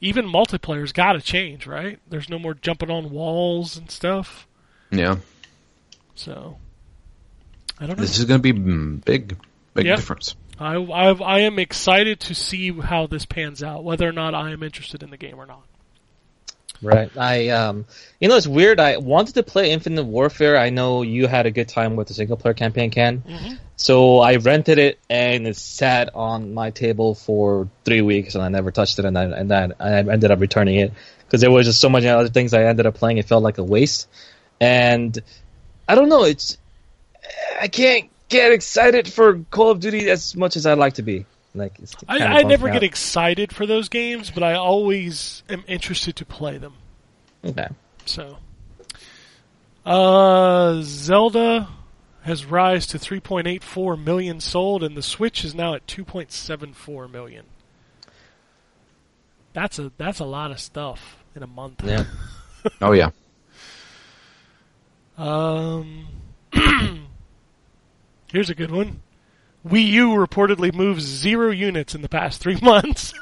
even 0.00 0.26
multiplayer's 0.26 0.92
got 0.92 1.14
to 1.14 1.20
change, 1.20 1.66
right? 1.66 1.98
There's 2.08 2.28
no 2.28 2.38
more 2.38 2.54
jumping 2.54 2.90
on 2.90 3.10
walls 3.10 3.76
and 3.76 3.90
stuff. 3.90 4.46
Yeah. 4.90 5.16
So 6.14 6.58
I 7.78 7.86
don't 7.86 7.96
know. 7.96 8.02
This 8.02 8.18
is 8.18 8.24
going 8.24 8.40
to 8.40 8.52
be 8.52 8.58
mm, 8.58 9.04
big, 9.04 9.36
big 9.74 9.86
Yep. 9.86 9.96
difference. 9.96 10.36
I, 10.58 10.76
I 10.76 11.10
I 11.12 11.38
am 11.40 11.58
excited 11.58 12.20
to 12.20 12.34
see 12.34 12.70
how 12.72 13.06
this 13.06 13.26
pans 13.26 13.62
out, 13.62 13.82
whether 13.82 14.08
or 14.08 14.12
not 14.12 14.34
I 14.34 14.52
am 14.52 14.62
interested 14.62 15.02
in 15.02 15.10
the 15.10 15.16
game 15.16 15.36
or 15.36 15.46
not. 15.46 15.64
Right. 16.84 17.10
I 17.16 17.48
um 17.48 17.86
you 18.20 18.28
know 18.28 18.36
it's 18.36 18.46
weird. 18.46 18.78
I 18.78 18.98
wanted 18.98 19.34
to 19.36 19.42
play 19.42 19.72
Infinite 19.72 20.04
Warfare. 20.04 20.56
I 20.58 20.70
know 20.70 21.02
you 21.02 21.26
had 21.26 21.46
a 21.46 21.50
good 21.50 21.68
time 21.68 21.96
with 21.96 22.08
the 22.08 22.14
single 22.14 22.36
player 22.36 22.54
campaign, 22.54 22.90
Ken. 22.90 23.22
Mhm. 23.26 23.58
So 23.76 24.20
I 24.20 24.36
rented 24.36 24.78
it 24.78 24.98
and 25.10 25.46
it 25.46 25.56
sat 25.56 26.14
on 26.14 26.54
my 26.54 26.70
table 26.70 27.14
for 27.14 27.68
three 27.84 28.02
weeks 28.02 28.34
and 28.34 28.44
I 28.44 28.48
never 28.48 28.70
touched 28.70 28.98
it 28.98 29.04
and 29.04 29.18
I 29.18 29.24
and 29.24 29.50
then 29.50 29.74
I 29.80 29.98
ended 29.98 30.30
up 30.30 30.40
returning 30.40 30.76
it 30.76 30.92
because 31.26 31.40
there 31.40 31.50
was 31.50 31.66
just 31.66 31.80
so 31.80 31.88
many 31.88 32.06
other 32.06 32.28
things 32.28 32.54
I 32.54 32.64
ended 32.64 32.86
up 32.86 32.94
playing. 32.94 33.18
It 33.18 33.26
felt 33.26 33.42
like 33.42 33.58
a 33.58 33.64
waste. 33.64 34.08
And 34.60 35.18
I 35.88 35.94
don't 35.94 36.08
know. 36.08 36.24
It's 36.24 36.58
I 37.60 37.68
can't 37.68 38.10
get 38.28 38.52
excited 38.52 39.08
for 39.08 39.38
Call 39.50 39.70
of 39.70 39.80
Duty 39.80 40.10
as 40.10 40.36
much 40.36 40.56
as 40.56 40.66
I'd 40.66 40.78
like 40.78 40.94
to 40.94 41.02
be. 41.02 41.26
Like 41.54 41.78
it's 41.78 41.94
I, 42.08 42.18
I 42.18 42.42
never 42.42 42.66
me 42.66 42.72
get 42.72 42.82
excited 42.82 43.54
for 43.54 43.64
those 43.64 43.88
games, 43.88 44.30
but 44.30 44.42
I 44.42 44.54
always 44.54 45.44
am 45.48 45.62
interested 45.68 46.16
to 46.16 46.24
play 46.24 46.58
them. 46.58 46.74
Okay. 47.44 47.68
So, 48.06 48.38
uh, 49.86 50.80
Zelda 50.82 51.68
has 52.22 52.44
rise 52.44 52.86
to 52.88 52.98
3.84 52.98 54.02
million 54.02 54.40
sold, 54.40 54.82
and 54.82 54.96
the 54.96 55.02
Switch 55.02 55.44
is 55.44 55.54
now 55.54 55.74
at 55.74 55.86
2.74 55.86 57.10
million. 57.10 57.44
That's 59.52 59.78
a 59.78 59.92
that's 59.96 60.18
a 60.18 60.24
lot 60.24 60.50
of 60.50 60.58
stuff 60.58 61.18
in 61.36 61.42
a 61.42 61.46
month. 61.46 61.82
Yeah. 61.84 62.04
Oh 62.80 62.92
yeah. 62.92 63.10
Um, 65.18 66.06
here's 68.32 68.48
a 68.48 68.54
good 68.54 68.70
one. 68.70 69.02
Wii 69.66 69.86
U 69.88 70.08
reportedly 70.10 70.74
moves 70.74 71.02
zero 71.04 71.50
units 71.50 71.94
in 71.94 72.02
the 72.02 72.08
past 72.08 72.40
three 72.40 72.58
months. 72.62 73.14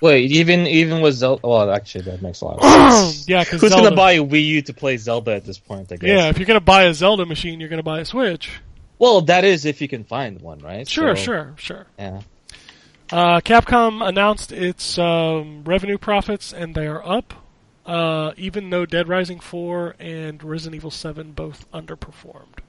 Wait, 0.00 0.30
even 0.30 0.66
even 0.66 1.00
with 1.00 1.14
Zelda. 1.14 1.46
Well, 1.46 1.70
actually, 1.70 2.04
that 2.04 2.22
makes 2.22 2.40
a 2.40 2.46
lot 2.46 2.58
of 2.58 2.62
sense. 3.12 3.28
yeah, 3.28 3.44
because 3.44 3.60
Who's 3.60 3.74
gonna 3.74 3.94
buy 3.94 4.12
a 4.12 4.24
Wii 4.24 4.44
U 4.46 4.62
to 4.62 4.74
play 4.74 4.96
Zelda 4.96 5.32
at 5.34 5.44
this 5.44 5.58
point? 5.58 5.92
I 5.92 5.96
guess. 5.96 6.08
Yeah, 6.08 6.28
if 6.28 6.38
you're 6.38 6.46
gonna 6.46 6.60
buy 6.60 6.84
a 6.84 6.94
Zelda 6.94 7.26
machine, 7.26 7.60
you're 7.60 7.68
gonna 7.68 7.82
buy 7.82 8.00
a 8.00 8.04
Switch. 8.04 8.50
Well, 8.98 9.22
that 9.22 9.44
is 9.44 9.64
if 9.64 9.80
you 9.82 9.88
can 9.88 10.04
find 10.04 10.40
one, 10.40 10.60
right? 10.60 10.88
Sure, 10.88 11.14
So, 11.16 11.22
sure, 11.22 11.54
sure. 11.56 11.86
Yeah. 11.98 12.20
Uh, 13.12 13.40
Capcom 13.40 14.06
announced 14.06 14.50
its 14.50 14.98
um, 14.98 15.62
revenue 15.64 15.98
profits, 15.98 16.52
and 16.52 16.74
they 16.74 16.86
are 16.86 17.06
up. 17.06 17.34
Uh, 17.84 18.32
even 18.38 18.70
though 18.70 18.86
Dead 18.86 19.08
Rising 19.08 19.40
4 19.40 19.96
and 20.00 20.42
Resident 20.42 20.76
Evil 20.76 20.90
7 20.90 21.32
both 21.32 21.70
underperformed. 21.70 22.60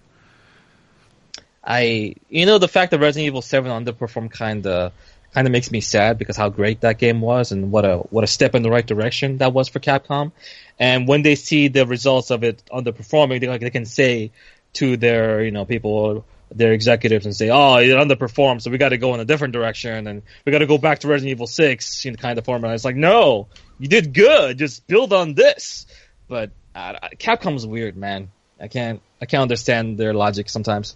I 1.66 2.16
you 2.30 2.46
know 2.46 2.58
the 2.58 2.68
fact 2.68 2.92
that 2.92 3.00
Resident 3.00 3.28
Evil 3.28 3.42
Seven 3.42 3.72
underperformed 3.72 4.32
kind 4.32 4.66
of 4.68 4.94
kind 5.34 5.48
of 5.48 5.52
makes 5.52 5.72
me 5.72 5.82
sad 5.82 6.18
because 6.18 6.38
how 6.38 6.50
great 6.50 6.82
that 6.82 6.98
game 6.98 7.20
was 7.22 7.52
and 7.52 7.72
what 7.72 7.86
a 7.86 7.98
what 7.98 8.24
a 8.24 8.28
step 8.28 8.56
in 8.56 8.62
the 8.62 8.70
right 8.70 8.86
direction 8.86 9.40
that 9.40 9.54
was 9.54 9.68
for 9.68 9.80
Capcom. 9.80 10.32
And 10.80 11.08
when 11.08 11.24
they 11.24 11.36
see 11.36 11.68
the 11.68 11.86
results 11.86 12.32
of 12.32 12.44
it 12.44 12.64
underperforming, 12.72 13.42
they 13.42 13.48
like 13.48 13.62
they 13.62 13.70
can 13.70 13.86
say 13.86 14.32
to 14.74 14.98
their 14.98 15.44
you 15.44 15.52
know 15.52 15.66
people 15.66 16.26
their 16.52 16.74
executives 16.74 17.26
and 17.26 17.36
say, 17.36 17.50
"Oh, 17.50 17.78
it 17.78 17.90
underperformed, 17.90 18.62
so 18.62 18.72
we 18.72 18.78
got 18.78 18.90
to 18.90 18.98
go 18.98 19.14
in 19.14 19.20
a 19.20 19.26
different 19.26 19.54
direction, 19.54 20.08
and 20.08 20.22
we 20.46 20.52
got 20.52 20.60
to 20.60 20.68
go 20.68 20.78
back 20.78 21.00
to 21.00 21.08
Resident 21.08 21.32
Evil 21.32 21.48
Six, 21.48 22.06
you 22.06 22.12
know, 22.12 22.18
kind 22.18 22.38
of 22.38 22.46
format." 22.46 22.74
It's 22.74 22.86
like, 22.86 22.96
no, 22.96 23.48
you 23.80 23.88
did 23.88 24.14
good. 24.14 24.58
Just 24.58 24.88
build 24.88 25.12
on 25.12 25.34
this. 25.34 25.86
But 26.28 26.52
uh, 26.74 26.94
Capcom's 27.18 27.66
weird, 27.66 27.98
man. 27.98 28.32
I 28.60 28.68
can't 28.68 29.02
I 29.22 29.26
can't 29.26 29.42
understand 29.42 29.98
their 29.98 30.14
logic 30.14 30.50
sometimes, 30.50 30.96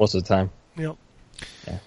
most 0.00 0.14
of 0.14 0.24
the 0.24 0.28
time. 0.28 0.50
Yep. 0.76 0.96
Yeah. 1.68 1.78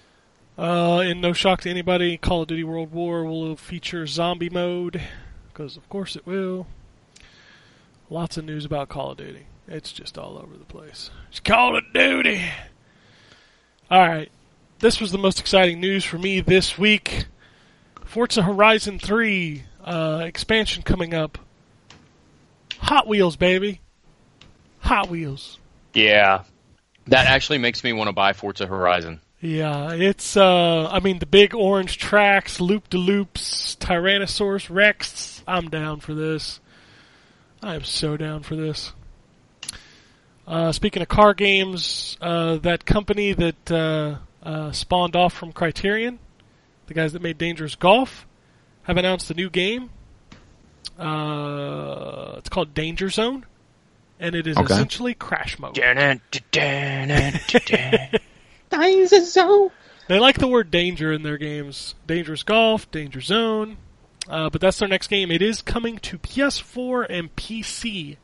Uh, 0.56 1.00
in 1.00 1.20
no 1.20 1.32
shock 1.32 1.62
to 1.62 1.70
anybody, 1.70 2.16
Call 2.16 2.42
of 2.42 2.48
Duty 2.48 2.62
World 2.62 2.92
War 2.92 3.24
will 3.24 3.56
feature 3.56 4.06
zombie 4.06 4.48
mode, 4.48 5.02
because 5.52 5.76
of 5.76 5.88
course 5.88 6.14
it 6.14 6.24
will. 6.24 6.68
Lots 8.08 8.36
of 8.36 8.44
news 8.44 8.64
about 8.64 8.88
Call 8.88 9.10
of 9.10 9.16
Duty. 9.18 9.46
It's 9.66 9.90
just 9.92 10.16
all 10.16 10.38
over 10.38 10.56
the 10.56 10.64
place. 10.64 11.10
It's 11.28 11.40
Call 11.40 11.76
of 11.76 11.82
Duty. 11.92 12.40
All 13.90 14.06
right, 14.06 14.30
this 14.78 15.00
was 15.00 15.10
the 15.10 15.18
most 15.18 15.40
exciting 15.40 15.80
news 15.80 16.04
for 16.04 16.16
me 16.16 16.40
this 16.40 16.78
week. 16.78 17.26
Forza 18.04 18.42
Horizon 18.42 19.00
3 19.00 19.64
uh, 19.84 20.22
expansion 20.24 20.84
coming 20.84 21.14
up. 21.14 21.38
Hot 22.78 23.08
Wheels, 23.08 23.34
baby. 23.34 23.80
Hot 24.80 25.10
Wheels. 25.10 25.58
Yeah, 25.94 26.44
that 27.06 27.26
actually 27.26 27.58
makes 27.58 27.82
me 27.84 27.92
want 27.92 28.08
to 28.08 28.12
buy 28.12 28.32
Forza 28.32 28.66
Horizon. 28.66 29.20
Yeah, 29.40 29.92
it's 29.92 30.36
uh 30.36 30.88
I 30.90 31.00
mean 31.00 31.18
the 31.18 31.26
big 31.26 31.54
orange 31.54 31.98
tracks, 31.98 32.60
loop 32.60 32.88
de 32.88 32.96
loops, 32.96 33.76
Tyrannosaurus 33.78 34.68
Rex. 34.70 35.42
I'm 35.46 35.68
down 35.68 36.00
for 36.00 36.14
this. 36.14 36.60
I 37.62 37.74
am 37.74 37.84
so 37.84 38.16
down 38.16 38.42
for 38.42 38.56
this. 38.56 38.92
Uh, 40.46 40.72
speaking 40.72 41.00
of 41.00 41.08
car 41.08 41.32
games, 41.32 42.18
uh, 42.20 42.56
that 42.56 42.84
company 42.84 43.32
that 43.32 43.72
uh, 43.72 44.16
uh, 44.42 44.72
spawned 44.72 45.16
off 45.16 45.32
from 45.32 45.52
Criterion, 45.52 46.18
the 46.86 46.94
guys 46.94 47.14
that 47.14 47.22
made 47.22 47.38
Dangerous 47.38 47.74
Golf, 47.74 48.26
have 48.82 48.98
announced 48.98 49.30
a 49.30 49.34
new 49.34 49.48
game. 49.48 49.88
Uh, 50.98 52.34
it's 52.36 52.50
called 52.50 52.74
Danger 52.74 53.08
Zone, 53.08 53.46
and 54.20 54.34
it 54.34 54.46
is 54.46 54.56
Okay. 54.56 54.72
essentially 54.74 55.14
Crash 55.14 55.58
Mode. 55.58 55.76
They 60.08 60.18
like 60.18 60.38
the 60.38 60.48
word 60.48 60.70
danger 60.70 61.12
in 61.12 61.22
their 61.22 61.38
games. 61.38 61.94
Dangerous 62.06 62.42
Golf, 62.42 62.90
Danger 62.90 63.20
Zone. 63.20 63.78
Uh, 64.28 64.50
but 64.50 64.60
that's 64.60 64.78
their 64.78 64.88
next 64.88 65.08
game. 65.08 65.30
It 65.30 65.42
is 65.42 65.62
coming 65.62 65.98
to 65.98 66.18
PS4 66.18 67.06
and 67.10 67.34
PC, 67.36 68.16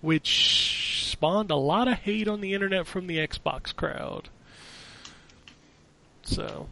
which 0.00 1.08
spawned 1.10 1.50
a 1.50 1.56
lot 1.56 1.88
of 1.88 1.94
hate 1.98 2.28
on 2.28 2.40
the 2.40 2.54
internet 2.54 2.86
from 2.86 3.06
the 3.06 3.18
Xbox 3.18 3.74
crowd. 3.74 4.28
So, 6.22 6.68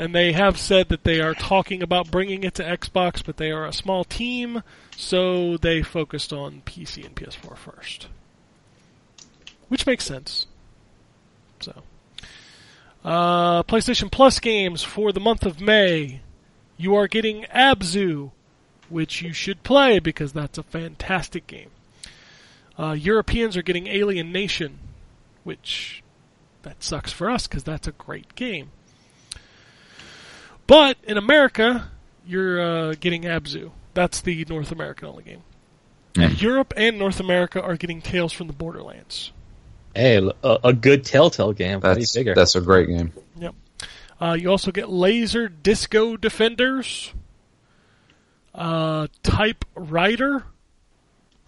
and 0.00 0.14
they 0.14 0.32
have 0.32 0.56
said 0.56 0.88
that 0.88 1.04
they 1.04 1.20
are 1.20 1.34
talking 1.34 1.82
about 1.82 2.10
bringing 2.10 2.42
it 2.42 2.54
to 2.54 2.64
Xbox, 2.64 3.22
but 3.22 3.36
they 3.36 3.50
are 3.50 3.66
a 3.66 3.72
small 3.72 4.02
team, 4.02 4.62
so 4.96 5.58
they 5.58 5.82
focused 5.82 6.32
on 6.32 6.62
PC 6.64 7.04
and 7.04 7.14
PS4 7.14 7.54
first. 7.54 8.08
Which 9.68 9.86
makes 9.86 10.06
sense. 10.06 10.46
So, 11.60 11.82
uh, 13.04 13.62
PlayStation 13.64 14.10
Plus 14.10 14.40
games 14.40 14.82
for 14.82 15.12
the 15.12 15.20
month 15.20 15.44
of 15.44 15.60
May. 15.60 16.22
You 16.78 16.94
are 16.94 17.06
getting 17.06 17.42
Abzu, 17.54 18.30
which 18.88 19.20
you 19.20 19.34
should 19.34 19.62
play 19.62 19.98
because 19.98 20.32
that's 20.32 20.56
a 20.56 20.62
fantastic 20.62 21.46
game. 21.46 21.72
Uh, 22.78 22.92
Europeans 22.92 23.54
are 23.54 23.62
getting 23.62 23.86
Alienation, 23.86 24.78
which 25.44 26.02
that 26.62 26.82
sucks 26.82 27.12
for 27.12 27.28
us 27.28 27.46
because 27.46 27.64
that's 27.64 27.86
a 27.86 27.92
great 27.92 28.34
game. 28.34 28.70
But 30.70 30.98
in 31.02 31.18
America, 31.18 31.90
you're 32.24 32.60
uh, 32.60 32.94
getting 33.00 33.22
Abzu. 33.22 33.72
That's 33.92 34.20
the 34.20 34.44
North 34.48 34.70
American 34.70 35.08
only 35.08 35.24
game. 35.24 35.42
Yeah. 36.16 36.30
Europe 36.30 36.72
and 36.76 36.96
North 36.96 37.18
America 37.18 37.60
are 37.60 37.76
getting 37.76 38.00
Tales 38.00 38.32
from 38.32 38.46
the 38.46 38.52
Borderlands. 38.52 39.32
Hey, 39.96 40.18
a, 40.18 40.58
a 40.62 40.72
good 40.72 41.04
Telltale 41.04 41.54
game. 41.54 41.80
What 41.80 41.94
That's 41.94 42.14
figure? 42.14 42.36
that's 42.36 42.54
a 42.54 42.60
great 42.60 42.86
game. 42.86 43.12
Yep. 43.36 43.54
Uh, 44.20 44.36
you 44.38 44.48
also 44.48 44.70
get 44.70 44.88
Laser 44.88 45.48
Disco 45.48 46.16
Defenders, 46.16 47.12
uh, 48.54 49.08
Type 49.24 49.64
Rider. 49.74 50.44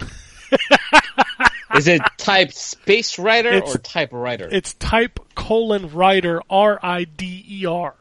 Is 1.76 1.86
it 1.86 2.02
type 2.18 2.50
Space 2.52 3.20
Rider 3.20 3.50
It's- 3.50 3.72
or 3.76 3.78
Type 3.78 4.12
Rider? 4.12 4.48
It's 4.50 4.74
Type 4.74 5.20
colon 5.36 5.90
Rider 5.92 6.42
R 6.50 6.80
I 6.82 7.04
D 7.04 7.44
E 7.48 7.66
R. 7.66 7.94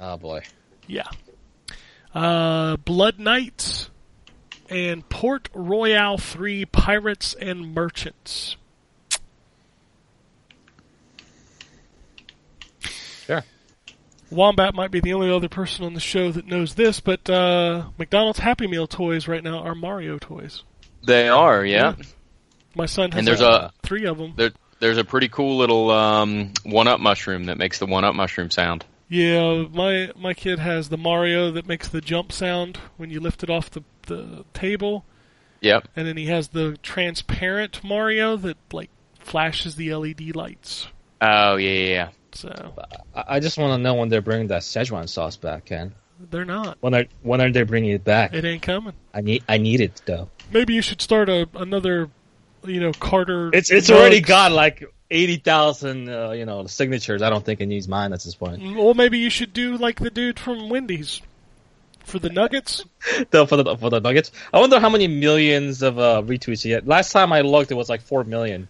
oh 0.00 0.16
boy. 0.16 0.42
Yeah. 0.86 1.08
Uh, 2.14 2.76
Blood 2.76 3.18
Knights 3.18 3.90
and 4.70 5.06
Port 5.08 5.48
Royale 5.54 6.18
3 6.18 6.64
Pirates 6.66 7.34
and 7.34 7.74
Merchants. 7.74 8.56
Sure. 13.26 13.44
Wombat 14.30 14.74
might 14.74 14.90
be 14.90 15.00
the 15.00 15.12
only 15.14 15.30
other 15.30 15.48
person 15.48 15.84
on 15.84 15.94
the 15.94 16.00
show 16.00 16.30
that 16.32 16.46
knows 16.46 16.74
this, 16.74 17.00
but 17.00 17.28
uh, 17.30 17.84
McDonald's 17.98 18.38
Happy 18.38 18.66
Meal 18.66 18.86
toys 18.86 19.26
right 19.28 19.42
now 19.42 19.60
are 19.60 19.74
Mario 19.74 20.18
toys. 20.18 20.64
They 21.04 21.28
are, 21.28 21.64
yeah. 21.64 21.94
My 22.74 22.86
son 22.86 23.10
has 23.12 23.18
And 23.18 23.26
there's 23.26 23.40
uh, 23.40 23.70
a- 23.70 23.86
three 23.86 24.06
of 24.06 24.18
them. 24.18 24.34
There, 24.36 24.50
there's 24.80 24.98
a 24.98 25.04
pretty 25.04 25.28
cool 25.28 25.56
little 25.56 25.90
um, 25.90 26.52
one-up 26.64 27.00
mushroom 27.00 27.44
that 27.44 27.56
makes 27.58 27.78
the 27.78 27.86
one-up 27.86 28.14
mushroom 28.14 28.50
sound. 28.50 28.84
Yeah, 29.08 29.64
my 29.72 30.10
my 30.16 30.34
kid 30.34 30.58
has 30.58 30.88
the 30.90 30.98
Mario 30.98 31.50
that 31.52 31.66
makes 31.66 31.88
the 31.88 32.00
jump 32.00 32.30
sound 32.32 32.76
when 32.96 33.10
you 33.10 33.20
lift 33.20 33.42
it 33.42 33.48
off 33.50 33.70
the 33.70 33.82
the 34.06 34.44
table, 34.52 35.04
Yep. 35.60 35.88
and 35.96 36.06
then 36.06 36.16
he 36.16 36.26
has 36.26 36.48
the 36.48 36.76
transparent 36.82 37.82
Mario 37.82 38.36
that 38.36 38.56
like 38.72 38.90
flashes 39.18 39.76
the 39.76 39.94
LED 39.94 40.34
lights. 40.36 40.88
Oh 41.20 41.56
yeah, 41.56 41.70
yeah, 41.70 41.88
yeah. 41.88 42.08
So 42.32 42.74
I, 43.14 43.24
I 43.36 43.40
just 43.40 43.56
want 43.58 43.78
to 43.78 43.82
know 43.82 43.94
when 43.94 44.08
they're 44.10 44.20
bringing 44.20 44.48
that 44.48 44.62
Szechuan 44.62 45.08
sauce 45.08 45.36
back, 45.36 45.64
Ken. 45.66 45.94
they're 46.30 46.44
not. 46.44 46.76
When 46.80 46.94
are 46.94 47.06
when 47.22 47.40
are 47.40 47.50
they 47.50 47.62
bringing 47.62 47.90
it 47.92 48.04
back? 48.04 48.34
It 48.34 48.44
ain't 48.44 48.62
coming. 48.62 48.92
I 49.14 49.22
need 49.22 49.42
I 49.48 49.56
need 49.56 49.80
it 49.80 50.02
though. 50.04 50.28
Maybe 50.52 50.74
you 50.74 50.82
should 50.82 51.00
start 51.00 51.28
a 51.30 51.48
another, 51.54 52.10
you 52.64 52.80
know, 52.80 52.92
Carter. 52.92 53.50
It's 53.54 53.70
it's 53.70 53.90
already 53.90 54.20
Nugs. 54.20 54.26
got 54.26 54.52
like 54.52 54.84
eighty 55.10 55.36
thousand 55.36 56.08
uh, 56.08 56.30
you 56.32 56.44
know 56.44 56.66
signatures. 56.66 57.22
I 57.22 57.30
don't 57.30 57.44
think 57.44 57.60
it 57.60 57.66
needs 57.66 57.88
mine 57.88 58.12
at 58.12 58.20
this 58.20 58.34
point. 58.34 58.76
Well, 58.76 58.94
maybe 58.94 59.18
you 59.18 59.30
should 59.30 59.52
do 59.52 59.76
like 59.76 60.00
the 60.00 60.10
dude 60.10 60.38
from 60.38 60.68
Wendy's 60.68 61.20
for 62.04 62.18
the 62.18 62.30
Nuggets. 62.30 62.84
Though 63.30 63.46
for 63.46 63.56
the 63.56 63.76
for 63.76 63.90
the 63.90 64.00
Nuggets, 64.00 64.32
I 64.52 64.60
wonder 64.60 64.80
how 64.80 64.90
many 64.90 65.08
millions 65.08 65.82
of 65.82 65.98
uh, 65.98 66.22
retweets 66.24 66.62
he 66.62 66.70
had. 66.70 66.86
Last 66.86 67.12
time 67.12 67.32
I 67.32 67.42
looked, 67.42 67.70
it 67.70 67.74
was 67.74 67.88
like 67.88 68.02
four 68.02 68.24
million. 68.24 68.68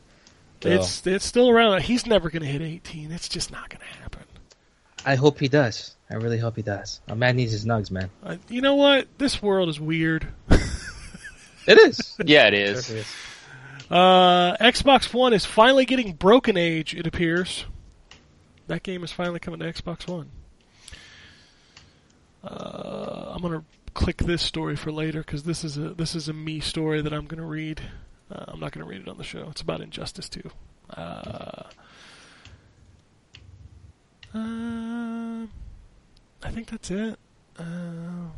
So, 0.62 0.68
It's 0.70 1.06
it's 1.06 1.24
still 1.24 1.48
around. 1.48 1.82
He's 1.82 2.06
never 2.06 2.30
going 2.30 2.42
to 2.42 2.48
hit 2.48 2.62
18. 2.62 3.12
It's 3.12 3.28
just 3.28 3.52
not 3.52 3.68
going 3.70 3.80
to 3.80 3.98
happen. 4.00 4.22
I 5.06 5.14
hope 5.14 5.38
he 5.38 5.46
does. 5.48 5.94
I 6.10 6.14
really 6.16 6.38
hope 6.38 6.56
he 6.56 6.62
does. 6.62 7.00
A 7.06 7.14
man 7.14 7.36
needs 7.36 7.52
his 7.52 7.64
nugs, 7.64 7.90
man. 7.92 8.10
Uh, 8.24 8.36
you 8.48 8.60
know 8.60 8.74
what? 8.74 9.06
This 9.18 9.40
world 9.40 9.68
is 9.68 9.78
weird. 9.80 10.26
It 11.68 11.76
is. 11.78 12.16
Yeah, 12.24 12.46
it 12.46 12.54
is. 12.54 12.90
Uh, 13.90 14.56
Xbox 14.58 15.12
One 15.14 15.32
is 15.32 15.44
finally 15.44 15.84
getting 15.84 16.12
Broken 16.12 16.56
Age. 16.56 16.94
It 16.94 17.06
appears 17.06 17.64
that 18.68 18.82
game 18.82 19.02
is 19.02 19.10
finally 19.10 19.40
coming 19.40 19.60
to 19.60 19.72
Xbox 19.72 20.06
One. 20.06 20.30
Uh, 22.44 23.32
I'm 23.34 23.42
gonna 23.42 23.64
click 23.94 24.18
this 24.18 24.42
story 24.42 24.76
for 24.76 24.92
later 24.92 25.20
because 25.20 25.42
this 25.42 25.64
is 25.64 25.76
a 25.76 25.94
this 25.94 26.14
is 26.14 26.28
a 26.28 26.32
me 26.32 26.60
story 26.60 27.02
that 27.02 27.12
I'm 27.12 27.26
gonna 27.26 27.46
read. 27.46 27.80
Uh, 28.30 28.44
I'm 28.48 28.60
not 28.60 28.72
gonna 28.72 28.86
read 28.86 29.00
it 29.00 29.08
on 29.08 29.18
the 29.18 29.24
show. 29.24 29.48
It's 29.50 29.62
about 29.62 29.80
Injustice 29.80 30.28
2. 30.28 30.42
Uh, 30.90 31.62
uh, 34.34 35.46
I 36.42 36.50
think 36.50 36.68
that's 36.68 36.90
it. 36.90 37.18
Uh, 37.58 38.28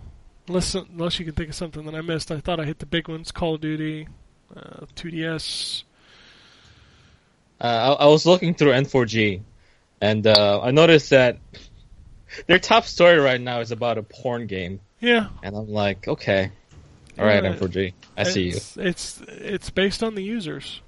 unless 0.48 0.74
unless 0.74 1.18
you 1.18 1.24
can 1.26 1.34
think 1.34 1.50
of 1.50 1.54
something 1.54 1.84
that 1.84 1.94
I 1.94 2.00
missed. 2.00 2.30
I 2.30 2.40
thought 2.40 2.60
I 2.60 2.64
hit 2.64 2.78
the 2.78 2.86
big 2.86 3.08
ones: 3.08 3.32
Call 3.32 3.56
of 3.56 3.60
Duty, 3.60 4.08
uh, 4.56 4.86
2DS. 4.96 5.84
Uh, 7.60 7.96
I, 7.98 8.04
I 8.04 8.06
was 8.06 8.24
looking 8.26 8.54
through 8.54 8.72
N4G, 8.72 9.42
and 10.00 10.26
uh, 10.26 10.60
I 10.62 10.70
noticed 10.70 11.10
that 11.10 11.38
their 12.46 12.58
top 12.58 12.84
story 12.84 13.18
right 13.18 13.40
now 13.40 13.60
is 13.60 13.70
about 13.70 13.98
a 13.98 14.02
porn 14.02 14.46
game, 14.46 14.80
Yeah, 15.00 15.28
and 15.42 15.54
I'm 15.56 15.68
like, 15.70 16.08
okay, 16.08 16.50
all 17.18 17.24
right, 17.26 17.42
Yeah, 17.44 17.54
N4G, 17.54 17.92
I 18.16 18.22
see 18.22 18.44
you. 18.44 18.60
it's, 18.76 19.20
It's 19.28 19.68
based 19.70 20.02
on 20.02 20.14
the 20.14 20.22
users, 20.22 20.80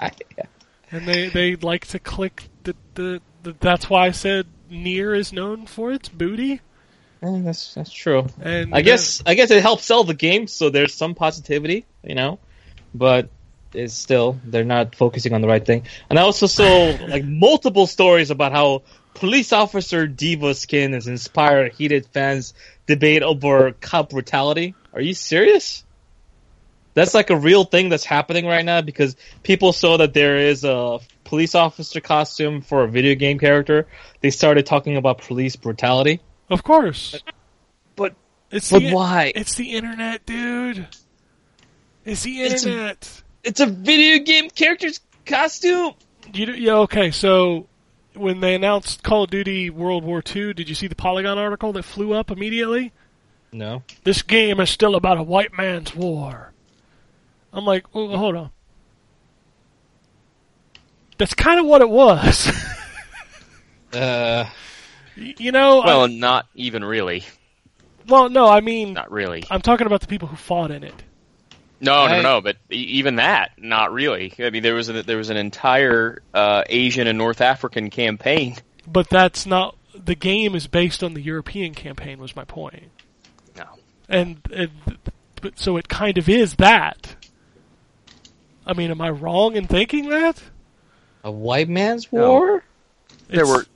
I, 0.00 0.10
yeah. 0.36 0.44
and 0.90 1.06
they 1.06 1.28
they 1.28 1.54
like 1.56 1.86
to 1.88 1.98
click 2.00 2.48
that 2.64 2.76
the, 2.94 3.20
the 3.44 3.54
that's 3.60 3.88
why 3.88 4.06
I 4.06 4.10
said 4.10 4.46
NieR 4.70 5.16
is 5.16 5.32
known 5.32 5.66
for 5.66 5.92
its 5.92 6.08
booty. 6.08 6.60
Eh, 7.22 7.40
that's 7.42 7.74
that's 7.74 7.92
true. 7.92 8.26
And 8.40 8.74
I 8.74 8.80
guess 8.80 9.22
I 9.24 9.34
guess 9.34 9.50
it 9.52 9.62
helps 9.62 9.84
sell 9.84 10.02
the 10.04 10.14
game, 10.14 10.46
so 10.48 10.70
there's 10.70 10.94
some 10.94 11.14
positivity, 11.14 11.84
you 12.02 12.14
know. 12.16 12.38
But 12.94 13.30
it's 13.74 13.94
still 13.94 14.40
they're 14.44 14.64
not 14.64 14.94
focusing 14.94 15.34
on 15.34 15.40
the 15.40 15.48
right 15.48 15.64
thing. 15.64 15.84
And 16.08 16.18
I 16.18 16.22
also 16.22 16.46
saw 16.46 16.96
like 17.08 17.24
multiple 17.24 17.86
stories 17.86 18.30
about 18.30 18.52
how 18.52 18.82
police 19.14 19.52
officer 19.52 20.06
D.Va 20.06 20.54
skin 20.54 20.92
has 20.92 21.06
inspired 21.06 21.74
heated 21.74 22.06
fans 22.06 22.54
debate 22.86 23.22
over 23.22 23.72
cop 23.72 24.10
brutality. 24.10 24.74
Are 24.92 25.00
you 25.00 25.14
serious? 25.14 25.84
That's 26.94 27.14
like 27.14 27.30
a 27.30 27.36
real 27.36 27.64
thing 27.64 27.90
that's 27.90 28.04
happening 28.04 28.46
right 28.46 28.64
now 28.64 28.80
because 28.80 29.14
people 29.44 29.72
saw 29.72 29.98
that 29.98 30.14
there 30.14 30.36
is 30.36 30.64
a 30.64 30.98
police 31.22 31.54
officer 31.54 32.00
costume 32.00 32.60
for 32.60 32.82
a 32.82 32.88
video 32.88 33.14
game 33.14 33.38
character. 33.38 33.86
They 34.20 34.30
started 34.30 34.66
talking 34.66 34.96
about 34.96 35.18
police 35.18 35.54
brutality. 35.54 36.20
of 36.50 36.64
course. 36.64 37.22
But 37.94 38.14
It's 38.50 38.70
but 38.70 38.80
the, 38.80 38.92
why? 38.92 39.32
It's 39.34 39.54
the 39.54 39.74
internet, 39.76 40.26
dude. 40.26 40.88
It's 42.08 42.22
the 42.22 42.40
It's 42.42 42.66
a- 42.66 42.96
It's 43.44 43.60
a 43.60 43.66
video 43.66 44.18
game 44.24 44.50
character's 44.50 45.00
costume. 45.26 45.92
You 46.32 46.46
do, 46.46 46.52
yeah, 46.52 46.74
okay. 46.78 47.10
So 47.10 47.66
when 48.14 48.40
they 48.40 48.54
announced 48.54 49.02
Call 49.02 49.24
of 49.24 49.30
Duty 49.30 49.70
World 49.70 50.04
War 50.04 50.22
II, 50.24 50.52
did 50.54 50.68
you 50.68 50.74
see 50.74 50.86
the 50.88 50.94
Polygon 50.96 51.38
article 51.38 51.72
that 51.74 51.84
flew 51.84 52.12
up 52.14 52.30
immediately? 52.30 52.92
No. 53.52 53.82
This 54.04 54.22
game 54.22 54.60
is 54.60 54.68
still 54.70 54.94
about 54.94 55.16
a 55.18 55.22
white 55.22 55.56
man's 55.56 55.94
war. 55.94 56.52
I'm 57.52 57.64
like, 57.64 57.94
well, 57.94 58.08
hold 58.16 58.36
on. 58.36 58.50
That's 61.16 61.34
kind 61.34 61.58
of 61.58 61.66
what 61.66 61.80
it 61.82 61.88
was. 61.90 62.50
Uh, 63.90 64.44
you 65.16 65.50
know, 65.50 65.80
Well, 65.82 66.02
I- 66.02 66.06
not 66.08 66.44
even 66.54 66.84
really. 66.84 67.24
well, 68.06 68.28
no, 68.28 68.46
I 68.46 68.60
mean, 68.60 68.92
Not 68.92 69.10
really. 69.10 69.44
I'm 69.50 69.62
talking 69.62 69.86
about 69.86 70.02
the 70.02 70.06
people 70.06 70.28
who 70.28 70.36
fought 70.36 70.70
in 70.70 70.84
it. 70.84 70.92
No, 71.80 71.94
I- 72.02 72.16
no, 72.16 72.22
no. 72.22 72.40
But 72.40 72.56
e- 72.70 72.76
even 72.76 73.16
that, 73.16 73.52
not 73.58 73.92
really. 73.92 74.32
I 74.38 74.50
mean, 74.50 74.62
there 74.62 74.74
was 74.74 74.88
a, 74.88 75.02
there 75.02 75.16
was 75.16 75.30
an 75.30 75.36
entire 75.36 76.22
uh, 76.34 76.64
Asian 76.68 77.06
and 77.06 77.16
North 77.18 77.40
African 77.40 77.90
campaign. 77.90 78.56
But 78.86 79.08
that's 79.10 79.46
not 79.46 79.76
the 79.94 80.14
game 80.14 80.54
is 80.54 80.66
based 80.66 81.02
on 81.04 81.14
the 81.14 81.20
European 81.20 81.74
campaign. 81.74 82.18
Was 82.18 82.34
my 82.34 82.44
point. 82.44 82.84
No. 83.56 83.64
and, 84.08 84.38
and 84.52 84.70
but 85.40 85.58
so 85.58 85.76
it 85.76 85.88
kind 85.88 86.18
of 86.18 86.28
is 86.28 86.56
that. 86.56 87.14
I 88.66 88.72
mean, 88.74 88.90
am 88.90 89.00
I 89.00 89.10
wrong 89.10 89.56
in 89.56 89.66
thinking 89.66 90.08
that? 90.10 90.42
a 91.24 91.30
white 91.30 91.68
man's 91.68 92.10
No. 92.12 92.28
war? 92.28 92.64
There 93.28 93.42
It's- 93.42 93.48
were. 93.48 93.66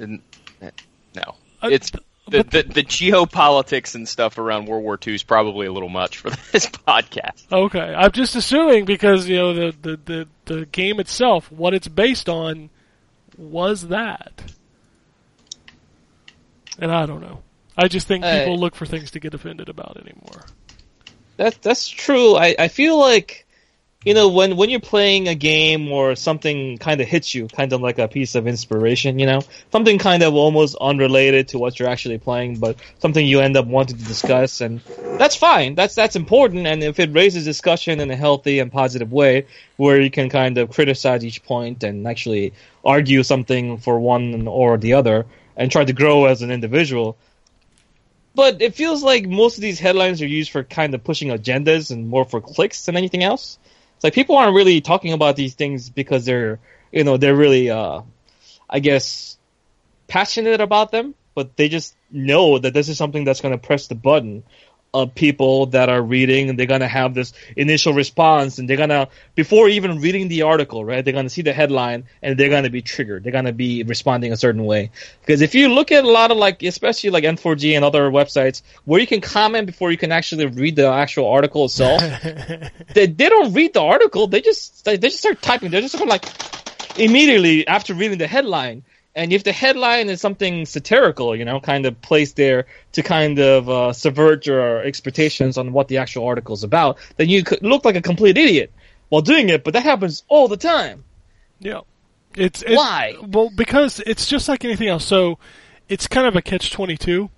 n- 0.00 0.22
No, 1.14 1.34
uh, 1.62 1.68
it's 1.70 1.90
the, 2.28 2.42
the 2.42 2.62
the 2.62 2.82
geopolitics 2.82 3.94
and 3.94 4.08
stuff 4.08 4.38
around 4.38 4.66
World 4.66 4.82
War 4.84 4.98
II 5.06 5.14
is 5.14 5.22
probably 5.22 5.66
a 5.66 5.72
little 5.72 5.88
much 5.90 6.18
for 6.18 6.30
this 6.52 6.66
podcast. 6.66 7.50
okay. 7.52 7.94
I'm 7.94 8.12
just 8.12 8.34
assuming 8.36 8.84
because 8.86 9.28
you 9.28 9.36
know 9.36 9.52
the, 9.52 9.76
the 9.82 10.00
the 10.04 10.28
the 10.54 10.66
game 10.66 11.00
itself, 11.00 11.50
what 11.52 11.74
it's 11.74 11.88
based 11.88 12.28
on, 12.28 12.70
was 13.36 13.88
that. 13.88 14.52
And 16.78 16.90
I 16.90 17.06
don't 17.06 17.20
know. 17.20 17.40
I 17.76 17.88
just 17.88 18.06
think 18.06 18.24
Uh, 18.24 18.38
people 18.38 18.58
look 18.58 18.74
for 18.74 18.86
things 18.86 19.10
to 19.12 19.20
get 19.20 19.34
offended 19.34 19.68
about 19.68 19.96
anymore. 19.96 20.44
That 21.36 21.60
that's 21.62 21.88
true. 21.88 22.36
I, 22.36 22.54
I 22.58 22.68
feel 22.68 22.98
like 22.98 23.43
you 24.04 24.14
know 24.14 24.28
when 24.28 24.56
when 24.56 24.70
you're 24.70 24.80
playing 24.80 25.28
a 25.28 25.34
game 25.34 25.90
or 25.90 26.14
something 26.14 26.78
kind 26.78 27.00
of 27.00 27.08
hits 27.08 27.34
you, 27.34 27.48
kind 27.48 27.72
of 27.72 27.80
like 27.80 27.98
a 27.98 28.08
piece 28.08 28.34
of 28.34 28.46
inspiration. 28.46 29.18
You 29.18 29.26
know, 29.26 29.40
something 29.72 29.98
kind 29.98 30.22
of 30.22 30.34
almost 30.34 30.76
unrelated 30.80 31.48
to 31.48 31.58
what 31.58 31.78
you're 31.78 31.88
actually 31.88 32.18
playing, 32.18 32.58
but 32.58 32.76
something 32.98 33.24
you 33.24 33.40
end 33.40 33.56
up 33.56 33.66
wanting 33.66 33.98
to 33.98 34.04
discuss, 34.04 34.60
and 34.60 34.80
that's 35.18 35.36
fine. 35.36 35.74
That's 35.74 35.94
that's 35.94 36.16
important. 36.16 36.66
And 36.66 36.82
if 36.82 37.00
it 37.00 37.12
raises 37.12 37.44
discussion 37.44 38.00
in 38.00 38.10
a 38.10 38.16
healthy 38.16 38.58
and 38.58 38.70
positive 38.70 39.12
way, 39.12 39.46
where 39.76 40.00
you 40.00 40.10
can 40.10 40.28
kind 40.28 40.58
of 40.58 40.70
criticize 40.70 41.24
each 41.24 41.42
point 41.44 41.82
and 41.82 42.06
actually 42.06 42.52
argue 42.84 43.22
something 43.22 43.78
for 43.78 43.98
one 43.98 44.46
or 44.46 44.76
the 44.76 44.94
other, 44.94 45.26
and 45.56 45.70
try 45.70 45.84
to 45.84 45.92
grow 45.92 46.26
as 46.26 46.42
an 46.42 46.50
individual, 46.50 47.16
but 48.34 48.60
it 48.60 48.74
feels 48.74 49.02
like 49.02 49.26
most 49.26 49.56
of 49.56 49.62
these 49.62 49.78
headlines 49.78 50.20
are 50.20 50.26
used 50.26 50.50
for 50.50 50.64
kind 50.64 50.94
of 50.94 51.04
pushing 51.04 51.28
agendas 51.28 51.90
and 51.90 52.08
more 52.08 52.24
for 52.24 52.40
clicks 52.40 52.86
than 52.86 52.96
anything 52.96 53.22
else. 53.22 53.58
It's 53.96 54.04
like 54.04 54.14
people 54.14 54.36
aren't 54.36 54.54
really 54.54 54.80
talking 54.80 55.12
about 55.12 55.36
these 55.36 55.54
things 55.54 55.90
because 55.90 56.24
they're, 56.24 56.58
you 56.92 57.04
know, 57.04 57.16
they're 57.16 57.36
really, 57.36 57.70
uh, 57.70 58.02
I 58.68 58.80
guess, 58.80 59.38
passionate 60.08 60.60
about 60.60 60.90
them, 60.90 61.14
but 61.34 61.56
they 61.56 61.68
just 61.68 61.94
know 62.10 62.58
that 62.58 62.74
this 62.74 62.88
is 62.88 62.98
something 62.98 63.24
that's 63.24 63.40
going 63.40 63.52
to 63.52 63.66
press 63.66 63.86
the 63.86 63.94
button 63.94 64.44
of 64.94 65.14
people 65.14 65.66
that 65.66 65.88
are 65.88 66.00
reading 66.00 66.48
and 66.48 66.58
they're 66.58 66.66
going 66.66 66.80
to 66.80 66.88
have 66.88 67.14
this 67.14 67.32
initial 67.56 67.92
response 67.92 68.58
and 68.58 68.70
they're 68.70 68.76
going 68.76 68.90
to, 68.90 69.08
before 69.34 69.68
even 69.68 70.00
reading 70.00 70.28
the 70.28 70.42
article, 70.42 70.84
right, 70.84 71.04
they're 71.04 71.12
going 71.12 71.26
to 71.26 71.30
see 71.30 71.42
the 71.42 71.52
headline 71.52 72.04
and 72.22 72.38
they're 72.38 72.48
going 72.48 72.62
to 72.64 72.70
be 72.70 72.80
triggered. 72.80 73.24
They're 73.24 73.32
going 73.32 73.44
to 73.44 73.52
be 73.52 73.82
responding 73.82 74.32
a 74.32 74.36
certain 74.36 74.64
way. 74.64 74.92
Because 75.20 75.42
if 75.42 75.54
you 75.54 75.68
look 75.68 75.90
at 75.90 76.04
a 76.04 76.10
lot 76.10 76.30
of 76.30 76.36
like, 76.36 76.62
especially 76.62 77.10
like 77.10 77.24
N4G 77.24 77.74
and 77.74 77.84
other 77.84 78.10
websites 78.10 78.62
where 78.84 79.00
you 79.00 79.06
can 79.06 79.20
comment 79.20 79.66
before 79.66 79.90
you 79.90 79.98
can 79.98 80.12
actually 80.12 80.46
read 80.46 80.76
the 80.76 80.86
actual 80.88 81.28
article 81.28 81.64
itself, 81.64 82.00
they, 82.94 83.06
they 83.06 83.28
don't 83.28 83.52
read 83.52 83.74
the 83.74 83.82
article. 83.82 84.28
They 84.28 84.40
just, 84.40 84.84
they, 84.84 84.96
they 84.96 85.08
just 85.08 85.18
start 85.18 85.42
typing. 85.42 85.72
They're 85.72 85.80
just 85.80 85.94
of 85.94 86.06
like, 86.06 86.24
immediately 86.96 87.66
after 87.66 87.94
reading 87.94 88.18
the 88.18 88.26
headline. 88.26 88.84
And 89.16 89.32
if 89.32 89.44
the 89.44 89.52
headline 89.52 90.08
is 90.08 90.20
something 90.20 90.66
satirical, 90.66 91.36
you 91.36 91.44
know, 91.44 91.60
kind 91.60 91.86
of 91.86 92.00
placed 92.02 92.34
there 92.34 92.66
to 92.92 93.02
kind 93.02 93.38
of 93.38 93.68
uh, 93.68 93.92
subvert 93.92 94.46
your 94.46 94.82
expectations 94.82 95.56
on 95.56 95.72
what 95.72 95.86
the 95.86 95.98
actual 95.98 96.26
article 96.26 96.54
is 96.54 96.64
about, 96.64 96.98
then 97.16 97.28
you 97.28 97.44
could 97.44 97.62
look 97.62 97.84
like 97.84 97.94
a 97.94 98.02
complete 98.02 98.36
idiot 98.36 98.72
while 99.10 99.22
doing 99.22 99.50
it. 99.50 99.62
But 99.62 99.74
that 99.74 99.84
happens 99.84 100.24
all 100.28 100.48
the 100.48 100.56
time. 100.56 101.04
Yeah. 101.60 101.82
It's 102.36 102.62
it, 102.62 102.76
Why? 102.76 103.14
Well, 103.22 103.50
because 103.54 104.00
it's 104.00 104.26
just 104.26 104.48
like 104.48 104.64
anything 104.64 104.88
else. 104.88 105.04
So 105.04 105.38
it's 105.88 106.06
kind 106.08 106.26
of 106.26 106.34
a 106.34 106.42
catch 106.42 106.72
twenty 106.72 106.96
two. 106.96 107.30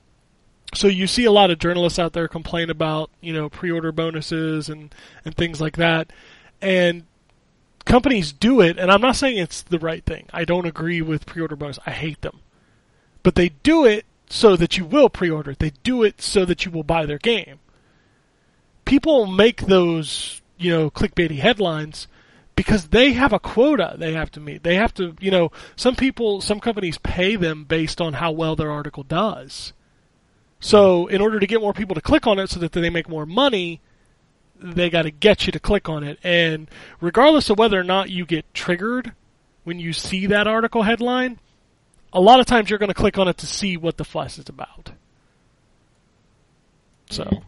So 0.75 0.89
you 0.89 1.07
see 1.07 1.25
a 1.25 1.33
lot 1.33 1.51
of 1.51 1.59
journalists 1.59 1.99
out 1.99 2.13
there 2.13 2.29
complain 2.29 2.71
about 2.71 3.11
you 3.21 3.33
know 3.33 3.49
pre 3.49 3.71
order 3.71 3.93
bonuses 3.93 4.69
and 4.69 4.95
and 5.25 5.37
things 5.37 5.61
like 5.61 5.77
that, 5.77 6.11
and 6.63 7.05
companies 7.87 8.33
do 8.33 8.61
it. 8.61 8.79
And 8.79 8.93
I'm 8.93 9.01
not 9.01 9.17
saying 9.17 9.39
it's 9.39 9.63
the 9.63 9.79
right 9.79 10.05
thing. 10.05 10.27
I 10.33 10.45
don't 10.45 10.67
agree 10.67 11.01
with 11.01 11.25
pre 11.25 11.41
order 11.41 11.57
bonus. 11.57 11.79
I 11.87 11.93
hate 11.93 12.21
them, 12.21 12.41
but 13.23 13.35
they 13.35 13.49
do 13.49 13.87
it 13.87 14.05
so 14.29 14.57
that 14.57 14.77
you 14.77 14.85
will 14.85 15.09
pre 15.09 15.31
order. 15.31 15.55
They 15.59 15.73
do 15.83 16.03
it 16.03 16.21
so 16.21 16.45
that 16.45 16.67
you 16.67 16.71
will 16.71 16.83
buy 16.83 17.07
their 17.07 17.19
game. 17.19 17.61
People 18.85 19.27
make 19.27 19.63
those 19.63 20.43
you 20.59 20.71
know 20.71 20.91
clickbaity 20.91 21.39
headlines 21.39 22.09
because 22.57 22.89
they 22.89 23.13
have 23.13 23.33
a 23.33 23.39
quota 23.39 23.95
they 23.99 24.15
have 24.15 24.31
to 24.33 24.41
meet. 24.41 24.63
They 24.63 24.75
have 24.77 24.93
to, 24.95 25.15
you 25.21 25.31
know, 25.31 25.53
some 25.77 25.95
people, 25.95 26.41
some 26.41 26.59
companies 26.59 26.99
pay 26.99 27.37
them 27.37 27.65
based 27.65 28.01
on 28.01 28.15
how 28.15 28.33
well 28.33 28.57
their 28.57 28.73
article 28.73 29.03
does. 29.03 29.75
So, 30.59 31.07
in 31.07 31.21
order 31.21 31.39
to 31.39 31.47
get 31.47 31.61
more 31.61 31.75
people 31.75 31.95
to 31.95 32.01
click 32.01 32.27
on 32.27 32.39
it 32.39 32.49
so 32.49 32.59
that 32.61 32.73
they 32.73 32.89
make 32.89 33.11
more 33.11 33.27
money, 33.27 33.83
they 34.61 34.91
got 34.91 35.03
to 35.03 35.11
get 35.11 35.47
you 35.47 35.53
to 35.53 35.61
click 35.61 35.89
on 35.89 36.05
it. 36.05 36.19
And 36.23 36.69
regardless 37.01 37.51
of 37.51 37.59
whether 37.59 37.79
or 37.79 37.85
not 37.85 38.11
you 38.11 38.25
get 38.27 38.53
triggered 38.55 39.13
when 39.65 39.79
you 39.79 39.93
see 39.93 40.27
that 40.27 40.47
article 40.47 40.83
headline, 40.83 41.39
a 42.13 42.21
lot 42.21 42.41
of 42.41 42.47
times 42.47 42.71
you're 42.71 42.79
going 42.79 42.89
to 42.91 42.95
click 42.95 43.19
on 43.19 43.29
it 43.29 43.39
to 43.39 43.47
see 43.47 43.77
what 43.77 43.97
the 43.97 44.05
fuss 44.05 44.39
is 44.39 44.49
about. 44.49 44.93
So, 47.11 47.43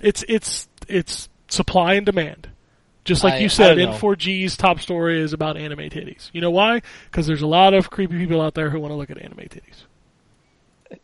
it's 0.00 0.24
it's 0.28 0.68
it's 0.88 1.28
supply 1.48 1.94
and 1.94 2.06
demand. 2.06 2.48
Just 3.04 3.22
like 3.22 3.34
I- 3.34 3.38
you 3.38 3.48
said. 3.48 3.78
N4G's 3.78 4.56
top 4.56 4.80
story 4.80 5.20
is 5.20 5.32
about 5.32 5.56
anime 5.56 5.90
titties. 5.90 6.30
You 6.32 6.40
know 6.40 6.50
why? 6.50 6.82
Because 7.10 7.26
there's 7.26 7.42
a 7.42 7.46
lot 7.46 7.74
of 7.74 7.90
creepy 7.90 8.18
people 8.18 8.40
out 8.40 8.54
there 8.54 8.70
who 8.70 8.80
want 8.80 8.90
to 8.92 8.96
look 8.96 9.10
at 9.10 9.18
anime 9.18 9.48
titties. 9.48 9.84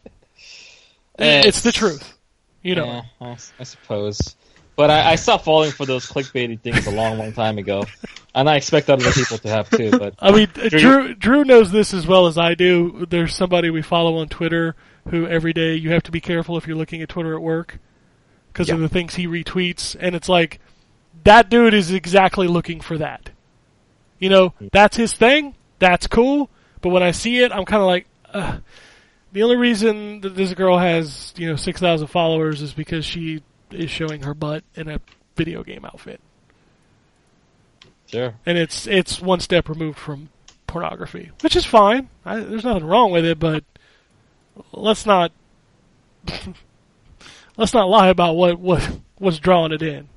it's 1.19 1.63
the 1.63 1.73
truth. 1.73 2.19
You 2.63 2.75
know. 2.77 2.87
Yeah, 2.87 3.03
I, 3.21 3.37
I 3.59 3.65
suppose. 3.65 4.37
But 4.75 4.91
I, 4.91 5.13
I 5.13 5.15
stopped 5.17 5.45
falling 5.45 5.71
for 5.71 5.85
those 5.85 6.07
clickbaity 6.07 6.59
things 6.61 6.87
a 6.87 6.91
long, 6.91 7.19
long 7.19 7.33
time 7.33 7.59
ago, 7.59 7.85
and 8.35 8.49
I 8.49 8.57
expect 8.57 8.89
other 8.89 9.11
people 9.13 9.37
to 9.39 9.49
have 9.49 9.69
too. 9.69 9.91
But 9.91 10.15
I 10.19 10.33
mean, 10.33 10.49
Drew- 10.55 10.69
Drew 10.71 11.15
Drew 11.15 11.45
knows 11.45 11.71
this 11.73 11.93
as 11.93 12.07
well 12.07 12.27
as 12.27 12.39
I 12.39 12.55
do. 12.55 13.07
There's 13.09 13.35
somebody 13.35 13.69
we 13.69 13.83
follow 13.83 14.17
on 14.17 14.29
Twitter 14.29 14.75
who 15.11 15.27
every 15.27 15.53
day 15.53 15.75
you 15.75 15.91
have 15.93 16.03
to 16.05 16.11
be 16.11 16.21
careful 16.21 16.57
if 16.57 16.67
you're 16.67 16.77
looking 16.77 17.03
at 17.03 17.11
Twitter 17.11 17.35
at 17.35 17.43
work 17.43 17.79
because 18.53 18.71
of 18.71 18.81
the 18.81 18.89
things 18.89 19.15
he 19.15 19.27
retweets, 19.27 19.97
and 19.99 20.15
it's 20.15 20.29
like 20.29 20.59
that 21.25 21.51
dude 21.51 21.75
is 21.75 21.91
exactly 21.93 22.49
looking 22.49 22.81
for 22.81 22.97
that. 22.99 23.31
You 24.19 24.31
know, 24.31 24.55
that's 24.73 24.97
his 24.97 25.13
thing. 25.13 25.55
That's 25.81 26.07
cool. 26.07 26.49
But 26.81 26.91
when 26.91 27.03
I 27.03 27.11
see 27.11 27.43
it, 27.43 27.53
I'm 27.53 27.65
kind 27.65 27.83
of 27.83 27.87
like, 27.87 28.07
uh, 28.33 28.59
the 29.33 29.43
only 29.43 29.57
reason 29.57 30.21
that 30.21 30.35
this 30.35 30.55
girl 30.55 30.79
has 30.79 31.35
you 31.37 31.49
know 31.49 31.57
six 31.57 31.81
thousand 31.81 32.07
followers 32.07 32.63
is 32.63 32.73
because 32.73 33.05
she 33.05 33.43
is 33.75 33.91
showing 33.91 34.23
her 34.23 34.35
butt 34.35 34.65
in 34.75 34.89
a 34.89 35.01
video 35.37 35.63
game 35.63 35.85
outfit 35.85 36.21
sure, 38.07 38.35
and 38.45 38.59
it's 38.59 38.87
it's 38.87 39.21
one 39.21 39.41
step 39.41 39.69
removed 39.69 39.99
from 39.99 40.29
pornography, 40.67 41.31
which 41.41 41.57
is 41.57 41.65
fine. 41.65 42.09
I, 42.25 42.41
there's 42.41 42.65
nothing 42.65 42.87
wrong 42.87 43.13
with 43.13 43.25
it, 43.25 43.39
but 43.39 43.65
let's 44.73 45.07
not 45.07 45.33
let's 47.57 47.75
not 47.75 47.89
lie 47.89 48.09
about 48.09 48.35
what 48.35 48.59
what 48.59 48.89
what's 49.19 49.39
drawing 49.39 49.73
it 49.73 49.83
in. 49.83 50.09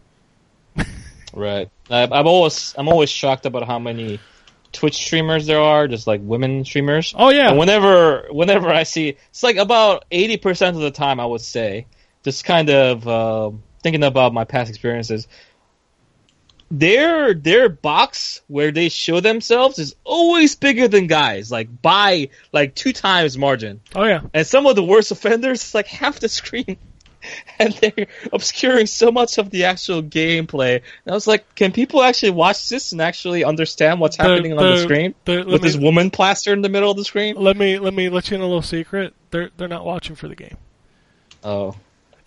Right. 1.34 1.70
I, 1.90 2.04
I'm 2.04 2.28
always 2.28 2.74
I'm 2.78 2.88
always 2.88 3.10
shocked 3.10 3.46
about 3.46 3.68
how 3.68 3.78
many 3.78 4.20
Twitch 4.72 4.96
streamers 4.96 5.46
there 5.46 5.60
are, 5.60 5.88
just 5.88 6.08
like 6.08 6.22
women 6.24 6.64
streamers. 6.64 7.14
Oh 7.18 7.30
yeah, 7.30 7.50
And 7.50 7.60
whenever 7.60 8.28
whenever 8.32 8.70
I 8.70 8.84
see, 8.84 9.18
it's 9.30 9.44
like 9.44 9.58
about 9.58 10.06
eighty 10.12 10.38
percent 10.38 10.78
of 10.78 10.82
the 10.82 10.92
time, 10.92 11.20
I 11.20 11.26
would 11.26 11.42
say, 11.42 11.88
just 12.26 12.44
kind 12.44 12.70
of 12.70 13.08
uh, 13.08 13.52
thinking 13.82 14.04
about 14.04 14.34
my 14.34 14.44
past 14.44 14.70
experiences. 14.70 15.28
Their 16.72 17.36
their 17.36 17.70
box 17.70 18.42
where 18.48 18.72
they 18.72 18.90
show 18.90 19.20
themselves 19.20 19.78
is 19.78 19.96
always 20.04 20.56
bigger 20.56 20.88
than 20.88 21.06
guys, 21.06 21.52
like 21.52 21.82
by 21.82 22.30
like 22.52 22.74
two 22.74 22.92
times 22.92 23.38
margin. 23.38 23.82
oh 23.96 24.04
yeah. 24.04 24.22
And 24.34 24.46
some 24.48 24.66
of 24.66 24.76
the 24.76 24.84
worst 24.84 25.12
offenders, 25.12 25.74
like 25.76 25.88
half 25.88 26.20
the 26.20 26.28
screen. 26.28 26.78
And 27.58 27.74
they're 27.74 28.06
obscuring 28.32 28.86
so 28.86 29.12
much 29.12 29.40
of 29.40 29.50
the 29.50 29.64
actual 29.64 30.04
gameplay. 30.04 30.76
And 30.76 31.12
I 31.12 31.14
was 31.14 31.26
like, 31.26 31.56
can 31.56 31.72
people 31.72 32.04
actually 32.04 32.30
watch 32.34 32.70
this 32.70 32.92
and 32.92 33.02
actually 33.02 33.44
understand 33.44 34.00
what's 34.00 34.16
happening 34.16 34.54
on 34.54 34.64
the 34.64 34.78
screen? 34.84 35.16
the- 35.26 35.38
With 35.38 35.48
me- 35.48 35.58
this 35.58 35.76
woman 35.76 36.12
plastered 36.12 36.54
in 36.56 36.62
the 36.62 36.70
middle 36.70 36.92
of 36.92 36.98
the 36.98 37.04
screen? 37.04 37.36
Let 37.36 37.58
me 37.58 37.80
let 37.80 37.96
me 37.96 38.10
let 38.10 38.30
you 38.30 38.36
in 38.36 38.42
a 38.42 38.46
little 38.46 38.62
secret. 38.62 39.16
They're 39.32 39.50
they're 39.58 39.68
not 39.68 39.86
watching 39.86 40.16
for 40.16 40.28
the 40.28 40.36
game. 40.36 40.56
Oh. 41.44 41.76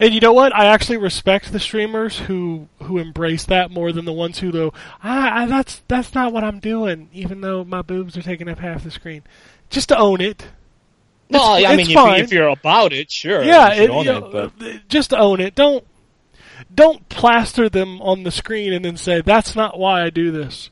And 0.00 0.14
you 0.14 0.20
know 0.20 0.32
what? 0.32 0.54
I 0.54 0.66
actually 0.66 0.98
respect 0.98 1.50
the 1.50 1.58
streamers 1.58 2.18
who 2.18 2.68
who 2.82 2.98
embrace 2.98 3.44
that 3.46 3.70
more 3.72 3.90
than 3.92 4.04
the 4.04 4.12
ones 4.12 4.38
who 4.38 4.52
go, 4.52 4.72
ah, 5.02 5.30
ah, 5.42 5.46
that's 5.46 5.82
that's 5.88 6.14
not 6.14 6.32
what 6.32 6.44
I'm 6.44 6.60
doing, 6.60 7.08
even 7.12 7.40
though 7.40 7.64
my 7.64 7.82
boobs 7.82 8.16
are 8.16 8.22
taking 8.22 8.48
up 8.48 8.58
half 8.60 8.84
the 8.84 8.90
screen. 8.92 9.22
Just 9.70 9.88
to 9.88 9.98
own 9.98 10.20
it. 10.20 10.46
No, 11.30 11.56
It's- 11.56 11.70
I 11.72 11.76
mean, 11.76 11.86
it's 11.86 11.92
fine. 11.94 12.18
you- 12.18 12.24
if 12.24 12.32
you're 12.32 12.48
about 12.48 12.92
it, 12.92 13.10
sure. 13.10 13.42
yeah, 13.42 13.72
it, 13.74 13.90
own 13.90 14.06
it, 14.06 14.20
know, 14.20 14.26
uh, 14.26 14.78
just 14.88 15.10
to 15.10 15.18
own 15.18 15.40
it. 15.40 15.54
Don't 15.56 15.84
don't 16.74 17.08
plaster 17.08 17.68
them 17.68 18.00
on 18.00 18.22
the 18.22 18.30
screen 18.30 18.72
and 18.72 18.84
then 18.84 18.96
say 18.96 19.20
that's 19.20 19.56
not 19.56 19.78
why 19.78 20.02
I 20.04 20.10
do 20.10 20.30
this. 20.30 20.70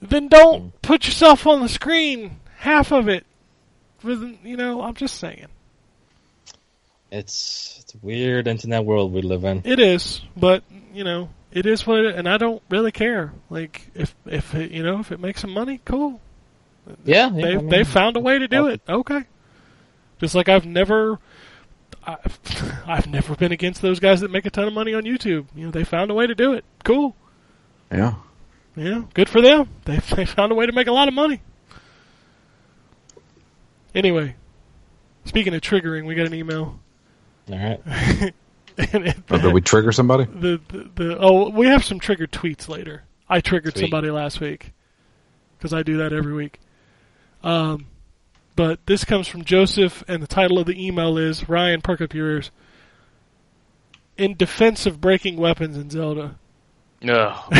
Then 0.00 0.28
don't 0.28 0.62
Hmm. 0.62 0.68
put 0.82 1.04
yourself 1.06 1.46
on 1.46 1.60
the 1.60 1.68
screen. 1.68 2.40
Half 2.58 2.92
of 2.92 3.08
it. 3.08 3.26
With 4.02 4.38
you 4.42 4.56
know, 4.56 4.80
I'm 4.82 4.94
just 4.94 5.16
saying. 5.18 5.46
it's 7.10 7.85
weird 8.02 8.46
internet 8.46 8.84
world 8.84 9.12
we 9.12 9.22
live 9.22 9.44
in. 9.44 9.62
It 9.64 9.78
is, 9.80 10.22
but 10.36 10.62
you 10.92 11.04
know, 11.04 11.28
it 11.52 11.66
is 11.66 11.86
what 11.86 12.04
it, 12.04 12.14
and 12.16 12.28
I 12.28 12.36
don't 12.36 12.62
really 12.68 12.92
care. 12.92 13.32
Like 13.50 13.88
if 13.94 14.14
if 14.26 14.54
it, 14.54 14.70
you 14.70 14.82
know 14.82 15.00
if 15.00 15.12
it 15.12 15.20
makes 15.20 15.40
some 15.40 15.52
money, 15.52 15.80
cool. 15.84 16.20
Yeah, 17.04 17.30
yeah, 17.30 17.42
They 17.42 17.52
I 17.54 17.56
mean, 17.56 17.68
they 17.68 17.84
found 17.84 18.16
a 18.16 18.20
way 18.20 18.38
to 18.38 18.46
do 18.48 18.68
it. 18.68 18.80
Okay. 18.88 19.24
Just 20.20 20.34
like 20.34 20.48
I've 20.48 20.64
never, 20.64 21.18
I've, 22.04 22.38
I've 22.86 23.06
never 23.08 23.34
been 23.34 23.52
against 23.52 23.82
those 23.82 24.00
guys 24.00 24.20
that 24.20 24.30
make 24.30 24.46
a 24.46 24.50
ton 24.50 24.66
of 24.68 24.72
money 24.72 24.94
on 24.94 25.02
YouTube. 25.02 25.46
You 25.54 25.66
know, 25.66 25.70
they 25.70 25.84
found 25.84 26.10
a 26.10 26.14
way 26.14 26.26
to 26.26 26.34
do 26.34 26.52
it. 26.52 26.64
Cool. 26.84 27.14
Yeah. 27.90 28.14
Yeah, 28.76 29.02
good 29.14 29.28
for 29.28 29.40
them. 29.40 29.68
They 29.84 29.96
they 30.14 30.26
found 30.26 30.52
a 30.52 30.54
way 30.54 30.66
to 30.66 30.72
make 30.72 30.86
a 30.86 30.92
lot 30.92 31.08
of 31.08 31.14
money. 31.14 31.40
Anyway, 33.94 34.36
speaking 35.24 35.54
of 35.54 35.62
triggering, 35.62 36.06
we 36.06 36.14
got 36.14 36.26
an 36.26 36.34
email. 36.34 36.78
All 37.50 37.56
right. 37.58 37.80
and 38.78 39.06
it, 39.06 39.16
Oh, 39.30 39.38
did 39.38 39.52
we 39.52 39.60
trigger 39.60 39.92
somebody? 39.92 40.24
the, 40.34 40.60
the 40.68 40.90
the 40.94 41.18
oh 41.18 41.50
we 41.50 41.66
have 41.66 41.84
some 41.84 41.98
triggered 42.00 42.32
tweets 42.32 42.68
later. 42.68 43.04
I 43.28 43.40
triggered 43.40 43.74
Sweet. 43.74 43.82
somebody 43.82 44.10
last 44.10 44.40
week 44.40 44.72
because 45.58 45.72
I 45.72 45.82
do 45.82 45.96
that 45.98 46.12
every 46.12 46.32
week. 46.32 46.60
Um, 47.42 47.86
but 48.54 48.86
this 48.86 49.04
comes 49.04 49.28
from 49.28 49.44
Joseph, 49.44 50.02
and 50.08 50.22
the 50.22 50.26
title 50.26 50.58
of 50.58 50.66
the 50.66 50.86
email 50.86 51.18
is 51.18 51.48
Ryan 51.48 51.82
perk 51.82 52.00
up 52.00 52.14
your 52.14 52.30
ears. 52.30 52.50
In 54.16 54.34
defense 54.36 54.86
of 54.86 55.00
breaking 55.00 55.36
weapons 55.36 55.76
in 55.76 55.90
Zelda. 55.90 56.38
No. 57.02 57.36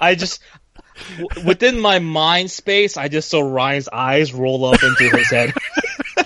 I 0.00 0.14
just 0.14 0.42
w- 1.18 1.46
within 1.46 1.80
my 1.80 1.98
mind 1.98 2.50
space, 2.50 2.96
I 2.96 3.08
just 3.08 3.28
saw 3.30 3.40
Ryan's 3.40 3.88
eyes 3.88 4.32
roll 4.32 4.64
up 4.64 4.82
into 4.82 5.16
his 5.16 5.30
head. 5.30 5.54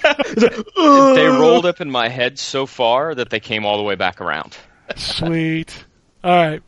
they 0.77 1.27
rolled 1.27 1.67
up 1.67 1.81
in 1.81 1.91
my 1.91 2.09
head 2.09 2.39
so 2.39 2.67
far 2.67 3.15
that 3.15 3.31
they 3.31 3.41
came 3.41 3.65
all 3.65 3.77
the 3.77 3.83
way 3.83 3.95
back 3.95 4.21
around. 4.21 4.57
Sweet. 4.97 5.85
All 6.25 6.35
right. 6.35 6.63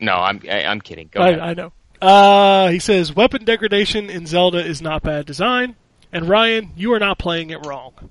No, 0.00 0.14
I'm 0.14 0.40
I, 0.48 0.64
I'm 0.64 0.80
kidding. 0.80 1.08
Go 1.10 1.20
I, 1.20 1.28
ahead. 1.28 1.40
I 1.40 1.54
know. 1.54 1.72
Uh, 2.00 2.68
he 2.70 2.78
says 2.78 3.14
weapon 3.14 3.44
degradation 3.44 4.10
in 4.10 4.26
Zelda 4.26 4.64
is 4.64 4.82
not 4.82 5.02
bad 5.02 5.26
design, 5.26 5.76
and 6.12 6.28
Ryan, 6.28 6.72
you 6.76 6.92
are 6.94 6.98
not 6.98 7.18
playing 7.18 7.50
it 7.50 7.64
wrong. 7.64 8.10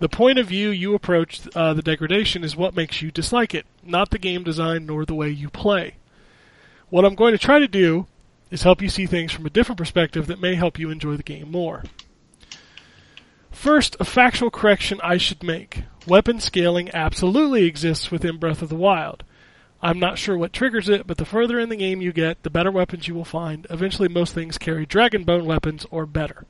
The 0.00 0.08
point 0.08 0.38
of 0.38 0.48
view 0.48 0.70
you 0.70 0.94
approach 0.94 1.42
uh, 1.54 1.72
the 1.74 1.82
degradation 1.82 2.42
is 2.42 2.56
what 2.56 2.74
makes 2.74 3.00
you 3.00 3.12
dislike 3.12 3.54
it, 3.54 3.66
not 3.82 4.10
the 4.10 4.18
game 4.18 4.42
design 4.42 4.86
nor 4.86 5.04
the 5.04 5.14
way 5.14 5.30
you 5.30 5.48
play. 5.48 5.94
What 6.90 7.04
I'm 7.04 7.14
going 7.14 7.32
to 7.32 7.38
try 7.38 7.60
to 7.60 7.68
do 7.68 8.06
is 8.54 8.62
help 8.62 8.80
you 8.80 8.88
see 8.88 9.04
things 9.04 9.32
from 9.32 9.44
a 9.44 9.50
different 9.50 9.78
perspective 9.78 10.28
that 10.28 10.40
may 10.40 10.54
help 10.54 10.78
you 10.78 10.88
enjoy 10.88 11.16
the 11.16 11.24
game 11.24 11.50
more. 11.50 11.82
First, 13.50 13.96
a 13.98 14.04
factual 14.04 14.48
correction 14.48 15.00
I 15.02 15.16
should 15.16 15.42
make. 15.42 15.82
Weapon 16.06 16.38
scaling 16.38 16.88
absolutely 16.94 17.64
exists 17.64 18.12
within 18.12 18.38
Breath 18.38 18.62
of 18.62 18.68
the 18.68 18.76
Wild. 18.76 19.24
I'm 19.82 19.98
not 19.98 20.18
sure 20.18 20.38
what 20.38 20.52
triggers 20.52 20.88
it, 20.88 21.04
but 21.04 21.18
the 21.18 21.24
further 21.24 21.58
in 21.58 21.68
the 21.68 21.76
game 21.76 22.00
you 22.00 22.12
get, 22.12 22.44
the 22.44 22.48
better 22.48 22.70
weapons 22.70 23.08
you 23.08 23.14
will 23.14 23.24
find. 23.24 23.66
Eventually, 23.70 24.08
most 24.08 24.34
things 24.34 24.56
carry 24.56 24.86
Dragon 24.86 25.24
Bone 25.24 25.46
weapons 25.46 25.84
or 25.90 26.06
better. 26.06 26.46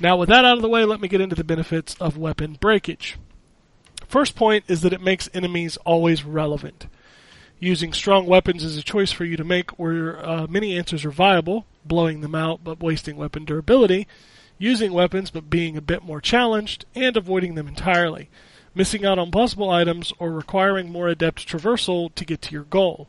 Now, 0.00 0.16
with 0.16 0.28
that 0.28 0.44
out 0.44 0.56
of 0.56 0.62
the 0.62 0.68
way, 0.68 0.84
let 0.84 1.00
me 1.00 1.08
get 1.08 1.20
into 1.20 1.36
the 1.36 1.42
benefits 1.42 1.96
of 1.96 2.16
weapon 2.16 2.56
breakage. 2.60 3.18
First 4.06 4.36
point 4.36 4.64
is 4.68 4.82
that 4.82 4.92
it 4.92 5.00
makes 5.00 5.28
enemies 5.34 5.76
always 5.78 6.24
relevant. 6.24 6.86
Using 7.64 7.94
strong 7.94 8.26
weapons 8.26 8.62
is 8.62 8.76
a 8.76 8.82
choice 8.82 9.10
for 9.10 9.24
you 9.24 9.38
to 9.38 9.42
make 9.42 9.78
where 9.78 10.22
uh, 10.22 10.46
many 10.46 10.76
answers 10.76 11.02
are 11.06 11.10
viable, 11.10 11.64
blowing 11.82 12.20
them 12.20 12.34
out 12.34 12.62
but 12.62 12.82
wasting 12.82 13.16
weapon 13.16 13.46
durability, 13.46 14.06
using 14.58 14.92
weapons 14.92 15.30
but 15.30 15.48
being 15.48 15.74
a 15.74 15.80
bit 15.80 16.04
more 16.04 16.20
challenged, 16.20 16.84
and 16.94 17.16
avoiding 17.16 17.54
them 17.54 17.66
entirely 17.66 18.28
missing 18.74 19.06
out 19.06 19.18
on 19.18 19.30
possible 19.30 19.70
items, 19.70 20.12
or 20.18 20.30
requiring 20.30 20.92
more 20.92 21.08
adept 21.08 21.48
traversal 21.48 22.14
to 22.14 22.26
get 22.26 22.42
to 22.42 22.52
your 22.52 22.64
goal. 22.64 23.08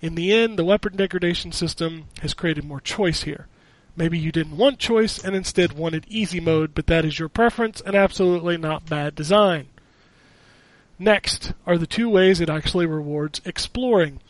In 0.00 0.14
the 0.14 0.32
end, 0.32 0.60
the 0.60 0.64
weapon 0.64 0.94
degradation 0.94 1.50
system 1.50 2.04
has 2.20 2.34
created 2.34 2.62
more 2.62 2.80
choice 2.80 3.24
here. 3.24 3.48
Maybe 3.96 4.16
you 4.16 4.30
didn't 4.30 4.58
want 4.58 4.78
choice 4.78 5.18
and 5.18 5.34
instead 5.34 5.72
wanted 5.72 6.06
easy 6.06 6.38
mode, 6.38 6.72
but 6.72 6.86
that 6.86 7.04
is 7.04 7.18
your 7.18 7.28
preference 7.28 7.80
and 7.80 7.96
absolutely 7.96 8.56
not 8.58 8.88
bad 8.88 9.16
design. 9.16 9.66
Next 10.98 11.52
are 11.66 11.78
the 11.78 11.86
two 11.86 12.08
ways 12.08 12.40
it 12.40 12.50
actually 12.50 12.86
rewards 12.86 13.40
exploring. 13.44 14.20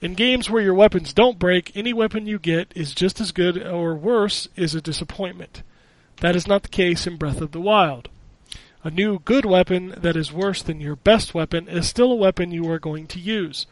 In 0.00 0.14
games 0.14 0.48
where 0.48 0.62
your 0.62 0.74
weapons 0.74 1.12
don't 1.12 1.38
break, 1.38 1.72
any 1.74 1.92
weapon 1.92 2.26
you 2.26 2.38
get 2.38 2.72
is 2.76 2.94
just 2.94 3.20
as 3.20 3.32
good 3.32 3.60
or 3.60 3.94
worse 3.94 4.46
is 4.54 4.74
a 4.74 4.80
disappointment. 4.80 5.62
That 6.20 6.36
is 6.36 6.46
not 6.46 6.62
the 6.62 6.68
case 6.68 7.06
in 7.06 7.16
Breath 7.16 7.40
of 7.40 7.50
the 7.50 7.60
Wild. 7.60 8.08
A 8.84 8.90
new 8.90 9.18
good 9.18 9.44
weapon 9.44 9.94
that 9.96 10.16
is 10.16 10.32
worse 10.32 10.62
than 10.62 10.80
your 10.80 10.94
best 10.94 11.34
weapon 11.34 11.68
is 11.68 11.88
still 11.88 12.12
a 12.12 12.16
weapon 12.16 12.52
you 12.52 12.70
are 12.70 12.78
going 12.78 13.08
to 13.08 13.18
use. 13.18 13.66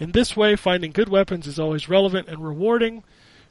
In 0.00 0.10
this 0.10 0.36
way, 0.36 0.56
finding 0.56 0.90
good 0.90 1.08
weapons 1.08 1.46
is 1.46 1.60
always 1.60 1.88
relevant 1.88 2.26
and 2.28 2.44
rewarding. 2.44 3.04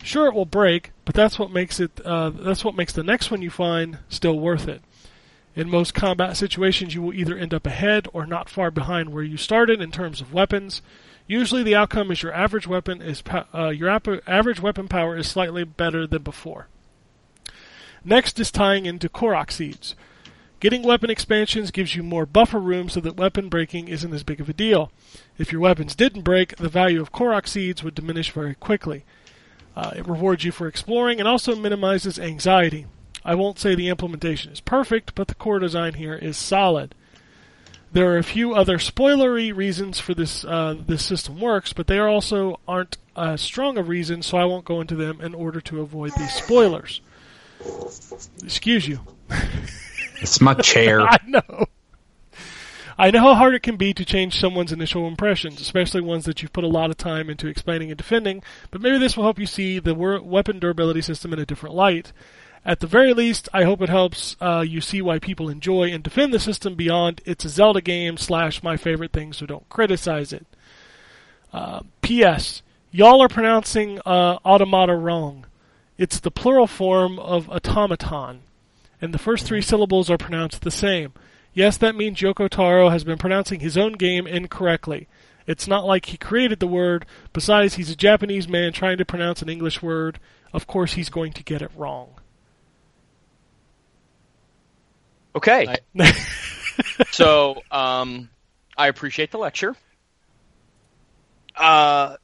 Sure, 0.03 0.27
it 0.27 0.33
will 0.33 0.45
break, 0.45 0.91
but 1.05 1.15
that's 1.15 1.39
what 1.39 1.51
makes 1.51 1.79
it. 1.79 2.01
Uh, 2.03 2.31
that's 2.31 2.65
what 2.65 2.75
makes 2.75 2.91
the 2.91 3.03
next 3.03 3.31
one 3.31 3.41
you 3.41 3.49
find 3.49 3.99
still 4.09 4.39
worth 4.39 4.67
it. 4.67 4.81
In 5.55 5.69
most 5.69 5.93
combat 5.93 6.37
situations, 6.37 6.93
you 6.93 7.01
will 7.01 7.13
either 7.13 7.37
end 7.37 7.53
up 7.53 7.65
ahead 7.65 8.07
or 8.13 8.25
not 8.25 8.49
far 8.49 8.71
behind 8.71 9.09
where 9.09 9.23
you 9.23 9.37
started 9.37 9.81
in 9.81 9.91
terms 9.91 10.21
of 10.21 10.33
weapons. 10.33 10.81
Usually, 11.27 11.63
the 11.63 11.75
outcome 11.75 12.11
is 12.11 12.23
your 12.23 12.33
average 12.33 12.67
weapon 12.67 13.01
is 13.01 13.23
uh, 13.53 13.69
your 13.69 13.89
ap- 13.89 14.27
average 14.27 14.59
weapon 14.59 14.87
power 14.87 15.17
is 15.17 15.27
slightly 15.27 15.63
better 15.63 16.07
than 16.07 16.23
before. 16.23 16.67
Next 18.05 18.39
is 18.39 18.51
tying 18.51 18.85
into 18.85 19.09
Korok 19.09 19.51
seeds. 19.51 19.95
Getting 20.59 20.83
weapon 20.83 21.09
expansions 21.09 21.71
gives 21.71 21.95
you 21.95 22.03
more 22.03 22.25
buffer 22.25 22.59
room 22.59 22.89
so 22.89 22.99
that 22.99 23.15
weapon 23.15 23.47
breaking 23.47 23.87
isn't 23.87 24.13
as 24.13 24.23
big 24.23 24.41
of 24.41 24.49
a 24.49 24.53
deal. 24.53 24.91
If 25.37 25.51
your 25.51 25.61
weapons 25.61 25.95
didn't 25.95 26.23
break, 26.23 26.57
the 26.57 26.67
value 26.67 27.01
of 27.01 27.13
Korok 27.13 27.47
seeds 27.47 27.83
would 27.83 27.95
diminish 27.95 28.31
very 28.31 28.55
quickly. 28.55 29.05
Uh, 29.75 29.91
it 29.95 30.07
rewards 30.07 30.43
you 30.43 30.51
for 30.51 30.67
exploring 30.67 31.19
and 31.19 31.27
also 31.27 31.55
minimizes 31.55 32.19
anxiety. 32.19 32.87
I 33.29 33.35
won't 33.35 33.59
say 33.59 33.75
the 33.75 33.89
implementation 33.89 34.51
is 34.51 34.59
perfect, 34.59 35.13
but 35.13 35.27
the 35.27 35.35
core 35.35 35.59
design 35.59 35.93
here 35.93 36.15
is 36.15 36.35
solid. 36.35 36.95
There 37.91 38.11
are 38.11 38.17
a 38.17 38.23
few 38.23 38.55
other 38.55 38.79
spoilery 38.79 39.55
reasons 39.55 39.99
for 39.99 40.15
this 40.15 40.43
uh, 40.43 40.75
this 40.87 41.05
system 41.05 41.39
works, 41.39 41.71
but 41.71 41.85
they 41.85 41.99
are 41.99 42.09
also 42.09 42.59
aren't 42.67 42.97
as 43.15 43.39
strong 43.39 43.77
of 43.77 43.87
reasons, 43.87 44.25
so 44.25 44.39
I 44.39 44.45
won't 44.45 44.65
go 44.65 44.81
into 44.81 44.95
them 44.95 45.21
in 45.21 45.35
order 45.35 45.61
to 45.61 45.79
avoid 45.79 46.13
these 46.17 46.33
spoilers. 46.33 47.01
Excuse 48.43 48.87
you. 48.87 49.01
It's 50.21 50.41
my 50.41 50.53
chair. 50.53 50.99
I 51.07 51.17
know. 51.25 51.67
I 52.97 53.09
know 53.11 53.21
how 53.21 53.35
hard 53.35 53.55
it 53.55 53.63
can 53.63 53.77
be 53.77 53.93
to 53.93 54.03
change 54.03 54.37
someone's 54.37 54.73
initial 54.73 55.07
impressions, 55.07 55.61
especially 55.61 56.01
ones 56.01 56.25
that 56.25 56.41
you've 56.41 56.51
put 56.51 56.65
a 56.65 56.67
lot 56.67 56.89
of 56.89 56.97
time 56.97 57.29
into 57.29 57.47
explaining 57.47 57.89
and 57.89 57.97
defending, 57.97 58.43
but 58.69 58.81
maybe 58.81 58.97
this 58.97 59.15
will 59.15 59.23
help 59.23 59.39
you 59.39 59.45
see 59.45 59.79
the 59.79 59.95
weapon 59.95 60.59
durability 60.59 61.01
system 61.01 61.31
in 61.31 61.39
a 61.39 61.45
different 61.45 61.73
light. 61.73 62.11
At 62.65 62.81
the 62.81 62.87
very 62.87 63.13
least, 63.13 63.47
I 63.53 63.63
hope 63.63 63.81
it 63.81 63.89
helps 63.89 64.35
uh, 64.41 64.63
you 64.67 64.81
see 64.81 65.01
why 65.01 65.19
people 65.19 65.49
enjoy 65.49 65.91
and 65.91 66.03
defend 66.03 66.33
the 66.33 66.39
system 66.39 66.75
beyond 66.75 67.21
it's 67.25 67.45
a 67.45 67.49
Zelda 67.49 67.81
game 67.81 68.17
slash 68.17 68.61
my 68.61 68.75
favorite 68.77 69.13
thing, 69.13 69.33
so 69.33 69.45
don't 69.45 69.67
criticize 69.69 70.33
it. 70.33 70.45
Uh, 71.53 71.81
P.S. 72.01 72.61
Y'all 72.91 73.21
are 73.21 73.29
pronouncing 73.29 73.99
uh, 74.05 74.37
automata 74.45 74.95
wrong. 74.95 75.45
It's 75.97 76.19
the 76.19 76.31
plural 76.31 76.67
form 76.67 77.17
of 77.19 77.49
automaton, 77.49 78.41
and 79.01 79.13
the 79.13 79.19
first 79.19 79.45
three 79.45 79.61
syllables 79.61 80.09
are 80.09 80.17
pronounced 80.17 80.61
the 80.61 80.71
same. 80.71 81.13
Yes, 81.53 81.77
that 81.77 81.95
means 81.95 82.19
Yoko 82.19 82.49
Taro 82.49 82.89
has 82.89 83.03
been 83.03 83.17
pronouncing 83.17 83.59
his 83.61 83.77
own 83.77 83.93
game 83.93 84.27
incorrectly. 84.27 85.07
It's 85.47 85.67
not 85.67 85.85
like 85.85 86.05
he 86.05 86.17
created 86.17 86.59
the 86.59 86.67
word. 86.67 87.05
Besides, 87.33 87.75
he's 87.75 87.89
a 87.89 87.95
Japanese 87.95 88.47
man 88.47 88.71
trying 88.71 88.97
to 88.97 89.05
pronounce 89.05 89.41
an 89.41 89.49
English 89.49 89.81
word. 89.81 90.19
Of 90.53 90.67
course, 90.67 90.93
he's 90.93 91.09
going 91.09 91.33
to 91.33 91.43
get 91.43 91.61
it 91.61 91.71
wrong. 91.75 92.18
Okay. 95.35 95.75
so, 97.11 97.61
um, 97.71 98.29
I 98.77 98.87
appreciate 98.87 99.31
the 99.31 99.37
lecture. 99.37 99.75
Uh, 101.55 102.15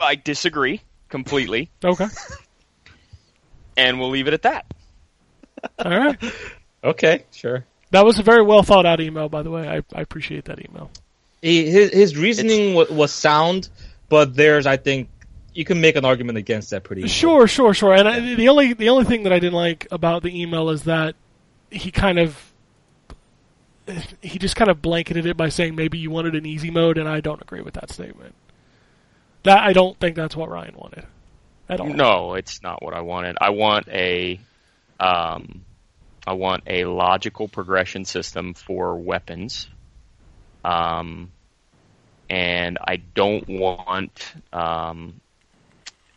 I 0.00 0.14
disagree 0.16 0.82
completely, 1.08 1.70
Okay. 1.84 2.06
and 3.76 4.00
we'll 4.00 4.10
leave 4.10 4.26
it 4.26 4.34
at 4.34 4.42
that. 4.42 4.66
All 5.78 5.90
right. 5.96 6.18
Okay, 6.84 7.22
sure. 7.30 7.64
That 7.92 8.04
was 8.04 8.18
a 8.18 8.24
very 8.24 8.42
well 8.42 8.64
thought 8.64 8.86
out 8.86 9.00
email, 9.00 9.28
by 9.28 9.44
the 9.44 9.50
way. 9.52 9.68
I, 9.68 9.82
I 9.96 10.00
appreciate 10.00 10.46
that 10.46 10.58
email. 10.68 10.90
He, 11.40 11.70
his, 11.70 11.92
his 11.92 12.16
reasoning 12.16 12.74
was, 12.74 12.90
was 12.90 13.12
sound, 13.12 13.68
but 14.08 14.34
there's, 14.34 14.66
I 14.66 14.78
think, 14.78 15.08
you 15.54 15.64
can 15.64 15.80
make 15.80 15.94
an 15.94 16.04
argument 16.04 16.38
against 16.38 16.70
that 16.70 16.82
pretty. 16.82 17.02
easily. 17.02 17.12
Sure, 17.12 17.46
sure, 17.46 17.72
sure. 17.72 17.92
And 17.92 18.08
I, 18.08 18.34
the 18.34 18.48
only 18.48 18.72
the 18.72 18.88
only 18.88 19.04
thing 19.04 19.22
that 19.22 19.32
I 19.32 19.38
didn't 19.38 19.54
like 19.54 19.86
about 19.92 20.24
the 20.24 20.42
email 20.42 20.70
is 20.70 20.82
that 20.84 21.14
he 21.72 21.90
kind 21.90 22.18
of 22.18 22.52
he 24.20 24.38
just 24.38 24.54
kind 24.54 24.70
of 24.70 24.80
blanketed 24.80 25.26
it 25.26 25.36
by 25.36 25.48
saying 25.48 25.74
maybe 25.74 25.98
you 25.98 26.10
wanted 26.10 26.34
an 26.34 26.46
easy 26.46 26.70
mode, 26.70 26.98
and 26.98 27.08
I 27.08 27.20
don't 27.20 27.42
agree 27.42 27.62
with 27.62 27.74
that 27.74 27.90
statement. 27.90 28.34
That 29.42 29.60
I 29.60 29.72
don't 29.72 29.98
think 29.98 30.14
that's 30.14 30.36
what 30.36 30.48
Ryan 30.48 30.76
wanted 30.76 31.04
at 31.68 31.80
all. 31.80 31.88
No, 31.88 32.34
it's 32.34 32.62
not 32.62 32.82
what 32.82 32.94
I 32.94 33.00
wanted. 33.00 33.36
I 33.40 33.50
want 33.50 33.88
a, 33.88 34.38
um, 35.00 35.64
I 36.24 36.34
want 36.34 36.62
a 36.68 36.84
logical 36.84 37.48
progression 37.48 38.04
system 38.04 38.54
for 38.54 38.96
weapons. 38.96 39.68
Um, 40.64 41.32
and 42.30 42.78
I 42.80 42.96
don't 42.96 43.48
want 43.48 44.32
um, 44.52 45.20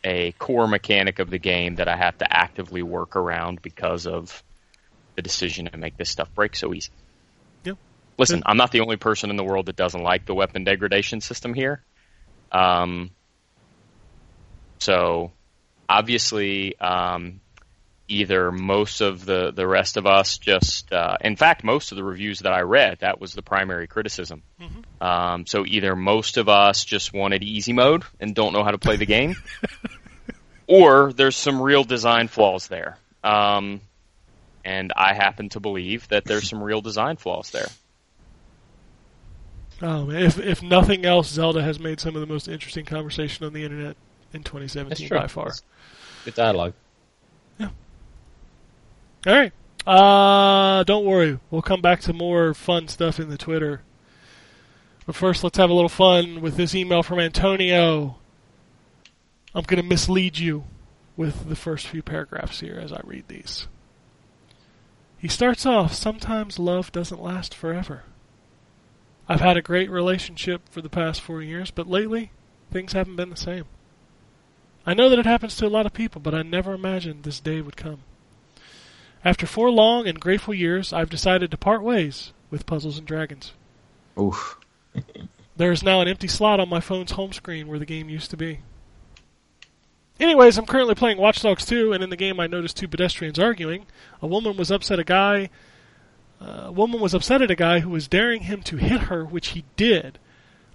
a 0.04 0.32
core 0.32 0.68
mechanic 0.68 1.18
of 1.18 1.30
the 1.30 1.38
game 1.38 1.74
that 1.76 1.88
I 1.88 1.96
have 1.96 2.16
to 2.18 2.26
actively 2.30 2.82
work 2.82 3.16
around 3.16 3.60
because 3.60 4.06
of 4.06 4.42
the 5.16 5.22
decision 5.22 5.66
to 5.66 5.76
make 5.76 5.96
this 5.96 6.10
stuff 6.10 6.32
break 6.34 6.54
so 6.54 6.72
easy. 6.72 6.90
Yep. 7.64 7.76
Listen, 8.18 8.42
I'm 8.46 8.56
not 8.56 8.70
the 8.70 8.80
only 8.80 8.96
person 8.96 9.30
in 9.30 9.36
the 9.36 9.44
world 9.44 9.66
that 9.66 9.76
doesn't 9.76 10.02
like 10.02 10.26
the 10.26 10.34
weapon 10.34 10.64
degradation 10.64 11.20
system 11.20 11.54
here. 11.54 11.82
Um, 12.52 13.10
so 14.78 15.32
obviously, 15.88 16.78
um, 16.78 17.40
either 18.08 18.52
most 18.52 19.00
of 19.00 19.24
the, 19.24 19.52
the 19.52 19.66
rest 19.66 19.96
of 19.96 20.06
us 20.06 20.38
just, 20.38 20.92
uh, 20.92 21.16
in 21.20 21.36
fact, 21.36 21.64
most 21.64 21.92
of 21.92 21.96
the 21.96 22.04
reviews 22.04 22.40
that 22.40 22.52
I 22.52 22.60
read, 22.60 22.98
that 23.00 23.20
was 23.20 23.32
the 23.32 23.42
primary 23.42 23.86
criticism. 23.86 24.42
Um, 25.00 25.46
so 25.46 25.64
either 25.66 25.96
most 25.96 26.36
of 26.36 26.48
us 26.48 26.84
just 26.84 27.12
wanted 27.12 27.42
easy 27.42 27.72
mode 27.72 28.04
and 28.20 28.34
don't 28.34 28.52
know 28.52 28.62
how 28.62 28.70
to 28.70 28.78
play 28.78 28.96
the 28.96 29.06
game, 29.06 29.36
or 30.66 31.12
there's 31.12 31.36
some 31.36 31.60
real 31.60 31.84
design 31.84 32.28
flaws 32.28 32.68
there. 32.68 32.96
Um, 33.24 33.80
and 34.66 34.92
I 34.96 35.14
happen 35.14 35.48
to 35.50 35.60
believe 35.60 36.08
that 36.08 36.24
there's 36.24 36.50
some 36.50 36.60
real 36.60 36.80
design 36.80 37.16
flaws 37.16 37.50
there. 37.50 37.68
Um, 39.80 40.10
if 40.10 40.38
if 40.38 40.60
nothing 40.60 41.06
else, 41.06 41.28
Zelda 41.30 41.62
has 41.62 41.78
made 41.78 42.00
some 42.00 42.16
of 42.16 42.20
the 42.20 42.26
most 42.26 42.48
interesting 42.48 42.84
conversation 42.84 43.46
on 43.46 43.52
the 43.52 43.62
internet 43.62 43.96
in 44.32 44.42
2017 44.42 44.88
That's 44.88 45.00
true. 45.08 45.18
by 45.18 45.28
far. 45.28 45.52
Good 46.24 46.34
dialogue. 46.34 46.72
Yeah. 47.60 47.68
All 49.26 49.32
right. 49.32 49.52
Uh, 49.86 50.82
don't 50.82 51.04
worry. 51.04 51.38
We'll 51.50 51.62
come 51.62 51.80
back 51.80 52.00
to 52.00 52.12
more 52.12 52.52
fun 52.52 52.88
stuff 52.88 53.20
in 53.20 53.28
the 53.28 53.38
Twitter. 53.38 53.82
But 55.06 55.14
first, 55.14 55.44
let's 55.44 55.58
have 55.58 55.70
a 55.70 55.74
little 55.74 55.88
fun 55.88 56.40
with 56.40 56.56
this 56.56 56.74
email 56.74 57.04
from 57.04 57.20
Antonio. 57.20 58.16
I'm 59.54 59.62
going 59.62 59.80
to 59.80 59.88
mislead 59.88 60.38
you 60.38 60.64
with 61.16 61.48
the 61.48 61.54
first 61.54 61.86
few 61.86 62.02
paragraphs 62.02 62.58
here 62.58 62.80
as 62.82 62.92
I 62.92 63.00
read 63.04 63.28
these. 63.28 63.68
He 65.18 65.28
starts 65.28 65.64
off, 65.64 65.92
sometimes 65.94 66.58
love 66.58 66.92
doesn't 66.92 67.22
last 67.22 67.54
forever. 67.54 68.02
I've 69.28 69.40
had 69.40 69.56
a 69.56 69.62
great 69.62 69.90
relationship 69.90 70.68
for 70.70 70.80
the 70.80 70.88
past 70.88 71.20
four 71.20 71.42
years, 71.42 71.70
but 71.70 71.88
lately, 71.88 72.30
things 72.70 72.92
haven't 72.92 73.16
been 73.16 73.30
the 73.30 73.36
same. 73.36 73.64
I 74.84 74.94
know 74.94 75.08
that 75.08 75.18
it 75.18 75.26
happens 75.26 75.56
to 75.56 75.66
a 75.66 75.68
lot 75.68 75.86
of 75.86 75.92
people, 75.92 76.20
but 76.20 76.34
I 76.34 76.42
never 76.42 76.74
imagined 76.74 77.24
this 77.24 77.40
day 77.40 77.60
would 77.60 77.76
come. 77.76 78.00
After 79.24 79.46
four 79.46 79.70
long 79.70 80.06
and 80.06 80.20
grateful 80.20 80.54
years, 80.54 80.92
I've 80.92 81.10
decided 81.10 81.50
to 81.50 81.56
part 81.56 81.82
ways 81.82 82.32
with 82.50 82.66
Puzzles 82.66 82.98
and 82.98 83.06
Dragons. 83.06 83.52
Oof. 84.16 84.58
There 85.56 85.72
is 85.72 85.82
now 85.82 86.00
an 86.00 86.08
empty 86.08 86.28
slot 86.28 86.60
on 86.60 86.68
my 86.68 86.80
phone's 86.80 87.12
home 87.12 87.32
screen 87.32 87.66
where 87.66 87.78
the 87.78 87.86
game 87.86 88.08
used 88.08 88.30
to 88.30 88.36
be. 88.36 88.60
Anyways, 90.18 90.56
I'm 90.56 90.66
currently 90.66 90.94
playing 90.94 91.18
Watch 91.18 91.42
Dogs 91.42 91.66
2, 91.66 91.92
and 91.92 92.02
in 92.02 92.10
the 92.10 92.16
game 92.16 92.40
I 92.40 92.46
noticed 92.46 92.76
two 92.76 92.88
pedestrians 92.88 93.38
arguing. 93.38 93.86
A 94.22 94.26
woman 94.26 94.56
was 94.56 94.70
upset 94.70 94.98
a 94.98 95.04
guy. 95.04 95.50
Uh, 96.40 96.64
a 96.66 96.72
woman 96.72 97.00
was 97.00 97.14
upset 97.14 97.42
at 97.42 97.50
a 97.50 97.54
guy 97.56 97.80
who 97.80 97.90
was 97.90 98.08
daring 98.08 98.42
him 98.42 98.62
to 98.62 98.76
hit 98.76 99.02
her, 99.02 99.24
which 99.24 99.48
he 99.48 99.64
did. 99.76 100.18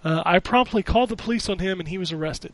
Uh, 0.03 0.21
I 0.25 0.39
promptly 0.39 0.83
called 0.83 1.09
the 1.09 1.15
police 1.15 1.49
on 1.49 1.59
him, 1.59 1.79
and 1.79 1.89
he 1.89 1.97
was 1.97 2.11
arrested. 2.11 2.53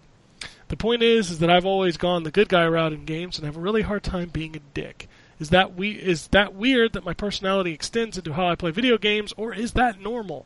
The 0.70 0.78
point 0.78 1.02
is, 1.02 1.32
is 1.32 1.40
that 1.40 1.50
I've 1.50 1.66
always 1.66 1.98
gone 1.98 2.24
the 2.24 2.32
good 2.32 2.50
guy 2.50 2.68
route 2.68 2.94
in 2.94 3.06
games, 3.06 3.38
and 3.38 3.46
have 3.46 3.58
a 3.58 3.62
really 3.62 3.82
hard 3.84 4.04
time 4.04 4.30
being 4.30 4.56
a 4.56 4.60
dick. 4.74 5.08
Is 5.40 5.50
that 5.50 5.76
we 5.76 5.92
is 5.92 6.28
that 6.28 6.54
weird 6.56 6.94
that 6.94 7.06
my 7.06 7.14
personality 7.14 7.72
extends 7.72 8.18
into 8.18 8.34
how 8.34 8.48
I 8.48 8.56
play 8.56 8.72
video 8.72 8.98
games, 8.98 9.34
or 9.38 9.54
is 9.54 9.74
that 9.74 10.02
normal? 10.02 10.46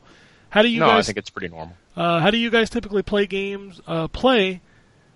How 0.50 0.62
do 0.62 0.68
you 0.68 0.82
no, 0.82 0.88
I 0.88 0.96
guys 0.96 1.06
think 1.06 1.18
it's 1.18 1.30
pretty 1.30 1.48
normal. 1.48 1.76
uh, 1.96 2.20
how 2.20 2.30
do 2.30 2.38
you 2.38 2.50
guys 2.50 2.70
typically 2.70 3.02
play 3.02 3.26
games? 3.26 3.80
Uh, 3.88 4.08
play 4.10 4.62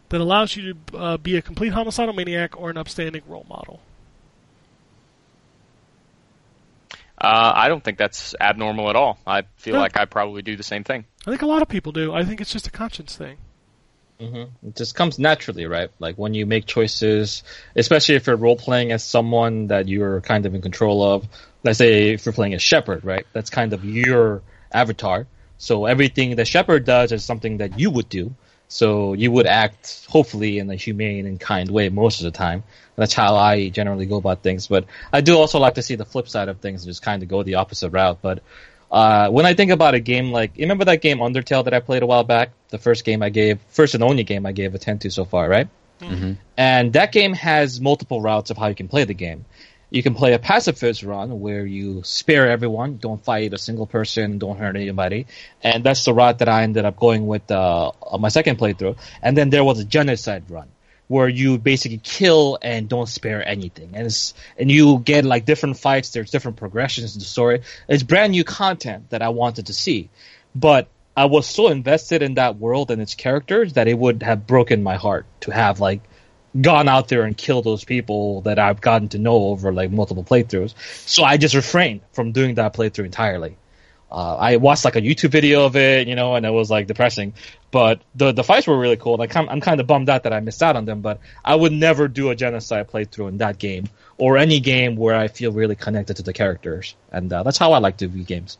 that 0.10 0.22
allows 0.22 0.56
you 0.56 0.73
to 0.73 0.98
uh, 0.98 1.18
be 1.18 1.36
a 1.38 1.41
complete 1.41 1.73
homicidal 1.73 2.14
maniac 2.14 2.60
or 2.60 2.69
an 2.69 2.77
upstanding 2.77 3.23
role 3.27 3.45
model. 3.49 3.80
Uh, 7.18 7.52
I 7.56 7.69
don't 7.69 7.84
think 7.84 7.98
that's 7.98 8.36
abnormal 8.40 8.90
at 8.90 8.95
all. 8.95 9.18
I 9.26 9.44
feel 9.57 9.76
No. 9.76 9.80
like 9.80 9.98
I 9.98 10.06
probably 10.06 10.41
do 10.41 10.56
the 10.57 10.64
same 10.64 10.84
thing. 10.84 11.06
I 11.26 11.30
think 11.30 11.41
a 11.41 11.45
lot 11.48 11.61
of 11.61 11.69
people 11.69 11.91
do. 11.91 12.14
I 12.14 12.23
think 12.26 12.41
it's 12.41 12.52
just 12.52 12.68
a 12.68 12.72
conscience 12.72 13.15
thing. 13.15 13.38
hmm 14.19 14.44
It 14.65 14.76
just 14.76 14.95
comes 14.95 15.18
naturally, 15.18 15.65
right? 15.65 15.90
Like 15.99 16.18
when 16.18 16.34
you 16.34 16.45
make 16.45 16.65
choices, 16.65 17.44
especially 17.76 18.15
if 18.15 18.27
you're 18.27 18.36
role 18.36 18.57
playing 18.57 18.91
as 18.91 19.03
someone 19.03 19.68
that 19.68 19.88
you're 19.88 20.22
kind 20.22 20.45
of 20.45 20.53
in 20.56 20.61
control 20.61 21.03
of. 21.03 21.26
Let's 21.64 21.80
say 21.80 22.14
if 22.14 22.26
you're 22.26 22.34
playing 22.34 22.53
as 22.53 22.61
Shepard, 22.61 23.03
right? 23.03 23.26
That's 23.34 23.49
kind 23.49 23.73
of 23.73 23.84
your 23.84 24.41
avatar. 24.72 25.26
So 25.57 25.86
everything 25.86 26.36
that 26.36 26.48
Shepard 26.48 26.86
does 26.86 27.11
is 27.11 27.23
something 27.23 27.57
that 27.57 27.80
you 27.80 27.90
would 27.90 28.10
do. 28.10 28.36
So 28.68 29.14
you 29.14 29.32
would 29.32 29.46
act 29.46 30.06
hopefully 30.10 30.58
in 30.58 30.70
a 30.70 30.76
humane 30.76 31.26
and 31.26 31.40
kind 31.40 31.70
way 31.70 31.90
most 31.90 32.20
of 32.20 32.26
the 32.26 32.38
time. 32.38 32.64
That's 32.96 33.14
how 33.14 33.36
I 33.36 33.70
generally 33.70 34.06
go 34.06 34.18
about 34.18 34.42
things. 34.42 34.68
But 34.68 34.86
I 35.12 35.22
do 35.22 35.38
also 35.38 35.60
like 35.60 35.76
to 35.76 35.82
see 35.82 35.96
the 35.96 36.06
flip 36.06 36.28
side 36.28 36.50
of 36.50 36.60
things 36.60 36.84
and 36.84 36.90
just 36.90 37.02
kind 37.02 37.22
of 37.22 37.30
go 37.30 37.44
the 37.44 37.56
opposite 37.56 37.90
route. 37.90 38.20
But 38.22 38.42
uh, 38.92 39.30
when 39.30 39.46
I 39.46 39.54
think 39.54 39.72
about 39.72 39.94
a 39.94 40.00
game 40.00 40.32
like, 40.32 40.56
remember 40.58 40.86
that 40.86 41.02
game 41.02 41.20
Undertale 41.20 41.66
that 41.66 41.74
I 41.74 41.80
played 41.80 42.04
a 42.04 42.06
while 42.06 42.24
back? 42.24 42.52
The 42.70 42.78
first 42.78 43.06
game 43.06 43.22
I 43.22 43.30
gave, 43.30 43.60
first 43.70 43.94
and 43.94 44.04
only 44.04 44.24
game 44.24 44.46
I 44.46 44.52
gave 44.52 44.74
a 44.74 44.80
10 44.80 45.00
to 45.00 45.12
so 45.12 45.26
far, 45.26 45.48
right? 45.50 45.68
And 46.58 46.94
that 46.94 47.12
game 47.12 47.34
has 47.34 47.80
multiple 47.80 48.22
routes 48.22 48.50
of 48.52 48.58
how 48.58 48.68
you 48.68 48.76
can 48.76 48.88
play 48.88 49.04
the 49.04 49.14
game. 49.14 49.46
You 49.90 50.03
can 50.03 50.16
play 50.16 50.34
a 50.34 50.40
pacifist 50.40 51.03
run 51.03 51.40
where 51.40 51.66
you 51.66 52.02
spare 52.03 52.49
everyone, 52.49 52.98
don't 52.98 53.24
fight 53.24 53.53
a 53.53 53.57
single 53.57 53.86
person, 53.86 54.40
don't 54.40 54.57
hurt 54.57 54.76
anybody, 54.76 55.28
and 55.62 55.84
that's 55.84 56.03
the 56.06 56.14
route 56.14 56.40
that 56.40 56.49
I 56.49 56.64
ended 56.64 56.86
up 56.86 56.98
going 56.98 57.28
with 57.28 57.49
uh, 57.52 57.91
my 58.20 58.30
second 58.30 58.57
playthrough. 58.57 58.98
And 59.22 59.38
then 59.38 59.49
there 59.49 59.64
was 59.64 59.80
a 59.80 59.86
genocide 59.86 60.49
run 60.49 60.68
where 61.07 61.30
you 61.30 61.60
basically 61.60 61.99
kill 62.03 62.57
and 62.62 62.90
don't 62.90 63.07
spare 63.07 63.48
anything, 63.48 63.91
and 63.94 64.07
it's, 64.07 64.34
and 64.57 64.72
you 64.72 64.99
get 64.99 65.24
like 65.24 65.45
different 65.45 65.78
fights. 65.78 66.10
There's 66.10 66.32
different 66.32 66.57
progressions 66.57 67.16
in 67.16 67.20
the 67.20 67.26
story. 67.26 67.62
It's 67.88 68.03
brand 68.03 68.32
new 68.32 68.44
content 68.44 69.12
that 69.12 69.22
I 69.22 69.30
wanted 69.30 69.68
to 69.68 69.74
see, 69.74 70.10
but 70.56 70.88
I 71.16 71.26
was 71.26 71.48
so 71.48 71.70
invested 71.70 72.22
in 72.24 72.34
that 72.34 72.57
world 72.57 72.91
and 72.91 73.02
its 73.02 73.16
characters 73.16 73.74
that 73.74 73.88
it 73.88 73.98
would 73.98 74.22
have 74.24 74.45
broken 74.45 74.84
my 74.84 74.95
heart 74.95 75.26
to 75.41 75.52
have 75.52 75.80
like 75.80 76.02
gone 76.60 76.88
out 76.88 77.07
there 77.07 77.23
and 77.23 77.36
killed 77.36 77.65
those 77.65 77.84
people 77.84 78.41
that 78.41 78.60
I've 78.60 78.82
gotten 78.82 79.10
to 79.10 79.18
know 79.18 79.36
over 79.36 79.73
like 79.73 79.91
multiple 79.91 80.23
playthroughs. 80.23 80.73
So 81.07 81.23
I 81.23 81.38
just 81.38 81.56
refrained 81.56 82.02
from 82.14 82.32
doing 82.32 82.56
that 82.56 82.73
playthrough 82.73 83.06
entirely. 83.06 83.57
Uh, 84.11 84.36
I 84.36 84.57
watched 84.57 84.86
like 84.86 84.95
a 84.95 85.02
YouTube 85.02 85.32
video 85.32 85.65
of 85.65 85.76
it, 85.76 86.07
you 86.07 86.15
know, 86.15 86.36
and 86.36 86.45
it 86.45 86.52
was 86.52 86.69
like 86.69 86.88
depressing. 86.88 87.34
But 87.72 88.02
the 88.14 88.32
the 88.32 88.44
fights 88.44 88.68
were 88.68 88.77
really 88.77 88.95
cool. 88.95 89.18
Like 89.18 89.36
I'm, 89.36 89.49
I'm 89.49 89.60
kind 89.60 89.82
of 89.82 89.88
bummed 89.88 90.10
out 90.10 90.23
that 90.23 90.32
I 90.32 90.40
missed 90.40 90.64
out 90.64 90.76
on 90.76 90.86
them. 90.86 91.02
But 91.02 91.19
I 91.44 91.56
would 91.56 91.73
never 91.73 92.07
do 92.07 92.30
a 92.30 92.36
genocide 92.36 92.90
playthrough 92.90 93.27
in 93.30 93.38
that 93.40 93.57
game 93.57 93.90
or 94.18 94.38
any 94.38 94.60
game 94.60 94.95
where 94.95 95.15
I 95.15 95.27
feel 95.27 95.52
really 95.52 95.76
connected 95.76 96.18
to 96.18 96.23
the 96.23 96.32
characters, 96.34 96.95
and 97.11 97.32
uh, 97.34 97.44
that's 97.44 97.57
how 97.57 97.73
I 97.73 97.80
like 97.80 97.98
to 97.98 98.07
view 98.07 98.23
games. 98.23 98.57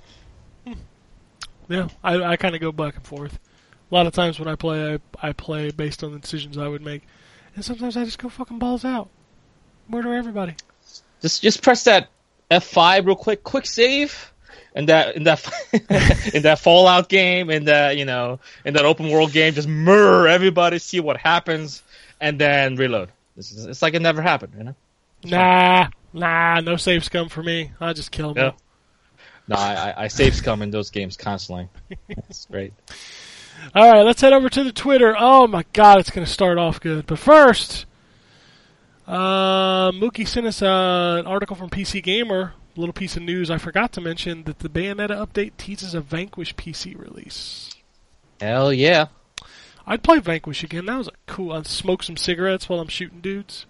Yeah, 1.68 1.88
I, 2.04 2.22
I 2.22 2.36
kind 2.38 2.56
of 2.56 2.62
go 2.62 2.72
back 2.72 2.96
and 2.96 3.06
forth. 3.06 3.40
A 3.92 3.96
lot 3.96 4.08
of 4.08 4.14
times 4.14 4.40
when 4.40 4.48
I 4.48 4.56
play, 4.56 4.96
I, 4.96 5.30
I 5.30 5.32
play 5.34 5.72
based 5.72 6.04
on 6.04 6.12
the 6.12 6.20
decisions 6.20 6.58
I 6.58 6.68
would 6.68 6.82
make, 6.82 7.04
and 7.56 7.64
sometimes 7.64 7.98
I 7.98 8.06
just 8.06 8.20
go 8.20 8.30
fucking 8.30 8.60
balls 8.60 8.86
out, 8.86 9.10
murder 9.88 10.14
everybody. 10.14 10.56
Just 11.22 11.42
just 11.42 11.64
press 11.64 11.86
that 11.86 12.10
F5 12.52 13.06
real 13.06 13.16
quick, 13.16 13.44
quick 13.44 13.66
save. 13.66 14.32
In 14.76 14.88
that 14.88 15.16
in 15.16 15.24
that 15.24 15.42
in 16.34 16.44
that 16.44 16.60
Fallout 16.60 17.08
game, 17.08 17.50
in 17.50 17.66
that 17.66 17.98
you 17.98 18.04
know, 18.06 18.40
in 18.66 18.74
that 18.74 18.84
open 18.86 19.10
world 19.10 19.32
game, 19.32 19.54
just 19.54 19.68
murder 19.68 20.28
everybody, 20.28 20.80
see 20.80 21.00
what 21.00 21.18
happens, 21.18 21.82
and 22.20 22.40
then 22.40 22.76
reload. 22.76 23.10
This 23.38 23.52
is, 23.52 23.66
it's 23.66 23.82
like 23.82 23.94
it 23.94 24.02
never 24.02 24.22
happened, 24.22 24.54
you 24.58 24.64
know. 24.66 24.76
Nah, 25.24 25.88
nah, 26.14 26.60
no 26.60 26.76
save 26.76 27.06
scum 27.06 27.30
for 27.30 27.42
me. 27.42 27.72
I 27.80 27.94
just 27.94 28.12
kill 28.12 28.34
them. 28.34 28.46
Yeah. 28.46 28.52
No, 29.48 29.56
I, 29.56 29.74
I, 29.76 30.04
I 30.04 30.08
save 30.08 30.36
scum 30.36 30.62
in 30.62 30.72
those 30.72 30.90
games 30.90 31.18
constantly. 31.18 31.70
It's 32.10 32.46
great. 32.46 32.74
All 33.74 33.92
right, 33.92 34.04
let's 34.04 34.22
head 34.22 34.34
over 34.34 34.50
to 34.50 34.64
the 34.64 34.72
Twitter. 34.72 35.16
Oh 35.18 35.48
my 35.48 35.66
God, 35.74 36.00
it's 36.00 36.12
going 36.12 36.26
to 36.26 36.32
start 36.32 36.58
off 36.58 36.80
good. 36.80 37.08
But 37.08 37.20
first, 37.20 37.86
uh, 39.08 39.92
Mookie 39.92 40.28
sent 40.28 40.46
us 40.46 40.62
uh, 40.62 41.18
an 41.20 41.26
article 41.26 41.56
from 41.56 41.70
PC 41.70 42.04
Gamer. 42.04 42.54
A 42.76 42.80
little 42.80 42.94
piece 42.94 43.16
of 43.16 43.24
news 43.24 43.50
I 43.50 43.58
forgot 43.58 43.94
to 43.94 44.02
mention 44.02 44.44
that 44.44 44.60
the 44.60 44.70
Bayonetta 44.70 45.26
update 45.26 45.54
teases 45.58 45.94
a 45.94 46.02
Vanquish 46.02 46.56
PC 46.56 46.98
release. 47.00 47.74
Hell 48.42 48.74
yeah. 48.74 49.08
I'd 49.88 50.04
play 50.04 50.20
Vanquish 50.20 50.64
again. 50.64 50.86
That 50.88 50.98
was 50.98 51.08
a 51.08 51.12
cool. 51.26 51.54
I'd 51.54 51.68
smoke 51.68 52.04
some 52.04 52.18
cigarettes 52.18 52.68
while 52.68 52.80
I'm 52.80 52.88
shooting 52.88 53.22
dudes. 53.22 53.66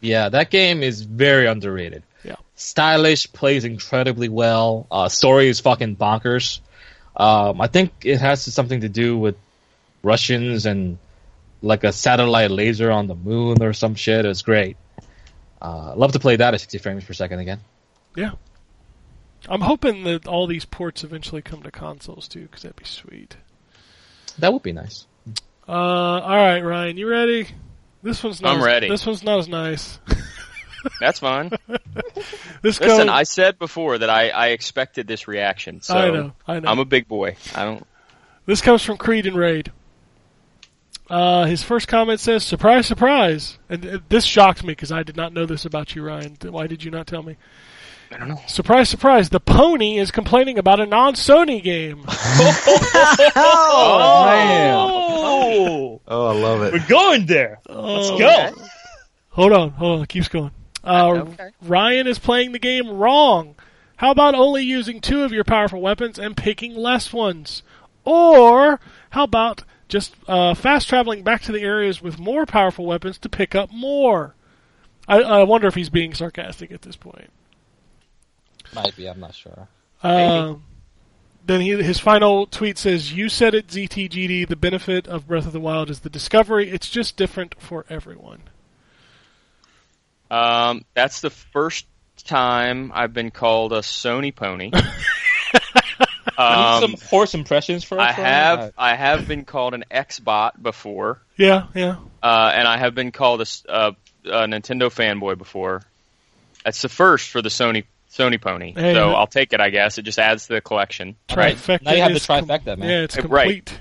Yeah, 0.00 0.30
that 0.30 0.50
game 0.50 0.82
is 0.82 1.02
very 1.02 1.46
underrated. 1.46 2.02
Yeah. 2.24 2.36
Stylish, 2.54 3.32
plays 3.32 3.64
incredibly 3.64 4.28
well. 4.28 4.86
Uh, 4.90 5.08
story 5.08 5.48
is 5.48 5.60
fucking 5.60 5.96
bonkers. 5.96 6.60
Um, 7.20 7.60
I 7.60 7.66
think 7.66 7.92
it 8.02 8.18
has 8.18 8.42
something 8.42 8.80
to 8.80 8.88
do 8.88 9.18
with 9.18 9.36
Russians 10.02 10.64
and 10.64 10.96
like 11.60 11.84
a 11.84 11.92
satellite 11.92 12.50
laser 12.50 12.90
on 12.90 13.08
the 13.08 13.14
moon 13.14 13.62
or 13.62 13.74
some 13.74 13.94
shit. 13.94 14.24
It's 14.24 14.40
great. 14.40 14.78
Uh, 15.60 15.92
love 15.96 16.12
to 16.12 16.18
play 16.18 16.36
that 16.36 16.54
at 16.54 16.60
60 16.60 16.78
frames 16.78 17.04
per 17.04 17.12
second 17.12 17.40
again. 17.40 17.60
Yeah. 18.16 18.32
I'm 19.50 19.60
hoping 19.60 20.04
that 20.04 20.26
all 20.26 20.46
these 20.46 20.64
ports 20.64 21.04
eventually 21.04 21.42
come 21.42 21.62
to 21.62 21.70
consoles 21.70 22.26
too, 22.26 22.42
because 22.42 22.62
that'd 22.62 22.76
be 22.76 22.86
sweet. 22.86 23.36
That 24.38 24.54
would 24.54 24.62
be 24.62 24.72
nice. 24.72 25.06
Uh, 25.68 25.72
all 25.72 26.36
right, 26.36 26.60
Ryan, 26.60 26.96
you 26.96 27.06
ready? 27.06 27.48
This 28.02 28.24
one's 28.24 28.40
not. 28.40 28.52
I'm 28.52 28.60
as- 28.60 28.64
ready. 28.64 28.88
This 28.88 29.04
one's 29.04 29.22
not 29.22 29.40
as 29.40 29.48
nice. 29.48 29.98
That's 31.00 31.18
fine. 31.20 31.50
This 32.62 32.78
Listen, 32.78 33.06
goes- 33.06 33.08
I 33.08 33.22
said 33.22 33.58
before 33.58 33.96
that 33.98 34.10
I, 34.10 34.28
I 34.28 34.48
expected 34.48 35.06
this 35.06 35.26
reaction. 35.26 35.80
So 35.80 35.94
I 35.96 36.10
know, 36.10 36.32
I 36.46 36.60
know. 36.60 36.68
I'm 36.70 36.78
a 36.78 36.84
big 36.84 37.08
boy. 37.08 37.36
I 37.54 37.64
don't. 37.64 37.86
This 38.44 38.60
comes 38.60 38.82
from 38.84 38.98
Creed 38.98 39.26
and 39.26 39.34
Raid. 39.36 39.72
Uh, 41.08 41.46
his 41.46 41.62
first 41.62 41.88
comment 41.88 42.20
says, 42.20 42.44
"Surprise, 42.44 42.86
surprise!" 42.86 43.58
And 43.70 43.86
uh, 43.86 43.98
this 44.10 44.24
shocked 44.24 44.62
me 44.62 44.72
because 44.72 44.92
I 44.92 45.02
did 45.02 45.16
not 45.16 45.32
know 45.32 45.46
this 45.46 45.64
about 45.64 45.94
you, 45.96 46.02
Ryan. 46.04 46.36
Why 46.42 46.66
did 46.66 46.84
you 46.84 46.90
not 46.90 47.06
tell 47.06 47.22
me? 47.22 47.36
I 48.12 48.18
don't 48.18 48.28
know. 48.28 48.40
Surprise, 48.46 48.88
surprise! 48.90 49.30
The 49.30 49.40
pony 49.40 49.96
is 49.98 50.10
complaining 50.10 50.58
about 50.58 50.78
a 50.80 50.86
non-Sony 50.86 51.62
game. 51.62 52.04
Oh, 53.36 54.24
man. 54.26 54.74
Oh, 54.76 56.00
Oh, 56.06 56.26
I 56.26 56.32
love 56.34 56.62
it. 56.62 56.72
we're 56.74 56.86
going 56.88 57.26
there. 57.26 57.60
Let's 57.68 58.10
Oh. 58.10 58.18
go. 58.18 58.50
Hold 59.30 59.52
on, 59.52 59.70
hold 59.70 59.98
on. 59.98 60.02
It 60.04 60.08
keeps 60.08 60.28
going. 60.28 60.50
Uh, 60.84 61.24
Okay. 61.28 61.50
Ryan 61.62 62.06
is 62.06 62.18
playing 62.18 62.52
the 62.52 62.58
game 62.58 62.88
wrong. 62.88 63.54
How 63.96 64.10
about 64.10 64.34
only 64.34 64.62
using 64.62 65.00
two 65.00 65.22
of 65.24 65.32
your 65.32 65.44
powerful 65.44 65.80
weapons 65.80 66.18
and 66.18 66.36
picking 66.36 66.74
less 66.74 67.12
ones? 67.12 67.62
Or 68.04 68.80
how 69.10 69.24
about 69.24 69.64
just 69.88 70.14
uh, 70.26 70.54
fast 70.54 70.88
traveling 70.88 71.22
back 71.22 71.42
to 71.42 71.52
the 71.52 71.60
areas 71.60 72.00
with 72.00 72.18
more 72.18 72.46
powerful 72.46 72.86
weapons 72.86 73.18
to 73.18 73.28
pick 73.28 73.54
up 73.54 73.70
more? 73.70 74.34
I, 75.06 75.20
I 75.20 75.42
wonder 75.42 75.66
if 75.66 75.74
he's 75.74 75.90
being 75.90 76.14
sarcastic 76.14 76.72
at 76.72 76.82
this 76.82 76.96
point. 76.96 77.30
Might 78.74 78.96
be. 78.96 79.06
I'm 79.06 79.20
not 79.20 79.34
sure. 79.34 79.68
Um, 80.02 80.62
then 81.44 81.60
he, 81.60 81.70
his 81.82 81.98
final 81.98 82.46
tweet 82.46 82.78
says, 82.78 83.12
"You 83.12 83.28
said 83.28 83.54
it, 83.54 83.66
ZTGD. 83.66 84.46
The 84.48 84.56
benefit 84.56 85.08
of 85.08 85.26
Breath 85.26 85.46
of 85.46 85.52
the 85.52 85.60
Wild 85.60 85.90
is 85.90 86.00
the 86.00 86.10
discovery. 86.10 86.70
It's 86.70 86.88
just 86.88 87.16
different 87.16 87.56
for 87.58 87.84
everyone." 87.90 88.42
Um, 90.30 90.84
that's 90.94 91.20
the 91.20 91.30
first 91.30 91.86
time 92.24 92.92
I've 92.94 93.12
been 93.12 93.30
called 93.30 93.72
a 93.72 93.78
Sony 93.80 94.34
pony. 94.34 94.70
um, 96.38 96.80
some 96.80 96.94
horse 97.08 97.34
impressions 97.34 97.84
for 97.84 97.98
us. 97.98 98.14
I 98.16 98.22
Ryan? 98.22 98.24
have 98.32 98.72
I 98.78 98.94
have 98.96 99.28
been 99.28 99.44
called 99.44 99.74
an 99.74 99.84
Xbot 99.90 100.60
before, 100.62 101.20
Yeah, 101.36 101.66
yeah. 101.74 101.96
uh, 102.22 102.52
and 102.54 102.66
I 102.68 102.78
have 102.78 102.94
been 102.94 103.10
called 103.12 103.40
a, 103.40 103.42
s- 103.42 103.64
uh, 103.68 103.92
a 104.24 104.46
Nintendo 104.46 104.88
fanboy 104.92 105.38
before. 105.38 105.82
That's 106.64 106.82
the 106.82 106.88
first 106.88 107.28
for 107.30 107.42
the 107.42 107.48
Sony 107.48 107.84
Sony 108.12 108.40
pony. 108.40 108.72
Hey, 108.76 108.94
so 108.94 109.10
but- 109.10 109.14
I'll 109.16 109.26
take 109.26 109.52
it. 109.52 109.60
I 109.60 109.70
guess 109.70 109.98
it 109.98 110.02
just 110.02 110.18
adds 110.18 110.46
to 110.46 110.54
the 110.54 110.60
collection. 110.60 111.16
Right. 111.34 111.56
Now 111.82 111.92
you 111.92 112.02
have 112.02 112.10
the 112.10 112.16
is 112.16 112.26
com- 112.26 112.46
trifecta, 112.46 112.76
man. 112.78 112.88
Yeah, 112.88 113.00
it's 113.02 113.18
Uh, 113.18 113.22
right. 113.22 113.64
complete. 113.66 113.80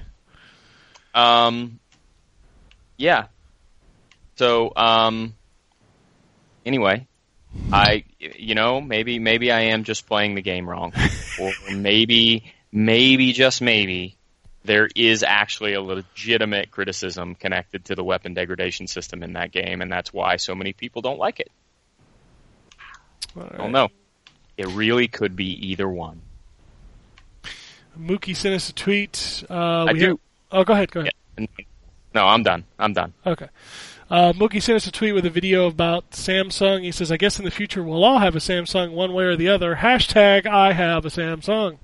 Um, 1.14 1.80
yeah. 2.98 3.26
So, 4.36 4.72
um, 4.76 5.34
anyway, 6.66 7.08
I, 7.72 8.04
you 8.20 8.56
know, 8.56 8.82
maybe, 8.82 9.20
maybe 9.20 9.52
I 9.52 9.62
am 9.62 9.84
just 9.84 10.08
playing 10.08 10.36
the 10.36 10.42
game 10.42 10.70
wrong, 10.70 10.94
or 11.40 11.52
maybe, 11.72 12.52
maybe 12.72 13.34
just 13.34 13.62
maybe, 13.62 14.18
there 14.64 14.90
is 14.96 15.24
actually 15.24 15.74
a 15.74 15.82
legitimate 15.82 16.70
criticism 16.70 17.36
connected 17.36 17.86
to 17.86 17.96
the 17.96 18.04
weapon 18.04 18.34
degradation 18.34 18.88
system 18.88 19.24
in 19.24 19.34
that 19.34 19.52
game, 19.52 19.82
and 19.82 19.92
that's 19.92 20.14
why 20.14 20.36
so 20.36 20.54
many 20.54 20.74
people 20.74 21.02
don't 21.02 21.20
like 21.20 21.40
it. 21.40 21.50
All 23.36 23.44
I 23.52 23.58
don't 23.58 23.72
know. 23.72 23.90
It 24.58 24.68
really 24.68 25.08
could 25.08 25.36
be 25.36 25.70
either 25.70 25.88
one. 25.88 26.22
Mookie 27.98 28.36
sent 28.36 28.56
us 28.56 28.70
a 28.70 28.74
tweet. 28.74 29.44
Uh, 29.50 29.86
I 29.86 29.94
do. 29.94 30.08
have- 30.08 30.20
oh, 30.52 30.64
go 30.64 30.74
ahead. 30.74 30.92
Go 30.92 31.02
ahead. 31.02 31.14
No, 32.14 32.26
I'm 32.28 32.44
done. 32.44 32.64
I'm 32.80 32.94
done. 32.94 33.14
Okay. 33.26 33.48
Uh, 34.10 34.34
Mookie 34.34 34.62
sent 34.62 34.76
us 34.78 34.88
a 34.88 34.92
tweet 34.92 35.14
with 35.14 35.26
a 35.26 35.30
video 35.30 35.68
about 35.68 36.10
Samsung. 36.12 36.82
He 36.84 36.92
says, 36.92 37.12
"I 37.12 37.18
guess 37.18 37.38
in 37.38 37.46
the 37.46 37.52
future 37.52 37.84
we'll 37.84 38.04
all 38.04 38.18
have 38.18 38.36
a 38.36 38.40
Samsung, 38.40 38.92
one 38.94 39.14
way 39.14 39.26
or 39.26 39.36
the 39.36 39.50
other." 39.50 39.76
Hashtag 39.76 40.48
I 40.48 40.74
have 40.74 41.06
a 41.06 41.10
Samsung. 41.10 41.78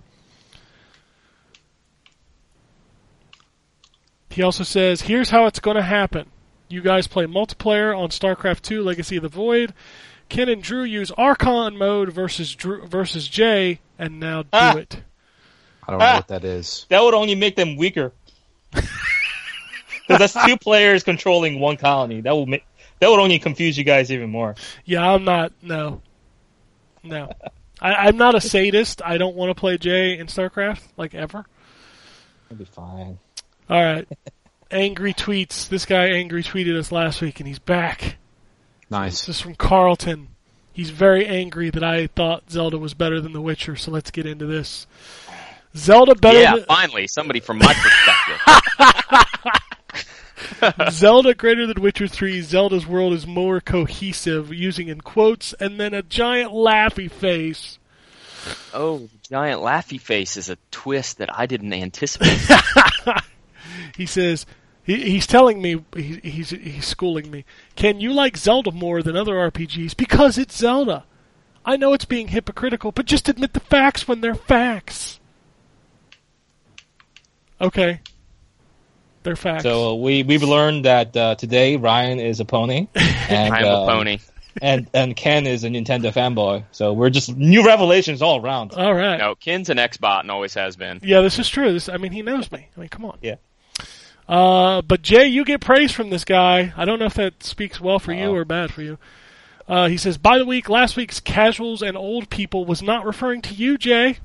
He 4.30 4.41
also 4.41 4.64
says, 4.64 5.02
"Here's 5.03 5.30
how 5.30 5.45
it's 5.45 5.60
going 5.60 5.77
to 5.77 5.84
happen. 5.84 6.27
You 6.68 6.81
guys 6.81 7.07
play 7.07 7.26
multiplayer 7.26 7.95
on 7.97 8.10
StarCraft 8.10 8.61
2: 8.64 8.84
Legacy 8.84 9.18
of 9.18 9.23
the 9.23 9.30
Void. 9.30 9.73
Ken 10.27 10.49
and 10.49 10.64
Drew 10.64 10.84
use 10.84 11.11
Archon 11.11 11.77
mode 11.77 12.11
versus 12.11 12.56
Drew 12.56 12.85
versus 12.88 13.27
Jay, 13.27 13.80
and 13.99 14.19
now 14.19 14.41
do 14.43 14.49
Ah. 14.52 14.76
it." 14.77 15.03
I 15.88 15.91
don't 15.91 15.99
know 15.99 16.06
Ah. 16.06 16.15
what 16.15 16.27
that 16.30 16.43
is. 16.43 16.88
That 16.89 17.03
would 17.03 17.14
only 17.14 17.35
make 17.35 17.56
them 17.56 17.76
weaker. 17.77 18.11
Because 20.07 20.32
that's 20.34 20.45
two 20.45 20.57
players 20.57 21.03
controlling 21.03 21.60
one 21.60 21.77
colony. 21.77 22.22
That 22.22 22.34
will 22.34 22.45
make 22.45 22.65
that 22.99 23.10
would 23.10 23.19
only 23.19 23.40
confuse 23.40 23.77
you 23.77 23.84
guys 23.84 24.11
even 24.11 24.30
more. 24.30 24.56
Yeah, 24.86 25.10
I'm 25.11 25.23
not. 25.23 25.52
No, 25.61 26.02
no. 27.03 27.30
I, 27.82 27.94
I'm 27.94 28.18
not 28.18 28.36
a 28.36 28.41
sadist. 28.41 29.02
I 29.03 29.18
don't 29.18 29.36
want 29.36 29.49
to 29.49 29.60
play 29.60 29.77
Jay 29.77 30.18
in 30.18 30.27
StarCraft 30.27 30.82
like 30.95 31.14
ever. 31.14 31.45
It'll 32.49 32.57
be 32.57 32.65
fine. 32.65 33.19
All 33.69 33.84
right. 33.84 34.07
angry 34.72 35.14
tweets. 35.14 35.68
This 35.68 35.86
guy 35.86 36.07
angry 36.07 36.44
tweeted 36.44 36.77
us 36.77 36.91
last 36.91 37.22
week, 37.22 37.40
and 37.40 37.48
he's 37.48 37.60
back. 37.60 38.18
Nice. 38.90 39.26
This 39.26 39.38
is 39.38 39.41
from 39.41 39.56
Carlton. 39.56 40.30
He's 40.72 40.90
very 40.90 41.26
angry 41.26 41.69
that 41.69 41.84
I 41.84 42.07
thought 42.07 42.52
Zelda 42.52 42.77
was 42.77 42.94
better 42.94 43.22
than 43.22 43.34
The 43.34 43.41
Witcher. 43.41 43.76
So 43.76 43.91
let's 43.91 44.11
get 44.11 44.26
into 44.26 44.45
this. 44.45 44.88
Zelda 45.76 46.15
better. 46.15 46.40
yeah, 46.40 46.56
than, 46.56 46.65
finally, 46.65 47.07
somebody 47.07 47.40
from 47.40 47.57
my 47.57 47.73
perspective. 47.73 48.41
Zelda 50.92 51.34
greater 51.34 51.68
than 51.68 51.82
Witcher 51.82 52.08
3, 52.08 52.42
Zelda's 52.42 52.88
world 52.88 53.14
is 53.14 53.28
more 53.28 53.60
cohesive, 53.60 54.54
using 54.54 54.88
in 54.88 55.02
quotes, 55.02 55.54
and 55.54 55.80
then 55.80 55.94
a 55.94 56.02
giant 56.02 56.52
laughy 56.52 57.10
face. 57.10 57.80
Oh, 58.74 59.10
giant 59.30 59.62
laughy 59.62 60.00
face 60.00 60.38
is 60.38 60.50
a 60.50 60.58
twist 60.72 61.18
that 61.18 61.36
I 61.38 61.46
didn't 61.46 61.74
anticipate. 61.74 62.40
He 63.96 64.06
says, 64.06 64.46
he, 64.84 65.10
he's 65.12 65.28
telling 65.28 65.62
me, 65.62 65.84
he, 65.96 66.20
he's, 66.24 66.50
he's 66.50 66.86
schooling 66.86 67.32
me, 67.32 67.46
can 67.76 68.00
you 68.00 68.14
like 68.14 68.38
Zelda 68.38 68.72
more 68.72 69.02
than 69.02 69.16
other 69.16 69.34
RPGs? 69.34 69.96
Because 69.96 70.38
it's 70.38 70.58
Zelda. 70.58 71.06
I 71.66 71.78
know 71.78 71.94
it's 71.94 72.06
being 72.06 72.28
hypocritical, 72.28 72.92
but 72.92 73.06
just 73.06 73.30
admit 73.30 73.54
the 73.54 73.60
facts 73.60 74.08
when 74.08 74.22
they're 74.22 74.36
facts. 74.36 75.20
Okay. 77.60 78.02
They're 79.26 79.35
facts. 79.35 79.64
So 79.64 79.89
uh, 79.89 79.93
we 79.95 80.23
we've 80.23 80.43
learned 80.43 80.85
that 80.85 81.18
uh, 81.18 81.35
today 81.35 81.76
Ryan 81.76 82.19
is 82.22 82.39
a 82.39 82.45
pony, 82.45 82.88
and 82.95 83.53
I'm 83.53 83.65
a 83.65 83.85
pony. 83.85 84.19
and 84.61 84.88
and 84.93 85.15
Ken 85.15 85.45
is 85.47 85.64
a 85.65 85.68
Nintendo 85.69 86.14
fanboy. 86.14 86.64
So 86.72 86.93
we're 86.93 87.10
just 87.10 87.35
new 87.35 87.65
revelations 87.65 88.22
all 88.22 88.39
around. 88.41 88.72
All 88.73 88.93
right. 88.93 89.18
No, 89.18 89.35
Ken's 89.35 89.69
an 89.69 89.77
Xbot 89.77 90.22
and 90.22 90.31
always 90.31 90.53
has 90.53 90.77
been. 90.77 91.02
Yeah, 91.03 91.19
this 91.22 91.39
is 91.39 91.49
true. 91.49 91.73
This, 91.73 91.89
I 91.89 91.97
mean, 91.97 92.14
he 92.14 92.22
knows 92.22 92.49
me. 92.52 92.68
I 92.76 92.80
mean, 92.80 92.88
come 92.89 93.03
on. 93.03 93.18
Yeah. 93.22 93.35
Uh, 94.30 94.81
but 94.81 95.02
Jay, 95.02 95.27
you 95.27 95.43
get 95.45 95.61
praise 95.61 95.91
from 95.91 96.10
this 96.10 96.23
guy. 96.23 96.73
I 96.77 96.85
don't 96.85 96.97
know 96.99 97.06
if 97.06 97.14
that 97.15 97.43
speaks 97.43 97.81
well 97.81 97.99
for 97.99 98.14
you 98.14 98.26
Uh-oh. 98.26 98.35
or 98.35 98.45
bad 98.45 98.72
for 98.72 98.81
you. 98.81 98.97
Uh, 99.68 99.88
he 99.88 99.97
says, 99.97 100.18
by 100.18 100.38
the 100.38 100.45
week, 100.45 100.69
last 100.69 100.95
week's 100.95 101.19
casuals 101.19 101.81
and 101.81 101.97
old 101.97 102.30
people 102.30 102.65
was 102.65 102.81
not 102.84 103.06
referring 103.06 103.41
to 103.43 103.53
you, 103.53 103.77
Jay. 103.77 104.18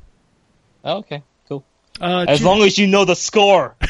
Oh, 0.85 0.99
okay, 0.99 1.23
cool. 1.49 1.65
Uh, 2.01 2.27
As 2.29 2.39
Ju- 2.41 2.45
long 2.47 2.63
as 2.63 2.79
you 2.79 2.87
know 2.87 3.05
the 3.07 3.15
score. 3.17 3.75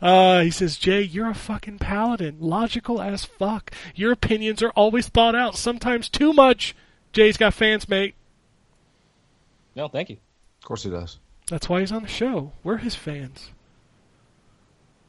uh, 0.00 0.40
he 0.40 0.50
says, 0.50 0.76
Jay, 0.76 1.02
you're 1.02 1.30
a 1.30 1.34
fucking 1.34 1.78
paladin. 1.78 2.36
Logical 2.40 3.00
as 3.00 3.24
fuck. 3.24 3.70
Your 3.94 4.12
opinions 4.12 4.62
are 4.62 4.70
always 4.70 5.08
thought 5.08 5.34
out, 5.34 5.56
sometimes 5.56 6.08
too 6.08 6.32
much. 6.32 6.74
Jay's 7.12 7.36
got 7.36 7.54
fans, 7.54 7.88
mate. 7.88 8.14
No, 9.74 9.88
thank 9.88 10.10
you. 10.10 10.16
Of 10.60 10.66
course 10.66 10.82
he 10.82 10.90
does. 10.90 11.18
That's 11.48 11.68
why 11.68 11.80
he's 11.80 11.92
on 11.92 12.02
the 12.02 12.08
show. 12.08 12.52
We're 12.62 12.78
his 12.78 12.94
fans. 12.94 13.50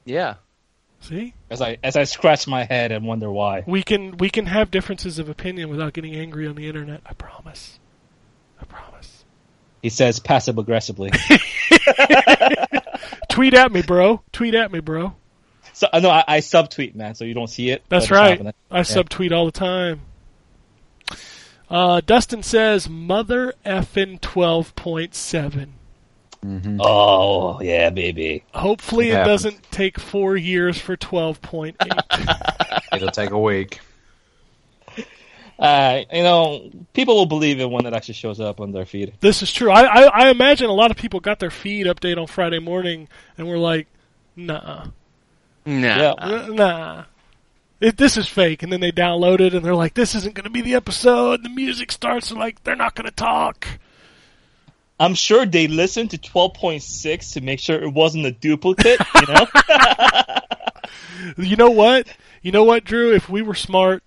Yeah. 0.04 0.36
See? 1.00 1.34
As 1.50 1.62
I 1.62 1.78
as 1.84 1.96
I 1.96 2.04
scratch 2.04 2.48
my 2.48 2.64
head 2.64 2.92
and 2.92 3.06
wonder 3.06 3.32
why. 3.32 3.64
We 3.68 3.84
can 3.84 4.18
we 4.18 4.30
can 4.30 4.48
have 4.48 4.72
differences 4.72 5.20
of 5.20 5.30
opinion 5.30 5.70
without 5.70 5.94
getting 5.94 6.16
angry 6.16 6.48
on 6.48 6.56
the 6.56 6.68
internet. 6.68 7.02
I 7.06 7.14
promise. 7.14 7.80
I 8.60 8.66
promise. 8.66 9.24
He 9.82 9.90
says 9.90 10.20
passive 10.20 10.58
aggressively. 10.58 11.12
Tweet 13.36 13.54
at 13.54 13.70
me, 13.70 13.82
bro. 13.82 14.22
Tweet 14.32 14.56
at 14.56 14.72
me, 14.72 14.80
bro. 14.80 15.14
so 15.74 15.90
I 15.92 16.00
know 16.00 16.10
I, 16.10 16.24
I 16.26 16.38
subtweet, 16.40 16.96
man, 16.96 17.16
so 17.16 17.26
you 17.26 17.34
don't 17.34 17.50
see 17.50 17.70
it. 17.70 17.84
That's 17.90 18.10
right. 18.10 18.30
happening. 18.30 18.54
I 18.72 18.80
subtweet 18.80 19.34
all 19.34 19.46
the 19.46 19.52
time. 19.52 20.00
Uh, 21.70 22.00
Dustin 22.06 22.44
says 22.44 22.88
mother 22.88 23.54
effin 23.66 24.22
twelve 24.22 24.74
point 24.78 25.16
seven. 25.16 25.74
Oh 26.80 27.60
yeah, 27.60 27.90
baby. 27.90 28.46
Hopefully, 28.54 29.10
It 29.10 29.20
it, 29.20 29.26
doesn't 29.26 29.70
take 29.70 30.00
four 30.00 30.38
years 30.38 30.80
for 30.80 30.96
twelve 30.96 31.42
point 31.42 31.76
eight. 31.84 32.20
It'll 32.94 33.10
take 33.10 33.32
a 33.32 33.40
week. 33.40 33.82
Uh, 35.58 36.02
you 36.12 36.22
know, 36.24 36.70
people 36.94 37.16
will 37.16 37.26
believe 37.26 37.60
it 37.62 37.70
when 37.70 37.86
it 37.86 37.94
actually 37.94 38.14
shows 38.16 38.40
up 38.42 38.60
on 38.60 38.72
their 38.74 38.86
feed. 38.86 39.14
this 39.22 39.42
is 39.42 39.52
true. 39.54 39.72
I, 39.72 39.84
I 39.84 40.04
I 40.26 40.30
imagine 40.30 40.70
a 40.70 40.74
lot 40.74 40.92
of 40.92 40.98
people 40.98 41.20
got 41.22 41.40
their 41.40 41.50
feed 41.52 41.88
update 41.88 42.18
on 42.18 42.28
Friday 42.28 42.60
morning 42.60 43.08
and 43.38 43.48
were 43.48 43.58
like, 43.58 43.88
"Nah, 44.36 44.88
Nah. 45.66 45.98
Yeah. 45.98 46.12
uh, 46.18 46.48
nah." 46.52 47.04
It, 47.82 47.98
this 47.98 48.16
is 48.18 48.28
fake, 48.28 48.64
and 48.64 48.72
then 48.72 48.80
they 48.80 48.92
download 48.92 49.40
it, 49.42 49.54
and 49.54 49.64
they're 49.64 49.76
like, 49.76 49.94
"This 49.94 50.14
isn't 50.16 50.34
going 50.36 50.44
to 50.46 50.50
be 50.50 50.62
the 50.62 50.76
episode." 50.76 51.44
The 51.44 51.50
music 51.50 51.92
starts, 51.92 52.32
and 52.32 52.40
like, 52.40 52.64
they're 52.64 52.76
not 52.76 52.96
going 52.96 53.06
to 53.10 53.16
talk. 53.16 53.68
I'm 54.98 55.14
sure 55.14 55.46
they 55.46 55.68
listened 55.68 56.12
to 56.12 56.18
12.6 56.18 57.34
to 57.34 57.42
make 57.42 57.60
sure 57.60 57.82
it 57.82 57.94
wasn't 57.94 58.26
a 58.26 58.32
duplicate. 58.32 59.00
You 59.16 59.34
know, 59.34 59.46
You 61.38 61.56
know 61.56 61.72
what? 61.72 62.08
You 62.42 62.52
know 62.52 62.64
what, 62.64 62.84
Drew? 62.86 63.14
If 63.14 63.28
we 63.28 63.42
were 63.42 63.56
smart, 63.56 64.04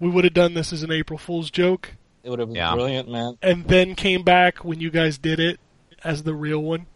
we 0.00 0.08
would 0.08 0.24
have 0.24 0.34
done 0.34 0.54
this 0.54 0.72
as 0.72 0.82
an 0.82 0.90
April 0.92 1.18
Fool's 1.18 1.50
joke, 1.50 1.94
it 2.24 2.30
would 2.30 2.38
have 2.38 2.48
been 2.48 2.56
Yeah. 2.56 2.74
brilliant, 2.74 3.08
man. 3.10 3.38
and 3.42 3.66
then 3.66 3.94
came 3.94 4.22
back 4.22 4.64
when 4.64 4.80
you 4.80 4.90
guys 4.90 5.18
did 5.18 5.40
it 5.40 5.58
as 6.04 6.22
the 6.22 6.34
real 6.34 6.60
one. 6.60 6.86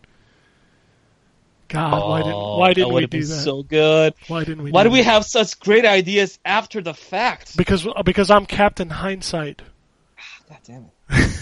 God, 1.68 2.06
why 2.06 2.18
didn't 2.22 2.34
Oh, 2.34 2.58
why 2.58 2.74
didn't 2.74 2.92
we 2.92 3.00
do 3.02 3.06
been 3.06 3.20
that? 3.20 3.26
So 3.44 3.62
good. 3.62 4.12
why 4.28 4.44
didn't 4.44 4.62
we? 4.62 4.70
Why 4.72 4.82
do 4.82 4.90
do 4.90 4.92
we 4.92 4.98
that? 5.00 5.04
have 5.04 5.24
such 5.24 5.58
great 5.58 5.86
ideas 5.86 6.38
after 6.44 6.82
the 6.82 6.92
fact? 6.92 7.56
Because 7.56 7.86
because 8.04 8.30
I'm 8.30 8.44
Captain 8.44 8.90
Hindsight. 8.90 9.62
God 10.50 10.58
damn 10.64 10.90
it. 11.08 11.30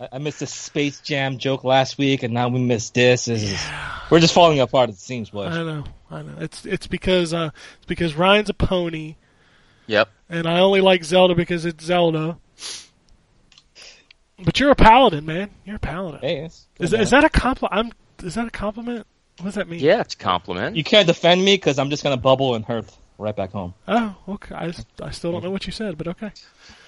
I, 0.00 0.08
I 0.14 0.18
missed 0.18 0.42
a 0.42 0.46
Space 0.46 1.00
Jam 1.00 1.38
joke 1.38 1.64
last 1.64 1.96
week, 1.96 2.22
and 2.22 2.34
now 2.34 2.48
we 2.48 2.58
missed 2.60 2.94
this. 2.94 3.24
This 3.26 3.42
is- 3.44 3.64
we're 4.10 4.20
just 4.20 4.34
falling 4.34 4.60
apart. 4.60 4.90
It 4.90 4.96
seems, 4.98 5.30
boys. 5.30 5.54
I 5.54 5.62
know, 5.62 5.84
I 6.10 6.22
know. 6.22 6.34
It's 6.40 6.66
it's 6.66 6.86
because 6.86 7.32
uh 7.32 7.50
it's 7.78 7.86
because 7.86 8.14
Ryan's 8.14 8.50
a 8.50 8.54
pony, 8.54 9.14
Yep. 9.86 10.08
and 10.28 10.46
I 10.46 10.60
only 10.60 10.80
like 10.80 11.04
Zelda 11.04 11.34
because 11.34 11.64
it's 11.64 11.84
Zelda. 11.84 12.38
But 14.42 14.58
you're 14.58 14.70
a 14.70 14.74
paladin, 14.76 15.24
man. 15.24 15.50
You're 15.64 15.76
a 15.76 15.80
paladin. 15.80 16.20
Hey, 16.20 16.48
Is, 16.78 16.92
is 16.92 17.10
that 17.10 17.24
a 17.24 17.28
compliment? 17.28 17.94
Is 18.22 18.34
that 18.34 18.46
a 18.46 18.50
compliment? 18.50 19.06
What 19.38 19.46
does 19.46 19.54
that 19.54 19.68
mean? 19.68 19.80
Yeah, 19.80 20.00
it's 20.00 20.14
a 20.14 20.18
compliment. 20.18 20.76
You 20.76 20.84
can't 20.84 21.06
defend 21.06 21.44
me 21.44 21.56
because 21.56 21.78
I'm 21.78 21.90
just 21.90 22.02
gonna 22.02 22.16
bubble 22.16 22.54
and 22.54 22.64
hurt 22.64 22.86
right 23.18 23.34
back 23.34 23.52
home. 23.52 23.74
Oh, 23.86 24.16
okay. 24.28 24.54
I, 24.54 24.72
I 25.02 25.10
still 25.10 25.32
don't 25.32 25.44
know 25.44 25.50
what 25.50 25.66
you 25.66 25.72
said, 25.72 25.96
but 25.96 26.08
okay. 26.08 26.32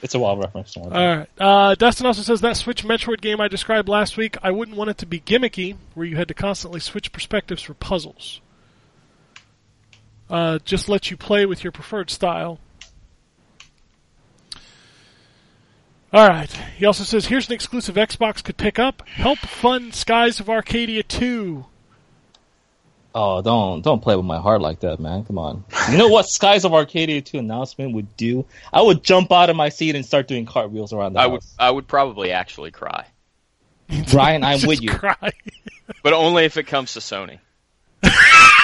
It's 0.03 0.15
a 0.15 0.19
wild 0.19 0.41
reference. 0.41 0.77
All 0.77 0.91
right. 0.91 1.29
Uh, 1.39 1.75
Dustin 1.77 2.07
also 2.07 2.23
says 2.23 2.41
that 2.41 2.57
Switch 2.57 2.85
Metroid 2.85 3.21
game 3.21 3.41
I 3.41 3.49
described 3.49 3.89
last 3.89 4.17
week. 4.17 4.37
I 4.43 4.51
wouldn't 4.51 4.77
want 4.77 4.91
it 4.91 4.99
to 4.99 5.07
be 5.07 5.21
gimmicky, 5.21 5.77
where 5.95 6.07
you 6.07 6.17
had 6.17 6.29
to 6.29 6.35
constantly 6.35 6.81
switch 6.81 7.13
perspectives 7.13 7.63
for 7.63 7.75
puzzles. 7.75 8.41
Uh, 10.29 10.59
just 10.65 10.89
let 10.89 11.11
you 11.11 11.17
play 11.17 11.47
with 11.47 11.63
your 11.63 11.71
preferred 11.73 12.11
style. 12.11 12.59
All 16.17 16.27
right. 16.27 16.51
He 16.79 16.87
also 16.87 17.05
says 17.05 17.27
here's 17.27 17.47
an 17.49 17.53
exclusive 17.53 17.97
Xbox 17.97 18.43
could 18.43 18.57
pick 18.57 18.79
up. 18.79 19.07
Help 19.07 19.37
fund 19.39 19.95
Skies 19.95 20.41
of 20.41 20.49
Arcadia 20.49 21.03
2. 21.03 21.67
Oh, 23.15 23.43
don't 23.43 23.83
don't 23.83 24.01
play 24.01 24.17
with 24.17 24.25
my 24.25 24.39
heart 24.39 24.63
like 24.63 24.81
that, 24.81 24.99
man. 24.99 25.25
Come 25.27 25.37
on. 25.37 25.65
You 25.91 25.99
know 25.99 26.09
what 26.09 26.27
Skies 26.31 26.65
of 26.65 26.73
Arcadia 26.73 27.21
2 27.21 27.39
announcement 27.39 27.93
would 27.93 28.17
do? 28.17 28.47
I 28.73 28.81
would 28.81 29.05
jump 29.05 29.31
out 29.31 29.51
of 29.51 29.57
my 29.57 29.69
seat 29.69 29.95
and 29.95 30.07
start 30.07 30.27
doing 30.27 30.47
cartwheels 30.47 30.95
around 30.95 31.13
the 31.13 31.19
I 31.21 31.25
house. 31.25 31.33
would 31.33 31.43
I 31.59 31.71
would 31.71 31.87
probably 31.87 32.33
actually 32.33 32.71
cry, 32.71 33.05
Brian, 34.11 34.43
I'm 34.43 34.55
Just 34.61 34.69
with 34.69 34.81
you. 34.81 34.89
Cry. 34.93 35.33
but 36.03 36.15
only 36.15 36.47
if 36.47 36.57
it 36.57 36.63
comes 36.65 36.95
to 36.95 37.01
Sony. 37.01 37.41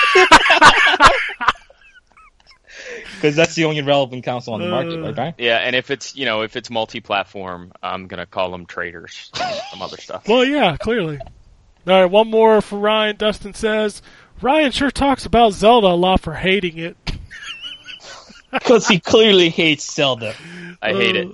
Because 3.14 3.36
that's 3.36 3.54
the 3.54 3.64
only 3.64 3.82
relevant 3.82 4.24
console 4.24 4.54
on 4.54 4.60
the 4.60 4.68
market, 4.68 4.94
Uh. 4.94 5.02
right, 5.02 5.14
Brian? 5.14 5.34
Yeah, 5.38 5.58
and 5.58 5.76
if 5.76 5.90
it's 5.90 6.16
you 6.16 6.24
know 6.24 6.42
if 6.42 6.56
it's 6.56 6.70
multi-platform, 6.70 7.72
I'm 7.82 8.06
gonna 8.06 8.26
call 8.26 8.50
them 8.50 8.66
traitors, 8.66 9.30
some 9.70 9.82
other 9.82 9.96
stuff. 9.98 10.26
Well, 10.28 10.44
yeah, 10.44 10.76
clearly. 10.76 11.18
All 11.86 12.00
right, 12.00 12.04
one 12.10 12.28
more 12.30 12.60
for 12.60 12.78
Ryan. 12.78 13.16
Dustin 13.16 13.54
says 13.54 14.02
Ryan 14.40 14.70
sure 14.72 14.90
talks 14.90 15.26
about 15.26 15.52
Zelda 15.52 15.88
a 15.88 15.94
lot 15.96 16.20
for 16.20 16.34
hating 16.34 16.78
it. 16.78 16.96
Because 18.50 18.86
he 18.86 19.00
clearly 19.00 19.48
hates 19.48 19.90
Zelda. 19.94 20.34
I 20.82 20.92
hate 20.92 21.16
it. 21.16 21.26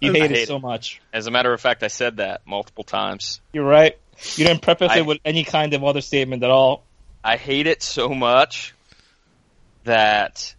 You 0.00 0.10
I 0.10 0.14
hate 0.14 0.22
hate 0.22 0.30
it 0.30 0.38
it. 0.38 0.48
so 0.48 0.58
much. 0.58 1.02
As 1.12 1.26
a 1.26 1.30
matter 1.30 1.52
of 1.52 1.60
fact, 1.60 1.82
I 1.82 1.88
said 1.88 2.16
that 2.16 2.40
multiple 2.46 2.82
times. 2.82 3.42
You're 3.52 3.66
right. 3.66 3.98
You 4.36 4.46
didn't 4.46 4.62
preface 4.62 4.90
I- 4.92 4.98
it 5.00 5.06
with 5.06 5.18
any 5.22 5.44
kind 5.44 5.74
of 5.74 5.84
other 5.84 6.00
statement 6.00 6.42
at 6.42 6.50
all. 6.50 6.82
I 7.22 7.36
hate 7.36 7.66
it 7.66 7.82
so 7.82 8.08
much 8.08 8.74
that 9.84 10.54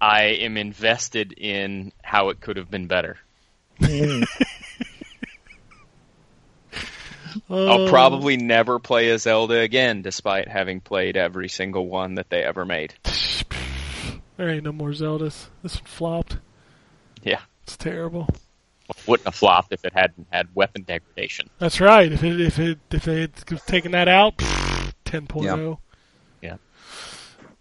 I 0.00 0.22
am 0.24 0.56
invested 0.56 1.32
in 1.32 1.92
how 2.02 2.28
it 2.28 2.40
could 2.40 2.56
have 2.56 2.70
been 2.70 2.86
better. 2.86 3.18
I'll 7.50 7.86
Uh, 7.86 7.88
probably 7.90 8.36
never 8.36 8.78
play 8.78 9.10
a 9.10 9.18
Zelda 9.18 9.58
again, 9.60 10.02
despite 10.02 10.48
having 10.48 10.80
played 10.80 11.16
every 11.16 11.48
single 11.48 11.86
one 11.88 12.14
that 12.16 12.30
they 12.30 12.42
ever 12.42 12.64
made. 12.64 12.94
There 14.36 14.48
ain't 14.48 14.64
no 14.64 14.72
more 14.72 14.90
Zeldas. 14.90 15.46
This 15.62 15.76
one 15.76 15.84
flopped. 15.86 16.36
Yeah, 17.22 17.40
It's 17.64 17.76
terrible. 17.76 18.28
wouldn't 19.06 19.26
have 19.26 19.34
flopped 19.34 19.72
if 19.72 19.84
it 19.84 19.92
hadn't 19.92 20.26
had 20.30 20.48
weapon 20.54 20.82
degradation. 20.82 21.50
That's 21.58 21.80
right. 21.80 22.10
If 22.10 22.22
it 22.24 22.40
if 22.40 22.58
it 22.58 22.78
if 22.90 23.04
they 23.04 23.20
had 23.22 23.34
taken 23.66 23.92
that 23.92 24.08
out, 24.08 24.36
10.0. 25.04 25.42
Yeah. 25.44 25.74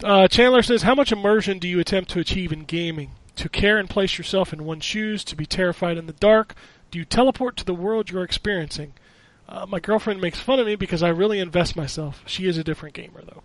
Uh, 0.03 0.27
Chandler 0.27 0.61
says, 0.61 0.83
"How 0.83 0.93
much 0.93 1.11
immersion 1.11 1.59
do 1.59 1.67
you 1.67 1.79
attempt 1.79 2.11
to 2.11 2.19
achieve 2.19 2.51
in 2.51 2.63
gaming? 2.65 3.11
To 3.37 3.49
care 3.49 3.77
and 3.77 3.89
place 3.89 4.17
yourself 4.17 4.53
in 4.53 4.65
one's 4.65 4.85
shoes, 4.85 5.23
to 5.25 5.35
be 5.35 5.45
terrified 5.45 5.97
in 5.97 6.07
the 6.07 6.13
dark. 6.13 6.55
Do 6.91 6.99
you 6.99 7.05
teleport 7.05 7.57
to 7.57 7.65
the 7.65 7.73
world 7.73 8.09
you're 8.09 8.23
experiencing? 8.23 8.93
Uh, 9.49 9.65
my 9.65 9.79
girlfriend 9.79 10.21
makes 10.21 10.39
fun 10.39 10.59
of 10.59 10.65
me 10.65 10.75
because 10.75 11.03
I 11.03 11.09
really 11.09 11.39
invest 11.39 11.75
myself. 11.75 12.21
She 12.25 12.47
is 12.47 12.57
a 12.57 12.63
different 12.63 12.95
gamer, 12.95 13.21
though. 13.21 13.43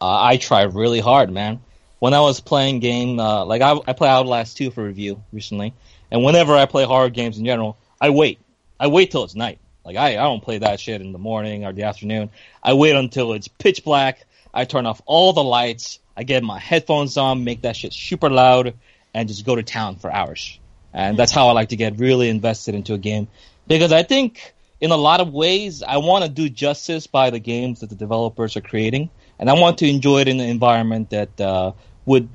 I 0.00 0.38
try 0.38 0.62
really 0.62 1.00
hard, 1.00 1.30
man. 1.30 1.60
When 1.98 2.14
I 2.14 2.20
was 2.20 2.40
playing 2.40 2.80
game, 2.80 3.20
uh, 3.20 3.44
like 3.44 3.60
I, 3.60 3.78
I 3.86 3.92
play 3.92 4.08
Outlast 4.08 4.56
2 4.56 4.70
for 4.70 4.82
review 4.82 5.22
recently, 5.32 5.74
and 6.10 6.24
whenever 6.24 6.54
I 6.54 6.64
play 6.64 6.84
horror 6.84 7.10
games 7.10 7.38
in 7.38 7.44
general, 7.44 7.76
I 8.00 8.08
wait. 8.10 8.38
I 8.78 8.86
wait 8.86 9.10
till 9.10 9.22
it's 9.24 9.34
night. 9.34 9.58
Like 9.84 9.96
I, 9.96 10.12
I 10.12 10.22
don't 10.22 10.42
play 10.42 10.58
that 10.58 10.80
shit 10.80 11.02
in 11.02 11.12
the 11.12 11.18
morning 11.18 11.66
or 11.66 11.72
the 11.72 11.82
afternoon. 11.82 12.30
I 12.62 12.72
wait 12.72 12.96
until 12.96 13.34
it's 13.34 13.48
pitch 13.48 13.84
black. 13.84 14.26
I 14.52 14.64
turn 14.64 14.86
off 14.86 15.00
all 15.06 15.32
the 15.32 15.44
lights. 15.44 15.98
I 16.16 16.24
get 16.24 16.42
my 16.42 16.58
headphones 16.58 17.16
on, 17.16 17.44
make 17.44 17.62
that 17.62 17.76
shit 17.76 17.92
super 17.92 18.28
loud, 18.28 18.74
and 19.14 19.28
just 19.28 19.46
go 19.46 19.54
to 19.54 19.62
town 19.62 19.96
for 19.96 20.12
hours. 20.12 20.58
And 20.92 21.16
that's 21.16 21.32
how 21.32 21.48
I 21.48 21.52
like 21.52 21.68
to 21.68 21.76
get 21.76 21.98
really 21.98 22.28
invested 22.28 22.74
into 22.74 22.94
a 22.94 22.98
game 22.98 23.28
because 23.66 23.92
I 23.92 24.02
think 24.02 24.54
in 24.80 24.90
a 24.90 24.96
lot 24.96 25.20
of 25.20 25.32
ways, 25.32 25.82
I 25.82 25.98
want 25.98 26.24
to 26.24 26.30
do 26.30 26.48
justice 26.48 27.06
by 27.06 27.30
the 27.30 27.38
games 27.38 27.80
that 27.80 27.90
the 27.90 27.94
developers 27.94 28.56
are 28.56 28.60
creating, 28.60 29.10
and 29.38 29.48
I 29.48 29.54
want 29.54 29.78
to 29.78 29.88
enjoy 29.88 30.22
it 30.22 30.28
in 30.28 30.40
an 30.40 30.48
environment 30.48 31.10
that 31.10 31.40
uh, 31.40 31.72
would 32.06 32.28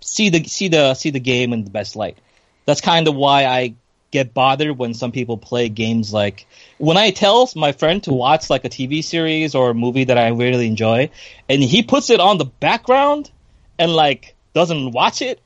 see 0.00 0.30
the 0.30 0.44
see 0.44 0.68
the 0.68 0.94
see 0.94 1.10
the 1.10 1.20
game 1.20 1.52
in 1.52 1.64
the 1.64 1.70
best 1.70 1.96
light. 1.96 2.18
That's 2.64 2.80
kind 2.80 3.08
of 3.08 3.14
why 3.14 3.44
I 3.44 3.74
get 4.10 4.32
bothered 4.32 4.78
when 4.78 4.94
some 4.94 5.12
people 5.12 5.36
play 5.36 5.68
games 5.68 6.12
like 6.12 6.46
when 6.78 6.96
I 6.96 7.10
tell 7.10 7.50
my 7.54 7.72
friend 7.72 8.02
to 8.04 8.12
watch 8.12 8.48
like 8.48 8.64
a 8.64 8.68
TV 8.68 9.04
series 9.04 9.54
or 9.54 9.70
a 9.70 9.74
movie 9.74 10.04
that 10.04 10.18
I 10.18 10.28
really 10.28 10.66
enjoy, 10.66 11.10
and 11.48 11.62
he 11.62 11.82
puts 11.82 12.10
it 12.10 12.20
on 12.20 12.38
the 12.38 12.46
background 12.46 13.30
and 13.78 13.94
like 13.94 14.34
doesn't 14.54 14.92
watch 14.92 15.22
it, 15.22 15.40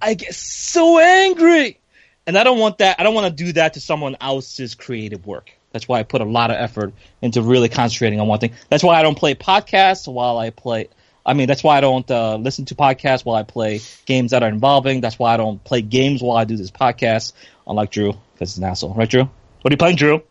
I 0.00 0.14
get 0.14 0.34
so 0.34 0.98
angry. 0.98 1.78
And 2.26 2.38
I 2.38 2.44
don't 2.44 2.58
want 2.58 2.78
that. 2.78 3.00
I 3.00 3.02
don't 3.02 3.14
want 3.14 3.36
to 3.36 3.44
do 3.44 3.52
that 3.54 3.74
to 3.74 3.80
someone 3.80 4.16
else's 4.20 4.74
creative 4.74 5.26
work. 5.26 5.50
That's 5.72 5.88
why 5.88 5.98
I 5.98 6.02
put 6.02 6.20
a 6.20 6.24
lot 6.24 6.50
of 6.50 6.56
effort 6.56 6.92
into 7.20 7.42
really 7.42 7.68
concentrating 7.68 8.20
on 8.20 8.28
one 8.28 8.38
thing. 8.38 8.52
That's 8.68 8.84
why 8.84 8.98
I 8.98 9.02
don't 9.02 9.16
play 9.16 9.34
podcasts 9.34 10.06
while 10.12 10.38
I 10.38 10.50
play. 10.50 10.88
I 11.24 11.34
mean, 11.34 11.46
that's 11.46 11.62
why 11.62 11.78
I 11.78 11.80
don't 11.80 12.08
uh, 12.10 12.36
listen 12.36 12.64
to 12.66 12.74
podcasts 12.74 13.24
while 13.24 13.36
I 13.36 13.44
play 13.44 13.80
games 14.06 14.32
that 14.32 14.42
are 14.42 14.48
involving. 14.48 15.00
That's 15.00 15.18
why 15.18 15.34
I 15.34 15.36
don't 15.36 15.62
play 15.62 15.80
games 15.80 16.20
while 16.20 16.36
I 16.36 16.44
do 16.44 16.56
this 16.56 16.70
podcast. 16.70 17.32
Unlike 17.66 17.90
Drew, 17.90 18.12
because 18.34 18.50
he's 18.54 18.58
an 18.58 18.64
asshole, 18.64 18.94
right, 18.94 19.08
Drew? 19.08 19.22
What 19.22 19.70
are 19.70 19.74
you 19.74 19.76
playing, 19.78 19.96
Drew? 19.96 20.22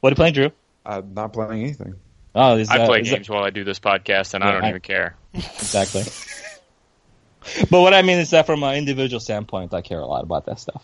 What 0.00 0.10
are 0.10 0.12
you 0.12 0.16
playing, 0.16 0.34
Drew? 0.34 0.50
I'm 0.84 1.14
not 1.14 1.32
playing 1.32 1.62
anything. 1.62 1.94
Oh, 2.34 2.56
is 2.56 2.68
I 2.68 2.78
that- 2.78 2.88
play 2.88 3.00
is 3.00 3.08
that- 3.10 3.16
games 3.16 3.30
while 3.30 3.44
I 3.44 3.50
do 3.50 3.64
this 3.64 3.78
podcast, 3.80 4.34
and 4.34 4.44
I 4.44 4.52
don't 4.52 4.64
I- 4.64 4.68
even 4.70 4.80
care. 4.80 5.16
exactly. 5.32 6.02
but 7.70 7.80
what 7.80 7.94
I 7.94 8.02
mean 8.02 8.18
is 8.18 8.30
that 8.30 8.46
from 8.46 8.62
an 8.62 8.74
individual 8.76 9.20
standpoint, 9.20 9.72
I 9.74 9.80
care 9.82 10.00
a 10.00 10.06
lot 10.06 10.22
about 10.24 10.46
that 10.46 10.58
stuff. 10.58 10.82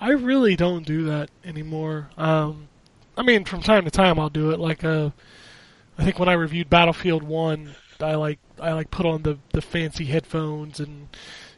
I 0.00 0.10
really 0.10 0.56
don't 0.56 0.84
do 0.86 1.04
that 1.04 1.30
anymore. 1.44 2.10
Um, 2.16 2.68
I 3.16 3.22
mean, 3.22 3.44
from 3.44 3.62
time 3.62 3.84
to 3.84 3.90
time 3.90 4.18
I'll 4.18 4.30
do 4.30 4.50
it. 4.50 4.58
Like, 4.58 4.82
uh, 4.84 5.10
I 5.98 6.04
think 6.04 6.18
when 6.18 6.28
I 6.28 6.32
reviewed 6.32 6.68
Battlefield 6.68 7.22
One, 7.22 7.74
I 8.00 8.16
like 8.16 8.40
I 8.60 8.72
like 8.72 8.90
put 8.90 9.06
on 9.06 9.22
the 9.22 9.38
the 9.52 9.62
fancy 9.62 10.06
headphones 10.06 10.80
and 10.80 11.08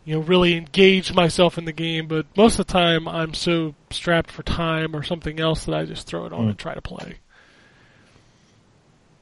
you 0.05 0.15
know 0.15 0.21
really 0.21 0.55
engage 0.55 1.13
myself 1.13 1.59
in 1.59 1.65
the 1.65 1.73
game. 1.73 2.07
But 2.07 2.27
most 2.37 2.59
of 2.59 2.67
the 2.67 2.73
time, 2.73 3.09
I'm 3.09 3.35
so 3.35 3.75
strapped 3.91 4.31
for 4.31 4.43
time 4.43 4.95
or 4.95 5.03
something 5.03 5.41
else 5.41 5.65
that 5.65 5.75
I 5.75 5.85
just 5.85 6.07
throw 6.07 6.27
it 6.27 6.33
on 6.33 6.49
and 6.49 6.55
mm. 6.57 6.59
try 6.59 6.75
to 6.75 6.83
play. 6.83 7.17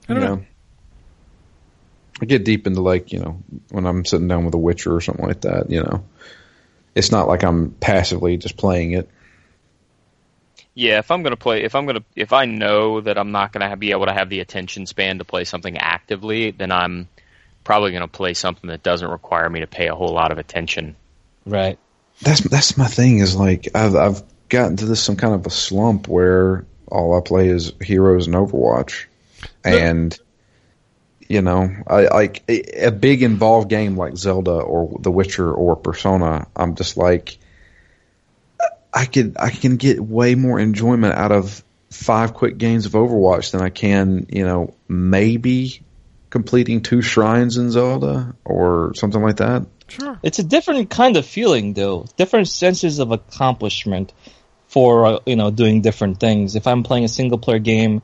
I 0.08 0.14
don't 0.14 0.22
Yeah. 0.22 0.28
know. 0.28 0.44
I 2.20 2.24
get 2.24 2.44
deep 2.44 2.66
into 2.66 2.82
like 2.82 3.12
you 3.12 3.18
know 3.18 3.42
when 3.70 3.86
I'm 3.86 4.04
sitting 4.04 4.28
down 4.28 4.44
with 4.44 4.54
a 4.54 4.58
Witcher 4.58 4.94
or 4.94 5.00
something 5.00 5.26
like 5.26 5.40
that. 5.42 5.70
You 5.70 5.82
know, 5.82 6.04
it's 6.94 7.10
not 7.10 7.26
like 7.26 7.42
I'm 7.42 7.70
passively 7.72 8.36
just 8.36 8.56
playing 8.56 8.92
it. 8.92 9.08
Yeah, 10.74 10.98
if 10.98 11.10
I'm 11.10 11.22
gonna 11.22 11.36
play, 11.36 11.64
if 11.64 11.74
I'm 11.74 11.84
gonna, 11.84 12.04
if 12.16 12.32
I 12.32 12.46
know 12.46 13.00
that 13.00 13.18
I'm 13.18 13.32
not 13.32 13.52
gonna 13.52 13.76
be 13.76 13.90
able 13.90 14.06
to 14.06 14.12
have 14.12 14.28
the 14.30 14.40
attention 14.40 14.86
span 14.86 15.18
to 15.18 15.24
play 15.24 15.44
something 15.44 15.76
actively, 15.76 16.50
then 16.50 16.72
I'm 16.72 17.08
probably 17.64 17.92
gonna 17.92 18.08
play 18.08 18.34
something 18.34 18.68
that 18.68 18.82
doesn't 18.82 19.08
require 19.08 19.48
me 19.48 19.60
to 19.60 19.66
pay 19.66 19.88
a 19.88 19.94
whole 19.94 20.12
lot 20.12 20.32
of 20.32 20.38
attention. 20.38 20.96
Right. 21.46 21.78
That's 22.20 22.40
that's 22.40 22.76
my 22.76 22.86
thing. 22.86 23.18
Is 23.18 23.36
like 23.36 23.68
I've 23.74 23.96
I've 23.96 24.22
gotten 24.48 24.76
to 24.76 24.86
this 24.86 25.02
some 25.02 25.16
kind 25.16 25.34
of 25.34 25.46
a 25.46 25.50
slump 25.50 26.08
where 26.08 26.64
all 26.88 27.16
I 27.16 27.20
play 27.20 27.48
is 27.48 27.72
Heroes 27.80 28.26
and 28.26 28.36
Overwatch, 28.36 29.06
and 29.64 30.16
you 31.28 31.42
know 31.42 31.70
I 31.86 32.02
like 32.02 32.42
a, 32.48 32.86
a 32.86 32.90
big 32.92 33.22
involved 33.22 33.70
game 33.70 33.96
like 33.96 34.16
Zelda 34.16 34.52
or 34.52 34.98
The 35.00 35.10
Witcher 35.10 35.52
or 35.52 35.74
Persona. 35.76 36.46
I'm 36.54 36.74
just 36.74 36.96
like 36.96 37.38
I 38.92 39.06
could 39.06 39.36
I 39.38 39.50
can 39.50 39.76
get 39.76 40.00
way 40.00 40.34
more 40.34 40.60
enjoyment 40.60 41.14
out 41.14 41.32
of 41.32 41.64
five 41.90 42.34
quick 42.34 42.58
games 42.58 42.86
of 42.86 42.92
Overwatch 42.92 43.52
than 43.52 43.62
I 43.62 43.70
can 43.70 44.26
you 44.28 44.44
know 44.44 44.74
maybe 44.86 45.82
completing 46.32 46.80
two 46.80 47.02
shrines 47.02 47.58
in 47.58 47.70
Zelda 47.70 48.34
or 48.44 48.94
something 48.94 49.22
like 49.22 49.36
that. 49.36 49.66
Sure. 49.86 50.18
It's 50.22 50.38
a 50.38 50.42
different 50.42 50.88
kind 50.88 51.18
of 51.18 51.26
feeling, 51.26 51.74
though. 51.74 52.06
Different 52.16 52.48
senses 52.48 52.98
of 52.98 53.12
accomplishment 53.12 54.12
for 54.66 55.06
uh, 55.06 55.18
you 55.26 55.36
know 55.36 55.50
doing 55.50 55.82
different 55.82 56.18
things. 56.18 56.56
If 56.56 56.66
I'm 56.66 56.82
playing 56.82 57.04
a 57.04 57.08
single 57.08 57.36
player 57.36 57.58
game, 57.58 58.00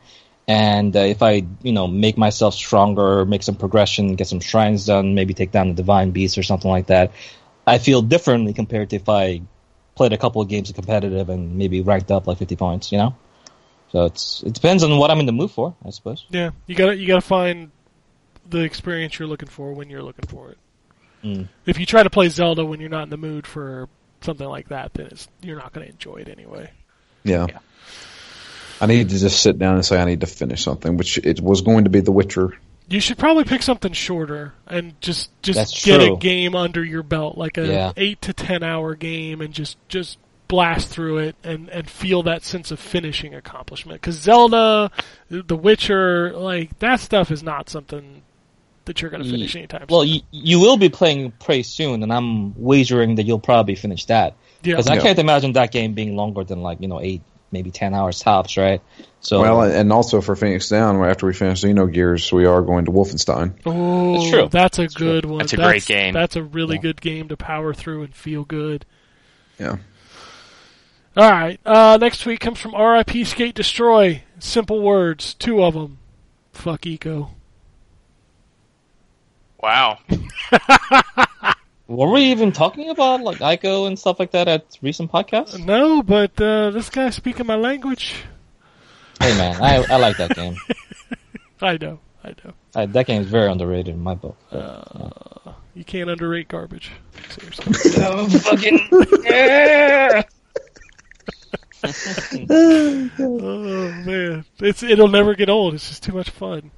and 0.47 0.95
uh, 0.95 1.01
if 1.01 1.23
I 1.23 1.47
you 1.63 1.73
know 1.73 1.89
make 1.89 2.19
myself 2.19 2.55
stronger, 2.55 3.25
make 3.25 3.43
some 3.43 3.57
progression, 3.57 4.15
get 4.15 4.29
some 4.29 4.41
shrines 4.41 4.85
done, 4.85 5.15
maybe 5.15 5.33
take 5.33 5.51
down 5.51 5.69
the 5.69 5.75
divine 5.75 6.11
beast 6.11 6.37
or 6.37 6.43
something 6.43 6.71
like 6.71 6.89
that, 6.89 7.13
I 7.67 7.79
feel 7.79 8.03
differently 8.03 8.53
compared 8.53 8.91
to 8.91 8.97
if 8.97 9.09
I 9.09 9.41
played 9.95 10.13
a 10.13 10.19
couple 10.19 10.43
of 10.43 10.49
games 10.49 10.69
of 10.69 10.77
competitive 10.77 11.31
and 11.31 11.57
maybe 11.57 11.81
ranked 11.81 12.11
up 12.11 12.27
like 12.27 12.39
50 12.39 12.57
points. 12.57 12.93
You 12.93 12.99
know. 12.99 13.17
So 13.91 14.05
it's 14.05 14.43
it 14.43 14.53
depends 14.53 14.83
on 14.83 14.99
what 14.99 15.11
I'm 15.11 15.21
in 15.21 15.25
the 15.25 15.33
mood 15.33 15.51
for, 15.51 15.75
I 15.83 15.91
suppose. 15.91 16.27
Yeah, 16.29 16.51
you 16.67 16.75
gotta 16.75 16.95
you 16.95 17.07
gotta 17.07 17.23
find 17.23 17.71
the 18.49 18.61
experience 18.61 19.19
you're 19.19 19.29
looking 19.29 19.49
for 19.49 19.73
when 19.73 19.91
you're 19.91 20.03
looking 20.03 20.27
for 20.27 20.51
it. 20.51 20.59
Mm. 21.25 21.49
If 21.67 21.79
you 21.79 21.87
try 21.87 22.03
to 22.03 22.11
play 22.11 22.29
Zelda 22.29 22.65
when 22.65 22.81
you're 22.81 22.89
not 22.91 23.05
in 23.05 23.11
the 23.11 23.17
mood 23.17 23.47
for 23.47 23.89
something 24.21 24.47
like 24.47 24.69
that, 24.69 24.95
then 24.95 25.07
it's, 25.07 25.29
you're 25.43 25.59
not 25.59 25.73
going 25.73 25.87
to 25.87 25.93
enjoy 25.93 26.17
it 26.19 26.29
anyway. 26.29 26.71
Yeah. 27.25 27.47
Yeah. 27.49 27.59
I 28.81 28.87
need 28.87 29.09
to 29.09 29.19
just 29.19 29.43
sit 29.43 29.59
down 29.59 29.75
and 29.75 29.85
say 29.85 30.01
I 30.01 30.05
need 30.05 30.21
to 30.21 30.27
finish 30.27 30.63
something, 30.63 30.97
which 30.97 31.19
it 31.19 31.41
was 31.41 31.63
going 31.63 31.85
to 31.85 31.91
be 31.91 32.01
The 32.01 32.13
Witcher. 32.13 32.57
You 32.89 33.01
should 33.01 33.19
probably 33.19 33.45
pick 33.45 33.63
something 33.63 33.93
shorter 33.93 34.55
and 34.67 34.99
just 35.01 35.31
just 35.43 35.59
That's 35.59 35.85
get 35.85 35.99
true. 36.01 36.15
a 36.15 36.17
game 36.17 36.55
under 36.55 36.83
your 36.83 37.03
belt, 37.03 37.37
like 37.37 37.59
a 37.59 37.67
Yeah. 37.67 37.93
eight 37.97 38.23
to 38.23 38.33
ten 38.33 38.63
hour 38.63 38.95
game, 38.95 39.41
and 39.41 39.53
just 39.53 39.77
just 39.89 40.17
blast 40.47 40.89
through 40.89 41.19
it 41.19 41.37
and 41.45 41.69
and 41.69 41.91
feel 41.91 42.23
that 42.23 42.45
sense 42.45 42.71
of 42.71 42.81
finishing 42.81 43.35
accomplishment. 43.35 44.01
Because 44.01 44.15
Zelda, 44.15 44.91
The 45.29 45.57
Witcher, 45.57 46.33
like 46.35 46.79
that 46.79 47.01
stuff 47.01 47.31
is 47.31 47.43
not 47.43 47.69
something 47.69 48.23
that 48.89 49.01
you're 49.01 49.11
going 49.11 49.23
to 49.23 49.31
finish 49.31 49.55
Ye- 49.55 49.61
anytime. 49.61 49.87
Well, 49.89 50.05
you, 50.05 50.21
you 50.33 50.59
will 50.61 50.77
be 50.77 50.89
playing 50.91 51.31
Prey 51.33 51.63
soon, 51.63 52.03
and 52.03 52.13
I'm 52.13 52.53
wagering 52.61 53.15
that 53.15 53.25
you'll 53.25 53.39
probably 53.39 53.77
finish 53.77 54.05
that. 54.07 54.35
yeah, 54.65 54.73
Because 54.75 54.89
I 54.89 54.97
Yeah. 54.97 55.01
can't 55.03 55.19
imagine 55.19 55.53
that 55.53 55.71
game 55.73 55.95
being 55.95 56.17
longer 56.17 56.43
than 56.45 56.61
like 56.63 56.81
you 56.83 56.89
know 56.89 57.01
eight, 57.01 57.23
maybe 57.53 57.71
ten 57.71 57.95
hours 57.95 58.19
tops, 58.21 58.57
right? 58.57 58.83
So 59.21 59.41
Well, 59.41 59.63
and 59.63 59.93
also 59.93 60.21
for 60.21 60.37
Phoenix 60.37 60.69
Down, 60.69 61.03
after 61.05 61.27
we 61.27 61.33
finish 61.33 61.63
Xenogears, 61.63 62.31
we 62.33 62.45
are 62.47 62.63
going 62.63 62.85
to 62.85 62.91
Wolfenstein. 62.93 63.55
Oh, 63.67 64.15
That's 64.19 64.31
true. 64.31 64.49
That's 64.51 64.79
a 64.79 64.87
good 64.89 65.25
one. 65.25 65.39
That's 65.39 65.53
a 65.55 65.57
great 65.57 65.87
game. 65.87 66.13
That's 66.15 66.37
a 66.37 66.43
really 66.43 66.77
Yeah. 66.77 66.83
good 66.83 67.01
game 67.01 67.29
to 67.29 67.37
power 67.37 67.73
through 67.75 68.03
and 68.05 68.15
feel 68.15 68.45
good. 68.45 68.85
Yeah. 69.59 69.77
All 71.17 71.29
right. 71.31 71.59
Uh, 71.67 71.99
next 72.01 72.25
week 72.27 72.39
comes 72.41 72.61
from 72.61 72.75
RIP 72.77 73.25
Skate 73.27 73.55
Destroy. 73.57 74.23
Simple 74.39 74.81
words, 74.81 75.35
two 75.35 75.65
of 75.65 75.75
them. 75.75 75.99
Fuck 76.53 76.83
Ico. 76.83 77.31
Wow. 79.61 79.99
were 81.89 82.11
we 82.11 82.23
even 82.27 82.53
talking 82.53 82.91
about 82.91 83.23
like 83.23 83.39
Ico 83.39 83.87
and 83.87 83.99
stuff 83.99 84.19
like 84.19 84.33
that 84.33 84.49
at 84.49 84.79
recent 84.83 85.11
podcasts? 85.11 85.65
No, 85.65 86.03
but 86.03 86.41
uh, 86.41 86.71
this 86.71 86.91
guy's 86.91 87.17
speaking 87.17 87.47
my 87.47 87.57
language. 87.57 88.15
hey 89.21 89.37
man, 89.37 89.61
I 89.61 89.85
I 89.93 89.97
like 89.97 90.17
that 90.19 90.35
game. 90.35 90.57
I 91.61 91.77
know. 91.77 91.99
I 92.23 92.29
know. 92.29 92.53
I, 92.75 92.87
that 92.87 93.07
game 93.07 93.23
is 93.23 93.29
very 93.29 93.51
underrated 93.51 93.95
in 93.95 94.01
my 94.01 94.15
book. 94.15 94.37
You 95.75 95.85
can't 95.85 96.11
underrate 96.11 96.49
garbage. 96.49 96.91
Seriously. 97.29 98.03
oh 103.21 103.93
man, 104.05 104.45
it's 104.59 104.83
it'll 104.83 105.09
never 105.09 105.35
get 105.35 105.49
old. 105.49 105.75
It's 105.75 105.89
just 105.89 106.03
too 106.03 106.13
much 106.13 106.31
fun. 106.31 106.71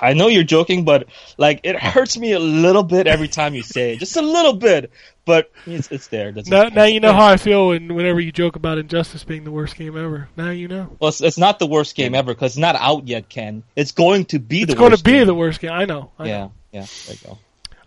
I 0.00 0.14
know 0.14 0.28
you're 0.28 0.44
joking, 0.44 0.84
but 0.84 1.08
like 1.36 1.60
it 1.64 1.76
hurts 1.76 2.16
me 2.18 2.32
a 2.32 2.38
little 2.38 2.82
bit 2.82 3.06
every 3.06 3.28
time 3.28 3.54
you 3.54 3.62
say 3.62 3.92
it, 3.92 3.98
just 3.98 4.16
a 4.16 4.22
little 4.22 4.54
bit. 4.54 4.90
But 5.24 5.50
it's 5.66 5.90
it's 5.90 6.08
there. 6.08 6.32
That's 6.32 6.48
Now, 6.48 6.64
now 6.68 6.84
you 6.84 7.00
know 7.00 7.12
how 7.12 7.26
I 7.26 7.36
feel 7.36 7.68
when 7.68 7.94
whenever 7.94 8.20
you 8.20 8.32
joke 8.32 8.56
about 8.56 8.78
Injustice 8.78 9.24
being 9.24 9.44
the 9.44 9.50
worst 9.50 9.76
game 9.76 9.96
ever. 9.96 10.28
Now 10.36 10.50
you 10.50 10.68
know. 10.68 10.96
Well, 10.98 11.08
it's, 11.08 11.20
it's 11.20 11.38
not 11.38 11.58
the 11.58 11.66
worst 11.66 11.94
game 11.94 12.14
ever 12.14 12.34
because 12.34 12.52
it's 12.52 12.58
not 12.58 12.76
out 12.76 13.06
yet, 13.06 13.28
Ken. 13.28 13.62
It's 13.76 13.92
going 13.92 14.26
to 14.26 14.38
be 14.38 14.64
the 14.64 14.64
worst. 14.64 14.70
It's 14.70 14.74
the 14.74 14.78
going 14.78 14.96
to 14.96 15.04
be 15.04 15.12
game. 15.12 15.26
the 15.26 15.34
worst 15.34 15.60
game. 15.60 15.72
I 15.72 15.84
know. 15.84 16.10
I 16.18 16.24
know. 16.24 16.30
Yeah, 16.30 16.80
yeah. 16.80 16.86
There 17.06 17.14
you 17.14 17.28
go. 17.28 17.38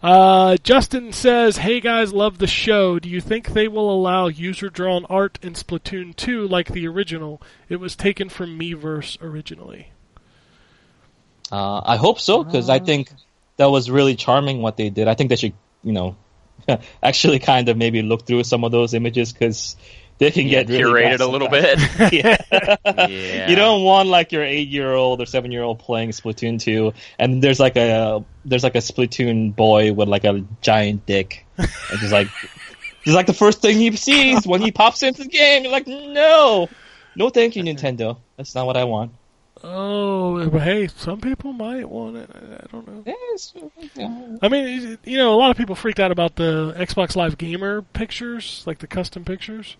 Uh, 0.04 0.58
Justin 0.58 1.14
says, 1.14 1.58
"Hey 1.58 1.80
guys, 1.80 2.12
love 2.12 2.38
the 2.38 2.48
show. 2.48 3.00
Do 3.00 3.08
you 3.08 3.22
think 3.22 3.50
they 3.50 3.70
will 3.70 3.90
allow 3.90 4.28
user-drawn 4.28 5.06
art 5.06 5.40
in 5.42 5.54
Splatoon 5.54 6.14
2 6.14 6.46
like 6.46 6.74
the 6.74 6.86
original? 6.88 7.42
It 7.70 7.78
was 7.78 7.96
taken 7.96 8.28
from 8.28 8.60
Miiverse 8.60 9.18
originally." 9.22 9.93
Uh, 11.54 11.82
I 11.86 11.98
hope 11.98 12.20
so 12.20 12.44
because 12.44 12.68
I 12.68 12.80
think 12.80 13.12
that 13.58 13.68
was 13.68 13.88
really 13.88 14.16
charming 14.16 14.64
what 14.64 14.76
they 14.76 14.90
did. 14.90 15.08
I 15.08 15.14
think 15.14 15.30
they 15.30 15.36
should, 15.36 15.54
you 15.84 15.92
know, 15.92 16.16
actually 17.04 17.38
kind 17.38 17.70
of 17.70 17.78
maybe 17.78 18.02
look 18.02 18.26
through 18.26 18.44
some 18.44 18.64
of 18.64 18.72
those 18.72 18.96
images 18.96 19.32
because 19.32 19.76
they 20.18 20.32
can 20.32 20.48
get 20.48 20.68
really 20.68 20.84
Curated 20.84 21.04
bad 21.04 21.22
a 21.22 21.28
little 21.28 21.50
bit. 21.50 21.80
yeah. 22.12 22.38
yeah. 23.08 23.50
You 23.52 23.56
don't 23.56 23.84
want 23.84 24.10
like 24.10 24.32
your 24.32 24.44
eight 24.44 24.68
year 24.70 24.94
old 24.94 25.22
or 25.22 25.28
seven 25.28 25.52
year 25.52 25.62
old 25.62 25.78
playing 25.78 26.10
Splatoon 26.10 26.60
two, 26.60 26.94
and 27.20 27.44
there's 27.44 27.60
like 27.60 27.76
a 27.76 28.26
there's 28.46 28.64
like 28.64 28.74
a 28.74 28.80
Splatoon 28.80 29.56
boy 29.56 29.94
with 29.94 30.08
like 30.08 30.24
a 30.24 30.44
giant 30.62 31.06
dick, 31.06 31.46
and 31.60 31.70
just 32.00 32.12
like 32.12 32.30
just 33.04 33.16
like 33.16 33.28
the 33.28 33.34
first 33.34 33.62
thing 33.62 33.78
he 33.78 33.96
sees 33.96 34.48
when 34.48 34.62
he 34.62 34.72
pops 34.72 35.04
into 35.04 35.22
the 35.22 35.30
game. 35.30 35.62
You're 35.62 35.72
like, 35.72 35.86
no, 35.86 36.68
no, 37.16 37.30
thank 37.30 37.56
you, 37.56 37.62
Nintendo. 37.62 38.18
That's 38.38 38.56
not 38.56 38.66
what 38.66 38.76
I 38.76 38.86
want. 38.86 39.12
Oh, 39.66 40.50
but 40.50 40.62
hey, 40.62 40.88
some 40.88 41.22
people 41.22 41.54
might 41.54 41.90
want 41.90 42.18
it. 42.18 42.30
I 42.34 42.56
I 42.56 42.66
don't 42.70 42.88
know. 42.88 43.04
Yes. 43.06 43.54
I 44.42 44.50
mean, 44.50 44.98
you 45.06 45.18
know, 45.18 45.34
a 45.34 45.38
lot 45.38 45.52
of 45.52 45.58
people 45.58 45.76
freaked 45.76 46.02
out 46.02 46.12
about 46.12 46.36
the 46.36 46.74
Xbox 46.78 47.16
Live 47.16 47.38
Gamer 47.38 47.82
pictures, 47.82 48.64
like 48.68 48.80
the 48.80 48.88
custom 48.88 49.24
pictures. 49.24 49.78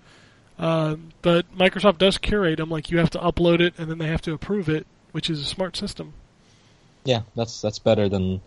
Uh, 0.58 0.96
but 1.22 1.54
Microsoft 1.58 1.98
does 1.98 2.18
curate 2.18 2.58
them. 2.58 2.70
Like 2.70 2.92
you 2.92 2.98
have 3.00 3.10
to 3.12 3.20
upload 3.20 3.60
it, 3.60 3.74
and 3.78 3.90
then 3.90 3.98
they 3.98 4.08
have 4.08 4.22
to 4.22 4.34
approve 4.34 4.70
it, 4.70 4.88
which 5.12 5.30
is 5.30 5.42
a 5.42 5.46
smart 5.46 5.76
system. 5.76 6.14
Yeah, 7.04 7.24
that's 7.36 7.62
that's 7.62 7.80
better 7.80 8.08
than 8.08 8.42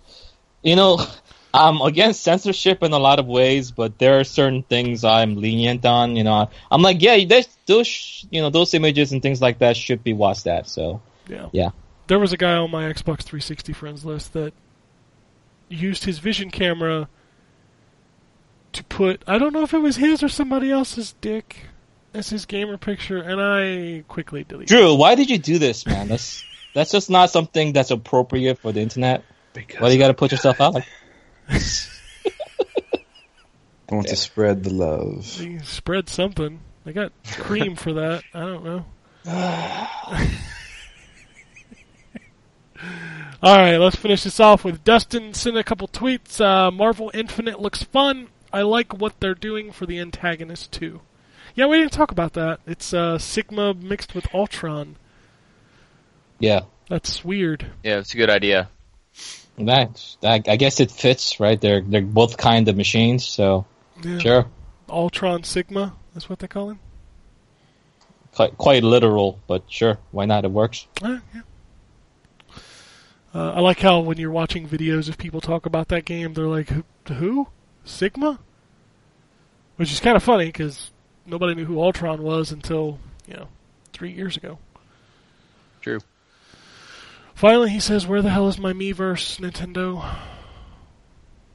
you 0.62 0.76
know. 0.76 0.98
I'm 1.54 1.80
against 1.80 2.22
censorship 2.22 2.82
in 2.82 2.92
a 2.92 2.98
lot 2.98 3.18
of 3.18 3.26
ways, 3.26 3.70
but 3.70 3.98
there 3.98 4.20
are 4.20 4.24
certain 4.24 4.62
things 4.62 5.04
I'm 5.04 5.36
lenient 5.36 5.86
on. 5.86 6.14
You 6.14 6.22
know, 6.22 6.50
I'm 6.70 6.82
like, 6.82 7.00
yeah, 7.00 7.16
those, 7.64 8.26
you 8.30 8.42
know, 8.42 8.50
those 8.50 8.74
images 8.74 9.12
and 9.12 9.22
things 9.22 9.40
like 9.40 9.60
that 9.60 9.74
should 9.74 10.04
be 10.04 10.12
watched 10.12 10.46
at. 10.46 10.68
So 10.68 11.00
Yeah. 11.28 11.48
Yeah. 11.52 11.70
There 12.06 12.18
was 12.18 12.32
a 12.32 12.36
guy 12.36 12.54
on 12.54 12.70
my 12.70 12.84
Xbox 12.84 13.22
360 13.22 13.72
friends 13.72 14.04
list 14.04 14.32
that 14.32 14.52
used 15.68 16.04
his 16.04 16.18
vision 16.18 16.50
camera 16.50 17.08
to 18.72 18.84
put 18.84 19.22
I 19.26 19.38
don't 19.38 19.52
know 19.52 19.62
if 19.62 19.74
it 19.74 19.78
was 19.78 19.96
his 19.96 20.22
or 20.22 20.28
somebody 20.28 20.70
else's 20.70 21.14
dick 21.20 21.66
as 22.14 22.30
his 22.30 22.46
gamer 22.46 22.78
picture, 22.78 23.18
and 23.18 23.40
I 23.40 24.04
quickly 24.08 24.44
deleted. 24.44 24.68
Drew, 24.68 24.94
why 24.94 25.14
did 25.14 25.28
you 25.28 25.38
do 25.38 25.58
this, 25.58 25.86
man? 25.86 26.08
That's 26.08 26.44
that's 26.74 26.92
just 26.92 27.10
not 27.10 27.30
something 27.30 27.72
that's 27.72 27.90
appropriate 27.90 28.58
for 28.58 28.72
the 28.72 28.80
internet. 28.80 29.24
Because 29.52 29.80
Why 29.80 29.88
do 29.88 29.94
you 29.94 30.00
got 30.00 30.08
to 30.08 30.14
put 30.14 30.32
yourself 30.32 30.60
out? 30.60 30.76
I 31.48 31.60
want 33.94 34.08
to 34.08 34.16
spread 34.16 34.64
the 34.64 34.70
love. 34.70 35.38
They 35.38 35.58
spread 35.60 36.08
something. 36.08 36.60
They 36.84 36.92
got 36.92 37.12
cream 37.38 37.76
for 37.76 37.94
that. 37.94 38.24
I 38.34 38.40
don't 38.40 38.64
know. 38.64 38.84
All 43.42 43.56
right, 43.56 43.76
let's 43.76 43.96
finish 43.96 44.24
this 44.24 44.40
off 44.40 44.64
with 44.64 44.82
Dustin 44.84 45.34
sent 45.34 45.56
a 45.56 45.64
couple 45.64 45.86
tweets. 45.88 46.40
Uh, 46.40 46.70
Marvel 46.70 47.10
Infinite 47.14 47.60
looks 47.60 47.82
fun. 47.82 48.28
I 48.52 48.62
like 48.62 48.94
what 48.98 49.20
they're 49.20 49.34
doing 49.34 49.72
for 49.72 49.84
the 49.86 49.98
antagonist 49.98 50.72
too. 50.72 51.00
Yeah, 51.54 51.66
we 51.66 51.78
didn't 51.78 51.92
talk 51.92 52.10
about 52.10 52.32
that. 52.34 52.60
It's 52.66 52.92
uh, 52.94 53.18
Sigma 53.18 53.74
mixed 53.74 54.14
with 54.14 54.32
Ultron. 54.34 54.96
Yeah, 56.38 56.62
That's 56.88 57.24
weird. 57.24 57.66
Yeah, 57.82 57.98
it's 57.98 58.14
a 58.14 58.16
good 58.16 58.30
idea. 58.30 58.68
that, 59.58 60.16
that 60.20 60.48
I 60.48 60.56
guess 60.56 60.80
it 60.80 60.90
fits, 60.90 61.40
right? 61.40 61.58
They're 61.60 61.80
they're 61.80 62.02
both 62.02 62.36
kind 62.36 62.68
of 62.68 62.76
machines, 62.76 63.24
so 63.24 63.64
Yeah. 64.02 64.18
sure, 64.18 64.46
Ultron 64.88 65.44
Sigma. 65.44 65.94
That's 66.14 66.28
what 66.28 66.38
they 66.40 66.46
call 66.48 66.70
him. 66.70 66.78
quite, 68.34 68.56
quite 68.58 68.82
literal, 68.84 69.38
but 69.46 69.64
sure, 69.68 69.98
why 70.10 70.26
not? 70.26 70.44
It 70.44 70.50
works. 70.50 70.86
Uh, 71.02 71.18
yeah. 71.34 71.40
Uh, 73.36 73.52
I 73.54 73.60
like 73.60 73.80
how 73.80 74.00
when 74.00 74.16
you're 74.16 74.30
watching 74.30 74.66
videos 74.66 75.10
of 75.10 75.18
people 75.18 75.42
talk 75.42 75.66
about 75.66 75.88
that 75.88 76.06
game, 76.06 76.32
they're 76.32 76.46
like, 76.46 76.70
"Who? 77.08 77.48
Sigma?" 77.84 78.38
Which 79.76 79.92
is 79.92 80.00
kind 80.00 80.16
of 80.16 80.22
funny 80.22 80.46
because 80.46 80.90
nobody 81.26 81.54
knew 81.54 81.66
who 81.66 81.78
Ultron 81.78 82.22
was 82.22 82.50
until 82.50 82.98
you 83.28 83.34
know 83.34 83.48
three 83.92 84.10
years 84.10 84.38
ago. 84.38 84.58
True. 85.82 86.00
Finally, 87.34 87.68
he 87.68 87.78
says, 87.80 88.06
"Where 88.06 88.22
the 88.22 88.30
hell 88.30 88.48
is 88.48 88.58
my 88.58 88.72
Miiverse, 88.72 89.38
Nintendo?" 89.38 90.16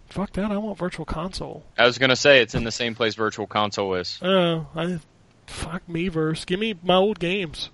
Fuck 0.10 0.34
that! 0.34 0.52
I 0.52 0.58
want 0.58 0.78
Virtual 0.78 1.06
Console. 1.06 1.64
I 1.80 1.88
was 1.88 1.98
gonna 1.98 2.16
say 2.16 2.44
it's 2.44 2.54
in 2.54 2.64
the 2.64 2.72
same 2.72 2.94
place 2.94 3.16
Virtual 3.16 3.48
Console 3.48 3.96
is. 3.96 4.20
Oh, 4.22 4.68
I 4.76 5.00
fuck 5.48 5.82
Miiverse. 5.90 6.46
Give 6.46 6.60
me 6.60 6.76
my 6.84 6.98
old 6.98 7.18
games. 7.18 7.72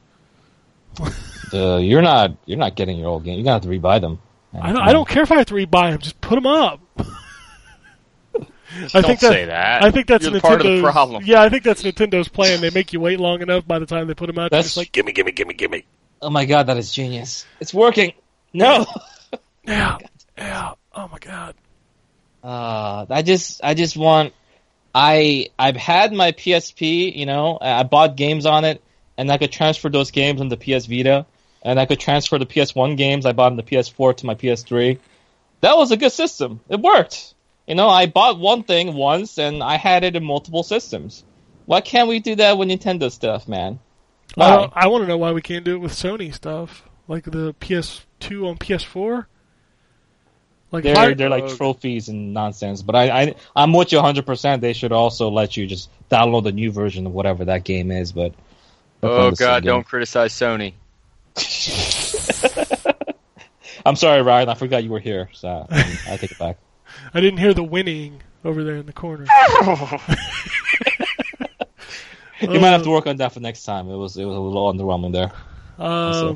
Uh, 1.53 1.77
you're 1.77 2.01
not 2.01 2.35
you're 2.45 2.57
not 2.57 2.75
getting 2.75 2.97
your 2.97 3.07
old 3.09 3.23
game. 3.23 3.35
You're 3.35 3.43
gonna 3.43 3.55
have 3.55 3.61
to 3.63 3.69
rebuy 3.69 4.01
them. 4.01 4.19
I 4.59 4.73
don't, 4.73 4.81
I 4.81 4.93
don't 4.93 5.07
care 5.07 5.23
if 5.23 5.31
I 5.31 5.37
have 5.37 5.45
to 5.47 5.53
rebuy 5.53 5.91
them. 5.91 5.99
Just 5.99 6.19
put 6.19 6.35
them 6.35 6.47
up. 6.47 6.79
I 8.93 9.01
Don't 9.01 9.19
say 9.19 9.45
that. 9.45 9.83
I 9.83 9.91
think 9.91 10.07
that's 10.07 10.23
You're 10.25 10.33
Nintendo's 10.33 10.41
part 10.41 10.65
of 10.65 10.75
the 10.75 10.81
problem. 10.81 11.23
Yeah, 11.25 11.41
I 11.41 11.49
think 11.49 11.63
that's 11.63 11.83
Nintendo's 11.83 12.27
plan. 12.27 12.61
They 12.61 12.69
make 12.69 12.93
you 12.93 12.99
wait 12.99 13.19
long 13.19 13.41
enough. 13.41 13.65
By 13.65 13.79
the 13.79 13.85
time 13.85 14.07
they 14.07 14.13
put 14.13 14.27
them 14.27 14.37
out, 14.37 14.51
they're 14.51 14.57
That's- 14.59 14.65
just 14.65 14.77
like, 14.77 14.91
"Gimme, 14.91 15.13
gimme, 15.13 15.31
gimme, 15.31 15.53
gimme." 15.53 15.85
Oh 16.21 16.29
my 16.29 16.45
god, 16.45 16.67
that 16.67 16.77
is 16.77 16.91
genius! 16.91 17.45
It's 17.59 17.73
working. 17.73 18.13
No. 18.53 18.85
Yeah, 19.65 19.97
yeah. 20.37 20.71
Oh 20.93 21.09
my 21.09 21.17
god. 21.19 21.53
Uh, 22.41 23.05
I 23.09 23.21
just, 23.21 23.59
I 23.61 23.73
just 23.73 23.97
want. 23.97 24.31
I, 24.95 25.49
I've 25.59 25.75
had 25.75 26.13
my 26.13 26.31
PSP. 26.31 27.13
You 27.13 27.25
know, 27.25 27.57
I 27.59 27.83
bought 27.83 28.15
games 28.15 28.45
on 28.45 28.63
it, 28.63 28.81
and 29.17 29.31
I 29.31 29.37
could 29.37 29.51
transfer 29.51 29.89
those 29.89 30.11
games 30.11 30.41
on 30.41 30.49
the 30.49 30.57
PS 30.57 30.85
Vita, 30.85 31.25
and 31.63 31.79
I 31.79 31.85
could 31.85 31.99
transfer 31.99 32.37
the 32.37 32.45
PS1 32.45 32.97
games 32.97 33.25
I 33.25 33.31
bought 33.33 33.51
on 33.51 33.57
the 33.57 33.63
PS4 33.63 34.17
to 34.17 34.25
my 34.25 34.35
PS3. 34.35 34.99
That 35.61 35.75
was 35.77 35.91
a 35.91 35.97
good 35.97 36.11
system. 36.11 36.59
It 36.69 36.79
worked. 36.79 37.33
You 37.67 37.75
know, 37.75 37.89
I 37.89 38.05
bought 38.05 38.39
one 38.39 38.63
thing 38.63 38.93
once, 38.93 39.37
and 39.37 39.61
I 39.63 39.77
had 39.77 40.03
it 40.03 40.15
in 40.15 40.23
multiple 40.23 40.63
systems. 40.63 41.23
Why 41.65 41.81
can't 41.81 42.07
we 42.07 42.19
do 42.19 42.35
that 42.35 42.57
with 42.57 42.69
Nintendo 42.69 43.11
stuff, 43.11 43.47
man? 43.47 43.79
Why? 44.35 44.49
Uh, 44.49 44.69
I 44.73 44.87
want 44.87 45.03
to 45.03 45.07
know 45.07 45.17
why 45.17 45.31
we 45.33 45.41
can't 45.41 45.65
do 45.65 45.75
it 45.75 45.79
with 45.79 45.91
Sony 45.93 46.33
stuff, 46.33 46.87
like 47.07 47.25
the 47.25 47.53
PS2 47.55 48.47
on 48.47 48.57
PS4. 48.57 49.25
Like 50.71 50.83
they're 50.83 50.97
I- 50.97 51.13
they're 51.13 51.29
like 51.29 51.47
trophies 51.55 52.09
and 52.09 52.33
nonsense. 52.33 52.81
But 52.81 52.95
I, 52.95 53.21
I 53.21 53.35
I'm 53.55 53.73
with 53.73 53.91
you 53.91 53.97
100. 53.99 54.25
percent 54.25 54.61
They 54.61 54.73
should 54.73 54.91
also 54.91 55.29
let 55.29 55.55
you 55.57 55.65
just 55.65 55.89
download 56.09 56.43
the 56.43 56.51
new 56.51 56.71
version 56.71 57.05
of 57.07 57.13
whatever 57.13 57.45
that 57.45 57.63
game 57.63 57.89
is. 57.91 58.11
But 58.11 58.33
Oh 59.03 59.31
God, 59.31 59.63
don't 59.63 59.85
criticize 59.85 60.33
Sony. 60.33 60.73
I'm 63.85 63.95
sorry, 63.95 64.21
Ryan. 64.21 64.49
I 64.49 64.55
forgot 64.55 64.83
you 64.83 64.89
were 64.89 64.99
here, 64.99 65.29
so 65.33 65.49
um, 65.49 65.67
I 65.69 66.17
take 66.17 66.31
it 66.31 66.39
back. 66.39 66.57
I 67.13 67.21
didn't 67.21 67.39
hear 67.39 67.53
the 67.53 67.63
winning 67.63 68.21
over 68.43 68.63
there 68.63 68.75
in 68.75 68.85
the 68.85 68.93
corner. 68.93 69.25
You 72.39 72.59
might 72.59 72.69
have 72.69 72.83
to 72.83 72.91
work 72.91 73.07
on 73.07 73.17
that 73.17 73.31
for 73.31 73.39
next 73.39 73.63
time. 73.63 73.89
It 73.89 73.95
was 73.95 74.15
it 74.15 74.23
was 74.23 74.35
a 74.35 74.39
little 74.39 74.71
underwhelming 74.71 75.11
there. 75.11 75.31
Uh, 75.79 76.35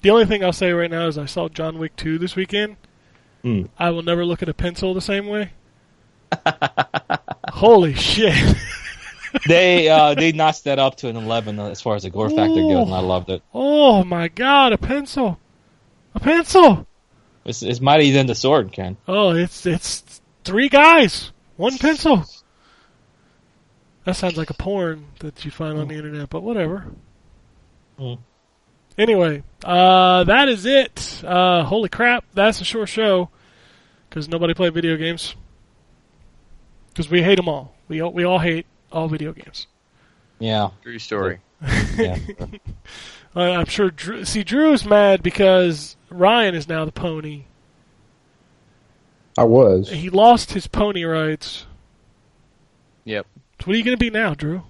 the 0.00 0.10
only 0.10 0.24
thing 0.24 0.44
I'll 0.44 0.52
say 0.52 0.72
right 0.72 0.90
now 0.90 1.08
is 1.08 1.18
I 1.18 1.26
saw 1.26 1.48
John 1.48 1.78
Wick 1.78 1.96
2 1.96 2.18
this 2.18 2.36
weekend. 2.36 2.76
Hmm. 3.42 3.64
I 3.76 3.90
will 3.90 4.02
never 4.02 4.24
look 4.24 4.42
at 4.42 4.48
a 4.48 4.54
pencil 4.54 4.94
the 4.94 5.00
same 5.00 5.26
way. 5.26 5.50
Holy 7.48 7.94
shit. 7.94 8.56
They 9.46 9.88
uh, 9.88 10.14
they 10.14 10.32
notched 10.32 10.64
that 10.64 10.78
up 10.78 10.96
to 10.98 11.08
an 11.08 11.16
11 11.16 11.58
as 11.58 11.80
far 11.80 11.96
as 11.96 12.04
the 12.04 12.10
gore 12.10 12.30
factor 12.30 12.54
goes, 12.54 12.86
and 12.86 12.94
I 12.94 13.00
loved 13.00 13.28
it. 13.30 13.42
Oh 13.52 14.04
my 14.04 14.28
god, 14.28 14.72
a 14.72 14.78
pencil. 14.78 15.38
A 16.14 16.20
pencil. 16.20 16.86
It's, 17.44 17.62
it's 17.62 17.80
mighty 17.80 18.12
than 18.12 18.26
the 18.26 18.34
sword, 18.34 18.72
Ken. 18.72 18.96
Oh, 19.08 19.30
it's 19.30 19.66
it's 19.66 20.20
three 20.44 20.68
guys, 20.68 21.32
one 21.56 21.76
pencil. 21.78 22.24
That 24.04 24.16
sounds 24.16 24.36
like 24.36 24.50
a 24.50 24.54
porn 24.54 25.06
that 25.20 25.44
you 25.44 25.50
find 25.50 25.78
on 25.78 25.88
the 25.88 25.94
internet, 25.94 26.28
but 26.28 26.42
whatever. 26.42 26.86
Hmm. 27.98 28.14
Anyway, 28.98 29.42
uh, 29.64 30.24
that 30.24 30.48
is 30.48 30.66
it. 30.66 31.22
Uh, 31.24 31.64
holy 31.64 31.88
crap, 31.88 32.24
that's 32.34 32.60
a 32.60 32.64
short 32.64 32.88
show 32.88 33.30
because 34.08 34.28
nobody 34.28 34.54
played 34.54 34.74
video 34.74 34.96
games. 34.96 35.34
Because 36.90 37.08
we 37.08 37.22
hate 37.22 37.36
them 37.36 37.48
all. 37.48 37.74
We 37.88 38.02
all, 38.02 38.12
we 38.12 38.24
all 38.24 38.38
hate 38.38 38.66
all 38.92 39.08
video 39.08 39.32
games. 39.32 39.66
Yeah, 40.38 40.70
True 40.82 40.98
story. 40.98 41.38
yeah. 41.96 42.18
I'm 43.34 43.66
sure. 43.66 43.90
Drew, 43.90 44.24
see, 44.24 44.42
Drew's 44.44 44.84
mad 44.84 45.22
because 45.22 45.96
Ryan 46.10 46.54
is 46.54 46.68
now 46.68 46.84
the 46.84 46.92
pony. 46.92 47.44
I 49.38 49.44
was. 49.44 49.88
He 49.88 50.10
lost 50.10 50.52
his 50.52 50.66
pony 50.66 51.04
rights. 51.04 51.64
Yep. 53.04 53.26
So 53.60 53.66
what 53.66 53.74
are 53.74 53.78
you 53.78 53.84
going 53.84 53.96
to 53.96 54.00
be 54.00 54.10
now, 54.10 54.34
Drew? 54.34 54.62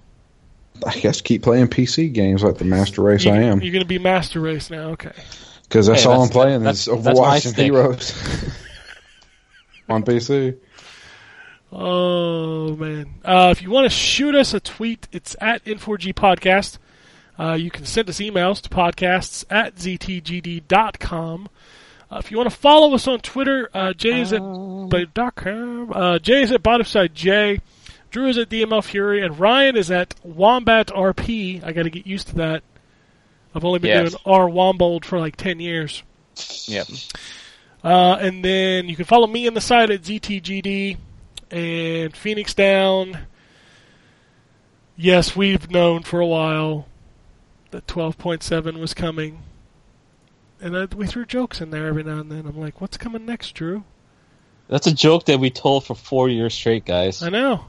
I 0.85 0.93
guess 0.99 1.21
keep 1.21 1.43
playing 1.43 1.67
PC 1.67 2.13
games 2.13 2.43
like 2.43 2.57
the 2.57 2.65
Master 2.65 3.01
Race 3.01 3.25
You- 3.25 3.31
I 3.31 3.37
am. 3.37 3.61
You're 3.61 3.71
going 3.73 3.83
to 3.83 3.87
be 3.87 3.99
Master 3.99 4.39
Race 4.39 4.69
now. 4.69 4.89
Okay. 4.91 5.11
Because 5.63 5.87
that's 5.87 6.03
Hey, 6.03 6.09
all 6.09 6.21
that's- 6.21 6.29
I'm 6.29 6.33
playing 6.33 6.59
that's- 6.63 6.87
is 6.87 7.03
that's 7.03 7.19
my 7.19 7.39
Overwatch 7.39 7.45
and. 7.47 7.55
Heroes. 7.55 8.13
On 9.89 10.03
PC. 10.03 10.57
Oh 11.75 12.75
man! 12.75 13.15
Uh, 13.25 13.49
if 13.51 13.61
you 13.63 13.71
want 13.71 13.85
to 13.85 13.89
shoot 13.89 14.35
us 14.35 14.53
a 14.53 14.59
tweet, 14.59 15.07
it's 15.11 15.35
at 15.41 15.65
N4G 15.65 16.13
Podcast. 16.13 16.77
Uh, 17.39 17.53
you 17.53 17.71
can 17.71 17.85
send 17.85 18.07
us 18.09 18.19
emails 18.19 18.61
to 18.61 18.69
podcasts 18.69 19.43
at 19.49 19.75
ztgd.com. 19.75 21.49
Uh, 22.11 22.17
if 22.17 22.29
you 22.29 22.37
want 22.37 22.47
to 22.49 22.55
follow 22.55 22.93
us 22.93 23.07
on 23.07 23.19
Twitter, 23.21 23.69
uh, 23.73 23.91
Jay 23.93 24.21
is 24.21 24.31
at 24.33 24.41
dot 25.15 25.33
com. 25.35 25.91
Uh, 25.91 26.19
Jay 26.19 26.43
is 26.43 26.51
at 26.51 26.61
Bottomside 26.61 27.13
J. 27.15 27.59
Drew 28.11 28.27
is 28.27 28.37
at 28.37 28.49
DML 28.49 28.83
Fury, 28.83 29.23
and 29.25 29.39
Ryan 29.39 29.75
is 29.75 29.89
at 29.89 30.13
Wombat 30.23 30.87
RP. 30.89 31.63
I 31.63 31.71
got 31.71 31.83
to 31.83 31.89
get 31.89 32.05
used 32.05 32.27
to 32.27 32.35
that. 32.35 32.61
I've 33.55 33.65
only 33.65 33.79
been 33.79 33.89
Yes. 34.03 34.11
doing 34.11 34.21
R 34.27 34.47
Wombold 34.47 35.05
for 35.05 35.17
like 35.17 35.35
ten 35.37 35.59
years. 35.59 36.03
Yep. 36.67 36.87
Uh, 37.83 38.17
and 38.21 38.45
then 38.45 38.87
you 38.89 38.95
can 38.95 39.05
follow 39.05 39.25
me 39.25 39.47
on 39.47 39.55
the 39.55 39.61
site 39.61 39.89
at 39.89 40.03
ZTGD 40.03 40.97
and 41.53 42.17
Phoenix 42.17 42.53
Down. 42.55 43.19
Yes, 44.95 45.35
we've 45.35 45.69
known 45.69 46.01
for 46.01 46.19
a 46.19 46.25
while 46.25 46.87
that 47.71 47.85
12.7 47.85 48.79
was 48.79 48.93
coming. 48.93 49.43
and 50.59 50.75
uh, 50.75 50.87
we 50.95 51.05
threw 51.07 51.25
jokes 51.25 51.61
in 51.61 51.69
there 51.69 51.87
every 51.87 52.03
now 52.03 52.19
and 52.19 52.31
then. 52.31 52.45
I'm 52.47 52.59
like, 52.59 52.81
what's 52.81 52.97
coming 52.97 53.25
next, 53.25 53.51
Drew? 53.53 53.83
That's 54.67 54.87
a 54.87 54.93
joke 54.93 55.25
that 55.25 55.39
we 55.39 55.51
told 55.51 55.85
for 55.85 55.95
four 55.95 56.27
years 56.27 56.53
straight, 56.53 56.85
guys. 56.85 57.21
I 57.21 57.29
know. 57.29 57.65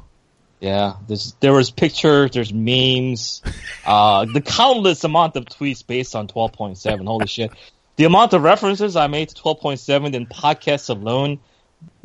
Yeah, 0.61 0.95
there's, 1.07 1.35
there 1.41 1.53
was 1.53 1.71
pictures, 1.71 2.31
there's 2.31 2.53
memes, 2.55 3.43
uh, 3.87 4.25
the 4.25 4.41
countless 4.41 5.05
amount 5.05 5.37
of 5.37 5.45
tweets 5.45 5.87
based 5.87 6.17
on 6.17 6.27
12.7. 6.29 7.07
Holy 7.07 7.27
shit. 7.27 7.51
The 7.97 8.05
amount 8.05 8.33
of 8.33 8.43
references 8.43 8.97
I 8.97 9.09
made 9.09 9.29
to 9.29 9.43
12.7 9.43 10.15
in 10.15 10.27
podcasts 10.27 10.89
alone 10.89 11.41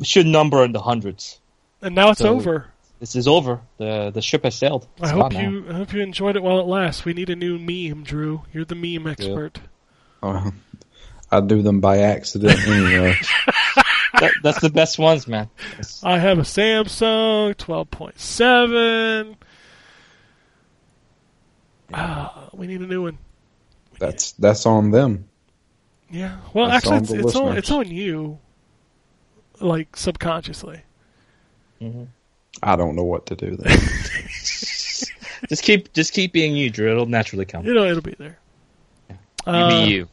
should 0.02 0.26
number 0.26 0.62
in 0.62 0.72
the 0.72 0.80
hundreds. 0.80 1.39
And 1.82 1.94
now 1.94 2.10
it's 2.10 2.20
So- 2.20 2.34
over. 2.34 2.66
This 2.98 3.16
is 3.16 3.26
over. 3.26 3.60
The 3.78 4.10
the 4.12 4.20
ship 4.20 4.44
has 4.44 4.54
sailed. 4.56 4.86
I 5.00 5.08
hope 5.08 5.32
gone 5.32 5.42
now. 5.42 5.48
you 5.48 5.64
I 5.70 5.72
hope 5.72 5.92
you 5.94 6.02
enjoyed 6.02 6.36
it 6.36 6.42
while 6.42 6.60
it 6.60 6.66
lasts. 6.66 7.06
We 7.06 7.14
need 7.14 7.30
a 7.30 7.36
new 7.36 7.58
meme, 7.58 8.04
Drew. 8.04 8.42
You're 8.52 8.66
the 8.66 8.74
meme 8.74 9.06
expert. 9.06 9.58
Uh, 10.22 10.50
I 11.32 11.40
do 11.40 11.62
them 11.62 11.80
by 11.80 12.00
accident 12.00 12.58
anyway. 12.68 13.16
That, 14.20 14.32
that's 14.42 14.60
the 14.60 14.68
best 14.68 14.98
ones, 14.98 15.26
man. 15.26 15.48
I 16.02 16.18
have 16.18 16.38
a 16.38 16.42
Samsung 16.42 17.54
12.7. 17.54 19.34
Ah, 21.94 22.50
we 22.52 22.66
need 22.66 22.80
a 22.82 22.86
new 22.86 23.04
one. 23.04 23.16
that's 23.98 24.32
that's 24.32 24.66
on 24.66 24.90
them. 24.90 25.28
Yeah. 26.10 26.36
Well, 26.52 26.68
That's 26.68 26.84
actually, 26.86 26.96
on 26.96 27.02
it's, 27.02 27.12
it's 27.12 27.36
on 27.36 27.56
it's 27.56 27.70
on 27.70 27.88
you, 27.88 28.38
like 29.60 29.96
subconsciously. 29.96 30.82
I 32.62 32.76
don't 32.76 32.96
know 32.96 33.04
what 33.04 33.26
to 33.26 33.36
do 33.36 33.56
then. 33.56 33.78
just 35.48 35.62
keep 35.62 35.92
just 35.92 36.12
keep 36.12 36.32
being 36.32 36.54
you, 36.54 36.70
Drew. 36.70 36.90
It'll 36.90 37.06
naturally 37.06 37.44
come. 37.44 37.64
You 37.64 37.74
know, 37.74 37.84
it'll 37.84 38.02
be 38.02 38.14
there. 38.18 38.38
You 39.08 39.16
Uh, 39.46 39.84
be 39.86 39.90
you. 39.90 40.08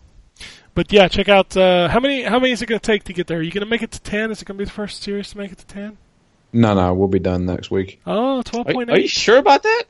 But 0.73 0.94
yeah, 0.94 1.07
check 1.07 1.27
out 1.27 1.57
uh, 1.57 1.88
how 1.89 1.99
many 1.99 2.23
how 2.23 2.39
many 2.39 2.53
is 2.53 2.61
it 2.61 2.68
going 2.68 2.80
to 2.80 2.85
take 2.85 3.03
to 3.06 3.14
get 3.14 3.27
there? 3.27 3.39
Are 3.39 3.41
you 3.41 3.52
going 3.52 3.65
to 3.65 3.69
make 3.69 3.81
it 3.81 3.91
to 3.91 4.02
ten? 4.02 4.31
Is 4.31 4.41
it 4.41 4.45
going 4.45 4.57
to 4.57 4.61
be 4.61 4.65
the 4.65 4.72
first 4.72 5.02
series 5.03 5.31
to 5.31 5.38
make 5.38 5.52
it 5.52 5.57
to 5.57 5.65
ten? 5.65 5.98
no, 6.53 6.73
no, 6.73 6.94
we'll 6.94 7.10
be 7.10 7.19
done 7.19 7.45
next 7.45 7.69
week. 7.69 7.99
Oh, 8.07 8.38
Are, 8.39 8.44
12.8. 8.44 8.89
are 8.91 8.99
you 8.99 9.07
sure 9.07 9.38
about 9.38 9.64
that? 9.64 9.84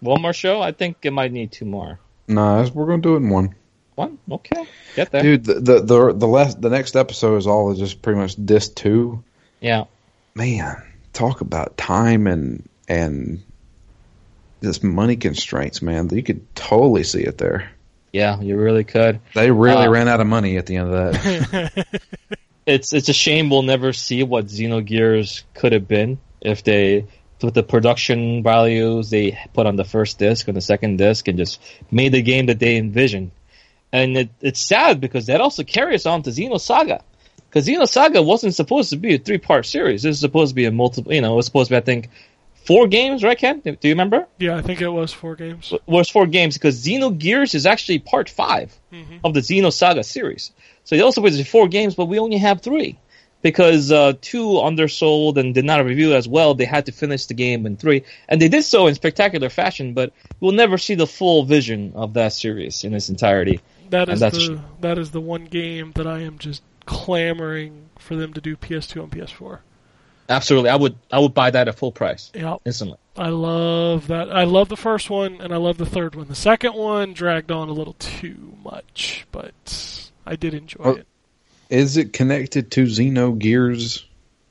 One 0.00 0.22
more 0.22 0.32
show? 0.32 0.62
I 0.62 0.70
think 0.72 0.98
it 1.02 1.10
might 1.10 1.32
need 1.32 1.50
two 1.50 1.64
more. 1.64 1.98
No, 2.28 2.68
we're 2.72 2.86
gonna 2.86 3.02
do 3.02 3.14
it 3.14 3.18
in 3.18 3.30
one. 3.30 3.54
One? 3.96 4.18
Okay. 4.30 4.64
Get 4.94 5.10
there. 5.10 5.22
Dude, 5.22 5.44
the 5.44 5.54
the 5.54 5.80
the 5.80 6.12
the, 6.12 6.28
last, 6.28 6.60
the 6.62 6.70
next 6.70 6.94
episode 6.94 7.36
is 7.36 7.46
all 7.48 7.74
just 7.74 8.00
pretty 8.00 8.20
much 8.20 8.36
disc 8.36 8.74
two. 8.76 9.24
Yeah. 9.60 9.84
Man, 10.38 10.80
talk 11.12 11.40
about 11.40 11.76
time 11.76 12.28
and 12.28 12.68
and 12.88 13.42
just 14.62 14.84
money 14.84 15.16
constraints, 15.16 15.82
man. 15.82 16.08
You 16.10 16.22
could 16.22 16.54
totally 16.54 17.02
see 17.02 17.22
it 17.22 17.38
there. 17.38 17.70
Yeah, 18.12 18.40
you 18.40 18.56
really 18.56 18.84
could. 18.84 19.18
They 19.34 19.50
really 19.50 19.86
Uh, 19.86 19.90
ran 19.90 20.06
out 20.06 20.20
of 20.20 20.28
money 20.28 20.56
at 20.56 20.66
the 20.66 20.76
end 20.76 20.94
of 20.94 21.12
that. 21.12 21.86
It's 22.66 22.92
it's 22.92 23.08
a 23.08 23.14
shame 23.14 23.48
we'll 23.48 23.62
never 23.62 23.92
see 23.94 24.22
what 24.22 24.46
Xenogears 24.46 25.42
could 25.54 25.72
have 25.72 25.88
been 25.88 26.18
if 26.42 26.62
they 26.62 27.06
with 27.40 27.54
the 27.54 27.62
production 27.62 28.42
values 28.42 29.08
they 29.08 29.38
put 29.54 29.66
on 29.66 29.76
the 29.76 29.84
first 29.84 30.18
disc 30.18 30.46
and 30.46 30.56
the 30.56 30.60
second 30.60 30.98
disc 30.98 31.26
and 31.28 31.38
just 31.38 31.60
made 31.90 32.12
the 32.12 32.20
game 32.20 32.46
that 32.46 32.58
they 32.58 32.76
envisioned. 32.76 33.30
And 33.90 34.18
it, 34.18 34.30
it's 34.42 34.60
sad 34.60 35.00
because 35.00 35.26
that 35.26 35.40
also 35.40 35.64
carries 35.64 36.04
on 36.04 36.22
to 36.24 36.30
Xenosaga. 36.30 37.00
Because 37.58 37.90
Xenosaga 37.90 38.24
wasn't 38.24 38.54
supposed 38.54 38.90
to 38.90 38.96
be 38.96 39.14
a 39.14 39.18
three 39.18 39.38
part 39.38 39.66
series. 39.66 40.02
This 40.02 40.14
is 40.16 40.20
supposed 40.20 40.50
to 40.50 40.54
be 40.54 40.66
a 40.66 40.70
multiple, 40.70 41.12
you 41.12 41.20
know, 41.20 41.32
it 41.32 41.36
was 41.36 41.46
supposed 41.46 41.68
to 41.68 41.72
be, 41.72 41.76
I 41.76 41.80
think, 41.80 42.08
four 42.54 42.86
games, 42.86 43.24
right, 43.24 43.36
Ken? 43.36 43.60
Do 43.60 43.76
you 43.82 43.90
remember? 43.90 44.28
Yeah, 44.38 44.56
I 44.56 44.62
think 44.62 44.80
it 44.80 44.88
was 44.88 45.12
four 45.12 45.34
games. 45.34 45.72
It 45.72 45.82
was 45.86 46.08
four 46.08 46.26
games 46.26 46.54
because 46.56 46.84
Xenogears 46.84 47.54
is 47.54 47.66
actually 47.66 47.98
part 47.98 48.30
5 48.30 48.78
of 49.24 49.34
the 49.34 49.40
Xenosaga 49.40 50.04
series. 50.04 50.52
So 50.84 50.94
it 50.94 51.02
also 51.02 51.20
was 51.20 51.46
four 51.48 51.66
games, 51.66 51.96
but 51.96 52.06
we 52.06 52.20
only 52.20 52.38
have 52.38 52.62
three 52.62 52.96
because 53.42 53.90
uh, 53.90 54.12
two 54.20 54.60
undersold 54.60 55.36
and 55.38 55.52
did 55.52 55.64
not 55.64 55.84
review 55.84 56.14
as 56.14 56.28
well. 56.28 56.54
They 56.54 56.64
had 56.64 56.86
to 56.86 56.92
finish 56.92 57.26
the 57.26 57.34
game 57.34 57.66
in 57.66 57.76
three, 57.76 58.04
and 58.28 58.40
they 58.40 58.48
did 58.48 58.62
so 58.62 58.86
in 58.86 58.94
spectacular 58.94 59.48
fashion. 59.48 59.94
But 59.94 60.12
we'll 60.40 60.52
never 60.52 60.78
see 60.78 60.94
the 60.94 61.06
full 61.06 61.44
vision 61.44 61.92
of 61.96 62.14
that 62.14 62.32
series 62.32 62.84
in 62.84 62.94
its 62.94 63.08
entirety. 63.08 63.60
That 63.90 64.06
that's 64.06 64.36
the 64.36 64.60
that 64.80 64.98
is 64.98 65.10
the 65.10 65.20
one 65.20 65.46
game 65.46 65.92
that 65.96 66.06
I 66.06 66.20
am 66.20 66.38
just 66.38 66.62
clamoring 66.88 67.90
for 67.98 68.16
them 68.16 68.32
to 68.32 68.40
do 68.40 68.56
PS2 68.56 69.02
and 69.02 69.12
PS4. 69.12 69.58
Absolutely, 70.30 70.70
I 70.70 70.76
would 70.76 70.96
I 71.12 71.18
would 71.20 71.32
buy 71.34 71.50
that 71.50 71.68
at 71.68 71.74
full 71.78 71.92
price 71.92 72.30
Yeah, 72.34 72.56
instantly. 72.64 72.98
I 73.16 73.28
love 73.28 74.08
that. 74.08 74.30
I 74.30 74.44
love 74.44 74.68
the 74.68 74.76
first 74.76 75.08
one 75.10 75.40
and 75.40 75.52
I 75.52 75.56
love 75.56 75.78
the 75.78 75.86
third 75.86 76.14
one. 76.14 76.28
The 76.28 76.34
second 76.34 76.74
one 76.74 77.12
dragged 77.14 77.50
on 77.50 77.68
a 77.68 77.72
little 77.72 77.94
too 77.98 78.54
much, 78.62 79.26
but 79.32 80.10
I 80.26 80.36
did 80.36 80.54
enjoy 80.54 80.82
Oh. 80.84 80.90
it. 80.92 81.06
Is 81.70 81.96
it 81.96 82.12
connected 82.12 82.70
to 82.72 82.84
Xenogears? 82.84 84.04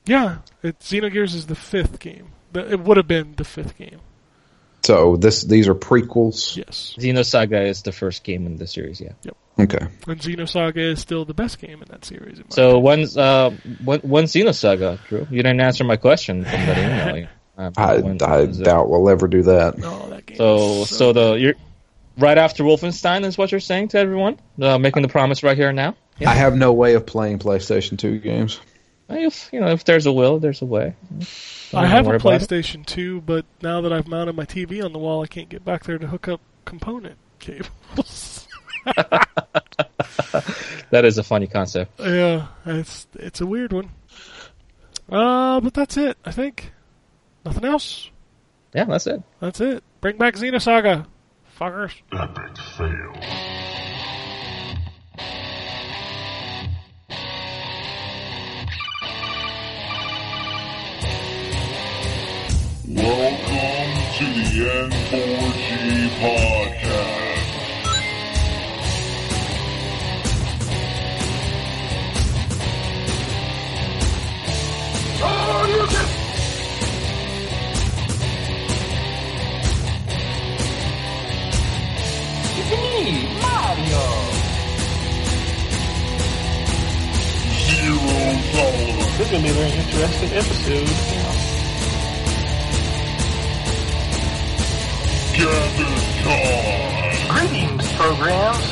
Yeah, 0.06 0.38
it, 0.62 0.78
Xenogears 0.80 1.34
is 1.34 1.46
the 1.46 1.54
fifth 1.56 1.98
game. 2.00 2.28
It 2.54 2.80
would 2.80 2.96
have 2.96 3.08
been 3.08 3.34
the 3.36 3.44
fifth 3.44 3.76
game. 3.76 4.00
So 4.84 5.16
this 5.16 5.42
these 5.42 5.68
are 5.68 5.74
prequels. 5.74 6.56
Yes, 6.56 6.94
Xenosaga 6.98 7.66
is 7.68 7.82
the 7.82 7.92
first 7.92 8.24
game 8.24 8.46
in 8.46 8.56
the 8.56 8.66
series. 8.66 9.00
Yeah. 9.00 9.12
Okay. 9.60 9.86
and 10.06 10.20
Xenosaga 10.20 10.76
is 10.76 11.00
still 11.00 11.24
the 11.24 11.34
best 11.34 11.58
game 11.60 11.82
in 11.82 11.88
that 11.90 12.04
series. 12.04 12.38
in 12.38 12.44
my 12.48 12.54
So 12.54 12.78
when's 12.78 13.16
uh 13.16 13.50
when 13.84 14.00
when's 14.00 14.32
Xenosaga, 14.32 14.98
Drew? 15.08 15.26
You 15.30 15.42
didn't 15.42 15.60
answer 15.60 15.84
my 15.84 15.96
question 15.96 16.44
from 16.44 16.52
that 16.52 16.78
email. 17.14 17.28
Uh, 17.58 17.72
I 17.76 17.96
when- 17.98 18.22
I 18.22 18.36
when 18.42 18.50
is 18.50 18.60
it? 18.60 18.64
doubt 18.64 18.88
we'll 18.88 19.08
ever 19.10 19.26
do 19.26 19.42
that. 19.42 19.74
Oh, 19.82 20.10
that 20.10 20.26
game. 20.26 20.36
So, 20.36 20.84
so 20.84 21.12
the 21.12 21.32
you're 21.32 21.54
right 22.16 22.38
after 22.38 22.62
Wolfenstein 22.62 23.24
is 23.24 23.36
what 23.36 23.50
you're 23.50 23.58
saying 23.58 23.88
to 23.88 23.98
everyone, 23.98 24.38
uh, 24.62 24.78
making 24.78 25.02
the 25.02 25.08
promise 25.08 25.42
right 25.42 25.56
here 25.56 25.70
and 25.70 25.74
now. 25.76 25.96
I 26.24 26.34
have 26.34 26.56
no 26.56 26.72
way 26.72 26.94
of 26.94 27.04
playing 27.04 27.40
PlayStation 27.40 27.98
2 27.98 28.18
games. 28.20 28.60
If 29.08 29.48
you 29.52 29.58
know, 29.58 29.70
if 29.72 29.82
there's 29.84 30.06
a 30.06 30.12
will, 30.12 30.38
there's 30.38 30.62
a 30.62 30.66
way. 30.66 30.94
I 31.72 31.82
Don't 31.82 31.84
have 31.86 32.06
a 32.06 32.10
worry 32.10 32.16
about 32.18 32.42
it. 32.42 32.48
PlayStation 32.48 32.86
2, 32.86 33.22
but 33.22 33.44
now 33.60 33.80
that 33.80 33.92
I've 33.92 34.06
mounted 34.06 34.36
my 34.36 34.44
TV 34.44 34.84
on 34.84 34.92
the 34.92 35.00
wall, 35.00 35.24
I 35.24 35.26
can't 35.26 35.48
get 35.48 35.64
back 35.64 35.82
there 35.82 35.98
to 35.98 36.06
hook 36.06 36.28
up 36.28 36.40
component 36.64 37.16
cables. 37.40 38.46
That 40.90 41.04
is 41.04 41.18
a 41.18 41.22
funny 41.22 41.46
concept. 41.46 42.00
yeah, 42.00 42.46
it's 42.64 43.06
it's 43.14 43.42
a 43.42 43.46
weird 43.46 43.74
one. 43.74 43.90
Uh, 45.10 45.60
but 45.60 45.74
that's 45.74 45.98
it. 45.98 46.16
I 46.24 46.30
think 46.30 46.72
nothing 47.44 47.64
else. 47.66 48.10
Yeah, 48.74 48.84
that's 48.84 49.06
it. 49.06 49.22
That's 49.40 49.60
it. 49.60 49.84
Bring 50.00 50.16
back 50.16 50.34
Xenosaga, 50.36 51.06
fuckers. 51.58 51.92
Epic 52.12 52.56
fail. 52.76 53.12
Welcome 62.88 63.92
to 64.16 64.24
the 64.24 64.48
N4G 64.88 66.08
podcast. 66.20 66.77
Zero 87.68 88.06
tolerance. 88.52 89.16
This 89.16 89.26
is 89.26 89.30
gonna 89.30 89.42
be 89.42 89.48
a 89.48 89.52
very 89.54 89.72
interesting 89.72 90.32
episode. 90.32 90.88
Gather 95.38 95.92
time. 96.24 97.28
Greetings, 97.28 97.86
programs. 97.92 98.66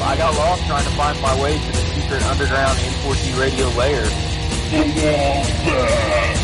I 0.00 0.16
got 0.16 0.34
lost 0.36 0.64
trying 0.66 0.84
to 0.84 0.90
find 0.90 1.20
my 1.20 1.34
way 1.42 1.58
to 1.58 1.66
the 1.66 1.78
secret 1.94 2.22
underground 2.24 2.78
N4G 2.78 3.34
radio 3.38 3.68
lair. 3.76 4.04
The 4.70 4.78
Wombat. 4.78 6.36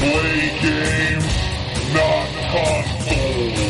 Play 0.00 0.48
games, 0.62 1.26
not 1.92 2.28
consoles. 2.48 3.60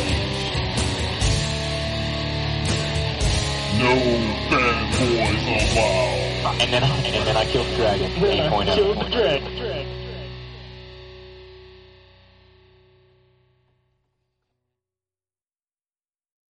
No 3.77 3.93
fanboys 4.47 5.45
allowed. 5.75 6.61
And 6.61 6.71
then, 6.71 6.83
and 6.83 7.27
then 7.27 7.35
I 7.35 7.45
killed 7.45 7.67
the 7.67 7.75
dragon. 7.75 8.11
8.0. 8.11 8.75
Killed 8.75 8.97
the 8.97 9.09
dragon. 9.09 10.00